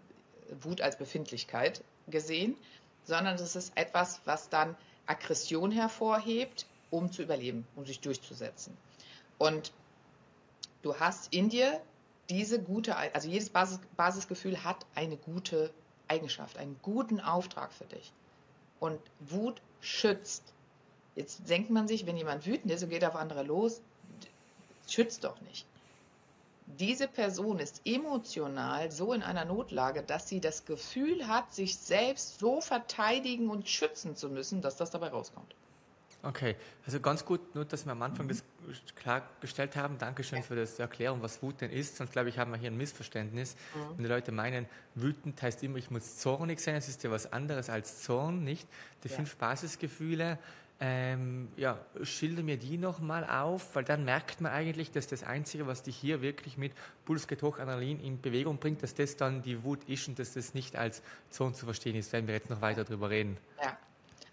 Wut 0.60 0.80
als 0.80 0.98
Befindlichkeit 0.98 1.82
gesehen, 2.08 2.56
sondern 3.04 3.36
es 3.36 3.56
ist 3.56 3.76
etwas, 3.76 4.20
was 4.24 4.48
dann 4.48 4.76
Aggression 5.06 5.70
hervorhebt, 5.70 6.66
um 6.90 7.10
zu 7.10 7.22
überleben, 7.22 7.66
um 7.74 7.86
sich 7.86 8.00
durchzusetzen. 8.00 8.76
Und 9.38 9.72
du 10.82 10.98
hast 10.98 11.32
in 11.32 11.48
dir 11.48 11.80
diese 12.28 12.60
gute, 12.60 12.96
also 12.96 13.28
jedes 13.28 13.50
Basis, 13.50 13.80
Basisgefühl 13.96 14.62
hat 14.62 14.86
eine 14.94 15.16
gute 15.16 15.72
Eigenschaft, 16.08 16.58
einen 16.58 16.78
guten 16.82 17.20
Auftrag 17.20 17.72
für 17.72 17.84
dich. 17.84 18.12
Und 18.78 19.00
Wut 19.20 19.60
schützt. 19.80 20.42
Jetzt 21.14 21.48
denkt 21.48 21.70
man 21.70 21.88
sich, 21.88 22.06
wenn 22.06 22.16
jemand 22.16 22.46
wütend 22.46 22.72
ist 22.72 22.82
und 22.82 22.90
geht 22.90 23.04
auf 23.04 23.16
andere 23.16 23.42
los, 23.42 23.80
schützt 24.88 25.24
doch 25.24 25.40
nicht. 25.42 25.66
Diese 26.66 27.06
Person 27.06 27.58
ist 27.58 27.82
emotional 27.84 28.90
so 28.90 29.12
in 29.12 29.22
einer 29.22 29.44
Notlage, 29.44 30.02
dass 30.02 30.28
sie 30.28 30.40
das 30.40 30.64
Gefühl 30.64 31.28
hat, 31.28 31.52
sich 31.52 31.76
selbst 31.76 32.38
so 32.38 32.60
verteidigen 32.60 33.50
und 33.50 33.68
schützen 33.68 34.16
zu 34.16 34.30
müssen, 34.30 34.62
dass 34.62 34.76
das 34.76 34.90
dabei 34.90 35.08
rauskommt. 35.08 35.54
Okay, 36.24 36.54
also 36.86 37.00
ganz 37.00 37.24
gut, 37.24 37.54
nur 37.54 37.64
dass 37.64 37.84
wir 37.84 37.92
am 37.92 38.02
Anfang 38.02 38.26
mhm. 38.26 38.30
das 38.30 38.44
klargestellt 38.94 39.74
haben. 39.74 39.98
Dankeschön 39.98 40.38
ja. 40.38 40.44
für 40.44 40.54
das 40.54 40.78
Erklärung, 40.78 41.20
was 41.20 41.42
Wut 41.42 41.60
denn 41.60 41.70
ist. 41.70 41.96
Sonst 41.96 42.12
glaube 42.12 42.28
ich, 42.28 42.38
haben 42.38 42.52
wir 42.52 42.58
hier 42.58 42.70
ein 42.70 42.76
Missverständnis. 42.76 43.56
Mhm. 43.74 43.90
Und 43.90 43.98
die 43.98 44.06
Leute 44.06 44.30
meinen, 44.30 44.66
wütend 44.94 45.42
heißt 45.42 45.64
immer, 45.64 45.78
ich 45.78 45.90
muss 45.90 46.18
zornig 46.18 46.60
sein. 46.60 46.76
Es 46.76 46.88
ist 46.88 47.02
ja 47.02 47.10
was 47.10 47.32
anderes 47.32 47.70
als 47.70 48.02
Zorn, 48.02 48.44
nicht? 48.44 48.68
Die 49.02 49.08
ja. 49.08 49.16
fünf 49.16 49.36
Basisgefühle 49.36 50.38
ähm, 50.84 51.48
ja, 51.56 51.78
schilder 52.02 52.42
mir 52.42 52.56
die 52.56 52.76
nochmal 52.76 53.24
auf, 53.24 53.76
weil 53.76 53.84
dann 53.84 54.04
merkt 54.04 54.40
man 54.40 54.50
eigentlich, 54.50 54.90
dass 54.90 55.06
das 55.06 55.22
Einzige, 55.22 55.68
was 55.68 55.84
dich 55.84 55.96
hier 55.96 56.22
wirklich 56.22 56.56
mit 56.56 56.72
Puls 57.04 57.28
geht 57.28 57.44
hoch, 57.44 57.60
Adrenalin 57.60 58.00
in 58.00 58.20
Bewegung 58.20 58.58
bringt, 58.58 58.82
dass 58.82 58.92
das 58.92 59.16
dann 59.16 59.42
die 59.42 59.62
Wut 59.62 59.84
ist 59.84 60.08
und 60.08 60.18
dass 60.18 60.34
das 60.34 60.54
nicht 60.54 60.74
als 60.74 61.00
Zorn 61.30 61.54
zu 61.54 61.66
verstehen 61.66 61.94
ist, 61.94 62.12
wenn 62.12 62.26
wir 62.26 62.34
jetzt 62.34 62.50
noch 62.50 62.60
weiter 62.60 62.82
drüber 62.82 63.10
reden. 63.10 63.38
Ja, 63.62 63.78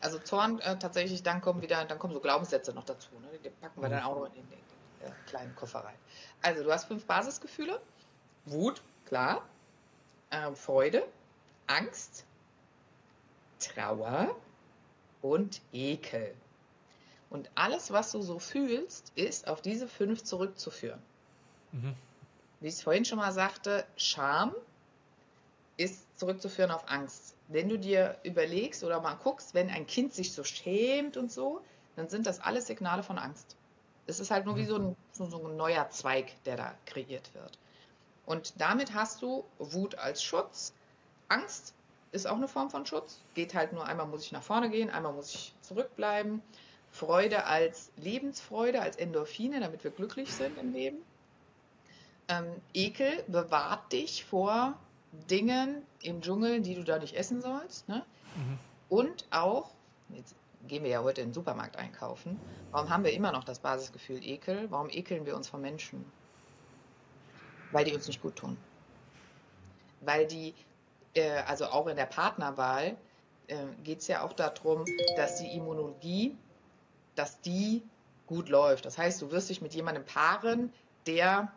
also 0.02 0.18
Zorn 0.18 0.60
äh, 0.62 0.76
tatsächlich, 0.80 1.22
dann 1.22 1.40
kommen 1.40 1.62
wieder, 1.62 1.86
dann 1.86 2.00
kommen 2.00 2.16
so 2.16 2.20
Glaubenssätze 2.20 2.74
noch 2.74 2.86
dazu. 2.86 3.12
Ne? 3.20 3.28
Die 3.44 3.50
packen 3.50 3.80
wir 3.80 3.90
dann 3.90 4.02
auch 4.02 4.16
noch 4.16 4.26
in 4.26 4.34
den, 4.34 4.50
den, 4.50 4.60
den 5.06 5.14
kleinen 5.28 5.56
Koffer 5.56 5.82
rein. 5.82 5.98
Also 6.42 6.64
du 6.64 6.72
hast 6.72 6.86
fünf 6.86 7.06
Basisgefühle. 7.06 7.80
Wut, 8.46 8.82
klar. 9.06 9.44
Äh, 10.32 10.52
Freude, 10.54 11.04
Angst, 11.68 12.26
Trauer, 13.60 14.36
und 15.22 15.62
Ekel. 15.74 16.34
Und 17.30 17.50
alles, 17.56 17.92
was 17.92 18.12
du 18.12 18.22
so 18.22 18.40
fühlst, 18.40 19.12
ist 19.16 19.48
auf 19.48 19.62
diese 19.62 19.88
fünf 19.88 20.24
zurückzuführen. 20.24 21.02
Mhm. 21.72 21.96
Wie 22.60 22.68
ich 22.68 22.74
es 22.76 22.82
vorhin 22.82 23.06
schon 23.06 23.20
mal 23.20 23.32
sagte, 23.32 23.86
Scham 23.96 24.54
ist 25.78 26.20
zurückzuführen 26.20 26.72
auf 26.72 26.90
Angst. 26.90 27.36
Wenn 27.48 27.70
du 27.70 27.78
dir 27.80 28.18
überlegst 28.24 28.84
oder 28.84 29.00
mal 29.00 29.16
guckst, 29.16 29.54
wenn 29.54 29.70
ein 29.70 29.88
Kind 29.88 30.14
sich 30.14 30.34
so 30.34 30.44
schämt 30.44 31.16
und 31.16 31.32
so, 31.32 31.62
dann 31.96 32.10
sind 32.10 32.26
das 32.28 32.42
alles 32.42 32.68
Signale 32.68 33.04
von 33.04 33.18
Angst. 33.18 33.56
Es 34.08 34.20
ist 34.20 34.32
halt 34.32 34.46
nur 34.46 34.56
wie 34.56 34.66
so 34.66 34.78
ein, 34.78 34.96
so 35.12 35.48
ein 35.48 35.56
neuer 35.56 35.90
Zweig, 35.90 36.44
der 36.44 36.58
da 36.58 36.76
kreiert 36.86 37.34
wird. 37.34 37.60
Und 38.26 38.60
damit 38.60 38.94
hast 38.94 39.22
du 39.22 39.46
Wut 39.58 39.96
als 39.96 40.22
Schutz. 40.24 40.74
Angst 41.30 41.74
ist 42.12 42.28
auch 42.28 42.36
eine 42.36 42.48
Form 42.48 42.70
von 42.70 42.86
Schutz. 42.86 43.22
Geht 43.34 43.54
halt 43.54 43.74
nur 43.74 43.86
einmal 43.86 44.08
muss 44.08 44.24
ich 44.24 44.32
nach 44.32 44.44
vorne 44.44 44.70
gehen, 44.70 44.90
einmal 44.90 45.14
muss 45.14 45.34
ich 45.34 45.54
zurückbleiben. 45.62 46.42
Freude 46.92 47.46
als 47.46 47.92
Lebensfreude, 47.98 48.82
als 48.82 48.98
Endorphine, 48.98 49.60
damit 49.60 49.84
wir 49.84 49.92
glücklich 49.92 50.34
sind 50.34 50.58
im 50.58 50.74
Leben. 50.74 50.98
Ähm, 52.28 52.46
Ekel 52.74 53.24
bewahrt 53.28 53.92
dich 53.92 54.26
vor 54.26 54.78
Dingen 55.30 55.84
im 56.02 56.22
Dschungel, 56.22 56.62
die 56.62 56.76
du 56.76 56.84
da 56.84 57.00
nicht 57.00 57.16
essen 57.16 57.42
sollst. 57.42 57.88
Ne? 57.88 58.04
Mhm. 58.36 58.60
Und 58.90 59.26
auch, 59.32 59.72
jetzt 60.10 60.36
gehen 60.68 60.84
wir 60.84 60.90
ja 60.90 61.04
heute 61.04 61.22
in 61.22 61.30
den 61.30 61.34
Supermarkt 61.34 61.78
einkaufen, 61.78 62.40
warum 62.72 62.90
haben 62.90 63.04
wir 63.04 63.14
immer 63.14 63.32
noch 63.32 63.44
das 63.44 63.60
Basisgefühl 63.60 64.24
Ekel? 64.24 64.70
Warum 64.70 64.90
ekeln 64.90 65.26
wir 65.26 65.36
uns 65.36 65.48
vor 65.48 65.60
Menschen? 65.60 66.04
Weil 67.72 67.86
die 67.86 67.94
uns 67.94 68.08
nicht 68.08 68.22
gut 68.22 68.36
tun. 68.36 68.58
Weil 70.02 70.28
die, 70.28 70.54
äh, 71.14 71.42
also 71.48 71.66
auch 71.66 71.88
in 71.88 71.96
der 71.96 72.06
Partnerwahl, 72.06 72.98
äh, 73.48 73.56
geht 73.84 74.00
es 74.00 74.08
ja 74.08 74.24
auch 74.24 74.34
darum, 74.34 74.86
dass 75.16 75.38
die 75.38 75.56
Immunologie, 75.56 76.38
dass 77.16 77.42
die 77.42 77.84
gut 78.28 78.50
läuft. 78.50 78.86
Das 78.86 78.98
heißt, 78.98 79.22
du 79.22 79.32
wirst 79.32 79.50
dich 79.50 79.62
mit 79.62 79.74
jemandem 79.74 80.06
paaren, 80.06 80.72
der 81.08 81.52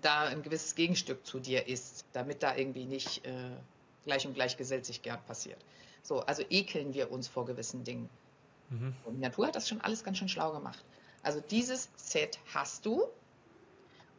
da 0.00 0.22
ein 0.22 0.42
gewisses 0.42 0.74
Gegenstück 0.74 1.26
zu 1.26 1.40
dir 1.40 1.66
ist, 1.66 2.04
damit 2.12 2.42
da 2.42 2.56
irgendwie 2.56 2.84
nicht 2.84 3.24
äh, 3.26 3.32
gleich 4.04 4.26
und 4.26 4.34
gleich 4.34 4.56
gesellt 4.56 4.86
sich 4.86 5.02
gern 5.02 5.20
passiert. 5.26 5.58
So, 6.02 6.20
also 6.20 6.42
ekeln 6.48 6.94
wir 6.94 7.12
uns 7.12 7.28
vor 7.28 7.44
gewissen 7.44 7.84
Dingen. 7.84 8.08
Mhm. 8.70 8.94
Und 9.04 9.16
die 9.16 9.20
Natur 9.20 9.48
hat 9.48 9.56
das 9.56 9.68
schon 9.68 9.80
alles 9.80 10.04
ganz 10.04 10.18
schön 10.18 10.28
schlau 10.28 10.52
gemacht. 10.52 10.82
Also 11.22 11.40
dieses 11.40 11.90
Set 11.96 12.38
hast 12.54 12.86
du 12.86 13.04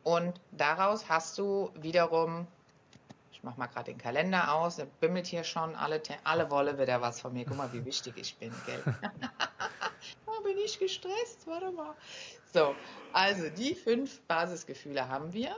und 0.03 0.39
daraus 0.51 1.09
hast 1.09 1.37
du 1.37 1.71
wiederum, 1.75 2.47
ich 3.39 3.43
mache 3.43 3.57
mal 3.57 3.67
gerade 3.67 3.91
den 3.91 3.97
Kalender 3.97 4.53
aus, 4.53 4.75
der 4.75 4.85
bimmelt 4.85 5.25
hier 5.25 5.45
schon, 5.45 5.73
alle, 5.73 6.01
alle 6.25 6.51
Wolle 6.51 6.77
wieder 6.77 6.99
was 6.99 7.21
von 7.21 7.31
mir. 7.31 7.45
Guck 7.45 7.55
mal, 7.55 7.71
wie 7.71 7.85
wichtig 7.85 8.15
ich 8.17 8.35
bin, 8.35 8.51
gell? 8.65 8.83
oh, 10.25 10.43
bin 10.43 10.57
ich 10.57 10.77
gestresst, 10.77 11.47
warte 11.47 11.71
mal. 11.71 11.95
So, 12.53 12.75
also 13.13 13.49
die 13.49 13.75
fünf 13.75 14.19
Basisgefühle 14.23 15.07
haben 15.07 15.31
wir. 15.31 15.55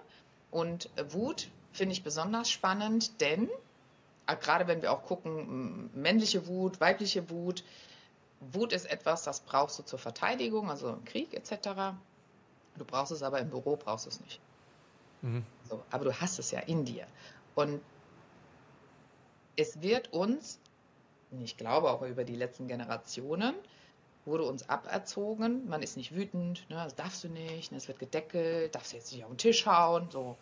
Und 0.52 0.92
Wut 1.10 1.50
finde 1.72 1.94
ich 1.94 2.04
besonders 2.04 2.52
spannend, 2.52 3.20
denn 3.20 3.50
äh, 4.28 4.36
gerade 4.36 4.68
wenn 4.68 4.84
wir 4.84 4.92
auch 4.92 5.04
gucken, 5.04 5.90
männliche 5.96 6.46
Wut, 6.46 6.80
weibliche 6.80 7.32
Wut, 7.32 7.64
Wut 8.42 8.74
ist 8.74 8.86
etwas, 8.86 9.24
das 9.24 9.40
brauchst 9.40 9.80
du 9.80 9.84
zur 9.84 9.98
Verteidigung, 9.98 10.70
also 10.70 10.90
im 10.90 11.04
Krieg 11.06 11.34
etc. 11.34 11.96
Du 12.76 12.86
brauchst 12.86 13.12
es 13.12 13.24
aber 13.24 13.40
im 13.40 13.50
Büro, 13.50 13.76
brauchst 13.76 14.06
du 14.06 14.10
es 14.10 14.22
nicht. 14.22 14.40
Mhm. 15.22 15.44
So, 15.70 15.84
aber 15.90 16.06
du 16.06 16.22
hast 16.22 16.38
es 16.40 16.52
ja 16.52 16.60
in 16.60 16.86
dir. 16.86 17.08
Und 17.56 17.82
es 19.56 19.82
wird 19.82 20.14
uns, 20.14 20.60
ich 21.44 21.58
glaube 21.58 21.92
auch 21.92 22.02
über 22.02 22.24
die 22.24 22.36
letzten 22.36 22.68
Generationen, 22.68 23.56
wurde 24.26 24.44
uns 24.44 24.70
aberzogen, 24.70 25.68
man 25.68 25.82
ist 25.82 25.98
nicht 25.98 26.16
wütend, 26.16 26.70
ne, 26.70 26.76
das 26.76 26.96
darfst 26.96 27.24
du 27.24 27.30
nicht, 27.30 27.72
ne, 27.72 27.78
es 27.78 27.88
wird 27.88 28.00
gedeckelt, 28.00 28.76
darfst 28.76 28.94
du 28.94 28.98
jetzt 28.98 29.12
nicht 29.12 29.24
auf 29.24 29.32
den 29.32 29.38
Tisch 29.38 29.66
hauen, 29.66 30.10
so. 30.12 30.38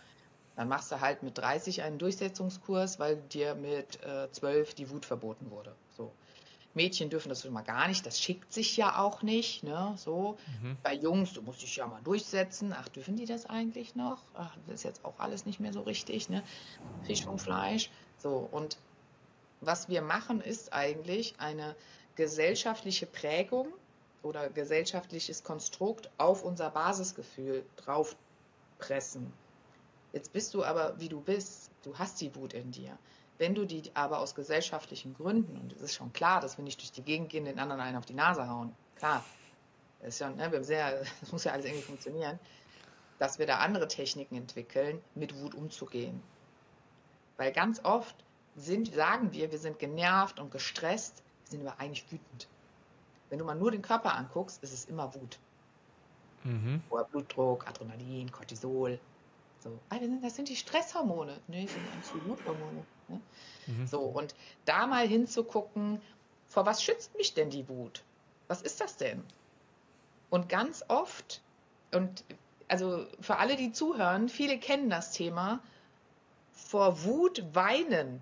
Dann 0.56 0.68
machst 0.68 0.92
du 0.92 1.00
halt 1.00 1.24
mit 1.24 1.38
30 1.38 1.84
einen 1.84 1.98
Durchsetzungskurs, 2.00 3.00
weil 3.00 3.16
dir 3.16 3.56
mit 3.56 4.04
äh, 4.04 4.30
12 4.30 4.74
die 4.74 4.90
Wut 4.90 5.06
verboten 5.06 5.52
wurde. 5.52 5.74
Mädchen 6.74 7.10
dürfen 7.10 7.30
das 7.30 7.42
schon 7.42 7.54
mal 7.54 7.62
gar 7.62 7.88
nicht, 7.88 8.06
das 8.06 8.22
schickt 8.22 8.54
sich 8.54 8.78
ja 8.78 9.00
auch 9.00 9.22
nicht, 9.24 9.64
ne, 9.64 9.96
so. 9.98 10.38
Mhm. 10.62 10.78
Bei 10.84 10.94
Jungs, 10.94 11.34
du 11.34 11.42
musst 11.42 11.62
dich 11.62 11.76
ja 11.76 11.88
mal 11.88 12.02
durchsetzen. 12.02 12.74
Ach, 12.74 12.88
dürfen 12.90 13.16
die 13.16 13.26
das 13.26 13.46
eigentlich 13.46 13.96
noch? 13.96 14.24
Ach, 14.34 14.56
das 14.68 14.76
ist 14.76 14.84
jetzt 14.84 15.04
auch 15.04 15.20
alles 15.20 15.46
nicht 15.46 15.60
mehr 15.60 15.74
so 15.74 15.82
richtig, 15.82 16.30
ne. 16.30 16.44
Fisch 17.02 17.28
und 17.28 17.42
Fleisch. 17.42 17.90
So, 18.18 18.38
und 18.38 18.78
was 19.62 19.90
wir 19.90 20.02
machen, 20.02 20.42
ist 20.42 20.74
eigentlich 20.74 21.40
eine 21.40 21.76
gesellschaftliche 22.16 23.06
Prägung 23.06 23.74
oder 24.22 24.50
gesellschaftliches 24.50 25.44
Konstrukt 25.44 26.10
auf 26.18 26.44
unser 26.44 26.70
Basisgefühl 26.70 27.66
draufpressen. 27.78 29.34
Jetzt 30.12 30.34
bist 30.34 30.54
du 30.54 30.64
aber, 30.64 31.00
wie 31.00 31.10
du 31.10 31.22
bist, 31.22 31.72
du 31.84 31.98
hast 31.98 32.20
die 32.22 32.34
Wut 32.36 32.54
in 32.54 32.72
dir. 32.72 32.98
Wenn 33.40 33.56
du 33.56 33.66
die 33.66 33.90
aber 33.96 34.20
aus 34.20 34.36
gesellschaftlichen 34.36 35.14
Gründen, 35.14 35.58
und 35.58 35.72
es 35.72 35.82
ist 35.82 35.96
schon 35.96 36.12
klar, 36.12 36.42
dass 36.42 36.58
wir 36.58 36.64
nicht 36.66 36.82
durch 36.82 36.92
die 36.92 37.02
Gegend 37.02 37.30
gehen, 37.30 37.46
den 37.46 37.58
anderen 37.58 37.82
einen 37.82 37.98
auf 37.98 38.06
die 38.06 38.14
Nase 38.14 38.48
hauen, 38.48 38.76
klar, 38.98 39.24
das, 40.02 40.16
ist 40.16 40.20
ja, 40.20 40.30
ne, 40.30 40.52
wir 40.52 40.64
sehr, 40.64 41.00
das 41.22 41.32
muss 41.32 41.46
ja 41.46 41.54
alles 41.54 41.66
irgendwie 41.66 41.84
funktionieren, 41.84 42.38
dass 43.18 43.40
wir 43.40 43.48
da 43.48 43.60
andere 43.60 43.88
Techniken 43.88 44.36
entwickeln, 44.36 45.02
mit 45.16 45.42
Wut 45.42 45.56
umzugehen. 45.56 46.22
Weil 47.38 47.54
ganz 47.54 47.84
oft 47.86 48.16
sind, 48.58 48.94
sagen 48.94 49.32
wir, 49.32 49.52
wir 49.52 49.60
sind 49.60 49.80
genervt 49.80 50.42
und 50.42 50.52
gestresst, 50.52 51.24
sind 51.46 51.64
wir 51.64 51.80
eigentlich 51.80 52.12
wütend. 52.12 52.50
Wenn 53.30 53.40
du 53.40 53.46
mal 53.46 53.56
nur 53.56 53.72
den 53.72 53.82
Körper 53.82 54.16
anguckst, 54.16 54.62
ist 54.64 54.74
es 54.74 54.86
immer 54.86 55.16
Wut. 55.16 55.40
Mhm. 56.44 56.82
Hoher 56.90 57.06
Blutdruck, 57.06 57.66
Adrenalin, 57.68 58.30
Cortisol. 58.32 59.00
So. 59.60 59.80
Ah, 59.90 59.98
das 60.22 60.36
sind 60.36 60.50
die 60.50 60.56
Stresshormone. 60.58 61.40
Nee, 61.48 61.64
das 61.64 61.74
sind 61.74 61.84
eigentlich 61.94 62.12
die 62.12 62.30
Wuthormone. 62.30 62.86
Ne? 63.10 63.22
Mhm. 63.68 63.88
So, 63.88 64.02
und 64.02 64.36
da 64.66 64.88
mal 64.88 65.08
hinzugucken, 65.08 66.02
vor 66.48 66.66
was 66.66 66.84
schützt 66.84 67.16
mich 67.18 67.34
denn 67.34 67.50
die 67.50 67.68
Wut? 67.70 68.04
Was 68.48 68.62
ist 68.62 68.82
das 68.82 68.98
denn? 68.98 69.24
Und 70.30 70.50
ganz 70.50 70.84
oft, 70.88 71.42
und 71.92 72.24
also 72.68 73.06
für 73.20 73.38
alle, 73.38 73.56
die 73.56 73.72
zuhören, 73.72 74.30
viele 74.30 74.58
kennen 74.60 74.90
das 74.90 75.12
Thema, 75.12 75.60
vor 76.54 77.04
Wut 77.04 77.44
weinen 77.54 78.22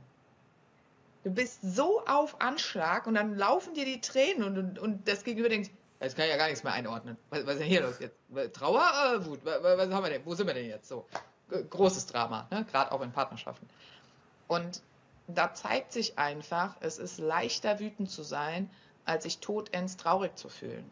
Du 1.27 1.33
bist 1.33 1.59
so 1.61 2.05
auf 2.05 2.39
Anschlag 2.39 3.05
und 3.05 3.15
dann 3.15 3.35
laufen 3.35 3.73
dir 3.73 3.83
die 3.83 3.99
Tränen 3.99 4.43
und, 4.43 4.57
und, 4.57 4.79
und 4.79 5.07
das 5.09 5.25
Gegenüber 5.25 5.49
denkt, 5.49 5.69
das 5.99 6.15
kann 6.15 6.23
ich 6.23 6.31
ja 6.31 6.37
gar 6.37 6.47
nichts 6.47 6.63
mehr 6.63 6.71
einordnen. 6.71 7.17
Was, 7.31 7.45
was 7.45 7.53
ist 7.55 7.59
denn 7.59 7.67
hier 7.67 7.81
los 7.81 7.99
jetzt? 7.99 8.15
Trauer, 8.55 8.81
äh, 9.13 9.25
Wut? 9.25 9.41
Was, 9.43 9.61
was, 9.61 9.89
haben 9.89 10.03
wir 10.05 10.09
denn? 10.09 10.25
Wo 10.25 10.35
sind 10.35 10.47
wir 10.47 10.53
denn 10.53 10.67
jetzt? 10.67 10.87
So 10.87 11.05
großes 11.69 12.05
Drama, 12.05 12.47
ne? 12.49 12.65
gerade 12.71 12.93
auch 12.93 13.01
in 13.01 13.11
Partnerschaften. 13.11 13.67
Und 14.47 14.81
da 15.27 15.53
zeigt 15.53 15.91
sich 15.91 16.17
einfach, 16.17 16.75
es 16.79 16.97
ist 16.97 17.19
leichter 17.19 17.79
wütend 17.79 18.09
zu 18.09 18.23
sein, 18.23 18.69
als 19.05 19.23
sich 19.23 19.39
todends 19.39 19.97
traurig 19.97 20.35
zu 20.37 20.49
fühlen, 20.49 20.89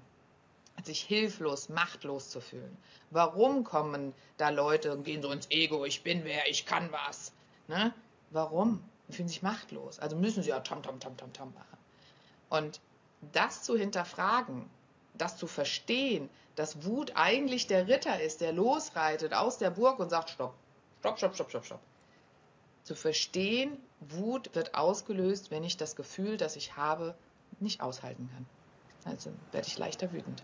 als 0.78 0.88
sich 0.88 1.02
hilflos, 1.02 1.70
machtlos 1.70 2.30
zu 2.30 2.42
fühlen. 2.42 2.78
Warum 3.12 3.64
kommen 3.64 4.14
da 4.38 4.50
Leute 4.50 4.94
und 4.94 5.04
gehen 5.04 5.22
so 5.22 5.32
ins 5.32 5.50
Ego, 5.52 5.86
ich 5.86 6.04
bin 6.04 6.26
wer, 6.26 6.48
ich 6.50 6.66
kann 6.66 6.92
was? 6.92 7.32
Ne? 7.68 7.94
Warum? 8.32 8.84
und 9.08 9.14
fühlen 9.14 9.28
sich 9.28 9.42
machtlos. 9.42 10.00
Also 10.00 10.16
müssen 10.16 10.44
sie 10.44 10.50
ja 10.50 10.60
tam, 10.60 10.82
tam, 10.84 11.00
tam, 11.00 11.16
tam, 11.18 11.32
tam 11.34 11.54
machen. 11.54 11.78
Und 12.50 12.80
das 13.34 13.64
zu 13.64 13.78
hinterfragen, 13.78 14.70
das 15.14 15.38
zu 15.38 15.48
verstehen, 15.48 16.30
dass 16.56 16.86
Wut 16.86 17.14
eigentlich 17.16 17.68
der 17.68 17.88
Ritter 17.88 18.22
ist, 18.22 18.42
der 18.42 18.54
losreitet 18.54 19.34
aus 19.34 19.58
der 19.58 19.72
Burg 19.72 20.00
und 20.00 20.10
sagt, 20.10 20.30
stopp, 20.30 20.54
stopp, 21.00 21.18
stopp, 21.18 21.36
stopp, 21.36 21.50
stopp, 21.50 21.66
stopp. 21.66 21.80
Zu 22.86 22.94
verstehen, 22.94 23.80
Wut 24.00 24.54
wird 24.54 24.76
ausgelöst, 24.76 25.50
wenn 25.50 25.64
ich 25.64 25.76
das 25.76 25.96
Gefühl, 25.96 26.38
das 26.38 26.56
ich 26.56 26.78
habe, 26.78 27.16
nicht 27.60 27.82
aushalten 27.82 28.30
kann. 28.32 28.46
Also 29.12 29.32
werde 29.52 29.68
ich 29.68 29.78
leichter 29.80 30.14
wütend. 30.14 30.44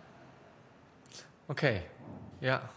Okay, 1.47 1.83
ja. 2.39 2.67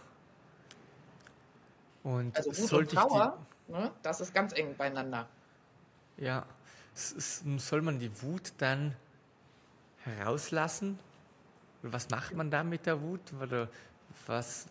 Und 2.03 2.37
also 2.37 2.55
Wut 2.55 2.73
und 2.73 2.91
Trauer, 2.91 3.43
ne, 3.67 3.91
das 4.03 4.21
ist 4.21 4.35
ganz 4.35 4.53
eng 4.53 4.75
beieinander. 4.77 5.27
Ja, 6.17 6.45
soll 6.93 7.81
man 7.81 7.97
die 7.97 8.21
Wut 8.21 8.53
dann 8.59 8.95
herauslassen? 10.03 10.99
Was 11.81 12.07
macht 12.11 12.35
man 12.35 12.51
da 12.51 12.63
mit 12.63 12.85
der 12.85 13.01
Wut? 13.01 13.33
Oder 13.41 13.67
was, 14.27 14.67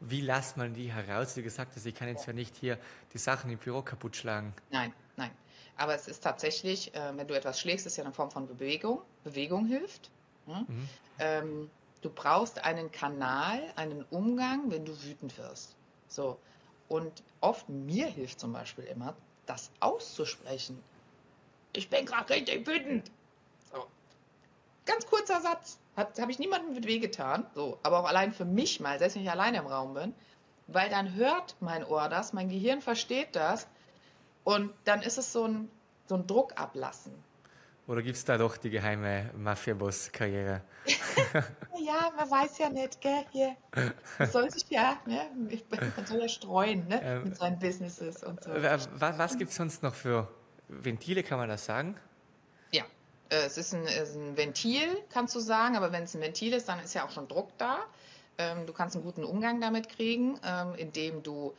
wie 0.00 0.20
lässt 0.20 0.56
man 0.56 0.74
die 0.74 0.92
heraus? 0.92 1.36
Wie 1.36 1.42
gesagt, 1.42 1.72
also 1.74 1.88
ich 1.88 1.94
kann 1.94 2.08
jetzt 2.08 2.26
ja 2.26 2.32
nicht 2.32 2.54
hier 2.56 2.78
die 3.12 3.18
Sachen 3.18 3.50
im 3.50 3.58
Büro 3.58 3.82
kaputt 3.82 4.16
schlagen. 4.16 4.54
Nein, 4.70 4.92
nein. 5.16 5.30
Aber 5.76 5.94
es 5.94 6.08
ist 6.08 6.22
tatsächlich, 6.22 6.94
äh, 6.94 7.16
wenn 7.16 7.26
du 7.26 7.34
etwas 7.34 7.60
schlägst, 7.60 7.86
ist 7.86 7.96
ja 7.96 8.04
eine 8.04 8.12
Form 8.12 8.30
von 8.30 8.46
Bewegung. 8.46 9.02
Bewegung 9.24 9.66
hilft. 9.66 10.10
Ne? 10.46 10.64
Mhm. 10.66 10.88
Ähm, 11.18 11.70
du 12.00 12.10
brauchst 12.10 12.64
einen 12.64 12.90
Kanal, 12.90 13.62
einen 13.76 14.04
Umgang, 14.10 14.70
wenn 14.70 14.84
du 14.84 15.02
wütend 15.02 15.36
wirst. 15.38 15.76
So. 16.08 16.38
Und 16.88 17.22
oft 17.40 17.68
mir 17.68 18.06
hilft 18.06 18.40
zum 18.40 18.52
Beispiel 18.52 18.84
immer, 18.84 19.14
das 19.46 19.70
auszusprechen. 19.80 20.82
Ich 21.72 21.88
bin 21.90 22.06
gerade 22.06 22.34
richtig 22.34 22.66
wütend. 22.66 23.10
Ganz 24.88 25.06
kurzer 25.06 25.40
Satz. 25.42 25.78
Habe 25.96 26.30
ich 26.30 26.38
niemandem 26.38 26.74
mit 26.74 26.86
wehgetan. 26.86 27.46
So, 27.54 27.78
aber 27.82 28.00
auch 28.00 28.08
allein 28.08 28.32
für 28.32 28.46
mich 28.46 28.80
mal, 28.80 28.98
selbst 28.98 29.16
wenn 29.16 29.22
ich 29.22 29.30
alleine 29.30 29.58
im 29.58 29.66
Raum 29.66 29.92
bin. 29.94 30.14
Weil 30.66 30.88
dann 30.88 31.14
hört 31.14 31.56
mein 31.60 31.84
Ohr 31.84 32.08
das, 32.08 32.32
mein 32.32 32.48
Gehirn 32.48 32.80
versteht 32.80 33.36
das. 33.36 33.68
Und 34.44 34.72
dann 34.84 35.02
ist 35.02 35.18
es 35.18 35.32
so 35.32 35.44
ein, 35.44 35.70
so 36.06 36.14
ein 36.14 36.26
Druck 36.26 36.58
ablassen. 36.58 37.12
Oder 37.86 38.02
gibt 38.02 38.16
es 38.16 38.24
da 38.24 38.38
doch 38.38 38.56
die 38.56 38.70
geheime 38.70 39.30
Mafia-Boss-Karriere? 39.36 40.62
ja, 41.34 42.12
man 42.16 42.30
weiß 42.30 42.58
ja 42.58 42.70
nicht, 42.70 43.00
gell? 43.00 43.24
Hier. 43.30 43.56
Man 44.18 44.30
soll 44.30 44.50
sich 44.50 44.68
ja, 44.70 44.98
ne? 45.06 45.22
man 45.96 46.06
soll 46.06 46.20
ja 46.20 46.28
streuen, 46.28 46.86
ne? 46.88 47.00
Ähm, 47.02 47.24
Mit 47.24 47.36
seinen 47.36 47.58
Businesses 47.58 48.22
und 48.22 48.42
so. 48.42 48.50
Was, 48.54 48.88
was 48.98 49.38
gibt 49.38 49.50
es 49.50 49.56
sonst 49.56 49.82
noch 49.82 49.94
für 49.94 50.28
Ventile, 50.68 51.22
kann 51.22 51.38
man 51.38 51.48
das 51.48 51.64
sagen? 51.64 51.96
Äh, 53.30 53.46
es 53.46 53.58
ist 53.58 53.74
ein, 53.74 53.84
ist 53.84 54.16
ein 54.16 54.36
Ventil, 54.36 54.96
kannst 55.10 55.34
du 55.34 55.40
sagen, 55.40 55.76
aber 55.76 55.92
wenn 55.92 56.04
es 56.04 56.14
ein 56.14 56.20
Ventil 56.20 56.52
ist, 56.52 56.68
dann 56.68 56.80
ist 56.80 56.94
ja 56.94 57.04
auch 57.04 57.10
schon 57.10 57.28
Druck 57.28 57.50
da. 57.58 57.78
Ähm, 58.38 58.66
du 58.66 58.72
kannst 58.72 58.94
einen 58.96 59.04
guten 59.04 59.24
Umgang 59.24 59.60
damit 59.60 59.88
kriegen, 59.88 60.38
ähm, 60.44 60.74
indem 60.76 61.22
du 61.22 61.54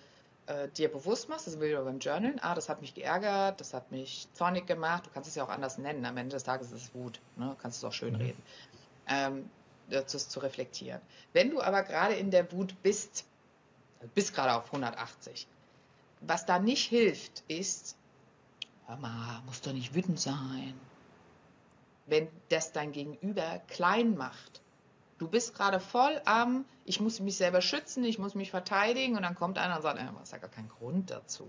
äh, 0.49 0.67
dir 0.69 0.89
bewusst 0.89 1.29
machst, 1.29 1.45
das 1.45 1.59
will 1.59 1.69
ich 1.69 1.77
beim 1.77 1.99
Journalen, 1.99 2.39
ah, 2.41 2.55
das 2.55 2.69
hat 2.69 2.81
mich 2.81 2.95
geärgert, 2.95 3.59
das 3.61 3.73
hat 3.73 3.91
mich 3.91 4.27
zornig 4.33 4.65
gemacht, 4.65 5.05
du 5.05 5.09
kannst 5.11 5.29
es 5.29 5.35
ja 5.35 5.43
auch 5.43 5.49
anders 5.49 5.77
nennen, 5.77 6.05
am 6.05 6.17
Ende 6.17 6.35
des 6.35 6.43
Tages 6.43 6.71
ist 6.71 6.83
es 6.83 6.95
Wut, 6.95 7.19
ne? 7.35 7.55
kannst 7.61 7.83
du 7.83 7.87
es 7.87 7.91
auch 7.91 7.95
schön 7.95 8.13
mhm. 8.13 8.21
reden, 8.21 8.43
ähm, 9.07 9.49
das 9.89 10.29
zu 10.29 10.39
reflektieren. 10.39 11.01
Wenn 11.33 11.51
du 11.51 11.61
aber 11.61 11.83
gerade 11.83 12.15
in 12.15 12.31
der 12.31 12.51
Wut 12.51 12.81
bist, 12.81 13.25
bist 14.15 14.33
gerade 14.33 14.53
auf 14.53 14.65
180, 14.67 15.47
was 16.21 16.45
da 16.45 16.59
nicht 16.59 16.87
hilft, 16.87 17.43
ist, 17.47 17.95
hör 18.87 18.97
mal, 18.97 19.41
muss 19.45 19.61
doch 19.61 19.73
nicht 19.73 19.93
wütend 19.93 20.19
sein. 20.19 20.73
Wenn 22.09 22.27
das 22.49 22.71
dein 22.71 22.91
Gegenüber 22.91 23.61
klein 23.67 24.17
macht, 24.17 24.61
du 25.19 25.27
bist 25.27 25.53
gerade 25.53 25.79
voll 25.79 26.21
am, 26.25 26.65
ich 26.85 26.99
muss 26.99 27.19
mich 27.19 27.37
selber 27.37 27.61
schützen, 27.61 28.03
ich 28.03 28.17
muss 28.17 28.35
mich 28.35 28.51
verteidigen 28.51 29.15
und 29.15 29.23
dann 29.23 29.35
kommt 29.35 29.57
einer 29.57 29.75
und 29.75 29.81
sagt, 29.81 29.99
es 29.99 30.23
ist 30.23 30.31
ja 30.31 30.37
gar 30.39 30.49
kein 30.49 30.69
Grund 30.69 31.11
dazu. 31.11 31.47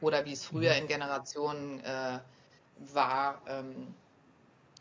Oder 0.00 0.24
wie 0.24 0.32
es 0.32 0.44
früher 0.44 0.72
mhm. 0.72 0.82
in 0.82 0.88
Generationen 0.88 1.80
äh, 1.80 2.18
war, 2.92 3.40
ähm, 3.46 3.94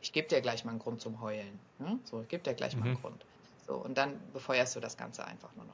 ich 0.01 0.11
gebe 0.11 0.27
dir 0.27 0.41
gleich 0.41 0.65
mal 0.65 0.71
einen 0.71 0.79
Grund 0.79 1.01
zum 1.01 1.21
Heulen. 1.21 1.59
Ne? 1.79 1.99
So, 2.03 2.21
ich 2.21 2.27
gebe 2.27 2.43
dir 2.43 2.53
gleich 2.53 2.75
mhm. 2.75 2.79
mal 2.79 2.85
einen 2.87 2.95
mhm. 2.95 3.01
Grund. 3.01 3.25
So, 3.67 3.75
und 3.75 3.97
dann 3.97 4.19
befeuerst 4.33 4.75
du 4.75 4.79
das 4.79 4.97
Ganze 4.97 5.25
einfach 5.25 5.49
nur 5.55 5.65
noch. 5.65 5.73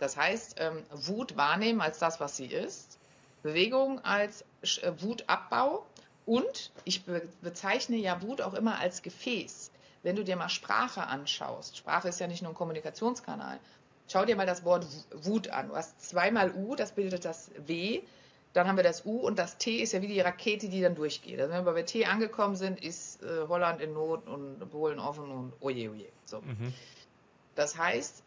Das 0.00 0.16
heißt, 0.16 0.56
ähm, 0.58 0.82
Wut 0.92 1.36
wahrnehmen 1.36 1.80
als 1.80 1.98
das, 1.98 2.20
was 2.20 2.36
sie 2.36 2.46
ist, 2.46 2.98
Bewegung 3.42 4.04
als 4.04 4.42
äh, 4.82 4.92
Wutabbau 4.98 5.86
und 6.28 6.72
ich 6.84 7.04
be 7.04 7.26
bezeichne 7.40 7.96
ja 7.96 8.20
Wut 8.20 8.42
auch 8.42 8.52
immer 8.52 8.78
als 8.78 9.00
Gefäß. 9.02 9.70
Wenn 10.02 10.14
du 10.14 10.24
dir 10.24 10.36
mal 10.36 10.50
Sprache 10.50 11.06
anschaust, 11.06 11.78
Sprache 11.78 12.08
ist 12.08 12.20
ja 12.20 12.26
nicht 12.26 12.42
nur 12.42 12.52
ein 12.52 12.54
Kommunikationskanal, 12.54 13.58
schau 14.08 14.26
dir 14.26 14.36
mal 14.36 14.46
das 14.46 14.62
Wort 14.62 14.86
Wut 15.10 15.48
an. 15.48 15.68
Du 15.68 15.76
hast 15.76 16.00
zweimal 16.02 16.52
U, 16.54 16.76
das 16.76 16.92
bildet 16.92 17.24
das 17.24 17.50
W, 17.66 18.02
dann 18.52 18.68
haben 18.68 18.76
wir 18.76 18.84
das 18.84 19.06
U 19.06 19.18
und 19.20 19.38
das 19.38 19.56
T 19.56 19.76
ist 19.76 19.92
ja 19.92 20.02
wie 20.02 20.06
die 20.06 20.20
Rakete, 20.20 20.68
die 20.68 20.82
dann 20.82 20.94
durchgeht. 20.94 21.40
Also 21.40 21.52
wenn 21.52 21.64
wir 21.64 21.72
bei 21.72 21.82
T 21.82 22.04
angekommen 22.04 22.56
sind, 22.56 22.78
ist 22.84 23.22
äh, 23.22 23.48
Holland 23.48 23.80
in 23.80 23.94
Not 23.94 24.26
und 24.26 24.70
Polen 24.70 24.98
offen 24.98 25.30
und 25.30 25.52
oje 25.60 25.90
oje. 25.90 26.08
So. 26.26 26.42
Mhm. 26.42 26.74
Das 27.54 27.78
heißt, 27.78 28.22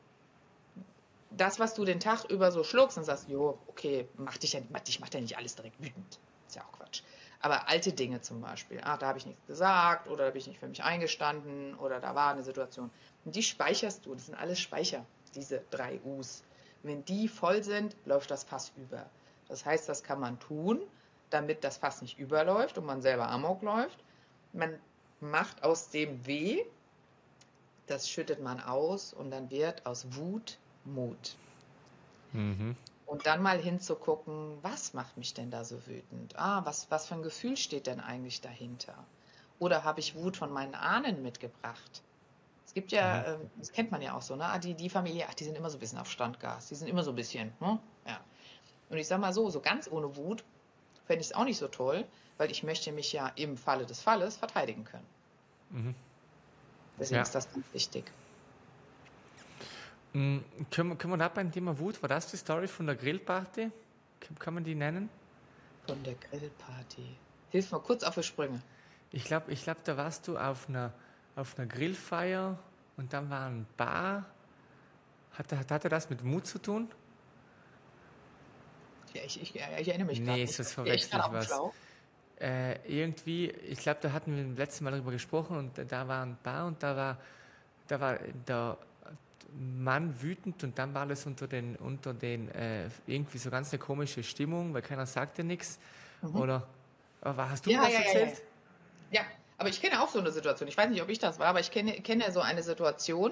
das, 1.29 1.59
was 1.59 1.75
du 1.75 1.85
den 1.85 1.99
Tag 1.99 2.25
über 2.25 2.51
so 2.51 2.63
schluckst 2.63 2.97
und 2.97 3.03
sagst, 3.03 3.29
jo, 3.29 3.59
okay, 3.67 4.07
mach 4.17 4.37
dich 4.37 4.53
ja, 4.53 4.61
dich 4.87 4.99
macht 4.99 5.13
ja 5.13 5.21
nicht 5.21 5.37
alles 5.37 5.55
direkt 5.55 5.79
wütend. 5.79 6.19
Ist 6.47 6.55
ja 6.55 6.63
auch 6.63 6.79
Quatsch. 6.79 7.03
Aber 7.41 7.67
alte 7.67 7.91
Dinge 7.91 8.21
zum 8.21 8.41
Beispiel, 8.41 8.79
ah, 8.83 8.97
da 8.97 9.07
habe 9.07 9.17
ich 9.17 9.25
nichts 9.25 9.45
gesagt 9.47 10.07
oder 10.07 10.25
da 10.25 10.31
bin 10.31 10.41
ich 10.41 10.47
nicht 10.47 10.59
für 10.59 10.67
mich 10.67 10.83
eingestanden 10.83 11.75
oder 11.75 11.99
da 11.99 12.13
war 12.13 12.31
eine 12.31 12.43
Situation. 12.43 12.91
Und 13.25 13.35
die 13.35 13.43
speicherst 13.43 14.05
du, 14.05 14.13
das 14.13 14.27
sind 14.27 14.35
alles 14.35 14.59
Speicher, 14.59 15.05
diese 15.33 15.63
drei 15.71 15.99
U's. 16.05 16.43
Wenn 16.83 17.03
die 17.05 17.27
voll 17.27 17.63
sind, 17.63 17.95
läuft 18.05 18.29
das 18.31 18.43
Fass 18.43 18.71
über. 18.77 19.05
Das 19.47 19.65
heißt, 19.65 19.89
das 19.89 20.03
kann 20.03 20.19
man 20.19 20.39
tun, 20.39 20.79
damit 21.31 21.63
das 21.63 21.77
Fass 21.77 22.01
nicht 22.01 22.19
überläuft 22.19 22.77
und 22.77 22.85
man 22.85 23.01
selber 23.01 23.29
Amok 23.29 23.61
läuft. 23.63 24.03
Man 24.53 24.77
macht 25.19 25.63
aus 25.63 25.89
dem 25.89 26.25
Weh, 26.25 26.63
das 27.87 28.09
schüttet 28.09 28.41
man 28.41 28.59
aus 28.59 29.13
und 29.13 29.31
dann 29.31 29.49
wird 29.49 29.85
aus 29.85 30.05
Wut 30.15 30.57
Mut. 30.85 31.35
Mhm. 32.33 32.75
Und 33.11 33.25
dann 33.25 33.41
mal 33.41 33.59
hinzugucken, 33.59 34.57
was 34.61 34.93
macht 34.93 35.17
mich 35.17 35.33
denn 35.33 35.51
da 35.51 35.65
so 35.65 35.85
wütend? 35.85 36.33
Ah, 36.37 36.61
was, 36.63 36.89
was 36.91 37.07
für 37.07 37.15
ein 37.15 37.23
Gefühl 37.23 37.57
steht 37.57 37.87
denn 37.87 37.99
eigentlich 37.99 38.39
dahinter? 38.39 38.95
Oder 39.59 39.83
habe 39.83 39.99
ich 39.99 40.15
Wut 40.15 40.37
von 40.37 40.49
meinen 40.49 40.75
Ahnen 40.75 41.21
mitgebracht? 41.21 42.03
Es 42.65 42.73
gibt 42.73 42.93
ja, 42.93 43.37
mhm. 43.37 43.49
das 43.59 43.73
kennt 43.73 43.91
man 43.91 44.01
ja 44.01 44.13
auch 44.15 44.21
so, 44.21 44.37
ne? 44.37 44.45
Ah, 44.45 44.59
die, 44.59 44.75
die 44.75 44.89
Familie, 44.89 45.25
ach, 45.27 45.33
die 45.33 45.43
sind 45.43 45.57
immer 45.57 45.69
so 45.69 45.75
ein 45.75 45.81
bisschen 45.81 45.97
auf 45.97 46.09
Standgas, 46.09 46.69
die 46.69 46.75
sind 46.75 46.87
immer 46.87 47.03
so 47.03 47.11
ein 47.11 47.17
bisschen, 47.17 47.51
ne? 47.59 47.79
Ja. 48.07 48.21
Und 48.89 48.97
ich 48.97 49.09
sag 49.09 49.19
mal 49.19 49.33
so, 49.33 49.49
so 49.49 49.59
ganz 49.59 49.91
ohne 49.91 50.15
Wut 50.15 50.45
fände 51.05 51.19
ich 51.19 51.31
es 51.31 51.33
auch 51.33 51.43
nicht 51.43 51.57
so 51.57 51.67
toll, 51.67 52.05
weil 52.37 52.49
ich 52.49 52.63
möchte 52.63 52.93
mich 52.93 53.11
ja 53.11 53.27
im 53.35 53.57
Falle 53.57 53.85
des 53.85 54.01
Falles 54.01 54.37
verteidigen 54.37 54.85
können. 54.85 55.07
Mhm. 55.71 55.95
Deswegen 56.97 57.17
ja. 57.17 57.23
ist 57.23 57.35
das 57.35 57.51
ganz 57.51 57.65
wichtig. 57.73 58.09
Mhm. 60.13 60.43
Können, 60.69 60.97
können 60.97 61.13
wir 61.13 61.17
da 61.17 61.29
beim 61.29 61.51
Thema 61.51 61.77
Wut, 61.79 62.01
war 62.01 62.09
das 62.09 62.27
die 62.27 62.37
Story 62.37 62.67
von 62.67 62.85
der 62.85 62.95
Grillparty? 62.95 63.71
Kann 64.39 64.53
man 64.53 64.63
die 64.63 64.75
nennen? 64.75 65.09
Von 65.87 66.03
der 66.03 66.15
Grillparty. 66.15 67.15
Hilf 67.49 67.71
mal 67.71 67.79
kurz 67.79 68.03
auf 68.03 68.15
die 68.15 68.23
Sprünge. 68.23 68.61
Ich 69.11 69.25
glaube, 69.25 69.51
ich 69.51 69.63
glaub, 69.63 69.83
da 69.83 69.97
warst 69.97 70.27
du 70.27 70.37
auf 70.37 70.69
einer, 70.69 70.93
auf 71.35 71.57
einer 71.57 71.67
Grillfeier 71.67 72.57
und 72.97 73.11
dann 73.13 73.29
war 73.29 73.47
ein 73.47 73.65
Bar. 73.77 74.25
Hatte, 75.33 75.57
hatte 75.57 75.89
das 75.89 76.09
mit 76.09 76.23
Mut 76.23 76.45
zu 76.45 76.59
tun? 76.59 76.89
Ja, 79.13 79.21
ich, 79.25 79.41
ich, 79.41 79.55
ich 79.55 79.87
erinnere 79.87 80.07
mich 80.07 80.19
Nee, 80.19 80.43
ist 80.43 80.59
das 80.59 80.73
verwechselt 80.73 81.23
was. 81.29 81.51
Äh, 82.39 82.79
irgendwie, 82.87 83.49
ich 83.49 83.79
glaube, 83.79 83.99
da 84.01 84.13
hatten 84.13 84.35
wir 84.35 84.43
letztes 84.57 84.81
Mal 84.81 84.91
darüber 84.91 85.11
gesprochen 85.11 85.57
und 85.57 85.91
da 85.91 86.07
war 86.07 86.25
ein 86.25 86.37
Bar 86.41 86.65
und 86.65 86.81
da 86.81 86.95
war, 86.95 87.17
da 87.87 87.99
war 87.99 88.17
der 88.47 88.77
Mann 89.59 90.21
wütend 90.21 90.63
und 90.63 90.77
dann 90.77 90.93
war 90.93 91.01
alles 91.01 91.25
unter 91.25 91.47
den, 91.47 91.75
unter 91.75 92.13
den 92.13 92.49
äh, 92.49 92.89
irgendwie 93.07 93.37
so 93.37 93.49
ganz 93.49 93.71
eine 93.71 93.79
komische 93.79 94.23
Stimmung, 94.23 94.73
weil 94.73 94.81
keiner 94.81 95.05
sagte 95.05 95.43
nichts. 95.43 95.79
Mhm. 96.21 96.35
Oder 96.35 96.67
aber 97.21 97.49
hast 97.49 97.65
du 97.65 97.71
ja, 97.71 97.81
was 97.81 97.93
ja, 97.93 97.99
erzählt? 97.99 98.41
Ja, 99.11 99.21
ja, 99.21 99.25
aber 99.57 99.69
ich 99.69 99.81
kenne 99.81 100.01
auch 100.01 100.09
so 100.09 100.19
eine 100.19 100.31
Situation. 100.31 100.67
Ich 100.67 100.77
weiß 100.77 100.89
nicht, 100.89 101.01
ob 101.01 101.09
ich 101.09 101.19
das 101.19 101.37
war, 101.39 101.47
aber 101.47 101.59
ich 101.59 101.71
kenne, 101.71 101.93
kenne 102.01 102.31
so 102.31 102.39
eine 102.39 102.63
Situation, 102.63 103.31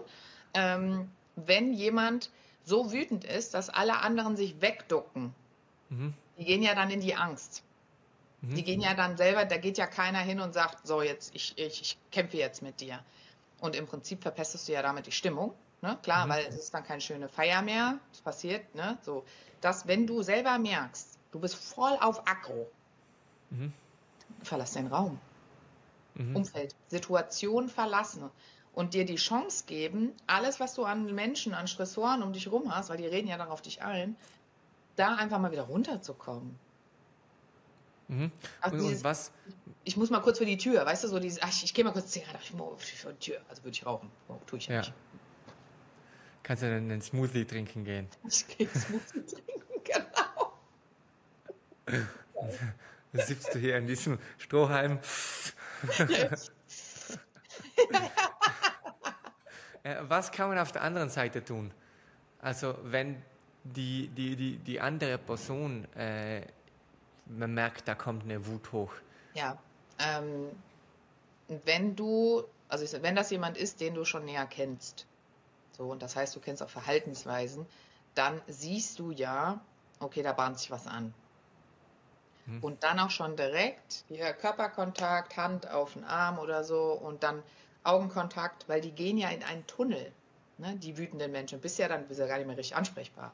ähm, 0.54 1.10
wenn 1.36 1.74
jemand 1.74 2.30
so 2.64 2.92
wütend 2.92 3.24
ist, 3.24 3.54
dass 3.54 3.70
alle 3.70 3.98
anderen 4.00 4.36
sich 4.36 4.62
wegducken. 4.62 5.34
Mhm. 5.90 6.14
Die 6.38 6.46
gehen 6.46 6.62
ja 6.62 6.76
dann 6.76 6.92
in 6.92 7.02
die 7.02 7.16
Angst. 7.16 7.64
Mhm. 8.42 8.56
Die 8.56 8.64
gehen 8.64 8.82
ja 8.82 8.94
dann 8.94 9.18
selber, 9.18 9.46
da 9.46 9.58
geht 9.58 9.78
ja 9.78 9.88
keiner 9.88 10.20
hin 10.20 10.40
und 10.40 10.54
sagt, 10.54 10.86
so 10.86 11.02
jetzt, 11.02 11.34
ich, 11.36 11.58
ich, 11.58 11.82
ich 11.82 11.98
kämpfe 12.12 12.38
jetzt 12.38 12.62
mit 12.62 12.80
dir. 12.80 13.00
Und 13.60 13.76
im 13.76 13.88
Prinzip 13.88 14.22
verpestest 14.22 14.68
du 14.68 14.74
ja 14.74 14.82
damit 14.82 15.08
die 15.08 15.12
Stimmung. 15.12 15.54
Ne? 15.82 15.98
Klar, 16.04 16.26
mhm. 16.26 16.30
weil 16.32 16.46
es 16.46 16.56
ist 16.56 16.74
dann 16.74 16.84
keine 16.84 17.02
schöne 17.02 17.30
Feier 17.30 17.62
mehr. 17.62 18.00
Das 18.12 18.22
passiert, 18.22 18.76
ne? 18.76 18.98
So, 19.02 19.24
dass 19.62 19.88
wenn 19.88 20.08
du 20.08 20.22
selber 20.22 20.58
merkst, 20.58 21.18
du 21.32 21.40
bist 21.40 21.56
voll 21.56 21.98
auf 22.02 22.28
Aggro, 22.28 22.70
mhm. 23.50 23.74
verlass 24.44 24.74
den 24.74 24.88
Raum. 24.88 25.20
Mhm. 26.16 26.36
Umfeld, 26.36 26.76
Situation 26.88 27.70
verlassen 27.70 28.30
und 28.74 28.94
dir 28.94 29.06
die 29.06 29.16
Chance 29.16 29.64
geben, 29.68 30.14
alles, 30.28 30.60
was 30.60 30.74
du 30.74 30.84
an 30.84 31.14
Menschen, 31.16 31.54
an 31.54 31.68
Stressoren 31.68 32.24
um 32.24 32.34
dich 32.34 32.52
rum 32.52 32.76
hast, 32.76 32.90
weil 32.90 32.98
die 32.98 33.06
reden 33.06 33.28
ja 33.28 33.38
dann 33.38 33.50
auf 33.50 33.62
dich 33.62 33.82
ein, 33.82 34.16
da 34.96 35.16
einfach 35.16 35.40
mal 35.40 35.52
wieder 35.52 35.64
runterzukommen. 35.64 36.60
Mhm. 38.10 38.32
Also 38.60 38.78
und, 38.78 38.84
dieses, 38.84 39.04
was? 39.04 39.32
Ich 39.84 39.96
muss 39.96 40.10
mal 40.10 40.20
kurz 40.20 40.40
für 40.40 40.46
die 40.46 40.58
Tür, 40.58 40.86
weißt 40.86 41.04
du, 41.04 41.08
so 41.08 41.20
dieses, 41.20 41.42
ach, 41.42 41.50
ich, 41.50 41.64
ich 41.64 41.74
gehe 41.74 41.86
mal 41.86 41.94
kurz 41.94 42.08
Zigarette, 42.08 42.40
ich 42.44 42.54
muss 42.54 42.84
für 42.84 43.14
die 43.14 43.20
Tür, 43.20 43.42
also 43.50 43.64
würde 43.64 43.76
ich 43.76 43.86
rauchen, 43.86 44.12
oh, 44.28 44.36
tue 44.46 44.60
ich 44.60 44.68
ja, 44.68 44.74
ja 44.74 44.80
nicht. 44.82 44.94
Kannst 46.50 46.64
du 46.64 46.68
dann 46.68 46.90
einen 46.90 47.00
Smoothie 47.00 47.46
trinken 47.46 47.84
gehen? 47.84 48.08
Ich 48.28 48.48
gehe 48.48 48.68
Smoothie 48.68 49.22
trinken, 49.24 49.84
genau. 49.84 50.54
Dann 53.14 53.28
sitzt 53.28 53.54
du 53.54 53.60
hier 53.60 53.78
in 53.78 53.86
diesem 53.86 54.18
Strohhalm. 54.40 55.00
Äh, 59.84 59.96
was 60.02 60.30
kann 60.34 60.50
man 60.50 60.58
auf 60.58 60.74
der 60.74 60.82
anderen 60.82 61.10
Seite 61.10 61.42
tun? 61.42 61.72
Also 62.42 62.78
wenn 62.84 63.22
die, 63.64 64.10
die, 64.10 64.36
die, 64.36 64.58
die 64.58 64.82
andere 64.82 65.18
Person, 65.18 65.86
äh, 65.96 66.42
man 67.28 67.54
merkt, 67.54 67.88
da 67.88 67.96
kommt 67.96 68.24
eine 68.24 68.46
Wut 68.46 68.74
hoch. 68.74 68.92
Ja, 69.36 69.58
ähm, 70.00 70.50
wenn 71.64 71.96
du, 71.96 72.44
also 72.68 73.02
wenn 73.02 73.16
das 73.16 73.32
jemand 73.32 73.56
ist, 73.56 73.80
den 73.80 73.94
du 73.94 74.04
schon 74.04 74.26
näher 74.26 74.48
kennst, 74.48 75.08
so, 75.80 75.86
und 75.86 76.04
das 76.04 76.18
heißt, 76.18 76.36
du 76.36 76.42
kennst 76.42 76.62
auch 76.62 76.70
Verhaltensweisen, 76.70 77.66
dann 78.14 78.42
siehst 78.48 79.00
du 79.00 79.12
ja, 79.12 79.62
okay, 80.02 80.22
da 80.22 80.34
bahnt 80.34 80.60
sich 80.60 80.70
was 80.72 80.86
an. 80.88 81.14
Mhm. 82.46 82.62
Und 82.62 82.84
dann 82.84 83.00
auch 83.00 83.12
schon 83.12 83.38
direkt 83.38 84.04
hier 84.10 84.34
Körperkontakt, 84.34 85.38
Hand 85.38 85.72
auf 85.72 85.94
den 85.94 86.04
Arm 86.04 86.38
oder 86.38 86.66
so 86.66 86.92
und 86.92 87.24
dann 87.24 87.42
Augenkontakt, 87.84 88.68
weil 88.68 88.82
die 88.82 88.92
gehen 88.92 89.18
ja 89.18 89.30
in 89.30 89.42
einen 89.42 89.66
Tunnel, 89.68 90.12
ne, 90.58 90.76
die 90.76 90.98
wütenden 90.98 91.32
Menschen. 91.32 91.62
Bist 91.62 91.80
ja 91.80 91.88
dann 91.88 92.06
bist 92.10 92.20
ja 92.20 92.28
gar 92.28 92.38
nicht 92.38 92.48
mehr 92.48 92.58
richtig 92.58 92.76
ansprechbar. 92.76 93.32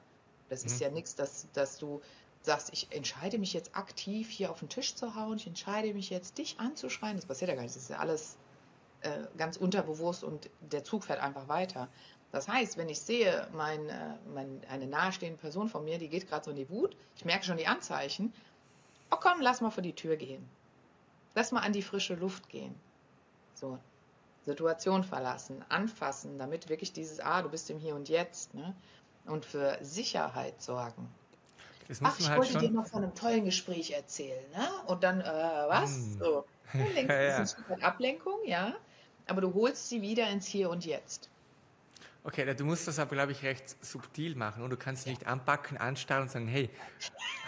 Das 0.49 0.61
mhm. 0.61 0.67
ist 0.67 0.79
ja 0.79 0.89
nichts, 0.91 1.15
dass, 1.15 1.47
dass 1.53 1.79
du 1.79 1.99
sagst, 2.43 2.69
ich 2.71 2.91
entscheide 2.91 3.39
mich 3.39 3.53
jetzt 3.53 3.75
aktiv 3.75 4.29
hier 4.29 4.51
auf 4.51 4.59
den 4.59 4.69
Tisch 4.69 4.93
zu 4.93 5.15
hauen, 5.15 5.37
ich 5.37 5.47
entscheide 5.47 5.91
mich 5.95 6.11
jetzt 6.11 6.37
dich 6.37 6.59
anzuschreien. 6.59 7.15
Das 7.15 7.25
passiert 7.25 7.49
ja 7.49 7.55
gar 7.55 7.63
nicht. 7.63 7.75
Das 7.75 7.81
ist 7.81 7.89
ja 7.89 7.97
alles 7.97 8.37
äh, 9.01 9.09
ganz 9.37 9.57
unterbewusst 9.57 10.23
und 10.23 10.49
der 10.61 10.83
Zug 10.83 11.05
fährt 11.05 11.19
einfach 11.19 11.47
weiter. 11.47 11.87
Das 12.31 12.47
heißt, 12.47 12.77
wenn 12.77 12.89
ich 12.89 12.99
sehe, 12.99 13.47
mein, 13.53 13.87
äh, 13.87 14.15
mein, 14.33 14.61
eine 14.69 14.87
nahestehende 14.87 15.39
Person 15.39 15.69
von 15.69 15.85
mir, 15.85 15.97
die 15.97 16.09
geht 16.09 16.27
gerade 16.27 16.43
so 16.43 16.51
in 16.51 16.57
die 16.57 16.69
Wut, 16.69 16.97
ich 17.15 17.25
merke 17.25 17.45
schon 17.45 17.57
die 17.57 17.67
Anzeichen, 17.67 18.33
oh 19.11 19.17
komm, 19.19 19.41
lass 19.41 19.61
mal 19.61 19.71
vor 19.71 19.83
die 19.83 19.93
Tür 19.93 20.17
gehen. 20.17 20.47
Lass 21.33 21.51
mal 21.51 21.61
an 21.61 21.73
die 21.73 21.81
frische 21.81 22.15
Luft 22.15 22.49
gehen. 22.49 22.75
So, 23.53 23.79
Situation 24.45 25.03
verlassen, 25.03 25.63
anfassen, 25.69 26.37
damit 26.37 26.69
wirklich 26.69 26.93
dieses, 26.93 27.19
ah, 27.19 27.41
du 27.41 27.49
bist 27.49 27.69
im 27.69 27.79
Hier 27.79 27.95
und 27.95 28.09
Jetzt, 28.09 28.53
ne? 28.53 28.75
Und 29.25 29.43
für 29.43 29.77
Sicherheit 29.81 30.61
sorgen. 30.61 31.09
Ach, 32.03 32.19
ich 32.19 32.29
halt 32.29 32.39
wollte 32.39 32.57
dir 32.59 32.71
noch 32.71 32.87
von 32.87 33.03
einem 33.03 33.15
tollen 33.15 33.45
Gespräch 33.45 33.91
erzählen, 33.91 34.43
ne? 34.51 34.67
Und 34.87 35.03
dann, 35.03 35.21
äh, 35.21 35.23
was? 35.23 35.95
Hm. 35.95 36.19
So. 36.19 36.45
Ja, 36.73 37.21
ja. 37.21 37.37
ist 37.37 37.57
ein 37.69 37.83
Ablenkung, 37.83 38.39
ja. 38.43 38.73
Aber 39.27 39.39
du 39.39 39.53
holst 39.53 39.87
sie 39.87 40.01
wieder 40.01 40.27
ins 40.29 40.47
Hier 40.47 40.69
und 40.69 40.83
Jetzt. 40.83 41.29
Okay, 42.25 42.53
du 42.55 42.65
musst 42.65 42.87
das 42.87 42.97
aber, 42.97 43.11
glaube 43.11 43.33
ich, 43.33 43.43
recht 43.43 43.75
subtil 43.85 44.35
machen. 44.35 44.63
Und 44.63 44.71
du 44.71 44.77
kannst 44.77 45.05
ja. 45.05 45.11
nicht 45.11 45.27
anpacken, 45.27 45.77
anstarren 45.77 46.23
und 46.23 46.31
sagen, 46.31 46.47
hey. 46.47 46.71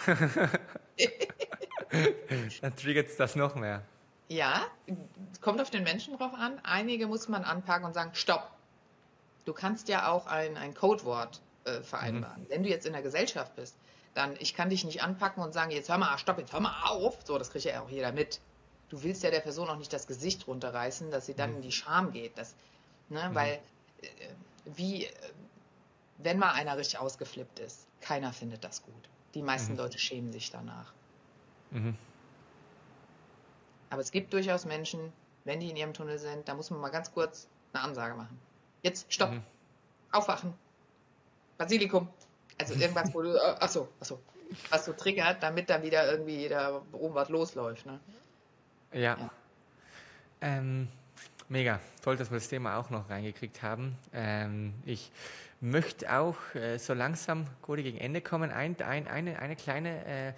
Dann 2.62 2.76
triggert 2.76 3.08
es 3.08 3.18
das 3.18 3.36
noch 3.36 3.56
mehr. 3.56 3.82
Ja, 4.30 4.68
kommt 5.42 5.60
auf 5.62 5.72
den 5.72 5.84
Menschen 5.84 6.16
drauf 6.16 6.34
an. 6.36 6.60
Einige 6.64 7.08
muss 7.08 7.28
man 7.28 7.44
anpacken 7.44 7.86
und 7.86 7.94
sagen, 7.94 8.12
stopp. 8.14 8.52
Du 9.46 9.54
kannst 9.54 9.88
ja 9.88 10.12
auch 10.12 10.28
ein, 10.28 10.58
ein 10.58 10.76
Codewort 10.76 11.42
äh, 11.64 11.82
vereinbaren. 11.82 12.44
Mhm. 12.44 12.50
Wenn 12.50 12.64
du 12.64 12.70
jetzt 12.70 12.86
in 12.86 12.94
der 12.94 13.02
Gesellschaft 13.02 13.56
bist, 13.56 13.76
dann, 14.14 14.36
ich 14.40 14.54
kann 14.54 14.70
dich 14.70 14.86
nicht 14.86 15.02
anpacken 15.02 15.42
und 15.42 15.54
sagen, 15.54 15.72
jetzt 15.72 15.90
hör 15.90 15.98
mal, 15.98 16.20
stopp, 16.20 16.38
jetzt 16.38 16.54
hör 16.54 16.60
mal 16.60 16.84
auf. 16.84 17.18
So, 17.24 17.40
das 17.40 17.50
kriegt 17.50 17.66
ja 17.66 17.82
auch 17.82 17.90
jeder 17.90 18.12
mit. 18.12 18.42
Du 18.90 19.02
willst 19.02 19.24
ja 19.24 19.32
der 19.32 19.40
Person 19.40 19.70
auch 19.70 19.78
nicht 19.78 19.92
das 19.92 20.06
Gesicht 20.06 20.48
runterreißen, 20.48 21.10
dass 21.10 21.26
sie 21.26 21.34
dann 21.34 21.52
mhm. 21.52 21.56
in 21.58 21.62
die 21.64 21.72
Scham 21.72 22.12
geht. 22.12 22.38
Das, 22.38 22.54
ne, 23.10 23.30
mhm. 23.30 23.36
Weil, 23.36 23.60
äh, 24.02 24.08
wie, 24.76 25.06
äh, 25.06 25.12
wenn 26.18 26.40
mal 26.40 26.52
einer 26.52 26.78
richtig 26.78 27.00
ausgeflippt 27.00 27.60
ist, 27.60 27.88
keiner 28.02 28.34
findet 28.34 28.64
das 28.64 28.84
gut. 28.84 29.10
Die 29.34 29.42
meisten 29.42 29.74
mhm. 29.74 29.80
Leute 29.80 30.00
schämen 30.00 30.32
sich 30.32 30.52
danach. 30.52 30.94
Mhm. 31.72 31.96
Aber 33.90 34.02
es 34.02 34.12
gibt 34.12 34.34
durchaus 34.34 34.66
Menschen, 34.66 35.14
wenn 35.46 35.60
die 35.60 35.70
in 35.70 35.78
ihrem 35.78 35.94
Tunnel 35.94 36.20
sind, 36.20 36.48
da 36.48 36.56
muss 36.56 36.70
man 36.70 36.82
mal 36.82 36.90
ganz 36.90 37.14
kurz 37.14 37.48
eine 37.74 37.84
Ansage 37.84 38.16
machen. 38.16 38.40
Jetzt, 38.84 39.12
stopp, 39.12 39.32
mhm. 39.32 39.44
aufwachen, 40.12 40.54
Basilikum. 41.58 42.08
Also 42.60 42.74
irgendwas, 42.74 43.14
wo 43.14 43.22
du, 43.22 43.36
äh, 43.36 43.56
achso, 43.60 43.88
achso, 44.00 44.20
was 44.70 44.86
so 44.86 44.94
triggert, 44.94 45.44
damit 45.44 45.70
dann 45.70 45.84
wieder 45.84 46.10
irgendwie 46.10 46.48
da 46.48 46.82
oben 46.92 47.16
was 47.16 47.30
losläuft. 47.30 47.86
Ne? 47.86 48.00
Ja. 48.94 49.00
ja. 49.00 49.30
Ähm, 50.42 50.88
mega, 51.50 51.80
toll, 52.02 52.18
dass 52.18 52.30
wir 52.32 52.38
das 52.38 52.48
Thema 52.48 52.78
auch 52.78 52.90
noch 52.90 53.10
reingekriegt 53.10 53.62
haben. 53.62 53.96
Ähm, 54.14 54.74
ich 54.86 55.12
möchte 55.62 56.14
auch 56.14 56.38
äh, 56.56 56.78
so 56.78 56.94
langsam 56.94 57.46
Code 57.62 57.84
gegen 57.84 57.98
Ende 57.98 58.22
kommen. 58.22 58.52
Ein, 58.52 58.80
ein, 58.82 59.08
eine, 59.08 59.40
eine 59.40 59.56
kleine 59.56 60.06
äh, 60.06 60.34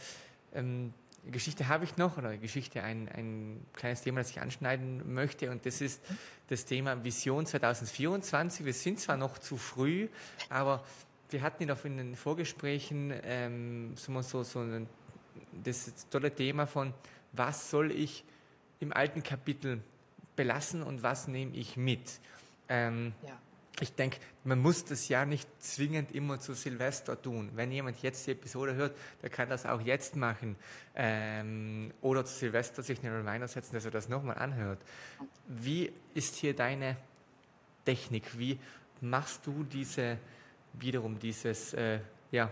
ähm, 0.54 0.94
Geschichte 1.26 1.68
habe 1.68 1.84
ich 1.84 1.98
noch, 1.98 2.18
oder 2.18 2.38
Geschichte, 2.38 2.82
ein, 2.82 3.10
ein 3.10 3.66
kleines 3.74 4.02
Thema, 4.02 4.22
das 4.22 4.32
ich 4.32 4.42
anschneiden 4.42 5.14
möchte, 5.14 5.52
und 5.52 5.66
das 5.66 5.82
ist 5.82 6.02
das 6.48 6.66
Thema 6.66 7.04
Vision 7.04 7.46
2024. 7.46 8.66
Wir 8.66 8.74
sind 8.74 9.00
zwar 9.00 9.18
noch 9.18 9.38
zu 9.38 9.58
früh, 9.58 10.08
aber 10.50 10.84
wir 11.30 11.42
hatten 11.42 11.64
ihn 11.64 11.72
auch 11.72 11.84
in 11.86 11.98
den 11.98 12.16
Vorgesprächen 12.16 13.14
ähm, 13.24 13.94
so, 13.96 14.44
so 14.44 14.60
ein, 14.62 14.88
das 15.64 15.92
tolle 16.10 16.34
Thema 16.34 16.66
von, 16.66 16.94
was 17.34 17.70
soll 17.70 17.92
ich 17.92 18.24
im 18.80 18.94
alten 18.94 19.22
Kapitel 19.22 19.82
belassen 20.40 20.84
und 20.84 21.04
was 21.04 21.28
nehme 21.28 21.54
ich 21.54 21.76
mit. 21.76 22.22
Ähm, 22.70 23.14
ja 23.28 23.38
ich 23.82 23.94
denke, 23.94 24.18
man 24.44 24.60
muss 24.60 24.86
das 24.86 25.08
ja 25.08 25.26
nicht 25.26 25.48
zwingend 25.62 26.12
immer 26.12 26.40
zu 26.40 26.54
Silvester 26.54 27.22
tun. 27.22 27.50
Wenn 27.56 27.72
jemand 27.72 28.02
jetzt 28.02 28.28
die 28.28 28.32
Episode 28.32 28.76
hört, 28.76 28.96
der 29.22 29.30
kann 29.30 29.50
das 29.50 29.66
auch 29.66 29.82
jetzt 29.82 30.16
machen. 30.16 30.56
Ähm, 30.96 31.92
oder 32.02 32.26
zu 32.26 32.34
Silvester 32.38 32.84
sich 32.84 33.00
einen 33.04 33.16
Reminder 33.16 33.48
setzen, 33.48 33.74
dass 33.74 33.86
er 33.86 33.92
das 33.92 34.10
nochmal 34.10 34.38
anhört. 34.38 34.80
Wie 35.48 35.92
ist 36.14 36.36
hier 36.36 36.56
deine 36.56 36.98
Technik? 37.86 38.38
Wie 38.38 38.60
machst 39.02 39.46
du 39.46 39.64
diese, 39.64 40.18
wiederum 40.74 41.18
dieses, 41.20 41.74
äh, 41.74 42.00
ja, 42.32 42.52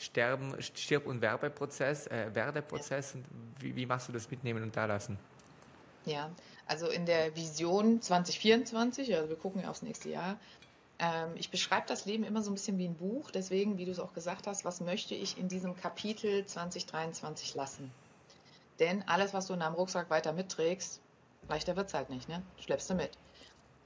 Sterben, 0.00 0.54
Stirb- 0.62 1.06
und 1.06 1.20
Werbeprozess, 1.20 2.06
äh, 2.06 2.30
Werdeprozess? 2.32 3.14
Und 3.14 3.24
wie, 3.60 3.74
wie 3.74 3.86
machst 3.86 4.08
du 4.08 4.12
das 4.12 4.30
mitnehmen 4.30 4.62
und 4.62 4.76
da 4.76 4.86
lassen? 4.86 5.18
Ja, 6.04 6.30
also 6.68 6.88
in 6.88 7.06
der 7.06 7.34
Vision 7.34 8.00
2024, 8.00 9.14
also 9.16 9.28
wir 9.28 9.36
gucken 9.36 9.64
aufs 9.64 9.82
nächste 9.82 10.10
Jahr, 10.10 10.38
ähm, 10.98 11.30
ich 11.36 11.50
beschreibe 11.50 11.86
das 11.86 12.04
Leben 12.06 12.24
immer 12.24 12.42
so 12.42 12.50
ein 12.50 12.54
bisschen 12.54 12.78
wie 12.78 12.86
ein 12.86 12.96
Buch. 12.96 13.30
Deswegen, 13.30 13.78
wie 13.78 13.84
du 13.84 13.90
es 13.90 13.98
auch 13.98 14.12
gesagt 14.12 14.46
hast, 14.46 14.64
was 14.64 14.80
möchte 14.80 15.14
ich 15.14 15.38
in 15.38 15.48
diesem 15.48 15.76
Kapitel 15.76 16.44
2023 16.44 17.54
lassen? 17.54 17.90
Denn 18.78 19.02
alles, 19.06 19.34
was 19.34 19.46
du 19.46 19.54
in 19.54 19.60
deinem 19.60 19.74
Rucksack 19.74 20.10
weiter 20.10 20.32
mitträgst, 20.32 21.00
leichter 21.48 21.76
wird 21.76 21.88
es 21.88 21.94
halt 21.94 22.10
nicht, 22.10 22.28
ne? 22.28 22.42
Schleppst 22.60 22.90
du 22.90 22.94
mit. 22.94 23.10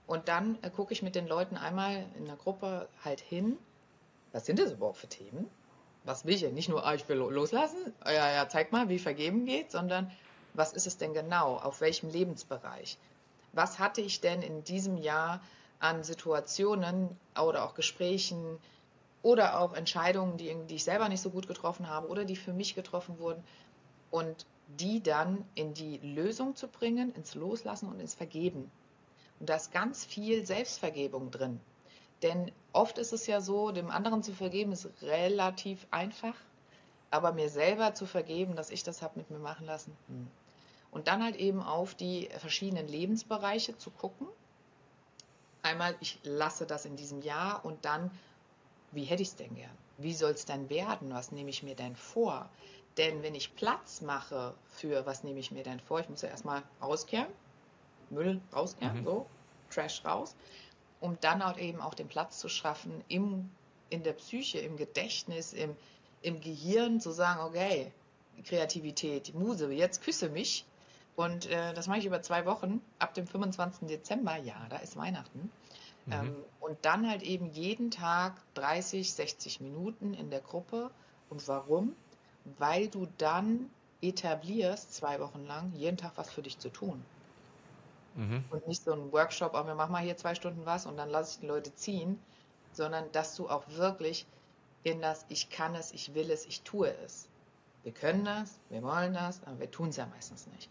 Und 0.06 0.28
dann 0.28 0.58
äh, 0.62 0.70
gucke 0.70 0.92
ich 0.92 1.02
mit 1.02 1.14
den 1.14 1.26
Leuten 1.26 1.56
einmal 1.56 2.04
in 2.18 2.26
der 2.26 2.36
Gruppe 2.36 2.88
halt 3.04 3.20
hin, 3.20 3.58
was 4.32 4.46
sind 4.46 4.58
das 4.58 4.72
überhaupt 4.72 4.98
für 4.98 5.08
Themen? 5.08 5.48
Was 6.04 6.24
will 6.24 6.34
ich 6.34 6.40
denn? 6.40 6.54
Nicht 6.54 6.68
nur, 6.68 6.84
ah, 6.84 6.94
ich 6.94 7.08
will 7.08 7.18
loslassen, 7.18 7.92
ja, 8.04 8.32
ja, 8.32 8.48
zeig 8.48 8.72
mal, 8.72 8.88
wie 8.88 8.98
vergeben 8.98 9.46
geht, 9.46 9.70
sondern 9.70 10.10
was 10.54 10.72
ist 10.72 10.86
es 10.86 10.98
denn 10.98 11.14
genau? 11.14 11.56
Auf 11.56 11.80
welchem 11.80 12.10
Lebensbereich? 12.10 12.98
Was 13.52 13.78
hatte 13.78 14.00
ich 14.00 14.20
denn 14.20 14.42
in 14.42 14.64
diesem 14.64 14.96
Jahr 14.96 15.40
an 15.78 16.04
Situationen 16.04 17.16
oder 17.38 17.64
auch 17.64 17.74
Gesprächen 17.74 18.58
oder 19.22 19.60
auch 19.60 19.74
Entscheidungen, 19.74 20.36
die, 20.36 20.54
die 20.68 20.76
ich 20.76 20.84
selber 20.84 21.08
nicht 21.08 21.20
so 21.20 21.30
gut 21.30 21.48
getroffen 21.48 21.88
habe 21.88 22.08
oder 22.08 22.24
die 22.24 22.36
für 22.36 22.52
mich 22.52 22.74
getroffen 22.74 23.18
wurden 23.18 23.42
und 24.10 24.46
die 24.68 25.02
dann 25.02 25.44
in 25.54 25.74
die 25.74 25.98
Lösung 25.98 26.56
zu 26.56 26.68
bringen, 26.68 27.14
ins 27.14 27.34
Loslassen 27.34 27.88
und 27.88 28.00
ins 28.00 28.14
Vergeben. 28.14 28.70
Und 29.40 29.48
da 29.48 29.56
ist 29.56 29.72
ganz 29.72 30.04
viel 30.04 30.46
Selbstvergebung 30.46 31.30
drin. 31.30 31.60
Denn 32.22 32.52
oft 32.72 32.98
ist 32.98 33.12
es 33.12 33.26
ja 33.26 33.40
so, 33.40 33.72
dem 33.72 33.90
anderen 33.90 34.22
zu 34.22 34.32
vergeben 34.32 34.72
ist 34.72 34.88
relativ 35.02 35.86
einfach, 35.90 36.34
aber 37.10 37.32
mir 37.32 37.48
selber 37.48 37.94
zu 37.94 38.06
vergeben, 38.06 38.54
dass 38.54 38.70
ich 38.70 38.84
das 38.84 39.02
habe 39.02 39.18
mit 39.18 39.30
mir 39.30 39.40
machen 39.40 39.66
lassen, 39.66 39.96
hm. 40.06 40.28
Und 40.92 41.08
dann 41.08 41.24
halt 41.24 41.36
eben 41.36 41.60
auf 41.62 41.94
die 41.94 42.28
verschiedenen 42.38 42.86
Lebensbereiche 42.86 43.76
zu 43.78 43.90
gucken. 43.90 44.28
Einmal, 45.62 45.96
ich 46.00 46.20
lasse 46.22 46.66
das 46.66 46.84
in 46.84 46.96
diesem 46.96 47.22
Jahr 47.22 47.64
und 47.64 47.84
dann, 47.84 48.10
wie 48.92 49.04
hätte 49.04 49.22
ich 49.22 49.28
es 49.28 49.36
denn 49.36 49.54
gern? 49.54 49.76
Wie 49.98 50.12
soll 50.12 50.32
es 50.32 50.44
denn 50.44 50.68
werden? 50.68 51.12
Was 51.12 51.32
nehme 51.32 51.50
ich 51.50 51.62
mir 51.62 51.74
denn 51.74 51.96
vor? 51.96 52.48
Denn 52.98 53.22
wenn 53.22 53.34
ich 53.34 53.54
Platz 53.56 54.02
mache 54.02 54.54
für, 54.66 55.06
was 55.06 55.24
nehme 55.24 55.40
ich 55.40 55.50
mir 55.50 55.62
denn 55.62 55.80
vor? 55.80 56.00
Ich 56.00 56.08
muss 56.08 56.22
ja 56.22 56.28
erstmal 56.28 56.62
rauskehren, 56.80 57.32
Müll 58.10 58.40
rauskehren, 58.52 59.00
mhm. 59.00 59.04
so, 59.04 59.26
Trash 59.70 60.04
raus, 60.04 60.36
um 61.00 61.16
dann 61.20 61.44
halt 61.44 61.56
eben 61.56 61.80
auch 61.80 61.94
den 61.94 62.08
Platz 62.08 62.38
zu 62.38 62.48
schaffen 62.48 63.02
im, 63.08 63.50
in 63.88 64.02
der 64.02 64.12
Psyche, 64.12 64.58
im 64.58 64.76
Gedächtnis, 64.76 65.54
im, 65.54 65.74
im 66.20 66.40
Gehirn 66.40 67.00
zu 67.00 67.12
sagen, 67.12 67.40
okay, 67.40 67.92
Kreativität, 68.44 69.34
Muse, 69.34 69.72
jetzt 69.72 70.02
küsse 70.02 70.28
mich 70.28 70.66
und 71.16 71.46
äh, 71.46 71.74
das 71.74 71.88
mache 71.88 71.98
ich 71.98 72.06
über 72.06 72.22
zwei 72.22 72.46
Wochen, 72.46 72.80
ab 72.98 73.14
dem 73.14 73.26
25. 73.26 73.88
Dezember, 73.88 74.36
ja, 74.36 74.56
da 74.70 74.78
ist 74.78 74.96
Weihnachten. 74.96 75.50
Mhm. 76.06 76.12
Ähm, 76.12 76.36
und 76.60 76.78
dann 76.82 77.08
halt 77.08 77.22
eben 77.22 77.50
jeden 77.52 77.90
Tag 77.90 78.34
30, 78.54 79.12
60 79.12 79.60
Minuten 79.60 80.14
in 80.14 80.30
der 80.30 80.40
Gruppe. 80.40 80.90
Und 81.28 81.46
warum? 81.48 81.94
Weil 82.58 82.88
du 82.88 83.06
dann 83.18 83.70
etablierst, 84.00 84.94
zwei 84.94 85.20
Wochen 85.20 85.44
lang, 85.46 85.72
jeden 85.74 85.96
Tag 85.96 86.12
was 86.16 86.30
für 86.30 86.42
dich 86.42 86.58
zu 86.58 86.70
tun. 86.70 87.04
Mhm. 88.14 88.44
Und 88.50 88.66
nicht 88.66 88.82
so 88.82 88.92
ein 88.92 89.12
Workshop, 89.12 89.52
oh, 89.54 89.66
wir 89.66 89.74
machen 89.74 89.92
mal 89.92 90.02
hier 90.02 90.16
zwei 90.16 90.34
Stunden 90.34 90.66
was 90.66 90.86
und 90.86 90.96
dann 90.96 91.08
lasse 91.08 91.34
ich 91.34 91.40
die 91.40 91.46
Leute 91.46 91.74
ziehen, 91.74 92.18
sondern 92.72 93.10
dass 93.12 93.36
du 93.36 93.48
auch 93.48 93.64
wirklich 93.68 94.26
in 94.82 95.00
das 95.00 95.24
Ich 95.28 95.50
kann 95.50 95.74
es, 95.74 95.92
ich 95.92 96.14
will 96.14 96.30
es, 96.30 96.44
ich 96.46 96.62
tue 96.62 96.92
es. 97.04 97.28
Wir 97.84 97.92
können 97.92 98.24
das, 98.24 98.58
wir 98.68 98.82
wollen 98.82 99.14
das, 99.14 99.42
aber 99.44 99.60
wir 99.60 99.70
tun 99.70 99.90
es 99.90 99.96
ja 99.96 100.06
meistens 100.06 100.46
nicht. 100.48 100.68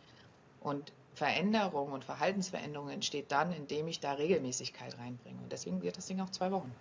Und 0.61 0.93
Veränderung 1.13 1.91
und 1.91 2.05
Verhaltensveränderung 2.05 2.89
entsteht 2.89 3.31
dann, 3.31 3.51
indem 3.51 3.87
ich 3.87 3.99
da 3.99 4.13
Regelmäßigkeit 4.13 4.97
reinbringe. 4.97 5.39
Und 5.41 5.51
deswegen 5.51 5.81
wird 5.81 5.97
das 5.97 6.05
Ding 6.05 6.21
auch 6.21 6.29
zwei 6.29 6.51
Wochen. 6.51 6.73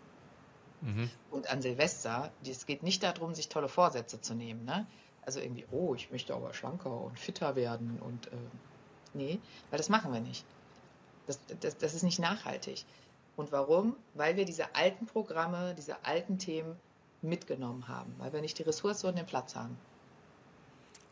Mhm. 0.82 1.10
Und 1.30 1.50
an 1.50 1.62
Silvester, 1.62 2.30
es 2.44 2.66
geht 2.66 2.82
nicht 2.82 3.02
darum, 3.02 3.34
sich 3.34 3.48
tolle 3.48 3.68
Vorsätze 3.68 4.20
zu 4.20 4.34
nehmen. 4.34 4.64
Ne? 4.64 4.86
Also 5.22 5.40
irgendwie, 5.40 5.66
oh, 5.70 5.94
ich 5.94 6.10
möchte 6.10 6.34
aber 6.34 6.54
schlanker 6.54 6.90
und 6.90 7.18
fitter 7.18 7.56
werden 7.56 7.98
und 8.00 8.28
äh, 8.28 8.36
nee, 9.12 9.38
weil 9.70 9.76
das 9.76 9.88
machen 9.88 10.12
wir 10.12 10.20
nicht. 10.20 10.44
Das, 11.26 11.38
das, 11.60 11.76
das 11.76 11.94
ist 11.94 12.02
nicht 12.02 12.18
nachhaltig. 12.18 12.84
Und 13.36 13.52
warum? 13.52 13.96
Weil 14.14 14.36
wir 14.36 14.44
diese 14.44 14.74
alten 14.74 15.06
Programme, 15.06 15.74
diese 15.74 16.04
alten 16.04 16.38
Themen 16.38 16.76
mitgenommen 17.22 17.88
haben, 17.88 18.14
weil 18.18 18.32
wir 18.32 18.40
nicht 18.40 18.58
die 18.58 18.62
Ressource 18.62 19.04
und 19.04 19.18
den 19.18 19.26
Platz 19.26 19.54
haben. 19.54 19.76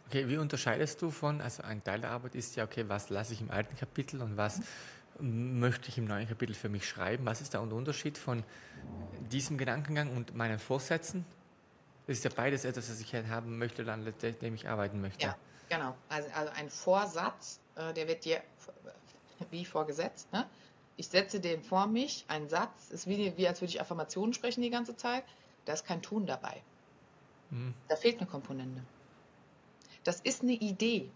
Okay, 0.09 0.27
wie 0.27 0.39
unterscheidest 0.39 1.03
du 1.03 1.11
von, 1.11 1.43
also 1.43 1.63
ein 1.65 1.85
Teil 1.85 2.01
der 2.01 2.13
Arbeit 2.13 2.35
ist 2.35 2.57
ja, 2.57 2.65
okay, 2.65 2.89
was 2.89 3.11
lasse 3.11 3.35
ich 3.35 3.43
im 3.43 3.51
alten 3.51 3.77
Kapitel 3.77 4.23
und 4.23 4.39
was 4.39 4.63
möchte 5.21 5.91
ich 5.91 5.99
im 5.99 6.07
neuen 6.07 6.27
Kapitel 6.27 6.55
für 6.55 6.71
mich 6.71 6.89
schreiben? 6.89 7.27
Was 7.27 7.43
ist 7.43 7.53
der 7.53 7.61
Unterschied 7.61 8.17
von 8.17 8.43
diesem 9.31 9.59
Gedankengang 9.59 10.17
und 10.17 10.35
meinen 10.35 10.59
Vorsätzen? 10.59 11.27
Das 12.07 12.17
ist 12.17 12.25
ja 12.25 12.31
beides 12.35 12.65
etwas, 12.65 12.91
was 12.91 13.01
ich 13.01 13.13
halt 13.13 13.29
haben 13.29 13.59
möchte, 13.59 13.91
an 13.93 14.11
dem 14.41 14.55
ich 14.55 14.67
arbeiten 14.67 15.03
möchte. 15.03 15.27
Ja, 15.27 15.37
genau. 15.69 15.95
Also, 16.09 16.31
also 16.35 16.53
ein 16.55 16.71
Vorsatz, 16.71 17.61
äh, 17.77 17.93
der 17.93 18.09
wird 18.09 18.25
dir 18.25 18.41
wie 19.51 19.67
vorgesetzt. 19.67 20.33
Ne? 20.33 20.47
Ich 20.97 21.09
setze 21.09 21.39
den 21.39 21.63
vor 21.63 21.87
mich, 21.87 22.25
ein 22.29 22.49
Satz, 22.49 22.91
ist 22.93 23.07
wie, 23.07 23.37
wie 23.37 23.47
als 23.47 23.61
würde 23.61 23.73
ich 23.73 23.81
Affirmationen 23.83 24.33
sprechen 24.33 24.63
die 24.63 24.71
ganze 24.71 24.97
Zeit. 24.97 25.25
Da 25.67 25.75
ist 25.75 25.85
kein 25.85 26.01
Tun 26.01 26.27
dabei. 26.27 26.63
Hm. 27.51 27.75
Da 27.89 27.97
fehlt 27.97 28.19
eine 28.19 28.27
Komponente. 28.27 28.81
Das 30.09 30.21
ist 30.21 30.41
eine 30.41 30.55
Idee, 30.55 31.11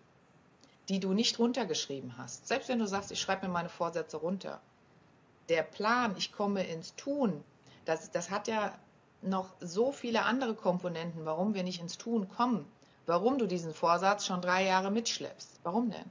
die 0.91 1.01
du 1.01 1.15
nicht 1.15 1.39
runtergeschrieben 1.39 2.19
hast. 2.19 2.47
Selbst 2.47 2.69
wenn 2.69 2.79
du 2.79 2.87
sagst, 2.87 3.11
ich 3.11 3.19
schreibe 3.19 3.47
mir 3.47 3.53
meine 3.55 3.71
Vorsätze 3.71 4.19
runter. 4.19 4.61
Der 5.49 5.63
Plan, 5.63 6.15
ich 6.19 6.31
komme 6.31 6.63
ins 6.67 6.95
Tun, 6.95 7.43
das, 7.87 8.11
das 8.11 8.29
hat 8.29 8.49
ja 8.49 8.79
noch 9.23 9.49
so 9.61 9.93
viele 9.93 10.25
andere 10.25 10.55
Komponenten, 10.55 11.25
warum 11.25 11.55
wir 11.55 11.63
nicht 11.63 11.81
ins 11.81 11.97
Tun 11.97 12.29
kommen. 12.29 12.71
Warum 13.07 13.39
du 13.39 13.47
diesen 13.47 13.73
Vorsatz 13.73 14.27
schon 14.27 14.43
drei 14.43 14.67
Jahre 14.67 14.91
mitschleppst. 14.91 15.61
Warum 15.63 15.91
denn? 15.91 16.11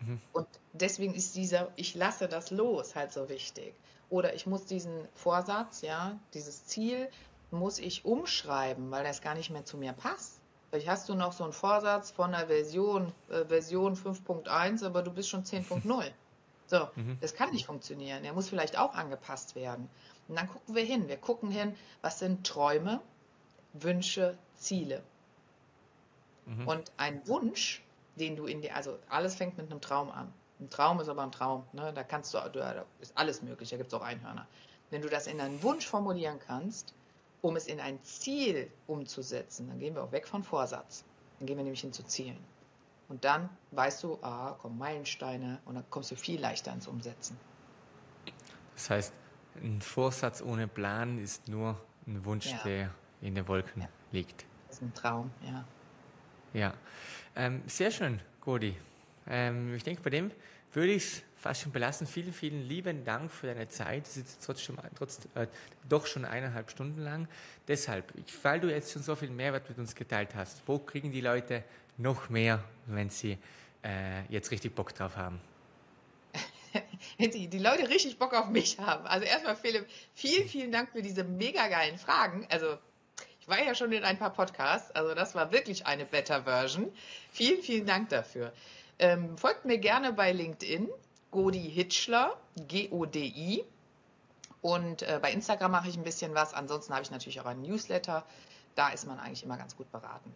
Mhm. 0.00 0.20
Und 0.32 0.48
deswegen 0.72 1.14
ist 1.14 1.36
dieser 1.36 1.68
Ich 1.76 1.94
lasse 1.94 2.26
das 2.26 2.50
los 2.50 2.96
halt 2.96 3.12
so 3.12 3.28
wichtig. 3.28 3.74
Oder 4.10 4.34
ich 4.34 4.48
muss 4.48 4.64
diesen 4.64 5.06
Vorsatz, 5.14 5.82
ja, 5.82 6.18
dieses 6.34 6.66
Ziel, 6.66 7.08
muss 7.52 7.78
ich 7.78 8.04
umschreiben, 8.04 8.90
weil 8.90 9.04
das 9.04 9.22
gar 9.22 9.36
nicht 9.36 9.50
mehr 9.50 9.64
zu 9.64 9.76
mir 9.76 9.92
passt. 9.92 10.41
Vielleicht 10.72 10.88
hast 10.88 11.06
du 11.10 11.14
noch 11.14 11.34
so 11.34 11.44
einen 11.44 11.52
Vorsatz 11.52 12.12
von 12.12 12.32
der 12.32 12.46
Version, 12.46 13.12
äh, 13.28 13.44
Version 13.44 13.94
5.1, 13.94 14.82
aber 14.86 15.02
du 15.02 15.10
bist 15.12 15.28
schon 15.28 15.44
10.0. 15.44 16.10
So, 16.66 16.88
mhm. 16.94 17.18
das 17.20 17.34
kann 17.34 17.50
nicht 17.50 17.66
funktionieren. 17.66 18.22
Der 18.22 18.32
muss 18.32 18.48
vielleicht 18.48 18.78
auch 18.78 18.94
angepasst 18.94 19.54
werden. 19.56 19.90
Und 20.26 20.36
dann 20.36 20.48
gucken 20.48 20.74
wir 20.74 20.84
hin. 20.84 21.06
Wir 21.06 21.18
gucken 21.18 21.50
hin, 21.50 21.76
was 22.00 22.18
sind 22.18 22.46
Träume, 22.46 23.02
Wünsche, 23.74 24.38
Ziele. 24.56 25.02
Mhm. 26.46 26.66
Und 26.66 26.92
ein 26.96 27.20
Wunsch, 27.28 27.82
den 28.16 28.36
du 28.36 28.46
in 28.46 28.62
dir, 28.62 28.74
also 28.74 28.98
alles 29.10 29.34
fängt 29.34 29.58
mit 29.58 29.70
einem 29.70 29.82
Traum 29.82 30.10
an. 30.10 30.32
Ein 30.60 30.70
Traum 30.70 30.98
ist 31.00 31.10
aber 31.10 31.24
ein 31.24 31.32
Traum. 31.32 31.64
Ne? 31.74 31.92
Da 31.92 32.04
kannst 32.04 32.32
du, 32.32 32.38
da 32.38 32.86
ist 33.00 33.18
alles 33.18 33.42
möglich. 33.42 33.68
Da 33.68 33.76
gibt 33.76 33.92
es 33.92 33.94
auch 33.94 34.04
Einhörner. 34.04 34.46
Wenn 34.88 35.02
du 35.02 35.10
das 35.10 35.26
in 35.26 35.42
einen 35.42 35.62
Wunsch 35.62 35.86
formulieren 35.86 36.38
kannst, 36.38 36.94
um 37.42 37.56
es 37.56 37.66
in 37.66 37.80
ein 37.80 38.02
Ziel 38.02 38.70
umzusetzen, 38.86 39.68
dann 39.68 39.78
gehen 39.78 39.94
wir 39.94 40.02
auch 40.02 40.12
weg 40.12 40.26
von 40.26 40.42
Vorsatz. 40.42 41.04
Dann 41.38 41.46
gehen 41.46 41.56
wir 41.56 41.64
nämlich 41.64 41.80
hin 41.80 41.92
zu 41.92 42.04
Zielen. 42.04 42.38
Und 43.08 43.24
dann 43.24 43.50
weißt 43.72 44.04
du, 44.04 44.18
ah, 44.22 44.52
kommen 44.52 44.78
Meilensteine 44.78 45.60
und 45.66 45.74
dann 45.74 45.84
kommst 45.90 46.10
du 46.12 46.16
viel 46.16 46.40
leichter 46.40 46.72
ins 46.72 46.86
Umsetzen. 46.86 47.36
Das 48.74 48.88
heißt, 48.88 49.12
ein 49.62 49.82
Vorsatz 49.82 50.40
ohne 50.40 50.66
Plan 50.66 51.18
ist 51.18 51.48
nur 51.48 51.78
ein 52.06 52.24
Wunsch, 52.24 52.46
ja. 52.46 52.60
der 52.64 52.94
in 53.20 53.34
den 53.34 53.46
Wolken 53.48 53.82
ja. 53.82 53.88
liegt. 54.12 54.46
Das 54.68 54.76
ist 54.76 54.82
ein 54.82 54.94
Traum, 54.94 55.30
ja. 55.44 55.64
Ja, 56.54 56.74
ähm, 57.34 57.62
sehr 57.66 57.90
schön, 57.90 58.20
Godi. 58.40 58.76
Ähm, 59.26 59.74
ich 59.74 59.84
denke, 59.84 60.02
bei 60.02 60.10
dem 60.10 60.30
würde 60.72 60.92
ich 60.92 61.04
es 61.04 61.22
fast 61.42 61.62
schon 61.62 61.72
belassen. 61.72 62.06
Vielen, 62.06 62.32
vielen 62.32 62.68
lieben 62.68 63.04
Dank 63.04 63.30
für 63.30 63.48
deine 63.48 63.68
Zeit. 63.68 64.06
Das 64.06 64.16
ist 64.16 64.44
trotzdem, 64.44 64.78
trotz, 64.96 65.20
äh, 65.34 65.48
doch 65.88 66.06
schon 66.06 66.24
eineinhalb 66.24 66.70
Stunden 66.70 67.00
lang. 67.02 67.28
Deshalb, 67.66 68.12
weil 68.42 68.60
du 68.60 68.70
jetzt 68.70 68.92
schon 68.92 69.02
so 69.02 69.16
viel 69.16 69.30
Mehrwert 69.30 69.68
mit 69.68 69.78
uns 69.78 69.94
geteilt 69.94 70.34
hast, 70.36 70.62
wo 70.66 70.78
kriegen 70.78 71.10
die 71.10 71.20
Leute 71.20 71.64
noch 71.98 72.30
mehr, 72.30 72.62
wenn 72.86 73.10
sie 73.10 73.38
äh, 73.84 74.24
jetzt 74.28 74.52
richtig 74.52 74.74
Bock 74.74 74.94
drauf 74.94 75.16
haben? 75.16 75.40
die, 77.18 77.48
die 77.48 77.58
Leute 77.58 77.88
richtig 77.88 78.18
Bock 78.18 78.34
auf 78.34 78.48
mich 78.48 78.78
haben. 78.78 79.04
Also 79.06 79.26
erstmal 79.26 79.56
Philipp, 79.56 79.86
vielen, 80.14 80.48
vielen 80.48 80.70
Dank 80.70 80.92
für 80.92 81.02
diese 81.02 81.24
mega 81.24 81.66
geilen 81.66 81.98
Fragen. 81.98 82.46
Also 82.50 82.78
ich 83.40 83.48
war 83.48 83.60
ja 83.60 83.74
schon 83.74 83.90
in 83.90 84.04
ein 84.04 84.18
paar 84.18 84.32
Podcasts, 84.32 84.92
also 84.92 85.14
das 85.14 85.34
war 85.34 85.50
wirklich 85.50 85.86
eine 85.86 86.04
Better 86.04 86.44
Version. 86.44 86.92
Vielen, 87.32 87.60
vielen 87.62 87.86
Dank 87.86 88.10
dafür. 88.10 88.52
Ähm, 89.00 89.36
folgt 89.36 89.64
mir 89.64 89.78
gerne 89.78 90.12
bei 90.12 90.30
LinkedIn, 90.30 90.88
Godi 91.32 91.68
Hitschler, 91.68 92.36
G-O-D-I. 92.68 93.64
Und 94.60 95.02
äh, 95.02 95.18
bei 95.20 95.32
Instagram 95.32 95.72
mache 95.72 95.88
ich 95.88 95.96
ein 95.96 96.04
bisschen 96.04 96.34
was. 96.34 96.54
Ansonsten 96.54 96.92
habe 96.92 97.02
ich 97.02 97.10
natürlich 97.10 97.40
auch 97.40 97.46
einen 97.46 97.62
Newsletter. 97.62 98.24
Da 98.76 98.90
ist 98.90 99.06
man 99.06 99.18
eigentlich 99.18 99.42
immer 99.42 99.56
ganz 99.56 99.76
gut 99.76 99.90
beraten. 99.90 100.32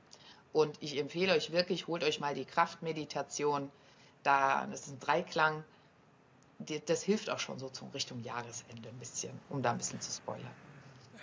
Und 0.52 0.76
ich 0.82 0.98
empfehle 0.98 1.32
euch 1.32 1.52
wirklich, 1.52 1.86
holt 1.86 2.02
euch 2.02 2.18
mal 2.18 2.34
die 2.34 2.44
Kraftmeditation. 2.44 3.70
Da, 4.24 4.66
das 4.66 4.86
ist 4.86 4.92
ein 4.94 5.00
Dreiklang. 5.00 5.62
Das 6.86 7.02
hilft 7.02 7.30
auch 7.30 7.38
schon 7.38 7.58
so 7.58 7.70
Richtung 7.94 8.22
Jahresende 8.24 8.88
ein 8.88 8.98
bisschen, 8.98 9.38
um 9.50 9.62
da 9.62 9.70
ein 9.70 9.78
bisschen 9.78 10.00
zu 10.00 10.10
spoilern. 10.10 10.65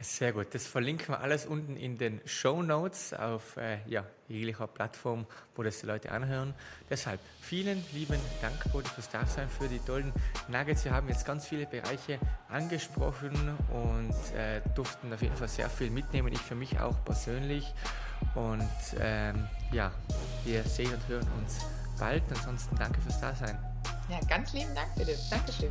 Sehr 0.01 0.33
gut. 0.33 0.47
Das 0.53 0.67
verlinken 0.67 1.09
wir 1.09 1.19
alles 1.19 1.45
unten 1.45 1.77
in 1.77 1.97
den 1.97 2.19
Show 2.25 2.61
Notes 2.61 3.13
auf 3.13 3.57
äh, 3.57 3.77
ja, 3.87 4.05
jeglicher 4.27 4.67
Plattform, 4.67 5.25
wo 5.55 5.63
das 5.63 5.79
die 5.79 5.85
Leute 5.85 6.11
anhören. 6.11 6.53
Deshalb 6.89 7.19
vielen 7.41 7.83
lieben 7.93 8.19
Dank, 8.41 8.71
Bodi, 8.71 8.89
fürs 8.89 9.09
Dasein, 9.09 9.47
für 9.49 9.67
die 9.67 9.79
tollen 9.79 10.11
Nuggets. 10.49 10.85
Wir 10.85 10.93
haben 10.93 11.07
jetzt 11.09 11.25
ganz 11.25 11.47
viele 11.47 11.65
Bereiche 11.65 12.19
angesprochen 12.49 13.57
und 13.71 14.37
äh, 14.37 14.61
durften 14.75 15.13
auf 15.13 15.21
jeden 15.21 15.35
Fall 15.35 15.47
sehr 15.47 15.69
viel 15.69 15.89
mitnehmen. 15.89 16.33
Ich 16.33 16.41
für 16.41 16.55
mich 16.55 16.79
auch 16.79 17.03
persönlich. 17.05 17.73
Und 18.35 18.69
ähm, 18.99 19.47
ja, 19.71 19.91
wir 20.45 20.63
sehen 20.63 20.93
und 20.93 21.07
hören 21.07 21.27
uns 21.39 21.59
bald. 21.99 22.23
Ansonsten 22.29 22.75
danke 22.75 22.99
fürs 23.01 23.19
Dasein. 23.21 23.57
Ja, 24.09 24.19
ganz 24.27 24.53
lieben 24.53 24.73
Dank, 24.75 24.93
bitte. 24.95 25.17
Dankeschön. 25.29 25.69